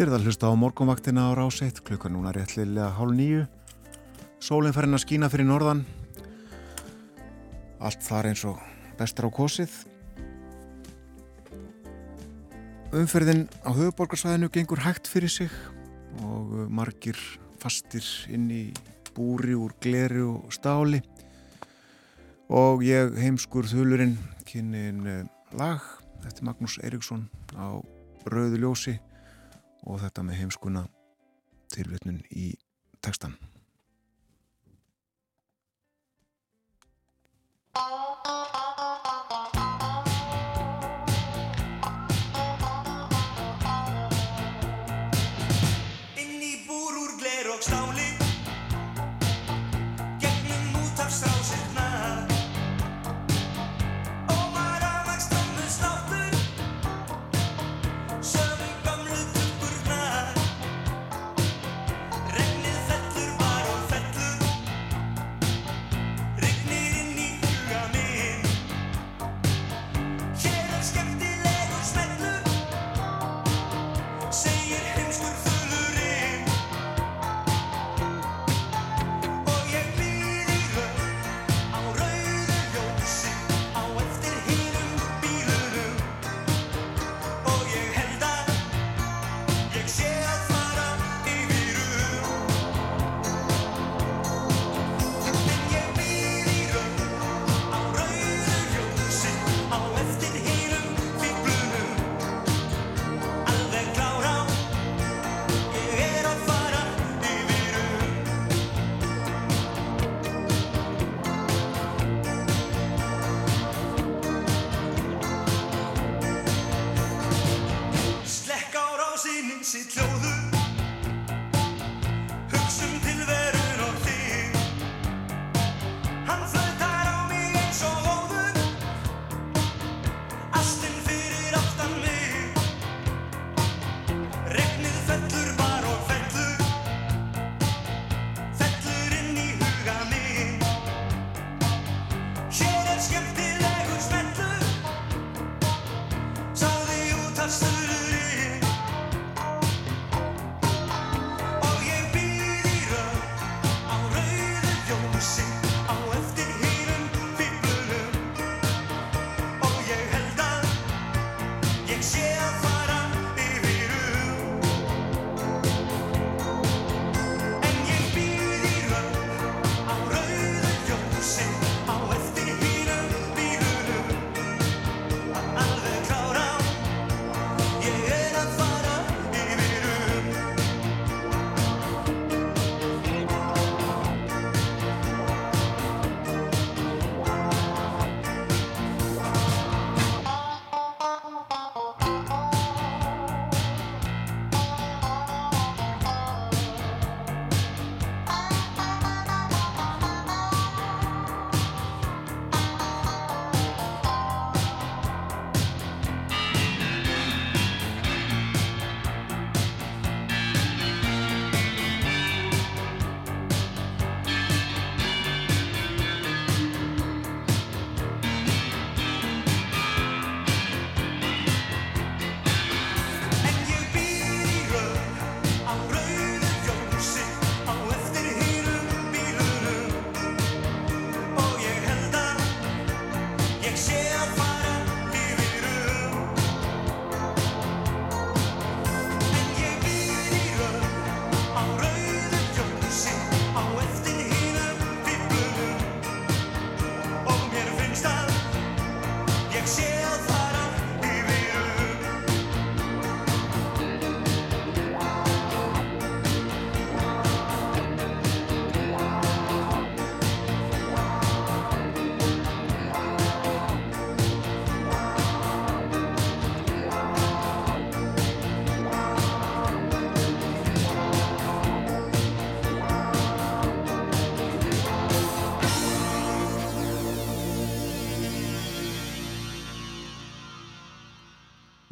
Þyrða 0.00 0.16
að 0.16 0.22
hlusta 0.30 0.48
á 0.48 0.56
morgunvaktina 0.56 1.22
á 1.28 1.36
ráseitt 1.36 1.82
klukkan 1.84 2.14
núna 2.16 2.30
réttlilega 2.32 2.86
hálf 2.96 3.12
nýju 3.12 3.42
Sólinn 4.40 4.72
færinn 4.72 4.96
að 4.96 5.02
skína 5.02 5.28
fyrir 5.28 5.44
norðan. 5.44 5.82
Allt 7.84 8.06
þar 8.06 8.28
eins 8.30 8.44
og 8.48 8.62
bestar 8.96 9.28
á 9.28 9.30
kosið. 9.36 9.74
Umferðin 12.96 13.42
á 13.60 13.76
höfuborgarsvæðinu 13.76 14.48
gengur 14.54 14.80
hægt 14.86 15.10
fyrir 15.12 15.28
sig 15.28 15.52
og 16.24 16.56
margir 16.72 17.20
fastir 17.60 18.08
inn 18.32 18.48
í 18.48 18.62
búri 19.12 19.52
úr 19.52 19.76
gleri 19.84 20.24
og 20.24 20.48
stáli. 20.56 21.02
Og 22.48 22.88
ég 22.88 23.20
heimskur 23.20 23.68
þulurinn 23.68 24.16
kynnin 24.48 25.28
lag 25.52 25.84
eftir 26.24 26.48
Magnús 26.48 26.80
Eiríksson 26.80 27.28
á 27.52 27.76
Rauðu 28.24 28.64
ljósi 28.64 28.96
og 29.86 30.00
þetta 30.02 30.24
með 30.26 30.42
heimskuna 30.42 30.84
tilvitnun 31.74 32.22
í 32.30 32.52
textan. 33.04 33.36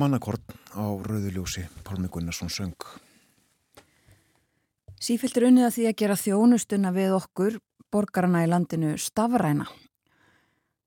Mannakort 0.08 0.40
á 0.72 0.88
Rauðuljósi, 0.88 1.66
Pálmi 1.84 2.08
Gunnarsson 2.08 2.48
söng. 2.48 2.80
Sífilt 4.96 5.36
er 5.36 5.44
unnið 5.50 5.66
að 5.66 5.74
því 5.74 5.84
að 5.84 5.96
gera 6.00 6.14
þjónustuna 6.16 6.92
við 6.96 7.12
okkur, 7.18 7.58
borgarana 7.92 8.40
í 8.46 8.48
landinu, 8.48 8.94
stafræna. 8.96 9.66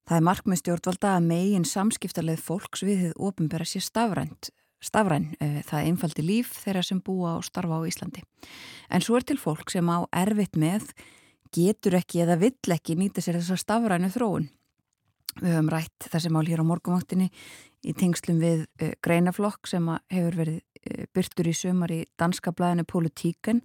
Það 0.10 0.18
er 0.18 0.26
markmið 0.26 0.62
stjórnvalda 0.64 1.12
að 1.20 1.28
megin 1.28 1.68
samskiptarleið 1.70 2.42
fólks 2.48 2.82
við 2.82 3.04
þið 3.04 3.22
ofinbera 3.30 3.68
sér 3.70 3.86
stafrænt. 3.86 4.50
Stafræn, 4.82 5.36
eh, 5.38 5.62
það 5.70 5.92
einfaldi 5.92 6.26
líf 6.26 6.58
þeirra 6.64 6.84
sem 6.84 7.00
búa 7.00 7.38
og 7.38 7.46
starfa 7.46 7.78
á 7.78 7.86
Íslandi. 7.86 8.24
En 8.90 9.02
svo 9.02 9.18
er 9.18 9.22
til 9.22 9.38
fólk 9.38 9.70
sem 9.70 9.86
á 9.86 10.02
erfitt 10.12 10.58
með, 10.58 10.96
getur 11.54 11.94
ekki 11.94 12.26
eða 12.26 12.40
vill 12.40 12.74
ekki 12.74 12.98
nýta 12.98 13.22
sér 13.22 13.38
þessa 13.38 13.62
stafrænu 13.62 14.10
þróun. 14.10 14.50
Við 15.40 15.54
höfum 15.54 15.70
rætt 15.70 16.10
þessi 16.10 16.30
mál 16.34 16.48
hér 16.48 16.60
á 16.60 16.66
morgunvaktinni 16.66 17.30
í 17.82 17.96
tengslum 17.98 18.40
við 18.42 18.66
uh, 18.82 18.94
greinaflokk 19.04 19.70
sem 19.70 19.88
hefur 20.12 20.38
verið 20.44 20.60
uh, 20.62 21.04
byrtur 21.16 21.50
í 21.50 21.56
sömar 21.58 21.94
í 21.94 22.04
danska 22.20 22.54
blæðinu 22.56 22.86
Politíken 22.90 23.62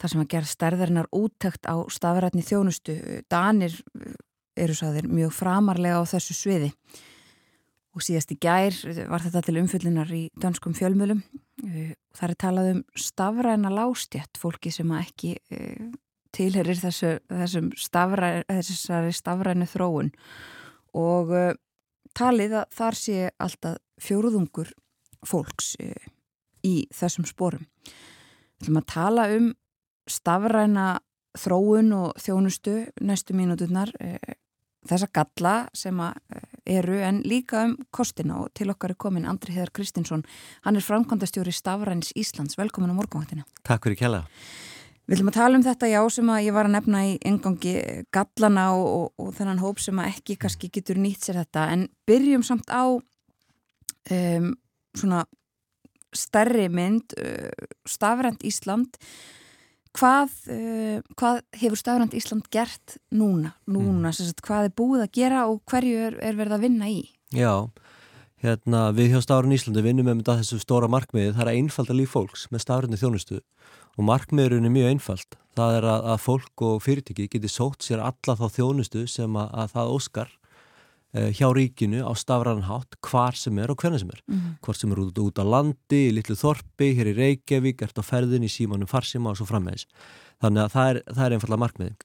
þar 0.00 0.12
sem 0.14 0.22
að 0.22 0.30
gera 0.32 0.48
stærðarinnar 0.48 1.10
úttækt 1.12 1.68
á 1.68 1.76
stafrætni 1.92 2.44
þjónustu. 2.46 2.96
Danir 3.30 3.76
uh, 3.76 4.16
eru 4.60 4.76
sæðir 4.76 5.08
mjög 5.12 5.34
framarlega 5.36 6.00
á 6.00 6.04
þessu 6.08 6.36
sviði 6.36 6.72
og 7.90 8.04
síðast 8.06 8.30
í 8.32 8.38
gær 8.38 8.76
var 9.10 9.22
þetta 9.24 9.42
til 9.42 9.58
umfyllunar 9.58 10.10
í 10.14 10.28
danskum 10.38 10.76
fjölmjölum. 10.78 11.24
Það 12.14 12.26
er 12.28 12.36
talað 12.38 12.68
um 12.70 12.82
stafræna 12.94 13.72
lástjætt, 13.74 14.38
fólki 14.38 14.70
sem 14.70 14.92
ekki 14.94 15.32
tilherir 16.30 16.78
þessu, 16.78 17.16
þessum 17.26 17.72
stafræ, 17.74 18.44
stafrænu 19.16 19.66
þróun 19.72 20.12
og 20.94 21.34
talið 22.16 22.56
að 22.60 22.76
þar 22.76 22.98
sé 22.98 23.18
alltaf 23.38 23.78
fjóruðungur 24.00 24.72
fólks 25.26 25.74
uh, 25.82 25.94
í 26.66 26.86
þessum 26.94 27.28
sporum. 27.28 27.66
Við 28.60 28.68
ætlum 28.68 28.82
að 28.82 28.90
tala 28.92 29.28
um 29.36 29.50
stafræna 30.10 30.88
þróun 31.38 31.92
og 31.94 32.20
þjónustu 32.20 32.76
næstu 33.06 33.36
mínúturnar 33.38 33.92
uh, 34.00 34.38
þessa 34.88 35.10
galla 35.12 35.54
sem 35.76 35.98
eru 36.68 36.98
en 37.04 37.20
líka 37.28 37.64
um 37.68 37.76
kostina 37.92 38.38
og 38.40 38.52
til 38.56 38.70
okkar 38.72 38.94
er 38.94 39.00
komin 39.00 39.28
Andri 39.28 39.54
Heðar 39.56 39.72
Kristinsson 39.76 40.24
hann 40.64 40.78
er 40.78 40.84
framkvæmdastjóri 40.84 41.52
Stafræns 41.52 42.14
Íslands 42.16 42.56
velkomin 42.58 42.92
á 42.92 42.96
morgunváttina. 42.96 43.44
Takk 43.66 43.88
fyrir 43.88 44.00
kella. 44.00 44.24
Við 45.10 45.16
ætlum 45.16 45.30
að 45.32 45.34
tala 45.40 45.58
um 45.58 45.62
þetta 45.66 45.88
já 45.90 46.00
sem 46.14 46.28
að 46.30 46.44
ég 46.44 46.54
var 46.54 46.68
að 46.68 46.74
nefna 46.76 47.00
í 47.02 47.14
engangi 47.26 47.72
gallana 48.14 48.68
og, 48.76 48.84
og, 48.86 49.08
og 49.18 49.32
þennan 49.34 49.58
hóp 49.58 49.80
sem 49.82 49.98
að 49.98 50.12
ekki 50.12 50.36
kannski 50.38 50.70
getur 50.70 51.00
nýtt 51.02 51.26
sér 51.26 51.40
þetta 51.40 51.64
en 51.74 51.82
byrjum 52.06 52.44
samt 52.46 52.70
á 52.70 52.94
um, 52.94 54.46
svona 54.94 55.24
stærri 56.14 56.68
mynd 56.70 57.16
uh, 57.18 57.50
Stafrænt 57.90 58.46
Ísland 58.46 59.00
hvað, 59.98 60.30
uh, 60.46 61.02
hvað 61.18 61.42
hefur 61.58 61.82
Stafrænt 61.82 62.14
Ísland 62.14 62.46
gert 62.54 63.00
núna, 63.10 63.56
núna 63.66 64.12
mm. 64.12 64.14
sagt, 64.14 64.46
hvað 64.46 64.70
er 64.70 64.76
búið 64.78 65.06
að 65.08 65.14
gera 65.18 65.44
og 65.50 65.58
hverju 65.66 66.06
er, 66.06 66.20
er 66.22 66.38
verið 66.38 66.54
að 66.54 66.68
vinna 66.68 66.86
í? 66.86 67.00
Já, 67.34 67.66
hérna 68.46 68.92
við 68.94 69.16
hjá 69.16 69.26
Stafrænt 69.26 69.58
Íslandi 69.58 69.82
vinnum 69.90 70.06
með 70.06 70.22
þessu 70.30 70.62
stóra 70.62 70.86
markmiði, 70.86 71.34
það 71.34 71.48
er 71.48 71.56
einfalda 71.56 71.98
líf 71.98 72.14
fólks 72.14 72.46
með 72.54 72.68
Stafræntni 72.68 73.02
þjónustu 73.02 73.42
og 74.00 74.08
markmiðurinn 74.08 74.68
er 74.68 74.74
mjög 74.74 74.92
einfalt. 74.94 75.38
Það 75.58 75.76
er 75.76 75.86
að, 75.92 76.10
að 76.14 76.20
fólk 76.24 76.66
og 76.66 76.82
fyrirtæki 76.84 77.28
geti 77.28 77.50
sótt 77.50 77.84
sér 77.84 78.02
alla 78.06 78.36
þá 78.38 78.46
þjónustu 78.54 79.04
sem 79.10 79.36
að, 79.36 79.50
að 79.60 79.74
það 79.74 79.92
óskar 79.96 80.30
eh, 81.12 81.28
hjá 81.36 81.46
ríkinu 81.52 82.00
á 82.06 82.12
stafranhátt 82.16 82.96
hvar 83.04 83.36
sem 83.36 83.60
er 83.60 83.74
og 83.74 83.82
hvernig 83.82 84.00
sem 84.00 84.14
er. 84.14 84.24
Mm 84.30 84.56
hvort 84.64 84.80
sem 84.80 84.92
er 84.94 85.02
út, 85.02 85.20
út 85.20 85.42
á 85.42 85.44
landi, 85.44 86.00
í 86.08 86.14
litlu 86.14 86.38
þorpi 86.38 86.94
hér 86.96 87.12
í 87.12 87.16
Reykjavík, 87.18 87.84
ert 87.84 88.00
á 88.00 88.04
ferðin 88.04 88.46
í 88.46 88.52
símanum 88.52 88.88
farsima 88.88 89.32
og 89.32 89.40
svo 89.40 89.48
frammeðis 89.50 89.88
þannig 90.40 90.66
að 90.66 90.74
það 90.74 90.90
er, 90.90 91.00
það 91.14 91.24
er 91.24 91.36
einfallega 91.36 91.62
markmiði 91.64 91.96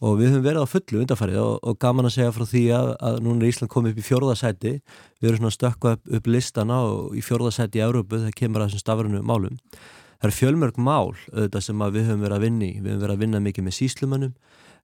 og 0.00 0.16
við 0.16 0.30
höfum 0.32 0.44
verið 0.46 0.64
á 0.64 0.72
fullu 0.72 1.00
undarfarið 1.02 1.38
og, 1.42 1.54
og 1.60 1.78
gaman 1.82 2.08
að 2.08 2.14
segja 2.16 2.34
frá 2.34 2.44
því 2.48 2.62
að, 2.72 2.90
að 3.08 3.18
núna 3.26 3.44
er 3.44 3.50
Ísland 3.50 3.72
komið 3.72 3.92
upp 3.92 4.00
í 4.00 4.06
fjórðasæti 4.06 4.72
við 4.80 5.28
erum 5.28 5.42
svona 5.42 5.56
stökka 5.56 5.94
upp, 5.96 6.12
upp 6.18 6.30
listana 6.30 6.78
og 6.88 7.18
í 7.18 7.24
fjórðasæti 7.24 7.80
í 7.80 7.84
Európu 7.84 8.22
það 8.22 8.36
kemur 8.38 8.64
að 8.64 8.70
þessum 8.70 8.84
stafranu 8.84 9.22
málum 9.26 9.58
Það 10.20 10.28
er 10.28 10.36
fjölmörg 10.36 10.78
mál 10.84 11.14
auðvitað 11.32 11.62
sem 11.64 11.82
við 11.94 12.08
höfum 12.10 12.24
verið 12.26 12.36
að 12.36 12.42
vinni. 12.44 12.70
Við 12.76 12.90
höfum 12.90 13.04
verið 13.06 13.14
að 13.14 13.22
vinna 13.24 13.38
mikið 13.40 13.64
með 13.64 13.76
síslumannum. 13.78 14.34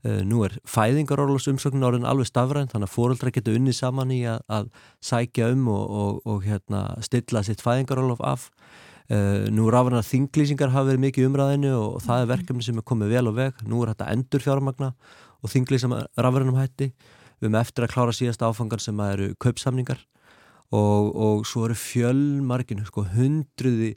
Uh, 0.06 0.22
nú 0.24 0.42
er 0.46 0.54
fæðingarorlosumsöknin 0.68 1.84
orðin 1.84 2.06
alveg 2.08 2.28
stafræn 2.30 2.70
þannig 2.72 2.88
að 2.88 2.94
fóröldra 2.94 3.32
geta 3.34 3.52
unni 3.56 3.74
saman 3.76 4.12
í 4.12 4.22
að, 4.28 4.40
að 4.48 4.70
sækja 5.04 5.50
um 5.52 5.68
og, 5.72 5.84
og, 6.00 6.18
og 6.28 6.46
hérna, 6.46 6.82
stilla 7.04 7.44
sitt 7.44 7.64
fæðingarorlof 7.64 8.24
af. 8.24 8.48
Uh, 9.12 9.44
nú 9.52 9.68
rafna 9.72 10.00
þinglýsingar 10.04 10.72
hafa 10.72 10.90
verið 10.90 11.04
mikið 11.04 11.28
umræðinu 11.28 11.76
og, 11.76 11.86
og 11.98 12.04
það 12.08 12.24
er 12.24 12.32
verkefni 12.32 12.64
sem 12.64 12.80
er 12.80 12.88
komið 12.88 13.14
vel 13.18 13.26
á 13.28 13.32
veg. 13.42 13.62
Nú 13.68 13.84
er 13.84 13.92
þetta 13.92 14.10
endur 14.16 14.48
fjármagna 14.48 14.92
og 15.44 15.52
þinglýsam 15.52 15.98
rafverðinum 16.16 16.60
hætti. 16.62 16.92
Við 17.36 17.50
höfum 17.50 17.60
eftir 17.60 17.84
að 17.84 17.92
klára 17.92 18.16
síðast 18.16 18.44
áfangar 18.44 18.80
sem 18.80 19.00
eru 19.04 19.34
kaupsamningar 19.42 20.00
og 20.74 21.44
svo 21.46 21.68
eru 21.68 21.76
fjölmargin, 21.78 22.80
sko, 22.88 23.04
hundruði 23.12 23.92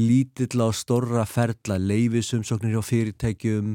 lítill 0.00 0.64
á 0.64 0.68
storra 0.74 1.26
ferla, 1.28 1.78
leifisumsóknir 1.78 2.76
hjá 2.76 2.84
fyrirtækjum, 2.86 3.74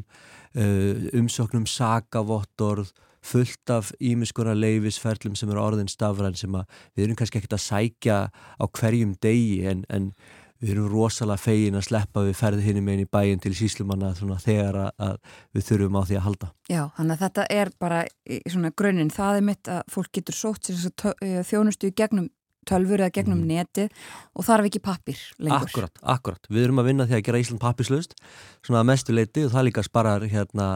uh, 0.57 1.10
umsóknum 1.18 1.68
sagavottorð, 1.69 2.93
fullt 3.26 3.69
af 3.73 3.91
ímiskona 3.99 4.53
leifisferlum 4.53 5.35
sem 5.38 5.49
eru 5.49 5.64
orðin 5.64 5.89
stafræn 5.89 6.38
sem 6.38 6.53
við 6.53 7.07
erum 7.07 7.18
kannski 7.18 7.39
ekkert 7.39 7.57
að 7.57 7.64
sækja 7.64 8.18
á 8.30 8.65
hverjum 8.77 9.15
degi 9.22 9.64
en, 9.65 9.81
en 9.89 10.11
við 10.61 10.76
erum 10.76 10.91
rosalega 10.91 11.41
fegin 11.41 11.77
að 11.77 11.88
sleppa 11.89 12.23
við 12.26 12.38
ferði 12.39 12.65
hinn 12.68 12.84
með 12.85 12.95
einn 12.95 13.03
í 13.03 13.10
bæin 13.18 13.41
til 13.43 13.53
síslumanna 13.57 14.14
þegar 14.15 14.80
að, 14.85 14.91
að 15.07 15.18
við 15.57 15.68
þurfum 15.69 15.99
á 15.99 16.02
því 16.06 16.19
að 16.19 16.26
halda. 16.27 16.52
Já, 16.69 16.81
þannig 16.97 17.15
að 17.15 17.23
þetta 17.26 17.47
er 17.57 17.73
bara 17.85 17.99
í 18.06 18.39
svona 18.45 18.72
grunninn, 18.77 19.11
það 19.14 19.41
er 19.41 19.45
mitt 19.49 19.72
að 19.76 19.84
fólk 19.91 20.11
getur 20.15 20.38
sótt 20.38 20.69
sér 20.69 21.11
að 21.11 21.43
þjónustu 21.49 21.91
í 21.91 21.95
gegnum 21.97 22.30
tölfur 22.67 23.01
eða 23.03 23.13
gegnum 23.15 23.41
mm. 23.43 23.47
neti 23.51 23.87
og 24.35 24.45
þarf 24.47 24.69
ekki 24.69 24.81
pappir 24.83 25.21
lengur. 25.39 25.69
Akkurat, 25.69 26.03
akkurat. 26.15 26.49
Við 26.49 26.67
erum 26.67 26.81
að 26.81 26.89
vinna 26.91 27.07
því 27.09 27.17
að 27.17 27.25
gera 27.27 27.41
Ísland 27.41 27.63
pappislaust 27.63 28.15
svona 28.65 28.81
að 28.81 28.89
mestu 28.91 29.15
leiti 29.15 29.45
og 29.45 29.53
það 29.53 29.67
líka 29.69 29.85
sparar 29.85 30.25
hérna 30.31 30.69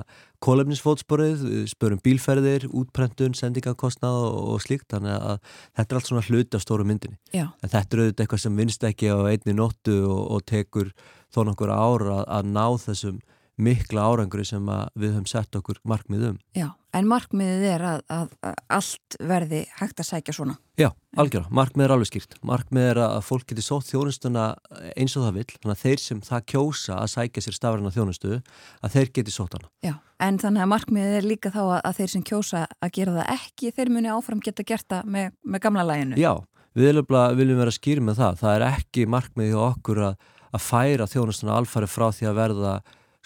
kólefnisfótsporið, 0.43 1.41
spörum 1.67 1.99
bílferðir, 2.03 2.69
útprentun, 2.71 3.35
sendingakostnað 3.35 4.19
og, 4.29 4.61
slíkt, 4.63 4.87
þannig 4.93 5.17
að 5.17 5.41
þetta 5.75 5.89
er 5.89 5.99
allt 5.99 6.11
svona 6.11 6.23
hluti 6.29 6.55
á 6.55 6.63
stóru 6.63 6.85
myndinni. 6.87 7.19
Já. 7.35 7.49
En 7.59 7.73
þetta 7.73 7.97
er 7.97 8.03
auðvitað 8.05 8.23
eitthvað 8.23 8.43
sem 8.45 8.61
vinst 8.61 8.85
ekki 8.87 9.11
á 9.11 9.17
einni 9.27 9.57
nóttu 9.57 9.97
og, 10.07 10.21
og 10.37 10.45
tekur 10.47 10.93
þó 11.33 11.43
nokkur 11.49 11.73
ára 11.73 12.21
að, 12.21 12.23
að 12.37 12.53
ná 12.55 12.65
þessum 12.85 13.19
mikla 13.59 14.07
árangri 14.07 14.45
sem 14.47 14.71
við 14.95 15.17
höfum 15.17 15.27
sett 15.27 15.59
okkur 15.59 15.81
markmið 15.87 16.29
um. 16.31 16.37
Já, 16.55 16.69
en 16.95 17.07
markmiðið 17.09 17.65
er 17.69 17.83
að, 17.85 18.01
að, 18.13 18.33
að 18.45 18.57
allt 18.77 19.17
verði 19.29 19.61
hægt 19.79 20.01
að 20.01 20.07
sækja 20.07 20.35
svona. 20.35 20.55
Já, 20.79 20.89
algjörða, 21.19 21.51
markmið 21.59 21.85
er 21.85 21.93
alveg 21.93 22.09
skýrt. 22.09 22.37
Markmið 22.45 22.87
er 22.91 23.01
að 23.03 23.17
fólk 23.27 23.47
geti 23.51 23.65
sótt 23.65 23.89
þjónustuna 23.89 24.45
eins 24.95 25.15
og 25.19 25.25
það 25.27 25.39
vil, 25.39 25.45
þannig 25.55 25.75
að 25.75 25.83
þeir 25.83 26.03
sem 26.03 26.21
það 26.25 26.45
kjósa 26.53 26.99
að 26.99 27.11
sækja 27.13 27.43
sér 27.45 27.57
stafræna 27.57 27.93
þjónustu, 27.95 28.39
að 28.81 28.95
þeir 28.95 29.11
geti 29.19 29.35
sótt 29.35 29.57
hana. 29.57 29.71
Já, 29.85 29.95
en 30.25 30.39
þannig 30.41 30.65
að 30.65 30.71
markmiðið 30.73 31.17
er 31.19 31.29
líka 31.29 31.53
þá 31.53 31.63
að 31.79 31.99
þeir 31.99 32.13
sem 32.15 32.27
kjósa 32.31 32.65
að 32.79 32.93
gera 32.97 33.17
það 33.19 33.33
ekki, 33.35 33.73
þeir 33.77 33.93
muni 33.97 34.13
áfram 34.13 34.43
geta 34.45 34.65
gert 34.65 34.87
það 34.89 35.11
með, 35.17 35.33
með 35.43 35.65
gamla 35.67 35.87
læginu. 35.91 36.21
Já, 36.21 36.33
við 36.79 37.01
viljum 37.39 37.63
vera 37.63 37.75
skýr 37.75 38.01
með 38.05 38.23
það. 38.23 38.39
Það 38.43 38.55
er 38.55 38.67
ekki 38.69 39.09
markmiðið 39.09 39.59
okkur 39.67 40.05
að, 40.09 40.31
að 40.49 40.65
færa 40.65 41.09
þjónustuna 41.09 41.59
alfari 41.59 41.89
frá 41.91 42.07
því 42.15 42.31
að 42.31 42.39
verða 42.39 42.79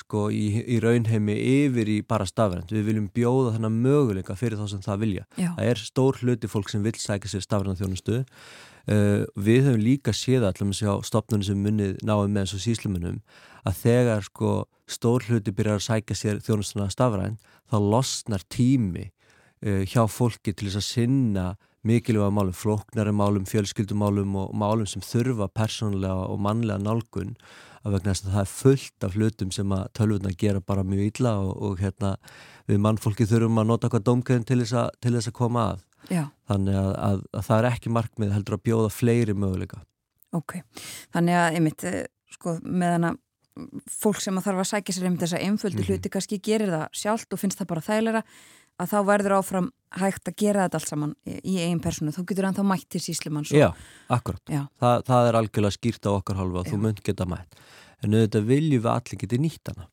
sko 0.04 0.28
í, 0.34 0.46
í 0.76 0.78
raunheimi 0.84 1.34
yfir 1.34 1.90
í 1.90 1.98
bara 2.06 2.28
stafrænt. 2.30 2.72
Við 2.74 2.90
viljum 2.92 3.08
bjóða 3.16 3.56
þennan 3.56 3.80
möguleika 3.86 4.36
fyrir 4.40 4.60
þá 4.60 4.68
sem 4.74 4.84
það 4.84 5.02
vilja. 5.06 5.26
Já. 5.40 5.50
Það 5.56 5.72
er 5.72 5.82
stór 5.82 6.20
hluti 6.22 6.52
fólk 6.52 6.70
sem 6.72 6.86
vil 6.86 6.96
sækja 7.00 7.32
sér 7.32 7.46
stafrænt 7.46 7.82
þjónustu. 7.82 8.22
Uh, 8.84 9.24
við 9.40 9.70
höfum 9.70 9.80
líka 9.80 10.12
séð 10.12 10.44
allum 10.50 10.74
að 10.74 10.82
sjá 10.82 10.94
stopnunum 11.08 11.48
sem 11.48 11.60
munnið 11.64 12.02
náum 12.04 12.34
með 12.36 12.50
þessu 12.50 12.66
síslumunum 12.66 13.22
að 13.64 13.78
þegar 13.80 14.26
sko 14.28 14.50
stór 14.92 15.24
hluti 15.30 15.54
byrjar 15.56 15.80
að 15.80 15.86
sækja 15.86 16.18
sér 16.20 16.42
þjónustuna 16.44 16.90
stafrænt 16.92 17.40
þá 17.72 17.78
losnar 17.80 18.44
tími 18.52 19.06
uh, 19.08 19.86
hjá 19.88 20.04
fólki 20.12 20.52
til 20.52 20.68
þess 20.68 20.82
að 20.82 20.90
sinna 20.90 21.46
mikilvæga 21.84 22.31
málum, 22.31 22.55
flóknari 22.55 23.11
málum, 23.15 23.45
fjölskyldumálum 23.49 24.35
og 24.39 24.55
málum 24.55 24.88
sem 24.89 25.03
þurfa 25.03 25.49
persónlega 25.51 26.27
og 26.30 26.39
mannlega 26.39 26.80
nálgun 26.80 27.35
að 27.84 27.97
vegna 27.97 28.14
þess 28.14 28.26
að 28.26 28.34
það 28.34 28.43
er 28.43 28.51
fullt 28.53 29.07
af 29.07 29.15
hlutum 29.18 29.51
sem 29.51 29.73
að 29.76 29.88
tölvuna 29.99 30.35
gera 30.39 30.61
bara 30.64 30.85
mjög 30.88 31.10
illa 31.10 31.34
og, 31.43 31.51
og 31.68 31.81
hérna 31.84 32.14
við 32.69 32.80
mannfólki 32.85 33.27
þurfum 33.27 33.60
að 33.60 33.69
nota 33.73 33.89
hvað 33.91 34.05
domkjöðin 34.07 34.47
til 34.47 34.61
til 34.64 35.15
þess 35.18 35.31
að 35.31 35.38
koma 35.39 35.65
að. 35.73 35.84
Já. 36.11 36.23
Þannig 36.51 36.80
að, 36.80 36.93
að, 36.99 37.19
að 37.31 37.45
það 37.47 37.57
er 37.57 37.69
ekki 37.72 37.91
markmið 37.97 38.34
heldur 38.35 38.57
að 38.57 38.64
bjóða 38.68 38.89
fleiri 38.91 39.35
möguleika. 39.35 39.84
Ok, 40.34 40.57
þannig 41.14 41.38
að 41.39 41.60
einmitt 41.60 41.85
eh, 41.88 42.01
sko 42.34 42.57
með 42.64 42.95
hana 42.97 43.14
fólk 43.91 44.19
sem 44.23 44.38
að 44.39 44.47
þarf 44.47 44.64
að 44.64 44.69
sækja 44.72 44.95
sér 44.95 45.07
einmitt 45.07 45.23
þessa 45.23 45.41
einföldu 45.45 45.77
mm 45.77 45.84
-hmm. 45.84 45.99
hluti 45.99 46.10
kannski 46.10 46.39
gerir 46.41 46.72
það 46.73 46.85
sjálft 46.97 47.34
og 47.34 47.39
finnst 47.39 47.60
það 47.60 47.69
bara 47.69 47.85
þægilega 47.85 48.22
að 48.84 48.93
þá 48.93 48.99
verður 49.07 49.38
áfram 49.39 49.69
hægt 49.99 50.30
að 50.30 50.38
gera 50.41 50.65
þetta 50.65 50.80
allt 50.80 50.89
saman 50.89 51.15
í, 51.27 51.57
eigin 51.61 51.81
personu, 51.84 52.14
þá 52.15 52.22
getur 52.30 52.47
hann 52.47 52.57
þá 52.57 52.64
mætt 52.69 52.88
til 52.93 53.01
síslumann 53.03 53.47
svo. 53.47 53.60
Já, 53.60 53.69
akkurat. 54.14 54.41
Já. 54.49 54.64
Þa, 54.81 54.93
það 55.10 55.30
er 55.30 55.39
algjörlega 55.39 55.77
skýrt 55.77 56.10
á 56.10 56.11
okkar 56.14 56.39
Já. 56.41 56.64
þú 56.72 56.80
munt 56.81 57.03
geta 57.05 57.27
mætt. 57.30 57.60
En 58.03 58.15
auðvitað 58.18 58.49
viljum 58.49 58.84
við 58.84 58.89
allir 58.93 59.22
geti 59.22 59.39
nýtt 59.39 59.72
hana. 59.72 59.88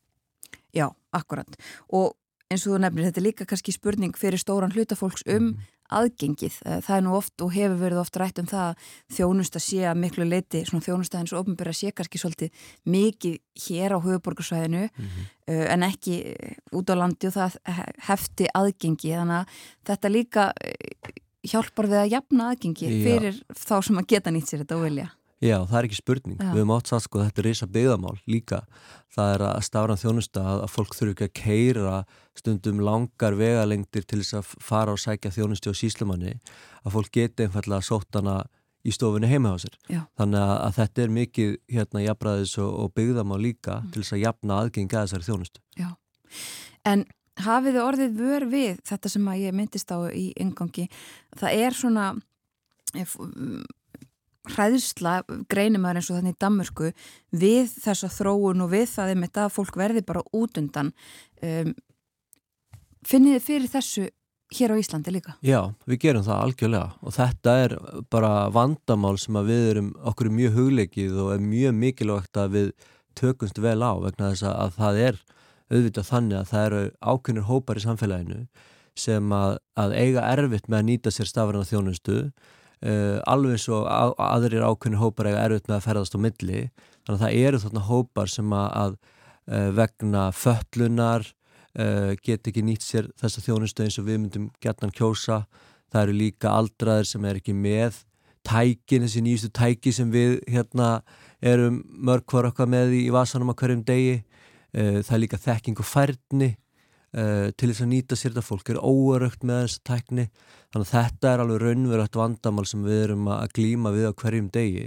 Já, 0.75 0.89
akkurat. 1.15 1.61
Og 1.95 2.15
eins 2.51 2.65
og 2.67 2.75
þú 2.75 2.81
nefnir, 2.83 3.11
þetta 3.11 3.21
er 3.21 3.27
líka 3.29 3.47
kannski 3.49 3.75
spurning 3.75 4.17
fyrir 4.19 4.41
stóran 4.41 4.73
hlutafólks 4.75 5.27
um 5.31 5.53
aðgengið. 5.91 6.57
Eh, 6.67 6.81
Það 6.81 6.97
er 6.97 7.05
nú 7.07 7.15
oft 7.17 7.43
og 7.45 7.53
hefur 7.55 7.79
verið 7.81 8.01
oft 8.01 8.17
rætt 8.21 8.39
um 8.39 8.47
það 8.47 8.65
að 8.71 8.77
þjónusta 9.17 9.61
sé 9.61 9.81
að 9.91 10.01
miklu 10.03 10.25
leiti, 10.29 10.65
svona 10.65 10.85
þjónusta 10.87 11.19
eins 11.21 11.33
og 11.35 11.45
ofnbyrja 11.45 11.75
sé 11.81 11.93
kannski 11.93 12.19
svolítið 12.23 12.51
mikið 12.87 13.39
hér 13.67 13.95
á 13.95 13.99
höfuborgarsvæðinu 14.01 14.89
Mhm. 14.91 15.27
uh, 15.49 15.67
en 15.75 15.83
ekki 15.83 16.17
eh, 16.35 16.57
út 16.73 16.87
á 16.91 16.95
landi 16.95 17.27
og 17.27 17.35
það 17.35 17.57
he- 17.67 17.93
hefti 18.09 18.47
aðgengi. 18.55 19.15
Þannig 19.15 19.39
að 19.41 19.47
þetta 19.85 20.09
líka 20.11 20.53
eh, 20.65 21.11
hjálpar 21.47 21.87
við 21.89 22.01
að 22.05 22.11
jafna 22.13 22.51
aðgengi 22.55 22.87
Já. 22.89 23.01
fyrir 23.05 23.43
þá 23.55 23.83
sem 23.85 23.97
að 23.99 24.07
geta 24.07 24.31
nýtt 24.31 24.49
sér 24.53 24.65
þetta 24.65 24.77
og 24.77 24.83
vilja. 24.85 25.11
Já, 25.41 25.57
það 25.65 25.77
er 25.79 25.87
ekki 25.89 25.97
spurning. 25.97 26.37
Já. 26.37 26.51
Við 26.53 26.59
höfum 26.61 26.73
átt 26.77 26.91
satt 26.91 27.05
sko 27.07 27.19
að 27.21 27.29
þetta 27.31 27.41
er 27.41 27.47
risa 27.49 27.67
byggðamál 27.73 28.17
líka. 28.29 28.59
Það 29.17 29.31
er 29.35 29.45
að 29.47 29.61
stafran 29.65 30.01
þjónusta 30.03 30.43
að, 30.45 30.63
að 30.67 30.73
fólk 30.75 30.97
þurfi 30.99 31.15
ekki 31.15 31.29
að 31.29 31.37
keira 31.41 31.95
stundum 32.37 32.83
langar 32.85 33.37
vegalengdir 33.41 34.05
til 34.05 34.21
þess 34.21 34.37
að 34.41 34.51
fara 34.61 34.93
og 34.93 35.01
sækja 35.01 35.33
þjónusti 35.35 35.73
á 35.73 35.75
síslumanni 35.81 36.35
að 36.85 36.93
fólk 36.99 37.11
geti 37.17 37.47
einfallega 37.49 37.81
sótt 37.89 38.15
hana 38.21 38.43
í 38.85 38.93
stofunni 38.93 39.29
heima 39.33 39.53
á 39.53 39.57
sér. 39.61 39.75
Já. 39.93 40.03
Þannig 40.21 40.41
að, 40.45 40.55
að 40.67 40.77
þetta 40.79 41.03
er 41.03 41.11
mikið 41.17 41.57
hérna 41.73 42.05
jafnræðis 42.05 42.55
og, 42.61 42.71
og 42.85 42.93
byggðamál 42.97 43.41
líka 43.41 43.81
Mm. 43.81 43.91
til 43.93 44.03
þess 44.05 44.13
að 44.17 44.23
jafna 44.27 44.61
aðgengi 44.61 44.97
að 44.97 45.09
þessari 45.09 45.29
þjónustu. 45.31 45.61
En 46.85 47.05
hafið 47.41 47.75
þið 47.75 47.83
orðið 47.89 48.17
vör 48.21 48.47
við 48.53 48.81
þetta 48.89 49.09
sem 49.13 49.29
að 49.33 49.43
ég 49.47 49.55
myndist 49.57 49.93
á 49.93 49.99
í 50.13 50.27
ingangi, 50.37 50.87
það 51.37 51.61
er 51.65 51.77
svona 51.77 52.07
hræðsla, 54.49 55.21
greinumar 55.53 55.99
eins 55.99 56.09
og 56.11 56.19
þannig 56.19 56.37
í 56.37 56.41
Danmörku, 56.41 56.93
við 57.37 57.75
þessa 57.83 58.09
þróun 58.13 58.65
og 58.65 58.73
við 58.73 58.87
það 58.95 59.13
einmitt 59.15 59.41
að 59.41 59.53
fólk 59.57 59.77
verði 59.77 60.05
bara 60.07 60.25
út 60.37 60.61
undan. 60.61 60.95
Um, 61.45 61.75
finnið 63.07 63.37
þið 63.37 63.47
fyrir 63.47 63.73
þessu 63.75 64.07
hér 64.51 64.75
á 64.75 64.81
Íslandi 64.81 65.13
líka? 65.15 65.37
Já, 65.47 65.71
við 65.87 66.01
gerum 66.05 66.25
það 66.27 66.45
algjörlega 66.45 66.89
og 67.01 67.15
þetta 67.15 67.57
er 67.65 67.77
bara 68.11 68.33
vandamál 68.55 69.17
sem 69.21 69.37
að 69.39 69.53
við 69.53 69.67
erum 69.73 69.93
okkur 70.11 70.31
er 70.31 70.37
mjög 70.39 70.57
hugleikið 70.59 71.21
og 71.23 71.35
er 71.37 71.45
mjög 71.45 71.77
mikilvægt 71.79 72.41
að 72.41 72.57
við 72.57 72.73
tökumst 73.19 73.61
vel 73.63 73.79
á 73.83 73.93
vegna 74.03 74.33
þess 74.33 74.49
að 74.51 74.75
það 74.79 75.01
er 75.07 75.21
auðvitað 75.71 76.09
þannig 76.11 76.39
að 76.41 76.51
það 76.51 76.67
eru 76.67 76.83
ákveðnir 76.99 77.49
hópar 77.51 77.79
í 77.79 77.85
samfélaginu 77.85 78.41
sem 78.99 79.33
að, 79.33 79.59
að 79.79 79.95
eiga 79.95 80.27
erfitt 80.33 80.67
með 80.69 80.81
að 80.81 80.89
nýta 80.89 81.13
sér 81.15 81.31
stafræna 81.31 81.69
þjónustu 81.69 82.17
uh, 82.87 83.19
alveg 83.29 83.67
og 83.73 83.87
að, 83.91 84.15
aðrir 84.27 84.67
ákveðnir 84.67 85.01
hópar 85.01 85.31
eiga 85.31 85.45
erfitt 85.47 85.69
með 85.69 85.77
að 85.79 85.87
ferðast 85.87 86.17
á 86.17 86.19
milli. 86.25 86.63
Þannig 87.07 87.17
að 87.17 87.25
það 87.25 87.41
eru 87.47 87.63
þarna 87.65 87.87
hópar 87.89 88.33
sem 88.33 88.55
að, 88.57 88.69
að 88.83 88.95
uh, 88.97 89.71
vegna 89.79 90.27
fötlunar 90.37 91.27
uh, 91.27 92.13
get 92.25 92.51
ekki 92.51 92.65
nýtt 92.67 92.87
sér 92.87 93.11
þessa 93.21 93.45
þjónustu 93.45 93.87
eins 93.87 93.99
og 94.01 94.09
við 94.09 94.23
myndum 94.23 94.49
gætnan 94.63 94.95
kjósa. 94.97 95.43
Það 95.91 96.07
eru 96.07 96.17
líka 96.21 96.55
aldraðir 96.55 97.11
sem 97.11 97.27
er 97.27 97.41
ekki 97.41 97.57
með 97.57 98.05
tækin, 98.47 99.05
þessi 99.05 99.25
nýjustu 99.25 99.53
tæki 99.53 99.93
sem 99.93 100.11
við 100.13 100.39
hérna 100.49 101.01
erum 101.45 101.83
mörg 101.89 102.25
hvar 102.31 102.49
okkar 102.49 102.69
með 102.71 102.95
í 102.97 103.07
vasanum 103.13 103.53
á 103.53 103.59
hverjum 103.59 103.85
degi. 103.87 104.21
Uh, 104.71 105.01
það 105.03 105.15
er 105.17 105.25
líka 105.25 105.45
þekking 105.45 105.83
og 105.83 105.89
færni 105.89 106.55
uh, 107.17 107.49
til 107.55 107.71
þess 107.71 107.85
að 107.85 107.91
nýta 107.93 108.19
sér 108.19 108.35
þetta 108.35 108.47
fólk 108.47 108.71
er 108.73 108.81
óörögt 108.83 109.47
með 109.47 109.65
þessa 109.65 109.83
tækni. 109.91 110.29
Þannig 110.71 110.87
að 110.87 110.93
þetta 110.95 111.33
er 111.33 111.43
alveg 111.45 111.65
raunverögt 111.65 112.21
vandamál 112.21 112.67
sem 112.69 112.87
við 112.87 113.03
erum 113.07 113.31
að 113.35 113.57
glíma 113.59 113.93
við 113.95 114.11
á 114.11 114.13
hverjum 114.23 114.53
degi. 114.55 114.87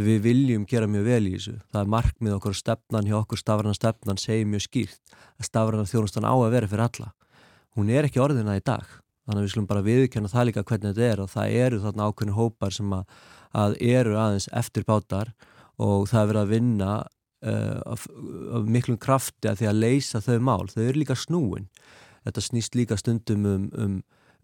Við 0.00 0.22
viljum 0.24 0.64
gera 0.70 0.88
mjög 0.88 1.06
vel 1.10 1.22
í 1.26 1.34
þessu. 1.34 1.56
Það 1.72 1.82
er 1.82 1.92
markmið 1.96 2.36
okkur 2.38 2.56
stefnan 2.56 3.08
hjá 3.10 3.16
okkur 3.20 3.40
stafræna 3.40 3.76
stefnan 3.76 4.20
segir 4.22 4.48
mjög 4.48 4.66
skýrt 4.68 5.14
að 5.40 5.48
stafræna 5.50 5.88
þjónustan 5.90 6.28
á 6.30 6.34
að 6.34 6.52
vera 6.54 6.70
fyrir 6.70 6.86
alla. 6.86 7.12
Hún 7.76 7.90
er 7.92 8.08
ekki 8.08 8.22
orðina 8.22 8.56
í 8.58 8.64
dag. 8.64 8.86
Þannig 9.26 9.42
að 9.42 9.44
við 9.44 9.52
skulum 9.52 9.70
bara 9.70 9.86
viðkjanna 9.86 10.30
það 10.30 10.46
líka 10.48 10.64
hvernig 10.66 10.94
þetta 10.94 11.08
er 11.10 11.20
og 11.22 11.30
það 11.30 11.56
eru 11.64 11.80
þarna 11.84 12.06
ákveðin 12.08 12.36
hópar 12.38 12.74
sem 12.74 12.94
að, 12.96 13.18
að 13.52 13.76
eru 13.92 14.16
aðeins 14.18 14.48
eftir 14.56 14.86
bátar 14.88 15.34
og 15.80 16.08
það 16.10 16.22
er 16.22 16.30
verið 16.30 16.40
að 16.40 16.54
vinna 16.54 16.94
af, 17.40 18.06
af 18.54 18.68
miklum 18.68 18.98
krafti 19.00 19.48
að 19.48 19.62
því 19.62 19.68
að 19.70 19.80
leysa 19.84 20.20
þau 20.24 20.38
mál, 20.44 20.68
þau 20.68 20.82
eru 20.84 21.00
líka 21.00 21.16
snúin. 21.16 21.68
Þetta 22.26 22.44
snýst 22.44 22.76
líka 22.76 22.98
stundum 23.00 23.46
um, 23.48 23.68
um 23.80 23.94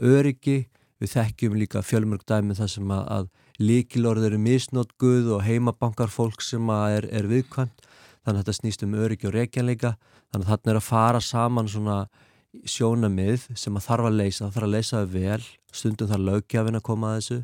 öryggi, 0.01 0.66
við 1.01 1.12
þekkjum 1.12 1.59
líka 1.60 1.82
fjölmörg 1.85 2.24
dæmi 2.28 2.56
þar 2.56 2.70
sem 2.73 2.93
að, 2.93 3.02
að 3.12 3.27
líkilorð 3.60 4.28
eru 4.31 4.39
misnótguð 4.40 5.32
og 5.36 5.44
heimabankar 5.44 6.12
fólk 6.12 6.44
sem 6.44 6.70
að 6.73 7.01
er, 7.01 7.09
er 7.20 7.28
viðkvæmt. 7.28 7.85
Þannig 8.24 8.40
að 8.40 8.40
þetta 8.40 8.56
snýst 8.60 8.86
um 8.86 8.97
öryggi 8.97 9.28
og 9.28 9.36
reykjanleika 9.36 9.93
þannig 10.32 10.47
að 10.47 10.51
þarna 10.51 10.73
er 10.73 10.81
að 10.81 10.86
fara 10.89 11.20
saman 11.23 11.68
svona 11.70 11.98
sjónamið 12.66 13.44
sem 13.55 13.77
að 13.77 13.85
þarf 13.90 14.09
að 14.09 14.18
leysa, 14.23 14.48
þarf 14.48 14.66
að 14.66 14.73
leysa 14.73 14.97
það 15.02 15.12
vel. 15.18 15.51
Stundum 15.77 16.10
þarf 16.10 16.27
lögjafin 16.31 16.81
að 16.81 16.86
koma 16.89 17.12
að 17.12 17.20
þessu. 17.20 17.39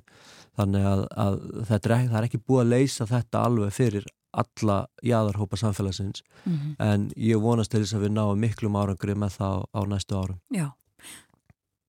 Þannig 0.56 0.88
að, 0.88 1.04
að 1.24 1.38
er, 1.60 1.86
það 1.86 2.18
er 2.18 2.26
ekki 2.26 2.40
búið 2.40 2.64
að 2.64 2.72
leysa 2.72 3.08
þetta 3.08 3.44
alveg 3.46 3.76
fyrir 3.76 4.08
alla 4.32 4.86
jáðarhópa 5.04 5.59
samfélagsins. 5.60 6.22
Mm 6.44 6.76
en 6.78 7.10
ég 7.16 7.40
vonast 7.40 7.70
til 7.70 7.82
þess 7.82 7.96
að 7.96 8.06
við 8.06 8.14
náum 8.16 8.40
miklum 8.40 8.76
árangri 8.76 9.14
með 9.14 9.36
það 9.38 9.64
á, 9.76 9.80
næstu 9.86 10.16
árum. 10.16 10.38
Já. 10.50 10.72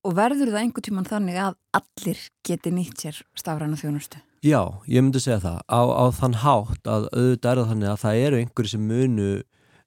Og 0.03 0.15
verður 0.15 0.51
það 0.51 0.59
einhver 0.59 0.83
tíman 0.83 1.07
þannig 1.07 1.39
að 1.39 1.55
allir 1.79 2.19
geti 2.43 2.71
nýtt 2.71 2.99
sér 2.99 3.21
stafræna 3.39 3.79
þjónustu? 3.79 4.19
Já, 4.43 4.61
ég 4.87 5.01
myndi 5.01 5.21
segja 5.23 5.39
það. 5.39 5.59
Á, 5.71 5.81
á 5.87 6.05
þann 6.11 6.39
hátt 6.43 6.87
að 6.87 7.07
auðvitað 7.13 7.51
er 7.51 7.61
það 7.61 7.69
þannig 7.71 7.89
að 7.89 8.01
það 8.03 8.23
eru 8.25 8.39
einhverju 8.41 8.73
sem 8.73 8.87
munu 8.87 9.29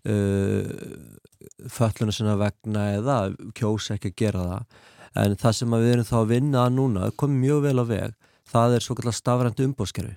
uh, 0.08 0.70
fölluna 1.68 2.12
sinna 2.12 2.36
vegna 2.40 2.86
eða 2.96 3.18
kjósa 3.54 3.98
ekki 3.98 4.14
að 4.14 4.20
gera 4.22 4.46
það. 4.50 4.78
En 5.16 5.36
það 5.36 5.58
sem 5.58 5.76
við 5.76 5.92
erum 5.92 6.08
þá 6.08 6.16
að 6.20 6.30
vinna 6.32 6.64
að 6.64 6.74
núna 6.76 7.10
komið 7.16 7.44
mjög 7.44 7.60
vel 7.68 7.78
á 7.80 7.84
veg 7.84 8.16
það 8.50 8.76
er 8.76 8.84
svo 8.84 8.96
kallar 8.98 9.16
stafrænt 9.16 9.62
umbóskerfi 9.64 10.16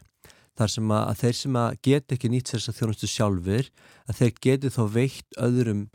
þar 0.60 0.74
sem 0.76 0.92
að, 0.92 1.04
að 1.08 1.24
þeir 1.24 1.40
sem 1.40 1.58
að 1.64 1.80
geta 1.88 2.16
ekki 2.16 2.32
nýtt 2.34 2.52
sér 2.52 2.60
þess 2.62 2.72
að 2.74 2.80
þjónustu 2.80 3.10
sjálfur 3.10 3.72
að 4.06 4.20
þeir 4.20 4.34
geti 4.46 4.74
þá 4.76 4.84
veitt 4.94 5.40
öðrum 5.48 5.88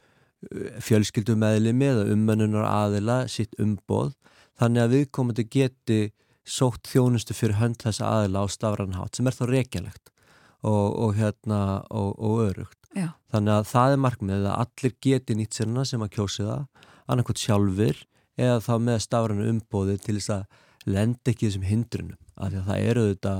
fjölskyldumæðlimi 0.84 1.88
eða 1.88 2.08
ummennunar 2.12 2.66
aðila 2.68 3.18
sitt 3.32 3.54
umboð 3.60 4.12
þannig 4.60 4.84
að 4.84 4.94
viðkomandi 4.98 5.46
geti 5.50 6.00
sótt 6.44 6.90
þjónustu 6.90 7.36
fyrir 7.36 7.58
hönd 7.60 7.80
þessa 7.80 8.10
aðila 8.18 8.44
á 8.44 8.46
stafranhátt 8.52 9.16
sem 9.16 9.28
er 9.28 9.36
þá 9.36 9.44
reykjalegt 9.48 10.10
og, 10.64 10.86
og 10.92 11.14
hérna 11.18 11.60
og, 11.90 12.12
og 12.18 12.42
örugt. 12.48 12.80
Já. 12.94 13.12
Þannig 13.32 13.54
að 13.56 13.70
það 13.70 13.94
er 13.94 14.02
markmið 14.04 14.48
að 14.48 14.58
allir 14.64 14.96
geti 15.06 15.36
nýtt 15.38 15.58
sérna 15.58 15.84
sem 15.88 16.04
að 16.04 16.12
kjósi 16.18 16.44
það, 16.46 16.66
annarkot 17.10 17.40
sjálfur 17.40 18.04
eða 18.40 18.60
þá 18.64 18.74
með 18.86 19.00
stafranu 19.04 19.48
umbóði 19.50 19.96
til 20.02 20.18
þess 20.18 20.34
að 20.36 20.44
lenda 20.94 21.32
ekki 21.32 21.48
þessum 21.48 21.66
hindrunum. 21.68 22.20
Af 22.34 22.52
því 22.52 22.60
að 22.60 22.68
það 22.68 22.88
eru 22.92 23.04
þetta 23.10 23.34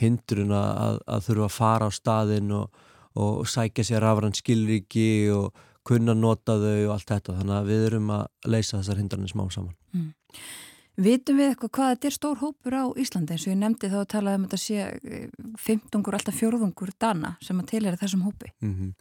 hindrun 0.00 0.52
að, 0.56 1.00
að 1.06 1.24
þurfa 1.28 1.48
að 1.48 1.56
fara 1.56 1.88
á 1.88 1.90
staðinn 1.94 2.52
og, 2.56 2.84
og 3.16 3.48
sækja 3.48 3.86
sér 3.88 4.04
rafrann 4.04 4.36
skilríki 4.36 5.08
og 5.34 5.56
kunna 5.86 6.16
nota 6.18 6.58
þau 6.60 6.86
og 6.86 6.94
allt 6.96 7.10
þetta. 7.10 7.40
Þannig 7.40 7.58
að 7.58 7.68
við 7.70 7.88
erum 7.90 8.14
að 8.16 8.52
leysa 8.52 8.80
þessar 8.80 9.02
hindranir 9.02 9.32
smá 9.32 9.44
saman. 9.54 9.76
Vitum 10.96 11.36
við 11.36 11.50
eitthvað 11.50 11.72
hvað 11.76 11.90
þetta 11.90 12.08
er 12.08 12.14
stór 12.14 12.38
hópur 12.40 12.72
á 12.72 12.84
Íslandi 12.96 13.34
eins 13.34 13.42
og 13.44 13.52
ég 13.52 13.58
nefndi 13.60 13.90
þá 13.92 13.98
að 14.00 14.08
tala 14.14 14.36
um 14.38 14.46
þetta 14.46 14.60
sé 14.62 14.84
eh, 14.96 15.26
fimmtungur, 15.60 16.16
alltaf 16.16 16.38
fjórðungur 16.38 16.94
dana 16.96 17.34
sem 17.44 17.60
að 17.60 17.68
til 17.74 17.82
er 17.84 17.98
þessum 18.00 18.24
hópi. 18.24 18.48
Mm 18.64 18.94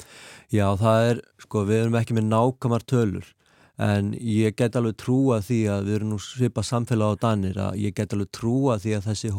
Já, 0.51 0.67
það 0.75 1.07
er, 1.09 1.21
sko, 1.39 1.63
við 1.63 1.85
erum 1.85 1.95
ekki 1.95 2.17
með 2.17 2.27
nákvæmar 2.33 2.83
tölur 2.83 3.31
en 3.79 4.11
ég 4.19 4.55
get 4.55 4.75
alveg 4.75 4.97
trúa 4.99 5.39
því 5.43 5.61
að 5.71 5.87
við 5.87 5.95
erum 5.95 6.11
nú 6.13 6.19
svipað 6.19 6.67
samfélag 6.67 7.15
á 7.15 7.21
Danir 7.23 7.57
að 7.59 7.79
ég 7.79 7.95
get 7.95 8.13
alveg 8.13 8.31
trúa 8.31 8.77
því 8.79 8.97
að 8.97 9.07
þessi, 9.09 9.31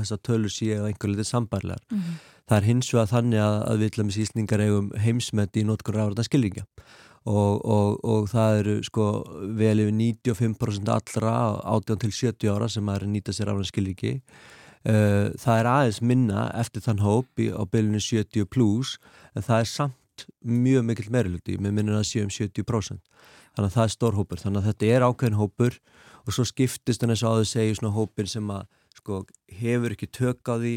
þessa 0.00 0.20
tölur 0.26 0.52
séu 0.52 0.84
einhver 0.84 1.12
litið 1.14 1.30
sambarlegar. 1.30 1.84
Mm 1.90 2.14
Það 2.44 2.58
er 2.58 2.66
hins 2.68 2.90
vegar 2.92 3.08
þannig 3.08 3.40
að, 3.40 3.54
að 3.64 3.78
við 3.80 3.90
ætlum 3.90 4.10
íslningar 4.20 4.62
eigum 4.66 4.88
heimsmet 5.00 5.56
í 5.56 5.62
notkur 5.64 5.96
rafræðna 5.96 6.26
skilringja 6.26 6.64
og, 7.24 7.54
og, 7.64 8.02
og 8.04 8.26
það 8.28 8.58
eru 8.58 8.74
sko 8.84 9.06
vel 9.56 9.80
yfir 9.80 9.94
95% 9.96 10.90
allra 10.92 11.32
18 11.72 12.02
til 12.02 12.12
70 12.12 12.52
ára 12.52 12.68
sem 12.68 12.90
er 12.92 13.06
að 13.06 13.14
nýta 13.14 13.32
sér 13.32 13.48
rafræðna 13.48 13.70
skilringi. 13.70 14.12
Uh, 14.84 15.32
það 15.40 15.62
er 15.62 15.70
aðeins 15.70 16.02
minna 16.04 16.44
eftir 16.60 16.84
þann 16.84 17.00
hóp 17.00 17.40
í, 17.40 17.48
á 17.48 17.64
bylunni 17.64 18.02
70 18.04 18.44
plus 18.52 18.98
en 19.32 19.46
það 19.46 19.62
er 19.62 19.70
samt 19.70 20.26
mjög 20.44 20.84
mikill 20.84 21.08
meiriluti, 21.14 21.56
með 21.56 21.78
minnum 21.78 21.96
að 21.96 22.10
séum 22.10 22.28
70% 22.28 23.00
þannig 23.54 23.70
að 23.70 23.76
það 23.78 23.86
er 23.86 23.94
stór 23.94 24.18
hópur. 24.18 24.42
Þannig 24.42 24.60
að 24.60 24.68
þetta 24.68 24.92
er 24.92 25.08
ákveðin 25.08 25.40
hópur 25.40 25.80
og 26.24 26.36
svo 26.36 26.44
skiptist 26.44 27.00
þess 27.00 27.24
að 27.24 27.38
áður 27.38 27.48
segja 27.48 27.78
svona 27.80 27.96
hópur 27.96 28.28
sem 28.28 28.52
að 28.52 28.66
sko 29.00 29.24
hefur 29.60 29.94
ekki 29.96 30.08
tök 30.14 30.46
á 30.50 30.54
því 30.60 30.74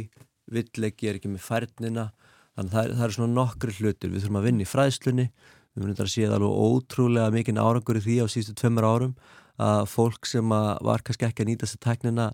villegi 0.51 1.09
er 1.09 1.19
ekki 1.19 1.29
með 1.33 1.43
færnina. 1.47 2.09
Þannig 2.57 2.73
að 2.73 2.77
það 2.77 2.93
það 2.97 3.05
er 3.07 3.15
svona 3.17 3.33
nokkri 3.37 3.73
hlutir. 3.77 4.11
Við 4.13 4.23
þurfum 4.25 4.39
að 4.41 4.47
vinna 4.49 4.63
í 4.65 4.69
fræðslunni. 4.71 5.27
Við 5.75 5.81
munum 5.83 5.93
þetta 5.95 6.05
að 6.07 6.13
séð 6.15 6.35
alveg 6.37 6.61
ótrúlega 6.67 7.33
mikinn 7.35 7.59
árangur 7.61 7.99
í 7.99 8.05
því 8.07 8.15
á 8.23 8.25
sístu 8.33 8.55
tveimur 8.57 8.87
árum 8.87 9.17
að 9.61 9.83
fólk 9.89 10.25
sem 10.29 10.53
að 10.53 10.69
var 10.85 11.01
kannski 11.05 11.25
ekki 11.27 11.43
að 11.43 11.49
nýta 11.51 11.67
sér 11.69 11.81
tæknina 11.85 12.31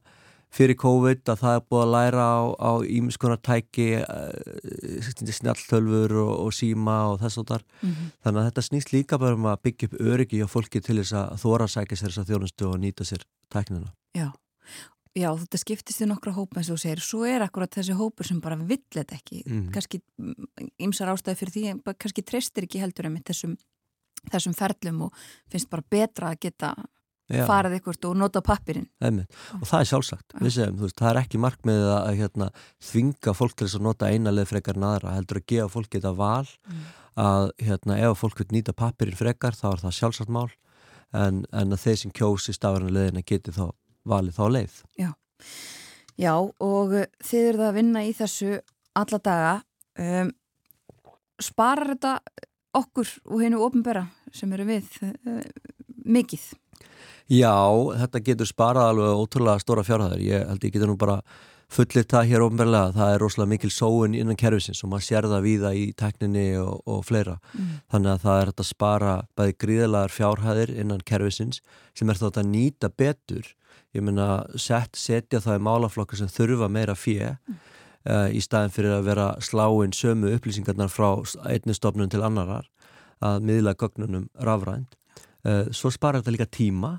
fyrir 0.53 0.75
COVID 0.77 1.23
að 1.33 1.39
það 1.41 1.55
er 1.57 1.63
búið 1.71 1.81
að 1.83 1.91
læra 1.95 2.25
á, 2.61 2.71
ímiskonar 2.85 3.39
tæki 3.41 3.87
uh, 4.05 5.31
snjalltölfur 5.33 6.13
og, 6.21 6.33
og 6.45 6.51
síma 6.53 6.97
og 7.11 7.19
þess 7.23 7.39
og 7.41 7.47
þar 7.49 7.63
Mhm. 7.81 8.11
þannig 8.23 8.39
að 8.41 8.47
þetta 8.51 8.65
snýst 8.67 8.93
líka 8.93 9.19
bara 9.19 9.33
um 9.35 9.47
að 9.49 9.61
byggja 9.65 9.87
upp 9.89 9.95
öryggi 10.01 10.43
á 10.45 10.47
fólki 10.47 10.81
til 10.83 10.97
þess 11.01 11.13
að 11.17 11.41
þóra 11.43 11.67
sækja 11.67 11.97
sér 11.97 12.11
þess 12.13 12.21
að 12.23 12.29
þjónustu 12.31 12.69
og 12.69 12.79
nýta 12.79 13.03
sér 13.07 13.23
tæknina. 13.49 13.91
Já. 14.15 14.31
Já, 15.13 15.29
þetta 15.37 15.59
skiptist 15.61 16.01
í 16.01 16.07
nokkra 16.09 16.31
hópa 16.33 16.57
eins 16.57 16.71
og 16.73 16.79
segir, 16.81 17.01
svo 17.05 17.21
er 17.29 17.43
akkurat 17.45 17.69
þessi 17.69 17.93
hópur 17.93 18.25
sem 18.25 18.39
bara 18.41 18.55
vill 18.57 18.81
þetta 18.89 19.19
ekki, 19.19 19.43
Mhm. 19.45 19.67
kannski 19.71 20.01
ymsar 20.81 21.11
ástæði 21.13 21.37
fyrir 21.37 21.53
því, 21.53 21.95
kannski 22.01 22.23
treystir 22.25 22.63
ekki 22.65 22.79
heldur 22.81 23.05
um 23.05 23.17
þessum, 23.17 23.53
þessum 24.31 24.55
ferlum 24.57 25.03
og 25.03 25.13
finnst 25.51 25.69
bara 25.69 25.83
betra 25.91 26.31
að 26.33 26.39
geta 26.39 26.73
Já. 27.29 27.45
farið 27.45 27.77
ykkurt 27.79 28.05
og 28.09 28.17
nota 28.17 28.41
pappirinn. 28.41 28.87
Og 29.01 29.61
það 29.69 29.79
er 29.79 29.85
sjálfsagt. 29.85 30.33
Við 30.41 30.51
segjum, 30.51 30.77
veist, 30.81 30.95
það 30.97 31.09
er 31.11 31.21
ekki 31.21 31.39
markmiðið 31.39 31.91
að, 31.93 32.17
hérna, 32.17 32.49
þvinga 32.81 33.33
fólk 33.37 33.55
til 33.55 33.67
að 33.67 33.81
nota 33.81 34.09
eina 34.09 34.31
leið 34.31 34.47
frekar 34.49 34.75
en 34.77 34.83
aðra, 34.89 35.13
heldur 35.15 35.37
að 35.39 35.45
gefa 35.45 35.69
fólk 35.69 35.89
þetta 35.89 36.15
val 36.15 36.47
að 37.15 37.51
hérna, 37.61 37.99
ef 38.01 38.17
fólk 38.19 38.37
vil 38.41 38.47
nýta 38.51 38.73
pappirinn 38.73 39.15
frekar 39.15 39.53
þá 39.53 39.73
er 39.73 39.79
það 39.85 39.97
sjálfsagt 39.99 40.29
mál. 40.29 40.49
En, 41.13 41.45
en 41.53 41.69
að 41.71 41.77
þeir 41.85 41.97
sem 42.01 42.11
kjósi 42.11 42.53
stafræna 42.57 42.89
leiðina 42.89 43.21
geti 43.23 43.51
þá 43.53 43.69
valið 44.07 44.37
þá 44.37 44.43
leið 44.57 44.81
Já, 46.19 46.35
og 46.37 46.93
uh, 46.93 47.05
þið 47.25 47.47
eruð 47.49 47.67
að 47.67 47.77
vinna 47.79 48.03
í 48.05 48.11
þessu 48.13 48.57
alla 48.99 49.19
daga. 49.25 49.53
Um, 49.97 50.33
sparar 51.41 51.95
þetta 51.95 52.11
okkur 52.77 53.09
og 53.29 53.41
hennu 53.41 53.61
ofnbera 53.65 54.05
sem 54.33 54.51
eru 54.53 54.67
við 54.67 54.91
uh, 55.07 55.39
mikið? 56.05 56.45
Já, 57.31 57.55
þetta 58.03 58.21
getur 58.27 58.49
sparað 58.49 58.91
alveg 58.91 59.23
ótrúlega 59.23 59.63
stóra 59.63 59.85
fjárhæðar 59.87 60.21
ég 60.21 60.45
held 60.49 60.67
ég 60.67 60.75
getur 60.75 60.91
nú 60.91 60.97
bara 60.99 61.19
fullit 61.73 62.11
það 62.11 62.29
hér 62.29 62.43
ofnbærlega, 62.45 62.93
það 62.93 63.13
er 63.13 63.21
rosalega 63.23 63.51
mikil 63.53 63.71
sóun 63.73 64.15
innan 64.17 64.37
kerfisins 64.39 64.83
og 64.85 64.91
maður 64.91 65.05
sér 65.07 65.27
það 65.31 65.45
víða 65.47 65.73
í 65.73 65.83
tekninni 65.97 66.45
og, 66.61 66.81
og 66.85 67.03
fleira. 67.07 67.39
Þannig 67.91 68.11
að 68.13 68.23
það 68.25 68.39
er 68.39 68.51
hægt 68.51 68.63
að 68.63 68.69
spara 68.69 69.13
bæði 69.37 69.55
gríðalegar 69.63 70.13
fjárhæðir 70.13 70.73
innan 70.83 71.03
kerfisins 71.05 71.61
sem 71.97 72.09
er 72.09 72.19
þátt 72.19 72.41
að 72.41 72.51
nýta 72.53 72.89
betur. 72.89 73.49
Ég 73.93 74.05
meina 74.05 74.27
set, 74.57 74.97
setja 74.97 75.41
það 75.41 75.59
í 75.59 75.63
málaflokka 75.69 76.17
sem 76.17 76.31
þurfa 76.31 76.69
meira 76.69 76.95
fjö 76.97 77.31
uh, 77.33 78.29
í 78.33 78.41
staðin 78.41 78.73
fyrir 78.73 78.97
að 78.97 79.07
vera 79.09 79.27
sláin 79.41 79.93
sömu 79.93 80.33
upplýsingarnar 80.37 80.91
frá 80.93 81.09
einni 81.49 81.75
stofnun 81.77 82.11
til 82.11 82.23
annarar 82.25 82.69
að 83.23 83.45
miðla 83.47 83.75
gögnunum 83.79 84.29
rafrænt. 84.41 84.97
Uh, 85.43 85.69
svo 85.75 85.91
sparar 85.93 86.21
þetta 86.21 86.37
líka 86.37 86.49
tíma 86.49 86.97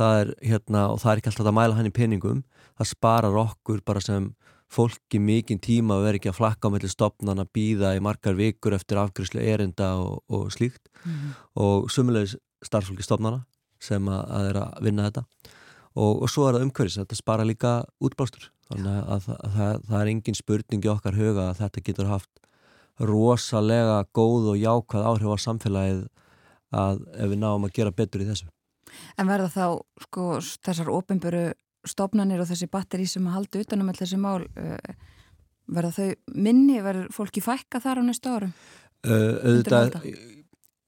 það 0.00 0.20
er 0.20 0.30
hérna 0.52 0.84
og 0.92 1.00
það 1.02 1.12
er 1.12 1.20
ekki 1.20 1.30
alltaf 1.32 1.50
að 1.50 1.56
mæla 1.58 1.78
hann 1.78 1.88
í 1.88 1.94
peningum. 1.94 2.42
Það 2.80 2.90
sparar 2.94 3.38
okkur 3.44 3.82
bara 3.86 4.02
sem 4.04 4.30
fólki 4.70 5.18
mikinn 5.22 5.60
tíma 5.62 5.96
að 5.98 6.04
vera 6.06 6.20
ekki 6.20 6.30
að 6.30 6.38
flakka 6.38 6.70
á 6.70 6.72
melli 6.72 6.90
stopnan 6.90 7.42
að 7.42 7.50
býða 7.56 7.94
í 7.98 8.02
margar 8.04 8.36
vikur 8.38 8.76
eftir 8.76 9.00
afgriðslu 9.02 9.42
erinda 9.42 9.96
og, 9.98 10.20
og 10.30 10.50
slíkt. 10.54 10.82
Og 11.58 11.90
sumulegis 11.90 12.36
starfsfólki 12.64 13.04
stopnana 13.06 13.42
sem 13.82 14.06
að, 14.12 14.22
að 14.36 14.50
er 14.50 14.60
að 14.60 14.84
vinna 14.86 15.08
þetta. 15.08 15.24
Og, 15.98 16.22
og 16.22 16.30
svo 16.30 16.46
er 16.46 16.56
það 16.56 16.68
umhverfis, 16.68 17.00
þetta 17.00 17.18
spara 17.18 17.46
líka 17.48 17.72
útblástur. 17.98 18.46
Þannig 18.70 18.92
að, 18.94 19.10
að, 19.16 19.28
að 19.34 19.56
það, 19.56 19.82
það 19.88 19.98
er 20.00 20.12
engin 20.12 20.38
spurning 20.38 20.86
í 20.86 20.92
okkar 20.92 21.18
huga 21.18 21.48
að 21.48 21.64
þetta 21.64 21.84
getur 21.88 22.10
haft 22.12 22.30
rosalega 23.10 24.04
góð 24.14 24.52
og 24.52 24.60
jákvæð 24.60 25.08
áhrif 25.08 25.34
á 25.34 25.36
samfélagið 25.48 26.00
að 26.70 27.00
ef 27.16 27.30
við 27.32 27.40
náum 27.40 27.66
að 27.66 27.74
gera 27.80 27.96
betur 27.96 28.22
í 28.22 28.28
þessu 28.28 28.46
En 29.18 29.30
verða 29.30 29.50
þá 29.52 29.66
sko, 30.06 30.26
þessar 30.66 30.92
ofinböru 30.94 31.44
stofnanir 31.88 32.42
og 32.42 32.50
þessi 32.50 32.68
batteri 32.70 33.06
sem 33.08 33.26
að 33.28 33.38
halda 33.38 33.62
utanum 33.64 33.88
all 33.88 33.96
þessi 33.96 34.18
mál 34.20 34.42
uh, 34.44 34.92
verða 35.70 35.94
þau 35.96 36.36
minni, 36.36 36.80
verður 36.84 37.08
fólki 37.14 37.42
fækka 37.44 37.80
þar 37.82 38.02
á 38.02 38.08
næstu 38.08 38.34
árum? 38.34 38.52
Auðvitað, 39.00 39.78
halda? 39.78 40.00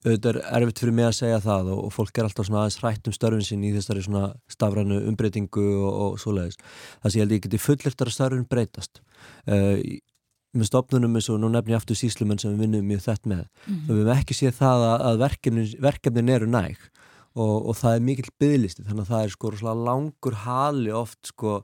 auðvitað 0.03 0.29
er 0.29 0.39
erfitt 0.59 0.81
fyrir 0.83 0.95
mig 0.99 1.07
að 1.07 1.17
segja 1.17 1.41
það 1.41 1.71
og, 1.73 1.83
og 1.87 1.93
fólk 1.95 2.19
er 2.19 2.27
alltaf 2.27 2.47
svona 2.47 2.63
aðeins 2.63 2.79
hrætt 2.83 3.09
um 3.09 3.15
störfin 3.15 3.45
sín 3.47 3.65
í 3.65 3.73
þessari 3.73 4.03
svona 4.05 4.25
stafrænu 4.51 4.99
umbreytingu 5.09 5.67
og, 5.79 5.93
og 6.05 6.17
svoleiðis. 6.21 6.59
Það 7.01 7.13
sem 7.13 7.19
ég 7.19 7.25
held 7.25 7.37
ég 7.37 7.45
geti 7.47 7.61
fullirtar 7.63 8.11
að 8.11 8.17
störfin 8.17 8.49
breytast. 8.49 9.01
Uh, 9.47 9.79
með 10.53 10.69
stofnunum 10.69 11.17
eins 11.17 11.31
og 11.33 11.39
nú 11.41 11.49
nefnir 11.49 11.73
ég 11.73 11.81
aftur 11.81 11.97
síslumenn 11.97 12.41
sem 12.41 12.53
við 12.53 12.67
vinnum 12.67 12.91
mjög 12.91 13.07
þett 13.07 13.29
með. 13.31 13.47
Mhm. 13.65 13.85
Við 13.87 14.03
hefum 14.03 14.13
ekki 14.19 14.37
séð 14.37 14.59
það 14.59 14.85
að, 14.89 14.97
að 15.09 15.23
verkefnin, 15.23 15.71
verkefnin 15.81 16.35
eru 16.35 16.49
næg 16.51 16.89
og, 17.35 17.55
og 17.69 17.75
það 17.79 17.95
er 17.97 18.05
mikill 18.09 18.31
byðlisti 18.39 18.83
þannig 18.85 19.05
að 19.07 19.11
það 19.13 19.23
er 19.27 19.33
sko 19.33 19.51
rosalega 19.53 19.87
langur 19.89 20.35
hali 20.43 20.91
oft 20.93 21.31
sko 21.31 21.55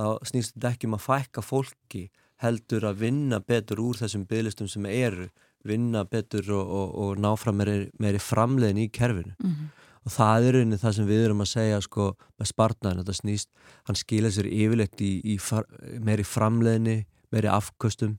að 0.00 0.16
snýst 0.30 0.54
þetta 0.56 0.70
ekki 0.74 0.88
um 0.88 0.96
að 0.96 1.04
fækka 1.06 1.42
fólki 1.44 2.02
heldur 2.42 2.86
að 2.88 3.02
vinna 3.04 3.38
betur 3.40 3.82
úr 3.84 4.00
þessum 4.00 4.24
byðlistum 4.26 4.68
sem 4.72 4.86
eru 4.90 5.28
vinna 5.68 6.02
betur 6.10 6.48
og, 6.50 6.66
og, 6.74 6.88
og 7.04 7.20
ná 7.22 7.30
fram 7.38 7.60
meiri, 7.60 7.90
meiri 8.02 8.18
framleiðin 8.18 8.80
í 8.82 8.90
kerfinu 8.90 9.36
Mhm. 9.38 9.68
og 10.02 10.10
það 10.10 10.46
er 10.48 10.56
rauninni 10.56 10.78
það 10.82 10.94
sem 10.96 11.06
við 11.06 11.24
erum 11.28 11.44
að 11.44 11.50
segja 11.52 11.76
sko 11.84 12.06
með 12.40 12.48
spartnaðin, 12.50 13.04
þetta 13.04 13.14
snýst 13.20 13.48
hann 13.86 13.94
skila 14.00 14.30
sér 14.34 14.48
yfirleitt 14.50 14.98
í, 15.00 15.12
í 15.22 15.36
far, 15.38 15.68
meiri 16.02 16.24
framleiðinni, 16.26 17.04
meiri 17.30 17.48
afköstum 17.52 18.16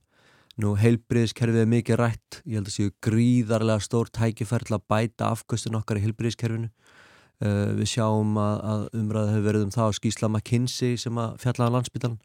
nú 0.61 0.75
heilbriðiskerfið 0.77 1.63
er 1.63 1.69
mikið 1.71 1.99
rætt, 1.99 2.41
ég 2.45 2.59
held 2.59 2.69
að 2.69 2.75
séu 2.75 2.91
gríðarlega 3.03 3.84
stór 3.84 4.11
tækifæri 4.13 4.69
til 4.69 4.77
að 4.77 4.88
bæta 4.91 5.31
afköstin 5.34 5.77
okkar 5.80 5.97
í 5.97 6.03
heilbriðiskerfinu 6.05 6.69
uh, 6.69 7.71
við 7.80 7.88
sjáum 7.95 8.38
að, 8.38 8.59
að 8.73 8.84
umræða 9.01 9.31
hefur 9.34 9.47
verið 9.47 9.65
um 9.67 9.73
það 9.73 9.89
á 9.89 9.97
skýsla 9.99 10.30
McKinsey 10.30 10.99
sem 11.01 11.17
að 11.23 11.39
fjallaða 11.41 11.75
landsbytalan 11.77 12.19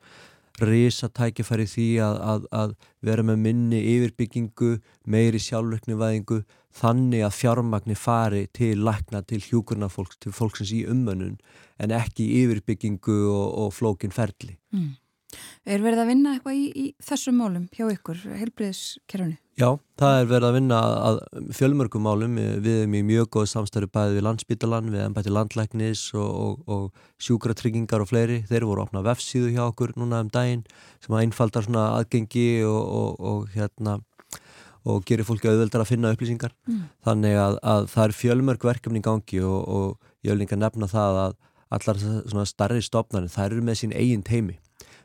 risa 0.58 1.08
tækifæri 1.14 1.64
í 1.64 1.70
því 1.70 1.88
að, 2.02 2.16
að, 2.32 2.46
að 2.60 2.72
vera 3.06 3.24
með 3.26 3.42
minni 3.44 3.80
yfirbyggingu, 3.94 4.72
meiri 5.06 5.40
sjálfurknivæðingu 5.42 6.40
þannig 6.78 7.24
að 7.26 7.36
fjármagni 7.36 7.96
fari 7.98 8.46
til 8.54 8.82
lækna, 8.84 9.22
til 9.22 9.40
hjúkurna 9.42 9.88
fólks, 9.92 10.18
til 10.22 10.34
fólksins 10.34 10.74
í 10.74 10.84
ummönnun 10.90 11.38
en 11.78 11.94
ekki 11.94 12.26
yfirbyggingu 12.42 13.20
og, 13.30 13.46
og 13.62 13.76
flókin 13.76 14.14
ferli. 14.14 14.58
Mm. 14.74 14.96
Er 15.68 15.82
verið 15.84 16.00
að 16.00 16.08
vinna 16.08 16.30
eitthvað 16.34 16.56
í, 16.56 16.64
í 16.72 16.86
þessum 17.04 17.36
málum 17.36 17.66
hjá 17.76 17.84
ykkur, 17.92 18.22
heilbriðiskerfunu? 18.38 19.36
Já, 19.58 19.72
það 19.98 20.16
er 20.20 20.28
verið 20.30 20.48
að 20.48 20.54
vinna 20.56 20.76
að 21.08 21.16
fjölmörgum 21.58 22.04
málum, 22.06 22.36
við 22.62 22.76
erum 22.84 22.94
í 22.94 23.02
mjög 23.08 23.28
góð 23.34 23.48
samstæri 23.50 23.88
bæði 23.90 24.14
við 24.16 24.24
landsbítalan, 24.28 24.90
við 24.94 25.02
embætti 25.04 25.32
landlæknis 25.34 26.04
og, 26.14 26.28
og, 26.30 26.60
og 26.70 27.24
sjúkratryggingar 27.26 28.04
og 28.04 28.10
fleiri, 28.12 28.38
þeir 28.48 28.68
voru 28.68 28.84
að 28.84 28.86
opna 28.86 29.02
vefsíðu 29.08 29.50
hjá 29.56 29.64
okkur 29.66 29.96
núna 29.98 30.22
um 30.24 30.30
daginn 30.32 30.62
sem 31.04 31.16
að 31.16 31.24
einfaldar 31.26 31.66
svona 31.66 31.88
aðgengi 31.98 32.46
og, 32.70 33.18
og 33.18 33.50
hérna 33.56 33.98
og 34.88 35.02
gerir 35.04 35.26
fólki 35.26 35.50
auðveldar 35.50 35.82
að 35.84 35.90
finna 35.90 36.14
upplýsingar 36.14 36.54
Mm. 36.68 36.86
þannig 37.04 37.36
að, 37.40 37.58
að 37.66 37.90
það 37.92 38.04
er 38.04 38.16
fjölmörg 38.16 38.64
verkefni 38.70 39.02
í 39.02 39.04
gangi 39.04 39.42
og, 39.42 39.60
og 39.68 40.24
ég 40.24 40.32
vil 40.32 40.42
líka 40.44 40.56
nefna 40.56 40.86
það 40.88 41.20
að 41.24 41.36
allar 41.74 42.00
svona 42.00 42.46
starri 42.48 42.80
stofnarnir, 42.84 43.32
þær 43.32 43.52
eru 43.52 43.64
með 43.66 43.80
sín 43.82 43.92
eigin 43.96 44.22
teimi 44.24 44.58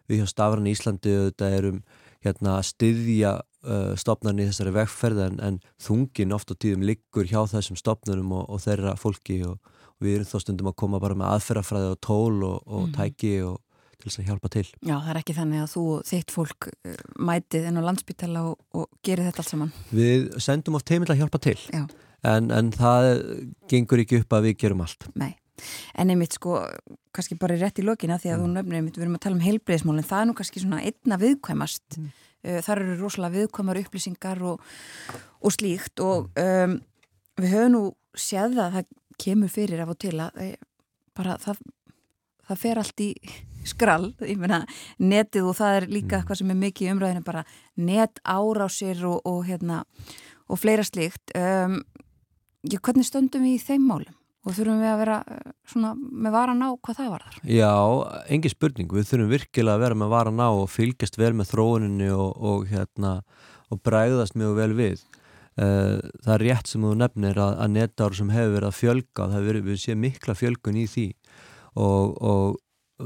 við 0.09 0.21
hjá 0.23 0.27
Stafran 0.33 0.67
í 0.67 0.73
Íslandi 0.75 1.13
auðvitað 1.17 1.57
erum 1.59 1.81
hérna 2.23 2.57
að 2.59 2.67
styðja 2.69 3.31
uh, 3.67 3.93
stofnarnir 3.99 4.47
í 4.47 4.51
þessari 4.51 4.73
vegferð 4.77 5.19
en, 5.25 5.39
en 5.43 5.57
þungin 5.83 6.31
oft 6.35 6.51
á 6.51 6.55
tíðum 6.55 6.85
liggur 6.87 7.27
hjá 7.27 7.41
þessum 7.51 7.75
stofnunum 7.79 8.31
og, 8.39 8.45
og 8.49 8.61
þeirra 8.63 8.93
fólki 8.99 9.41
og, 9.47 9.57
og 9.97 10.07
við 10.07 10.17
erum 10.21 10.29
þá 10.31 10.37
stundum 10.45 10.71
að 10.71 10.77
koma 10.83 11.01
bara 11.03 11.17
með 11.19 11.33
aðferðafræði 11.35 11.91
og 11.95 11.99
tól 12.07 12.43
og, 12.47 12.57
og 12.65 12.87
Mhm. 12.87 12.93
tæki 12.95 13.33
og 13.47 13.59
til 14.03 14.09
þess 14.11 14.19
að 14.19 14.25
hjálpa 14.31 14.49
til. 14.51 14.65
Já, 14.83 14.95
það 14.99 15.09
er 15.13 15.17
ekki 15.21 15.33
þannig 15.37 15.61
að 15.63 15.69
þú 15.73 15.83
og 15.93 16.07
þitt 16.09 16.31
fólk 16.35 16.65
uh, 16.71 16.95
mætið 17.23 17.67
inn 17.69 17.79
á 17.79 17.87
landsbytala 17.87 18.41
og, 18.49 18.57
og 18.75 18.89
gerir 19.03 19.27
þetta 19.29 19.43
allt 19.43 19.51
saman. 19.53 19.71
Við 19.95 20.25
sendum 20.43 20.75
oft 20.79 20.91
heimild 20.91 21.11
að 21.13 21.21
hjálpa 21.23 21.39
til 21.43 21.59
en, 22.23 22.51
en 22.55 22.71
það 22.75 23.07
gengur 23.71 23.99
ekki 24.03 24.19
upp 24.23 24.35
að 24.35 24.49
við 24.49 24.57
gerum 24.63 24.83
allt. 24.83 25.07
Nei. 25.19 25.33
En 25.99 26.09
einmitt 26.09 26.37
sko, 26.37 26.59
kannski 27.13 27.37
bara 27.39 27.57
rétt 27.59 27.79
í 27.79 27.85
lokina 27.85 28.17
því 28.21 28.33
að 28.33 28.43
þú 28.43 28.51
nefnir 28.53 28.79
einmitt, 28.79 28.97
við 28.97 29.05
erum 29.05 29.17
að 29.19 29.25
tala 29.25 29.37
um 29.37 29.45
heilbreyðismálinn, 29.45 30.07
það 30.09 30.21
er 30.21 30.29
nú 30.29 30.37
kannski 30.39 30.63
svona 30.63 30.81
einna 30.83 31.19
viðkvæmast. 31.21 31.99
Mm. 31.99 32.11
þar 32.43 32.81
eru 32.81 32.95
rosalega 32.99 33.37
viðkvæmar 33.37 33.77
upplýsingar 33.79 34.41
og, 34.43 34.63
og 35.39 35.53
slíkt 35.55 36.01
og 36.03 36.25
um, 36.41 36.73
við 37.39 37.53
höfum 37.55 37.71
nú 37.71 37.83
séð 38.19 38.59
að 38.59 38.77
það 38.77 38.89
kemur 39.23 39.51
fyrir 39.53 39.83
af 39.83 39.93
og 39.93 39.99
til 40.01 40.13
að 40.21 40.41
eh, 40.43 40.57
bara 41.15 41.37
það, 41.41 41.61
það 42.49 42.61
fer 42.63 42.81
allt 42.81 43.03
í 43.03 43.09
skrall, 43.67 44.09
ég 44.27 44.39
meina 44.41 44.63
netið 44.99 45.47
og 45.47 45.57
það 45.59 45.77
er 45.77 45.87
líka 45.91 46.19
eitthvað 46.19 46.41
sem 46.41 46.51
er 46.51 46.59
mikið 46.59 46.87
í 46.87 46.91
umræðinu 46.93 47.25
bara 47.25 47.45
net 47.79 48.19
árásir 48.27 49.05
og, 49.07 49.21
og 49.29 49.45
hérna 49.47 49.83
og 50.51 50.59
fleira 50.59 50.83
slíkt. 50.83 51.31
Um, 51.37 51.79
já, 52.67 52.79
hvernig 52.83 53.07
stöndum 53.07 53.45
við 53.47 53.55
í 53.55 53.63
þeim 53.63 53.87
málum 53.87 54.17
og 54.43 54.55
þurfum 54.57 54.81
við 54.83 54.91
að 54.91 55.01
vera 55.03 55.17
eh, 55.31 55.51
svona 55.71 55.93
með 55.95 56.35
varan 56.35 56.65
á 56.65 56.69
hvað 56.75 56.99
það 56.99 57.11
var 57.13 57.25
þar 57.27 57.39
Já, 57.55 57.73
engin 58.35 58.53
spurning, 58.53 58.93
við 58.93 59.09
þurfum 59.09 59.33
virkilega 59.33 59.77
að 59.77 59.85
vera 59.85 59.99
með 60.03 60.13
varan 60.13 60.43
á 60.43 60.49
og 60.51 60.69
fylgjast 60.71 61.19
vel 61.19 61.33
með 61.37 61.51
þróuninni 61.53 62.09
og, 62.11 62.31
og 62.37 62.67
hérna 62.71 63.17
og 63.73 63.81
bræðast 63.85 64.37
mjög 64.37 64.57
vel 64.59 64.71
við. 64.77 65.03
Uh, 65.53 66.01
það 66.25 66.33
er 66.33 66.43
rétt 66.47 66.69
sem 66.69 66.81
þú 66.81 66.95
nefnir 66.97 67.37
að, 67.37 67.55
að 67.61 67.73
netáru 67.75 68.17
sem 68.17 68.31
hefur 68.33 68.55
verið 68.55 68.69
að 68.71 68.77
fjölga 68.79 69.27
það 69.27 69.35
hefur 69.35 69.49
verið, 69.51 69.65
við 69.67 69.81
séum 69.83 70.01
mikla 70.01 70.37
fjölgun 70.37 70.79
í 70.81 70.85
því. 70.89 71.07
Og, 71.73 72.15
og 72.21 72.57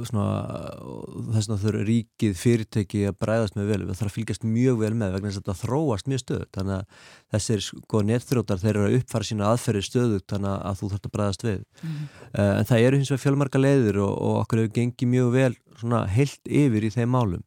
þess 0.06 1.50
að 1.50 1.62
þau 1.62 1.68
eru 1.72 1.84
ríkið 1.88 2.34
fyrirteki 2.38 3.04
að 3.10 3.18
bræðast 3.22 3.58
með 3.58 3.72
vel. 3.72 3.80
Við 3.84 3.94
þarfum 3.94 4.10
að 4.12 4.16
fylgjast 4.16 4.46
mjög 4.48 4.80
vel 4.82 4.92
með 4.98 5.16
vegna 5.16 5.32
þess 5.32 5.40
að 5.40 5.46
þetta 5.46 5.62
þróast 5.62 6.12
mjög 6.12 6.22
stöðut 6.24 6.58
þannig 6.58 6.76
að 6.78 7.08
þessir 7.36 7.64
sko 7.68 8.02
netþrótar 8.10 8.62
þeir 8.62 8.72
eru 8.74 8.86
að 8.88 8.98
uppfara 9.00 9.30
sína 9.30 9.50
aðferði 9.52 9.86
stöðut 9.88 10.28
þannig 10.34 10.54
að 10.58 10.80
þú 10.82 10.92
þarfst 10.92 11.10
að 11.10 11.16
bræðast 11.18 11.48
við. 11.48 11.64
Mm. 11.82 11.98
uh, 12.28 12.54
en 12.58 12.70
það 12.70 12.86
eru 12.88 13.02
hins 13.02 13.12
vegar 13.14 13.24
fjölmarka 13.26 13.64
leiðir 13.64 14.02
og, 14.04 14.14
og 14.28 14.38
okkur 14.44 14.64
hefur 14.64 14.76
gengið 14.78 15.12
mjög 15.16 15.34
vel 15.38 15.54
svona 15.82 16.04
heilt 16.12 16.54
yfir 16.64 16.88
í 16.88 16.94
þeim 16.94 17.14
málum. 17.16 17.44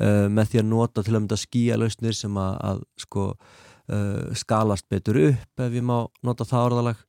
Uh, 0.00 0.28
með 0.32 0.54
því 0.54 0.62
að 0.62 0.70
nota 0.70 1.04
til 1.04 1.16
að 1.16 1.20
mynda 1.20 1.40
skíja 1.40 1.76
lausnir 1.76 2.16
sem 2.16 2.40
að, 2.40 2.54
að 2.70 2.86
sko 3.04 3.26
uh, 3.34 4.30
skalast 4.38 4.88
betur 4.90 5.18
upp 5.28 5.64
ef 5.66 5.76
ég 5.76 5.84
má 5.84 5.98
nota 6.24 6.46
það 6.48 6.70
orðalag 6.70 7.04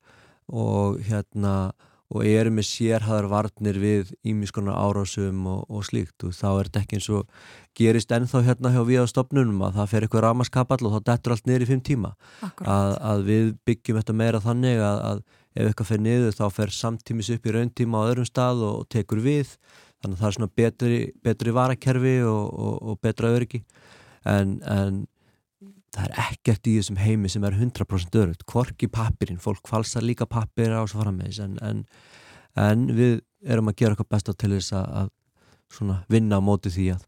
og 0.52 0.99
hérna 1.08 1.72
og 2.12 2.28
eru 2.28 2.52
með 2.52 2.68
sérhæðar 2.68 3.28
varnir 3.32 3.78
við 3.80 4.10
ímiskonar 4.28 4.76
árásum 4.76 5.46
og, 5.48 5.62
og 5.72 5.86
slíkt. 5.88 6.26
Og 6.28 6.34
þá 6.36 6.48
er 6.50 6.70
þetta 6.70 6.82
ekki 6.82 6.98
eins 7.00 7.10
og 7.16 7.36
gerist 7.80 8.12
ennþá 8.12 8.42
hérna 8.50 8.72
hjá 8.74 8.82
við 8.88 9.06
á 9.08 9.08
stopnunum 9.08 9.62
að 9.64 9.78
það 9.80 9.92
fer 9.94 10.06
eitthvað 10.08 10.26
ramaskapall 10.26 10.82
og 10.90 10.98
þá 10.98 11.06
dettur 11.12 11.36
allt 11.36 11.48
niður 11.48 11.66
í 11.66 11.70
fimm 11.70 11.84
tíma. 11.88 12.12
Að, 12.44 12.98
að 13.14 13.24
við 13.30 13.54
byggjum 13.70 14.02
þetta 14.02 14.18
meira 14.24 14.44
þannig 14.44 14.84
að, 14.84 15.00
að 15.12 15.24
ef 15.56 15.70
eitthvað 15.70 15.92
fer 15.92 16.04
niður 16.04 16.36
þá 16.36 16.44
fer 16.58 16.76
samtímis 16.76 17.32
upp 17.36 17.48
í 17.48 17.56
rauntíma 17.56 18.04
á 18.04 18.08
öðrum 18.10 18.28
stað 18.28 18.66
og, 18.68 18.84
og 18.84 18.92
tekur 18.92 19.24
við. 19.24 19.56
Þannig 20.02 20.18
að 20.18 20.22
það 20.22 20.28
er 20.28 20.38
svona 20.38 20.54
betri, 20.60 21.00
betri 21.24 21.56
varakerfi 21.56 22.16
og, 22.28 22.78
og 22.92 23.02
betra 23.04 23.32
öryggi. 23.38 23.64
En, 24.28 24.58
en 24.68 25.04
það 25.91 26.07
er 26.07 26.18
ekkert 26.26 26.68
í 26.72 26.77
þessum 26.80 26.99
heimi 27.01 27.30
sem 27.31 27.43
er 27.47 27.57
100% 27.57 28.19
örugt, 28.22 28.45
kvorki 28.47 28.88
pappirinn 28.91 29.41
fólk 29.43 29.68
falsar 29.68 30.05
líka 30.05 30.27
pappir 30.30 30.72
á 30.72 30.81
svo 30.88 31.03
frammeðis 31.03 31.41
en, 31.43 31.57
en, 31.61 31.85
en 32.55 32.88
við 32.95 33.19
erum 33.43 33.72
að 33.72 33.80
gera 33.81 33.95
eitthvað 33.95 34.13
besta 34.15 34.38
til 34.38 34.53
þess 34.55 34.76
að, 34.77 35.09
að 35.81 35.95
vinna 36.11 36.39
á 36.39 36.41
móti 36.43 36.72
því 36.72 36.91
að 36.95 37.07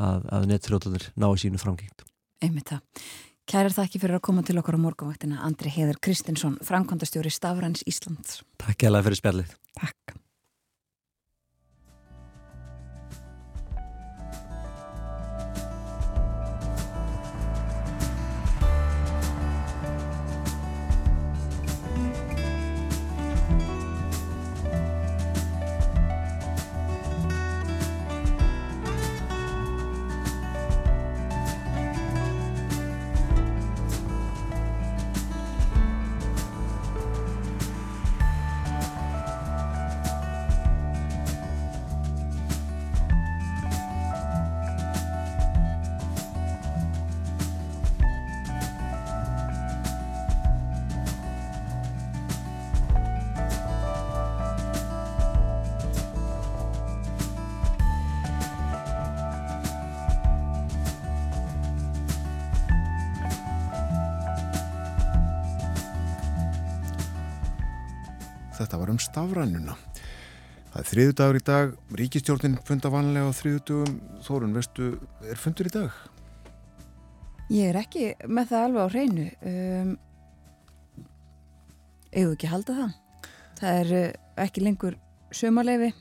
að, 0.00 0.24
að 0.32 0.48
nettrjóðlanir 0.50 1.10
ná 1.20 1.28
sínu 1.38 1.60
framgengt 1.60 2.06
Einmitt 2.42 2.72
það. 2.72 3.04
Kærar 3.52 3.74
það 3.74 3.86
ekki 3.88 4.00
fyrir 4.02 4.18
að 4.18 4.24
koma 4.26 4.42
til 4.46 4.56
okkar 4.58 4.78
á 4.78 4.82
morgunvaktina 4.82 5.42
Andri 5.46 5.70
Heður 5.74 5.98
Kristinsson, 6.02 6.56
framkvæmdastjóri 6.66 7.30
Stafræns 7.30 7.84
Íslands. 7.90 8.40
Takk 8.58 8.82
ég 8.82 8.90
alveg 8.90 9.06
fyrir 9.10 9.20
spjallið. 9.20 9.54
Takk. 9.78 10.21
Stafrænuna. 69.32 69.76
Það 70.72 70.80
er 70.80 70.88
þriðu 70.88 71.14
dagur 71.16 71.36
í 71.36 71.44
dag, 71.44 71.72
ríkistjórnin 72.00 72.56
funda 72.64 72.90
vanlega 72.92 73.28
á 73.28 73.32
þriðu 73.36 73.60
dagum. 73.68 73.98
Þórun, 74.24 74.54
veistu, 74.56 74.88
er 75.28 75.40
fundur 75.40 75.68
í 75.68 75.72
dag? 75.72 75.92
Ég 77.52 77.68
er 77.68 77.78
ekki 77.80 78.12
með 78.28 78.52
það 78.52 78.66
alveg 78.66 78.82
á 78.84 78.92
hreinu. 78.92 79.26
Um, 79.42 79.92
Eða 82.12 82.34
ekki 82.34 82.48
halda 82.52 82.76
það. 82.76 82.96
Það 83.60 83.78
er 83.82 83.92
uh, 83.96 84.08
ekki 84.44 84.64
lengur 84.64 84.96
sömaleifi 85.32 85.92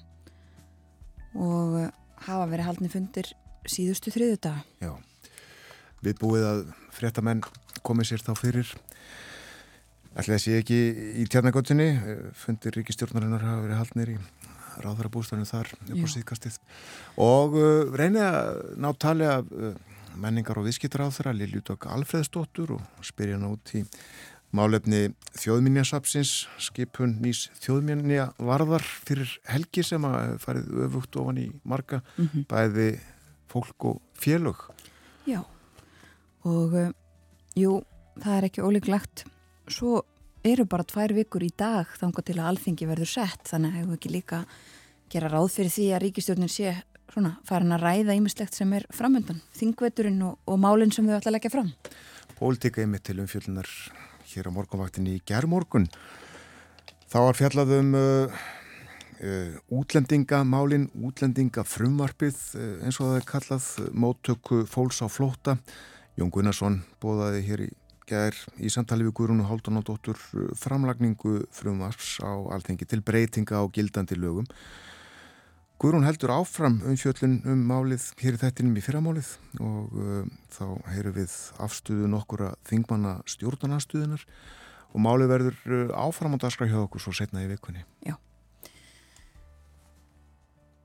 og 1.39 1.77
uh, 1.79 1.91
hafa 2.25 2.49
verið 2.51 2.67
haldni 2.67 2.91
fundir 2.91 3.31
síðustu 3.67 4.11
þriðu 4.11 4.39
dag. 4.43 4.63
Já, 4.83 4.91
við 6.03 6.19
búið 6.19 6.47
að 6.49 6.63
fréttamenn 6.95 7.43
komið 7.83 8.11
sér 8.11 8.25
þá 8.27 8.33
fyrir 8.39 8.73
Ætli 10.11 10.35
þessi 10.35 10.57
ekki 10.59 10.77
í 11.21 11.25
tjarnagötunni, 11.31 11.87
fundir 12.35 12.75
ríkistjórnarinnar 12.75 13.45
hafa 13.45 13.61
verið 13.63 13.79
haldnir 13.79 14.09
í 14.11 14.17
ráðara 14.83 15.11
bústafnum 15.11 15.47
þar 15.47 15.71
upp 15.77 16.03
á 16.03 16.07
síðkastið. 16.11 16.57
Og 17.21 17.55
uh, 17.55 17.93
reynið 17.95 18.25
að 18.25 18.59
ná 18.83 18.89
tali 18.99 19.29
af 19.29 19.47
uh, 19.55 19.71
menningar 20.19 20.59
og 20.59 20.67
viðskiptar 20.67 21.05
á 21.07 21.15
þeirra 21.15 21.35
Liljúdok 21.37 21.87
Alfreðsdóttur 21.95 22.75
og 22.75 23.07
spyrja 23.07 23.39
hann 23.39 23.47
út 23.53 23.73
í 23.77 23.85
málefni 24.51 25.13
þjóðminjasapsins, 25.39 26.33
skipun 26.59 27.15
nýs 27.23 27.45
þjóðminja 27.63 28.33
varðar 28.35 28.83
fyrir 28.83 29.31
helgi 29.47 29.85
sem 29.87 30.03
að 30.07 30.35
farið 30.43 30.71
öfugt 30.89 31.15
ofan 31.21 31.39
í 31.39 31.47
marga, 31.63 32.01
mm 32.17 32.27
-hmm. 32.27 32.47
bæði 32.51 32.89
fólk 33.47 33.85
og 33.93 34.01
félög. 34.11 34.67
Já, 35.23 35.45
og 36.43 36.73
uh, 36.75 36.91
jú, 37.55 37.79
það 38.19 38.37
er 38.37 38.49
ekki 38.49 38.67
ólíklegt 38.67 39.25
svo 39.73 40.01
eru 40.43 40.65
bara 40.65 40.85
tvær 40.87 41.13
vikur 41.13 41.43
í 41.45 41.51
dag 41.57 41.89
þángar 41.99 42.25
til 42.25 42.37
að 42.39 42.47
alþingi 42.51 42.87
verður 42.89 43.11
sett 43.11 43.49
þannig 43.51 43.75
hefur 43.77 43.97
ekki 43.97 44.13
líka 44.13 44.45
gera 45.11 45.29
ráð 45.29 45.51
fyrir 45.57 45.73
því 45.75 45.89
að 45.91 46.01
ríkistjórnin 46.05 46.51
sé 46.51 46.73
svona 47.11 47.33
farin 47.47 47.75
að 47.75 47.83
ræða 47.85 48.15
ímislegt 48.17 48.55
sem 48.55 48.71
er 48.77 48.87
framöndan 48.95 49.41
þingveturinn 49.57 50.21
og, 50.25 50.39
og 50.47 50.59
málinn 50.61 50.93
sem 50.95 51.07
þau 51.07 51.17
ætla 51.17 51.33
að 51.33 51.37
leggja 51.37 51.53
fram. 51.53 51.73
Pólitíka 52.39 52.81
yfir 52.81 53.03
til 53.05 53.19
umfjöldunar 53.21 53.69
hér 54.31 54.49
á 54.49 54.51
morgunvaktinni 54.55 55.17
í 55.19 55.23
gerðmorgun 55.27 55.89
þá 57.11 57.17
var 57.27 57.37
fjallað 57.37 57.75
um 57.77 57.93
uh, 57.99 58.41
uh, 59.21 59.57
útlendingamálin 59.81 60.87
útlendingafrumvarpið 60.95 62.39
uh, 62.55 62.71
eins 62.85 63.01
og 63.01 63.11
það 63.11 63.19
er 63.19 63.29
kallað 63.33 63.69
móttöku 63.91 64.63
fólks 64.71 65.03
á 65.03 65.07
flóta 65.11 65.59
Jón 66.19 66.31
Gunnarsson 66.33 66.81
bóðaði 67.03 67.45
hér 67.49 67.65
í 67.67 67.69
gær 68.09 68.37
í 68.61 68.69
samtali 68.71 69.05
við 69.07 69.15
Guðrúnu 69.19 69.47
Haldunadóttur 69.49 70.19
framlagningu 70.59 71.41
frumvars 71.53 72.17
á 72.23 72.31
alþengi 72.55 72.87
til 72.89 73.01
breytinga 73.05 73.61
á 73.61 73.65
gildandi 73.73 74.17
lögum. 74.19 74.47
Guðrún 75.81 76.05
heldur 76.05 76.29
áfram 76.35 76.77
um 76.85 76.97
fjöllun 76.99 77.39
um 77.49 77.61
málið 77.65 78.03
hér 78.21 78.35
í 78.37 78.41
þettinum 78.43 78.75
í 78.77 78.83
fyrramálið 78.85 79.29
og 79.65 79.95
uh, 79.97 80.25
þá 80.53 80.65
heyru 80.93 81.13
við 81.15 81.37
afstuðu 81.65 82.09
nokkura 82.11 82.51
þingmanna 82.69 83.15
stjórnarnastuðunar 83.25 84.25
og 84.91 85.01
málið 85.01 85.31
verður 85.33 85.57
uh, 85.73 85.95
áfram 86.03 86.37
á 86.37 86.43
daskra 86.43 86.69
hjá 86.69 86.77
okkur 86.83 87.01
svo 87.01 87.15
setna 87.17 87.41
í 87.41 87.49
vikunni. 87.49 87.81
Já. 88.05 88.13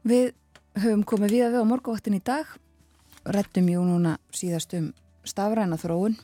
Við 0.06 0.32
höfum 0.80 1.05
komið 1.05 1.36
við 1.36 1.44
að 1.44 1.59
við 1.59 1.66
á 1.66 1.70
morguvaktin 1.74 2.16
í 2.16 2.22
dag, 2.24 2.56
rettum 3.36 3.68
jú 3.68 3.84
núna 3.84 4.16
síðast 4.32 4.72
um 4.78 4.94
stafræna 5.28 5.76
þróun 5.80 6.16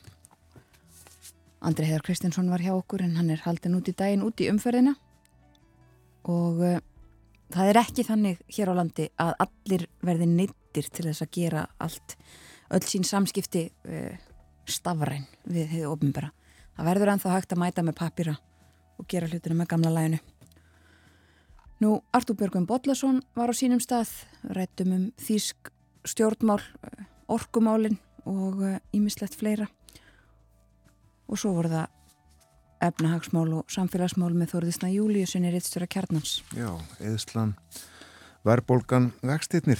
Andri 1.63 1.87
Heðar 1.87 2.03
Kristinsson 2.03 2.49
var 2.51 2.59
hjá 2.59 2.73
okkur 2.75 3.05
en 3.05 3.15
hann 3.15 3.29
er 3.31 3.43
haldin 3.45 3.77
út 3.77 3.87
í 3.87 3.95
daginn 3.95 4.25
út 4.25 4.41
í 4.43 4.49
umferðina 4.51 4.97
og 6.27 6.59
uh, 6.59 6.79
það 7.53 7.69
er 7.71 7.79
ekki 7.79 8.03
þannig 8.07 8.41
hér 8.51 8.71
á 8.71 8.79
landi 8.79 9.05
að 9.23 9.31
allir 9.45 9.85
verði 10.03 10.27
neittir 10.27 10.89
til 10.91 11.05
þess 11.07 11.23
að 11.23 11.31
gera 11.37 11.61
allt 11.83 12.15
öll 12.75 12.83
sín 12.83 13.07
samskipti 13.07 13.69
uh, 13.87 14.17
stafræn 14.67 15.23
við 15.47 15.71
hefðu 15.71 15.93
ofnbæra. 15.93 16.33
Það 16.75 16.89
verður 16.89 17.11
ennþá 17.13 17.35
hægt 17.37 17.55
að 17.55 17.61
mæta 17.63 17.85
með 17.85 17.97
papýra 18.01 18.33
og 18.99 19.07
gera 19.11 19.29
hlutinu 19.29 19.55
með 19.59 19.69
gamla 19.71 19.91
læginu. 19.93 20.19
Nú, 21.83 21.93
Artúr 22.15 22.37
Björgum 22.39 22.67
Bodlason 22.67 23.21
var 23.35 23.51
á 23.51 23.55
sínum 23.55 23.79
stað, 23.83 24.11
rættum 24.55 24.91
um 24.95 25.05
þýsk 25.19 25.71
stjórnmál, 26.11 26.59
uh, 26.59 27.07
orkumálin 27.31 27.95
og 28.27 28.59
ímislegt 28.95 29.39
fleira 29.39 29.69
og 31.27 31.39
svo 31.39 31.53
voru 31.57 31.71
það 31.71 31.87
efnahagsmál 32.83 33.47
og 33.59 33.71
samfélagsmál 33.71 34.33
með 34.35 34.55
Þorðisna 34.55 34.91
Júliusinni 34.91 35.53
Rittstöra 35.53 35.87
Kjarnans. 35.87 36.41
Já, 36.57 36.69
eðslan, 36.99 37.55
verbolgan, 38.43 39.11
vextinnir. 39.23 39.79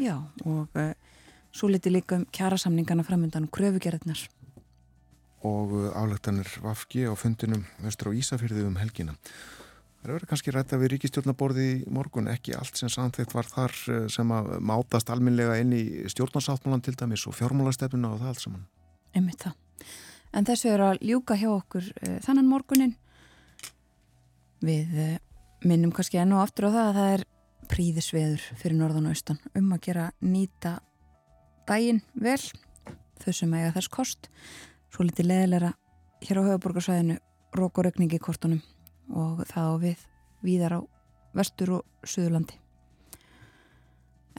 Já, 0.00 0.16
og 0.46 0.80
uh, 0.80 0.92
svo 1.52 1.68
liti 1.68 1.92
líka 1.92 2.16
um 2.16 2.26
kjærasamningana 2.32 3.04
framöndan 3.04 3.48
og 3.50 3.56
kröfugerðnar. 3.56 4.28
og 5.42 5.72
álöktanir 5.96 6.48
Vafki 6.60 7.08
á 7.08 7.16
fundinum 7.16 7.64
vestur 7.80 8.12
á 8.12 8.16
Ísafyrði 8.16 8.66
um 8.68 8.76
helgina. 8.76 9.16
Það 10.00 10.12
verður 10.12 10.28
kannski 10.28 10.52
rætta 10.52 10.78
við 10.80 10.92
ríkistjórnaborði 10.94 11.64
í 11.70 11.80
morgun, 11.92 12.28
ekki 12.32 12.54
allt 12.56 12.76
sem 12.76 12.88
samþeitt 12.92 13.34
var 13.36 13.48
þar 13.48 13.74
eh, 13.92 14.06
sem 14.12 14.30
að 14.32 14.54
mátast 14.64 15.10
alminlega 15.12 15.58
inn 15.60 15.74
í 15.76 15.82
stjórnarsáttmálan 16.08 16.84
til 16.84 16.96
dæmis 16.96 17.26
og 17.28 17.36
fjármálastefnuna 17.36 18.14
og 18.14 18.22
það 18.22 18.32
allt 18.32 18.44
saman. 18.44 18.64
Einmitt 19.16 19.44
það. 19.44 19.58
En 20.36 20.46
þessu 20.46 20.70
er 20.70 20.84
að 20.84 21.00
ljúka 21.02 21.36
hjá 21.38 21.48
okkur 21.52 21.90
uh, 21.90 22.18
þannan 22.24 22.48
morgunin. 22.50 22.94
Við 24.64 24.94
uh, 24.94 25.16
minnum 25.66 25.92
kannski 25.94 26.20
enn 26.20 26.34
og 26.36 26.44
aftur 26.44 26.70
á 26.70 26.74
það 26.74 26.86
að 26.86 26.98
það 27.00 27.14
er 27.14 27.26
príðisveður 27.70 28.46
fyrir 28.58 28.78
norðan 28.78 29.08
og 29.10 29.14
austan 29.14 29.40
um 29.58 29.68
að 29.74 29.84
gera 29.86 30.06
nýta 30.24 30.78
daginn 31.68 32.00
vel, 32.18 32.40
þau 33.22 33.32
sem 33.36 33.52
eiga 33.54 33.74
þess 33.76 33.92
kost, 33.92 34.30
svo 34.90 35.06
litið 35.06 35.30
leðilega 35.30 35.74
hér 36.26 36.40
á 36.42 36.46
höfuborgarsvæðinu 36.48 37.18
rók 37.56 37.78
og 37.78 37.86
regning 37.86 38.14
í 38.14 38.22
kortunum 38.22 38.62
og 39.14 39.44
það 39.50 39.70
á 39.70 39.74
við 39.84 40.02
víðar 40.46 40.76
á 40.78 40.80
vestur 41.36 41.76
og 41.78 42.06
suðurlandi. 42.06 42.58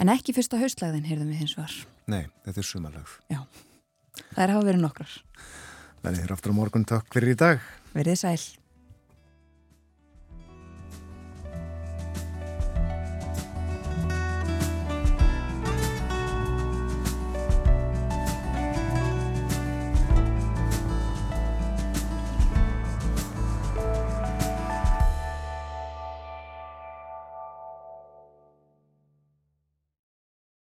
En 0.01 0.09
ekki 0.11 0.33
fyrsta 0.33 0.59
haustlæðin, 0.59 1.05
heyrðum 1.05 1.31
við 1.31 1.43
hins 1.43 1.57
var. 1.59 1.73
Nei, 2.09 2.23
þetta 2.45 2.63
er 2.63 2.67
sumalag. 2.67 3.11
Það 3.29 4.43
er 4.43 4.53
hafa 4.55 4.65
verið 4.65 4.81
nokkrar. 4.81 5.17
Verðið 6.01 6.25
þér 6.25 6.33
aftur 6.37 6.53
á 6.53 6.59
morgun, 6.61 6.87
takk 6.89 7.13
fyrir 7.13 7.35
í 7.35 7.37
dag. 7.37 7.69
Verið 7.93 8.19
sæl. 8.23 8.60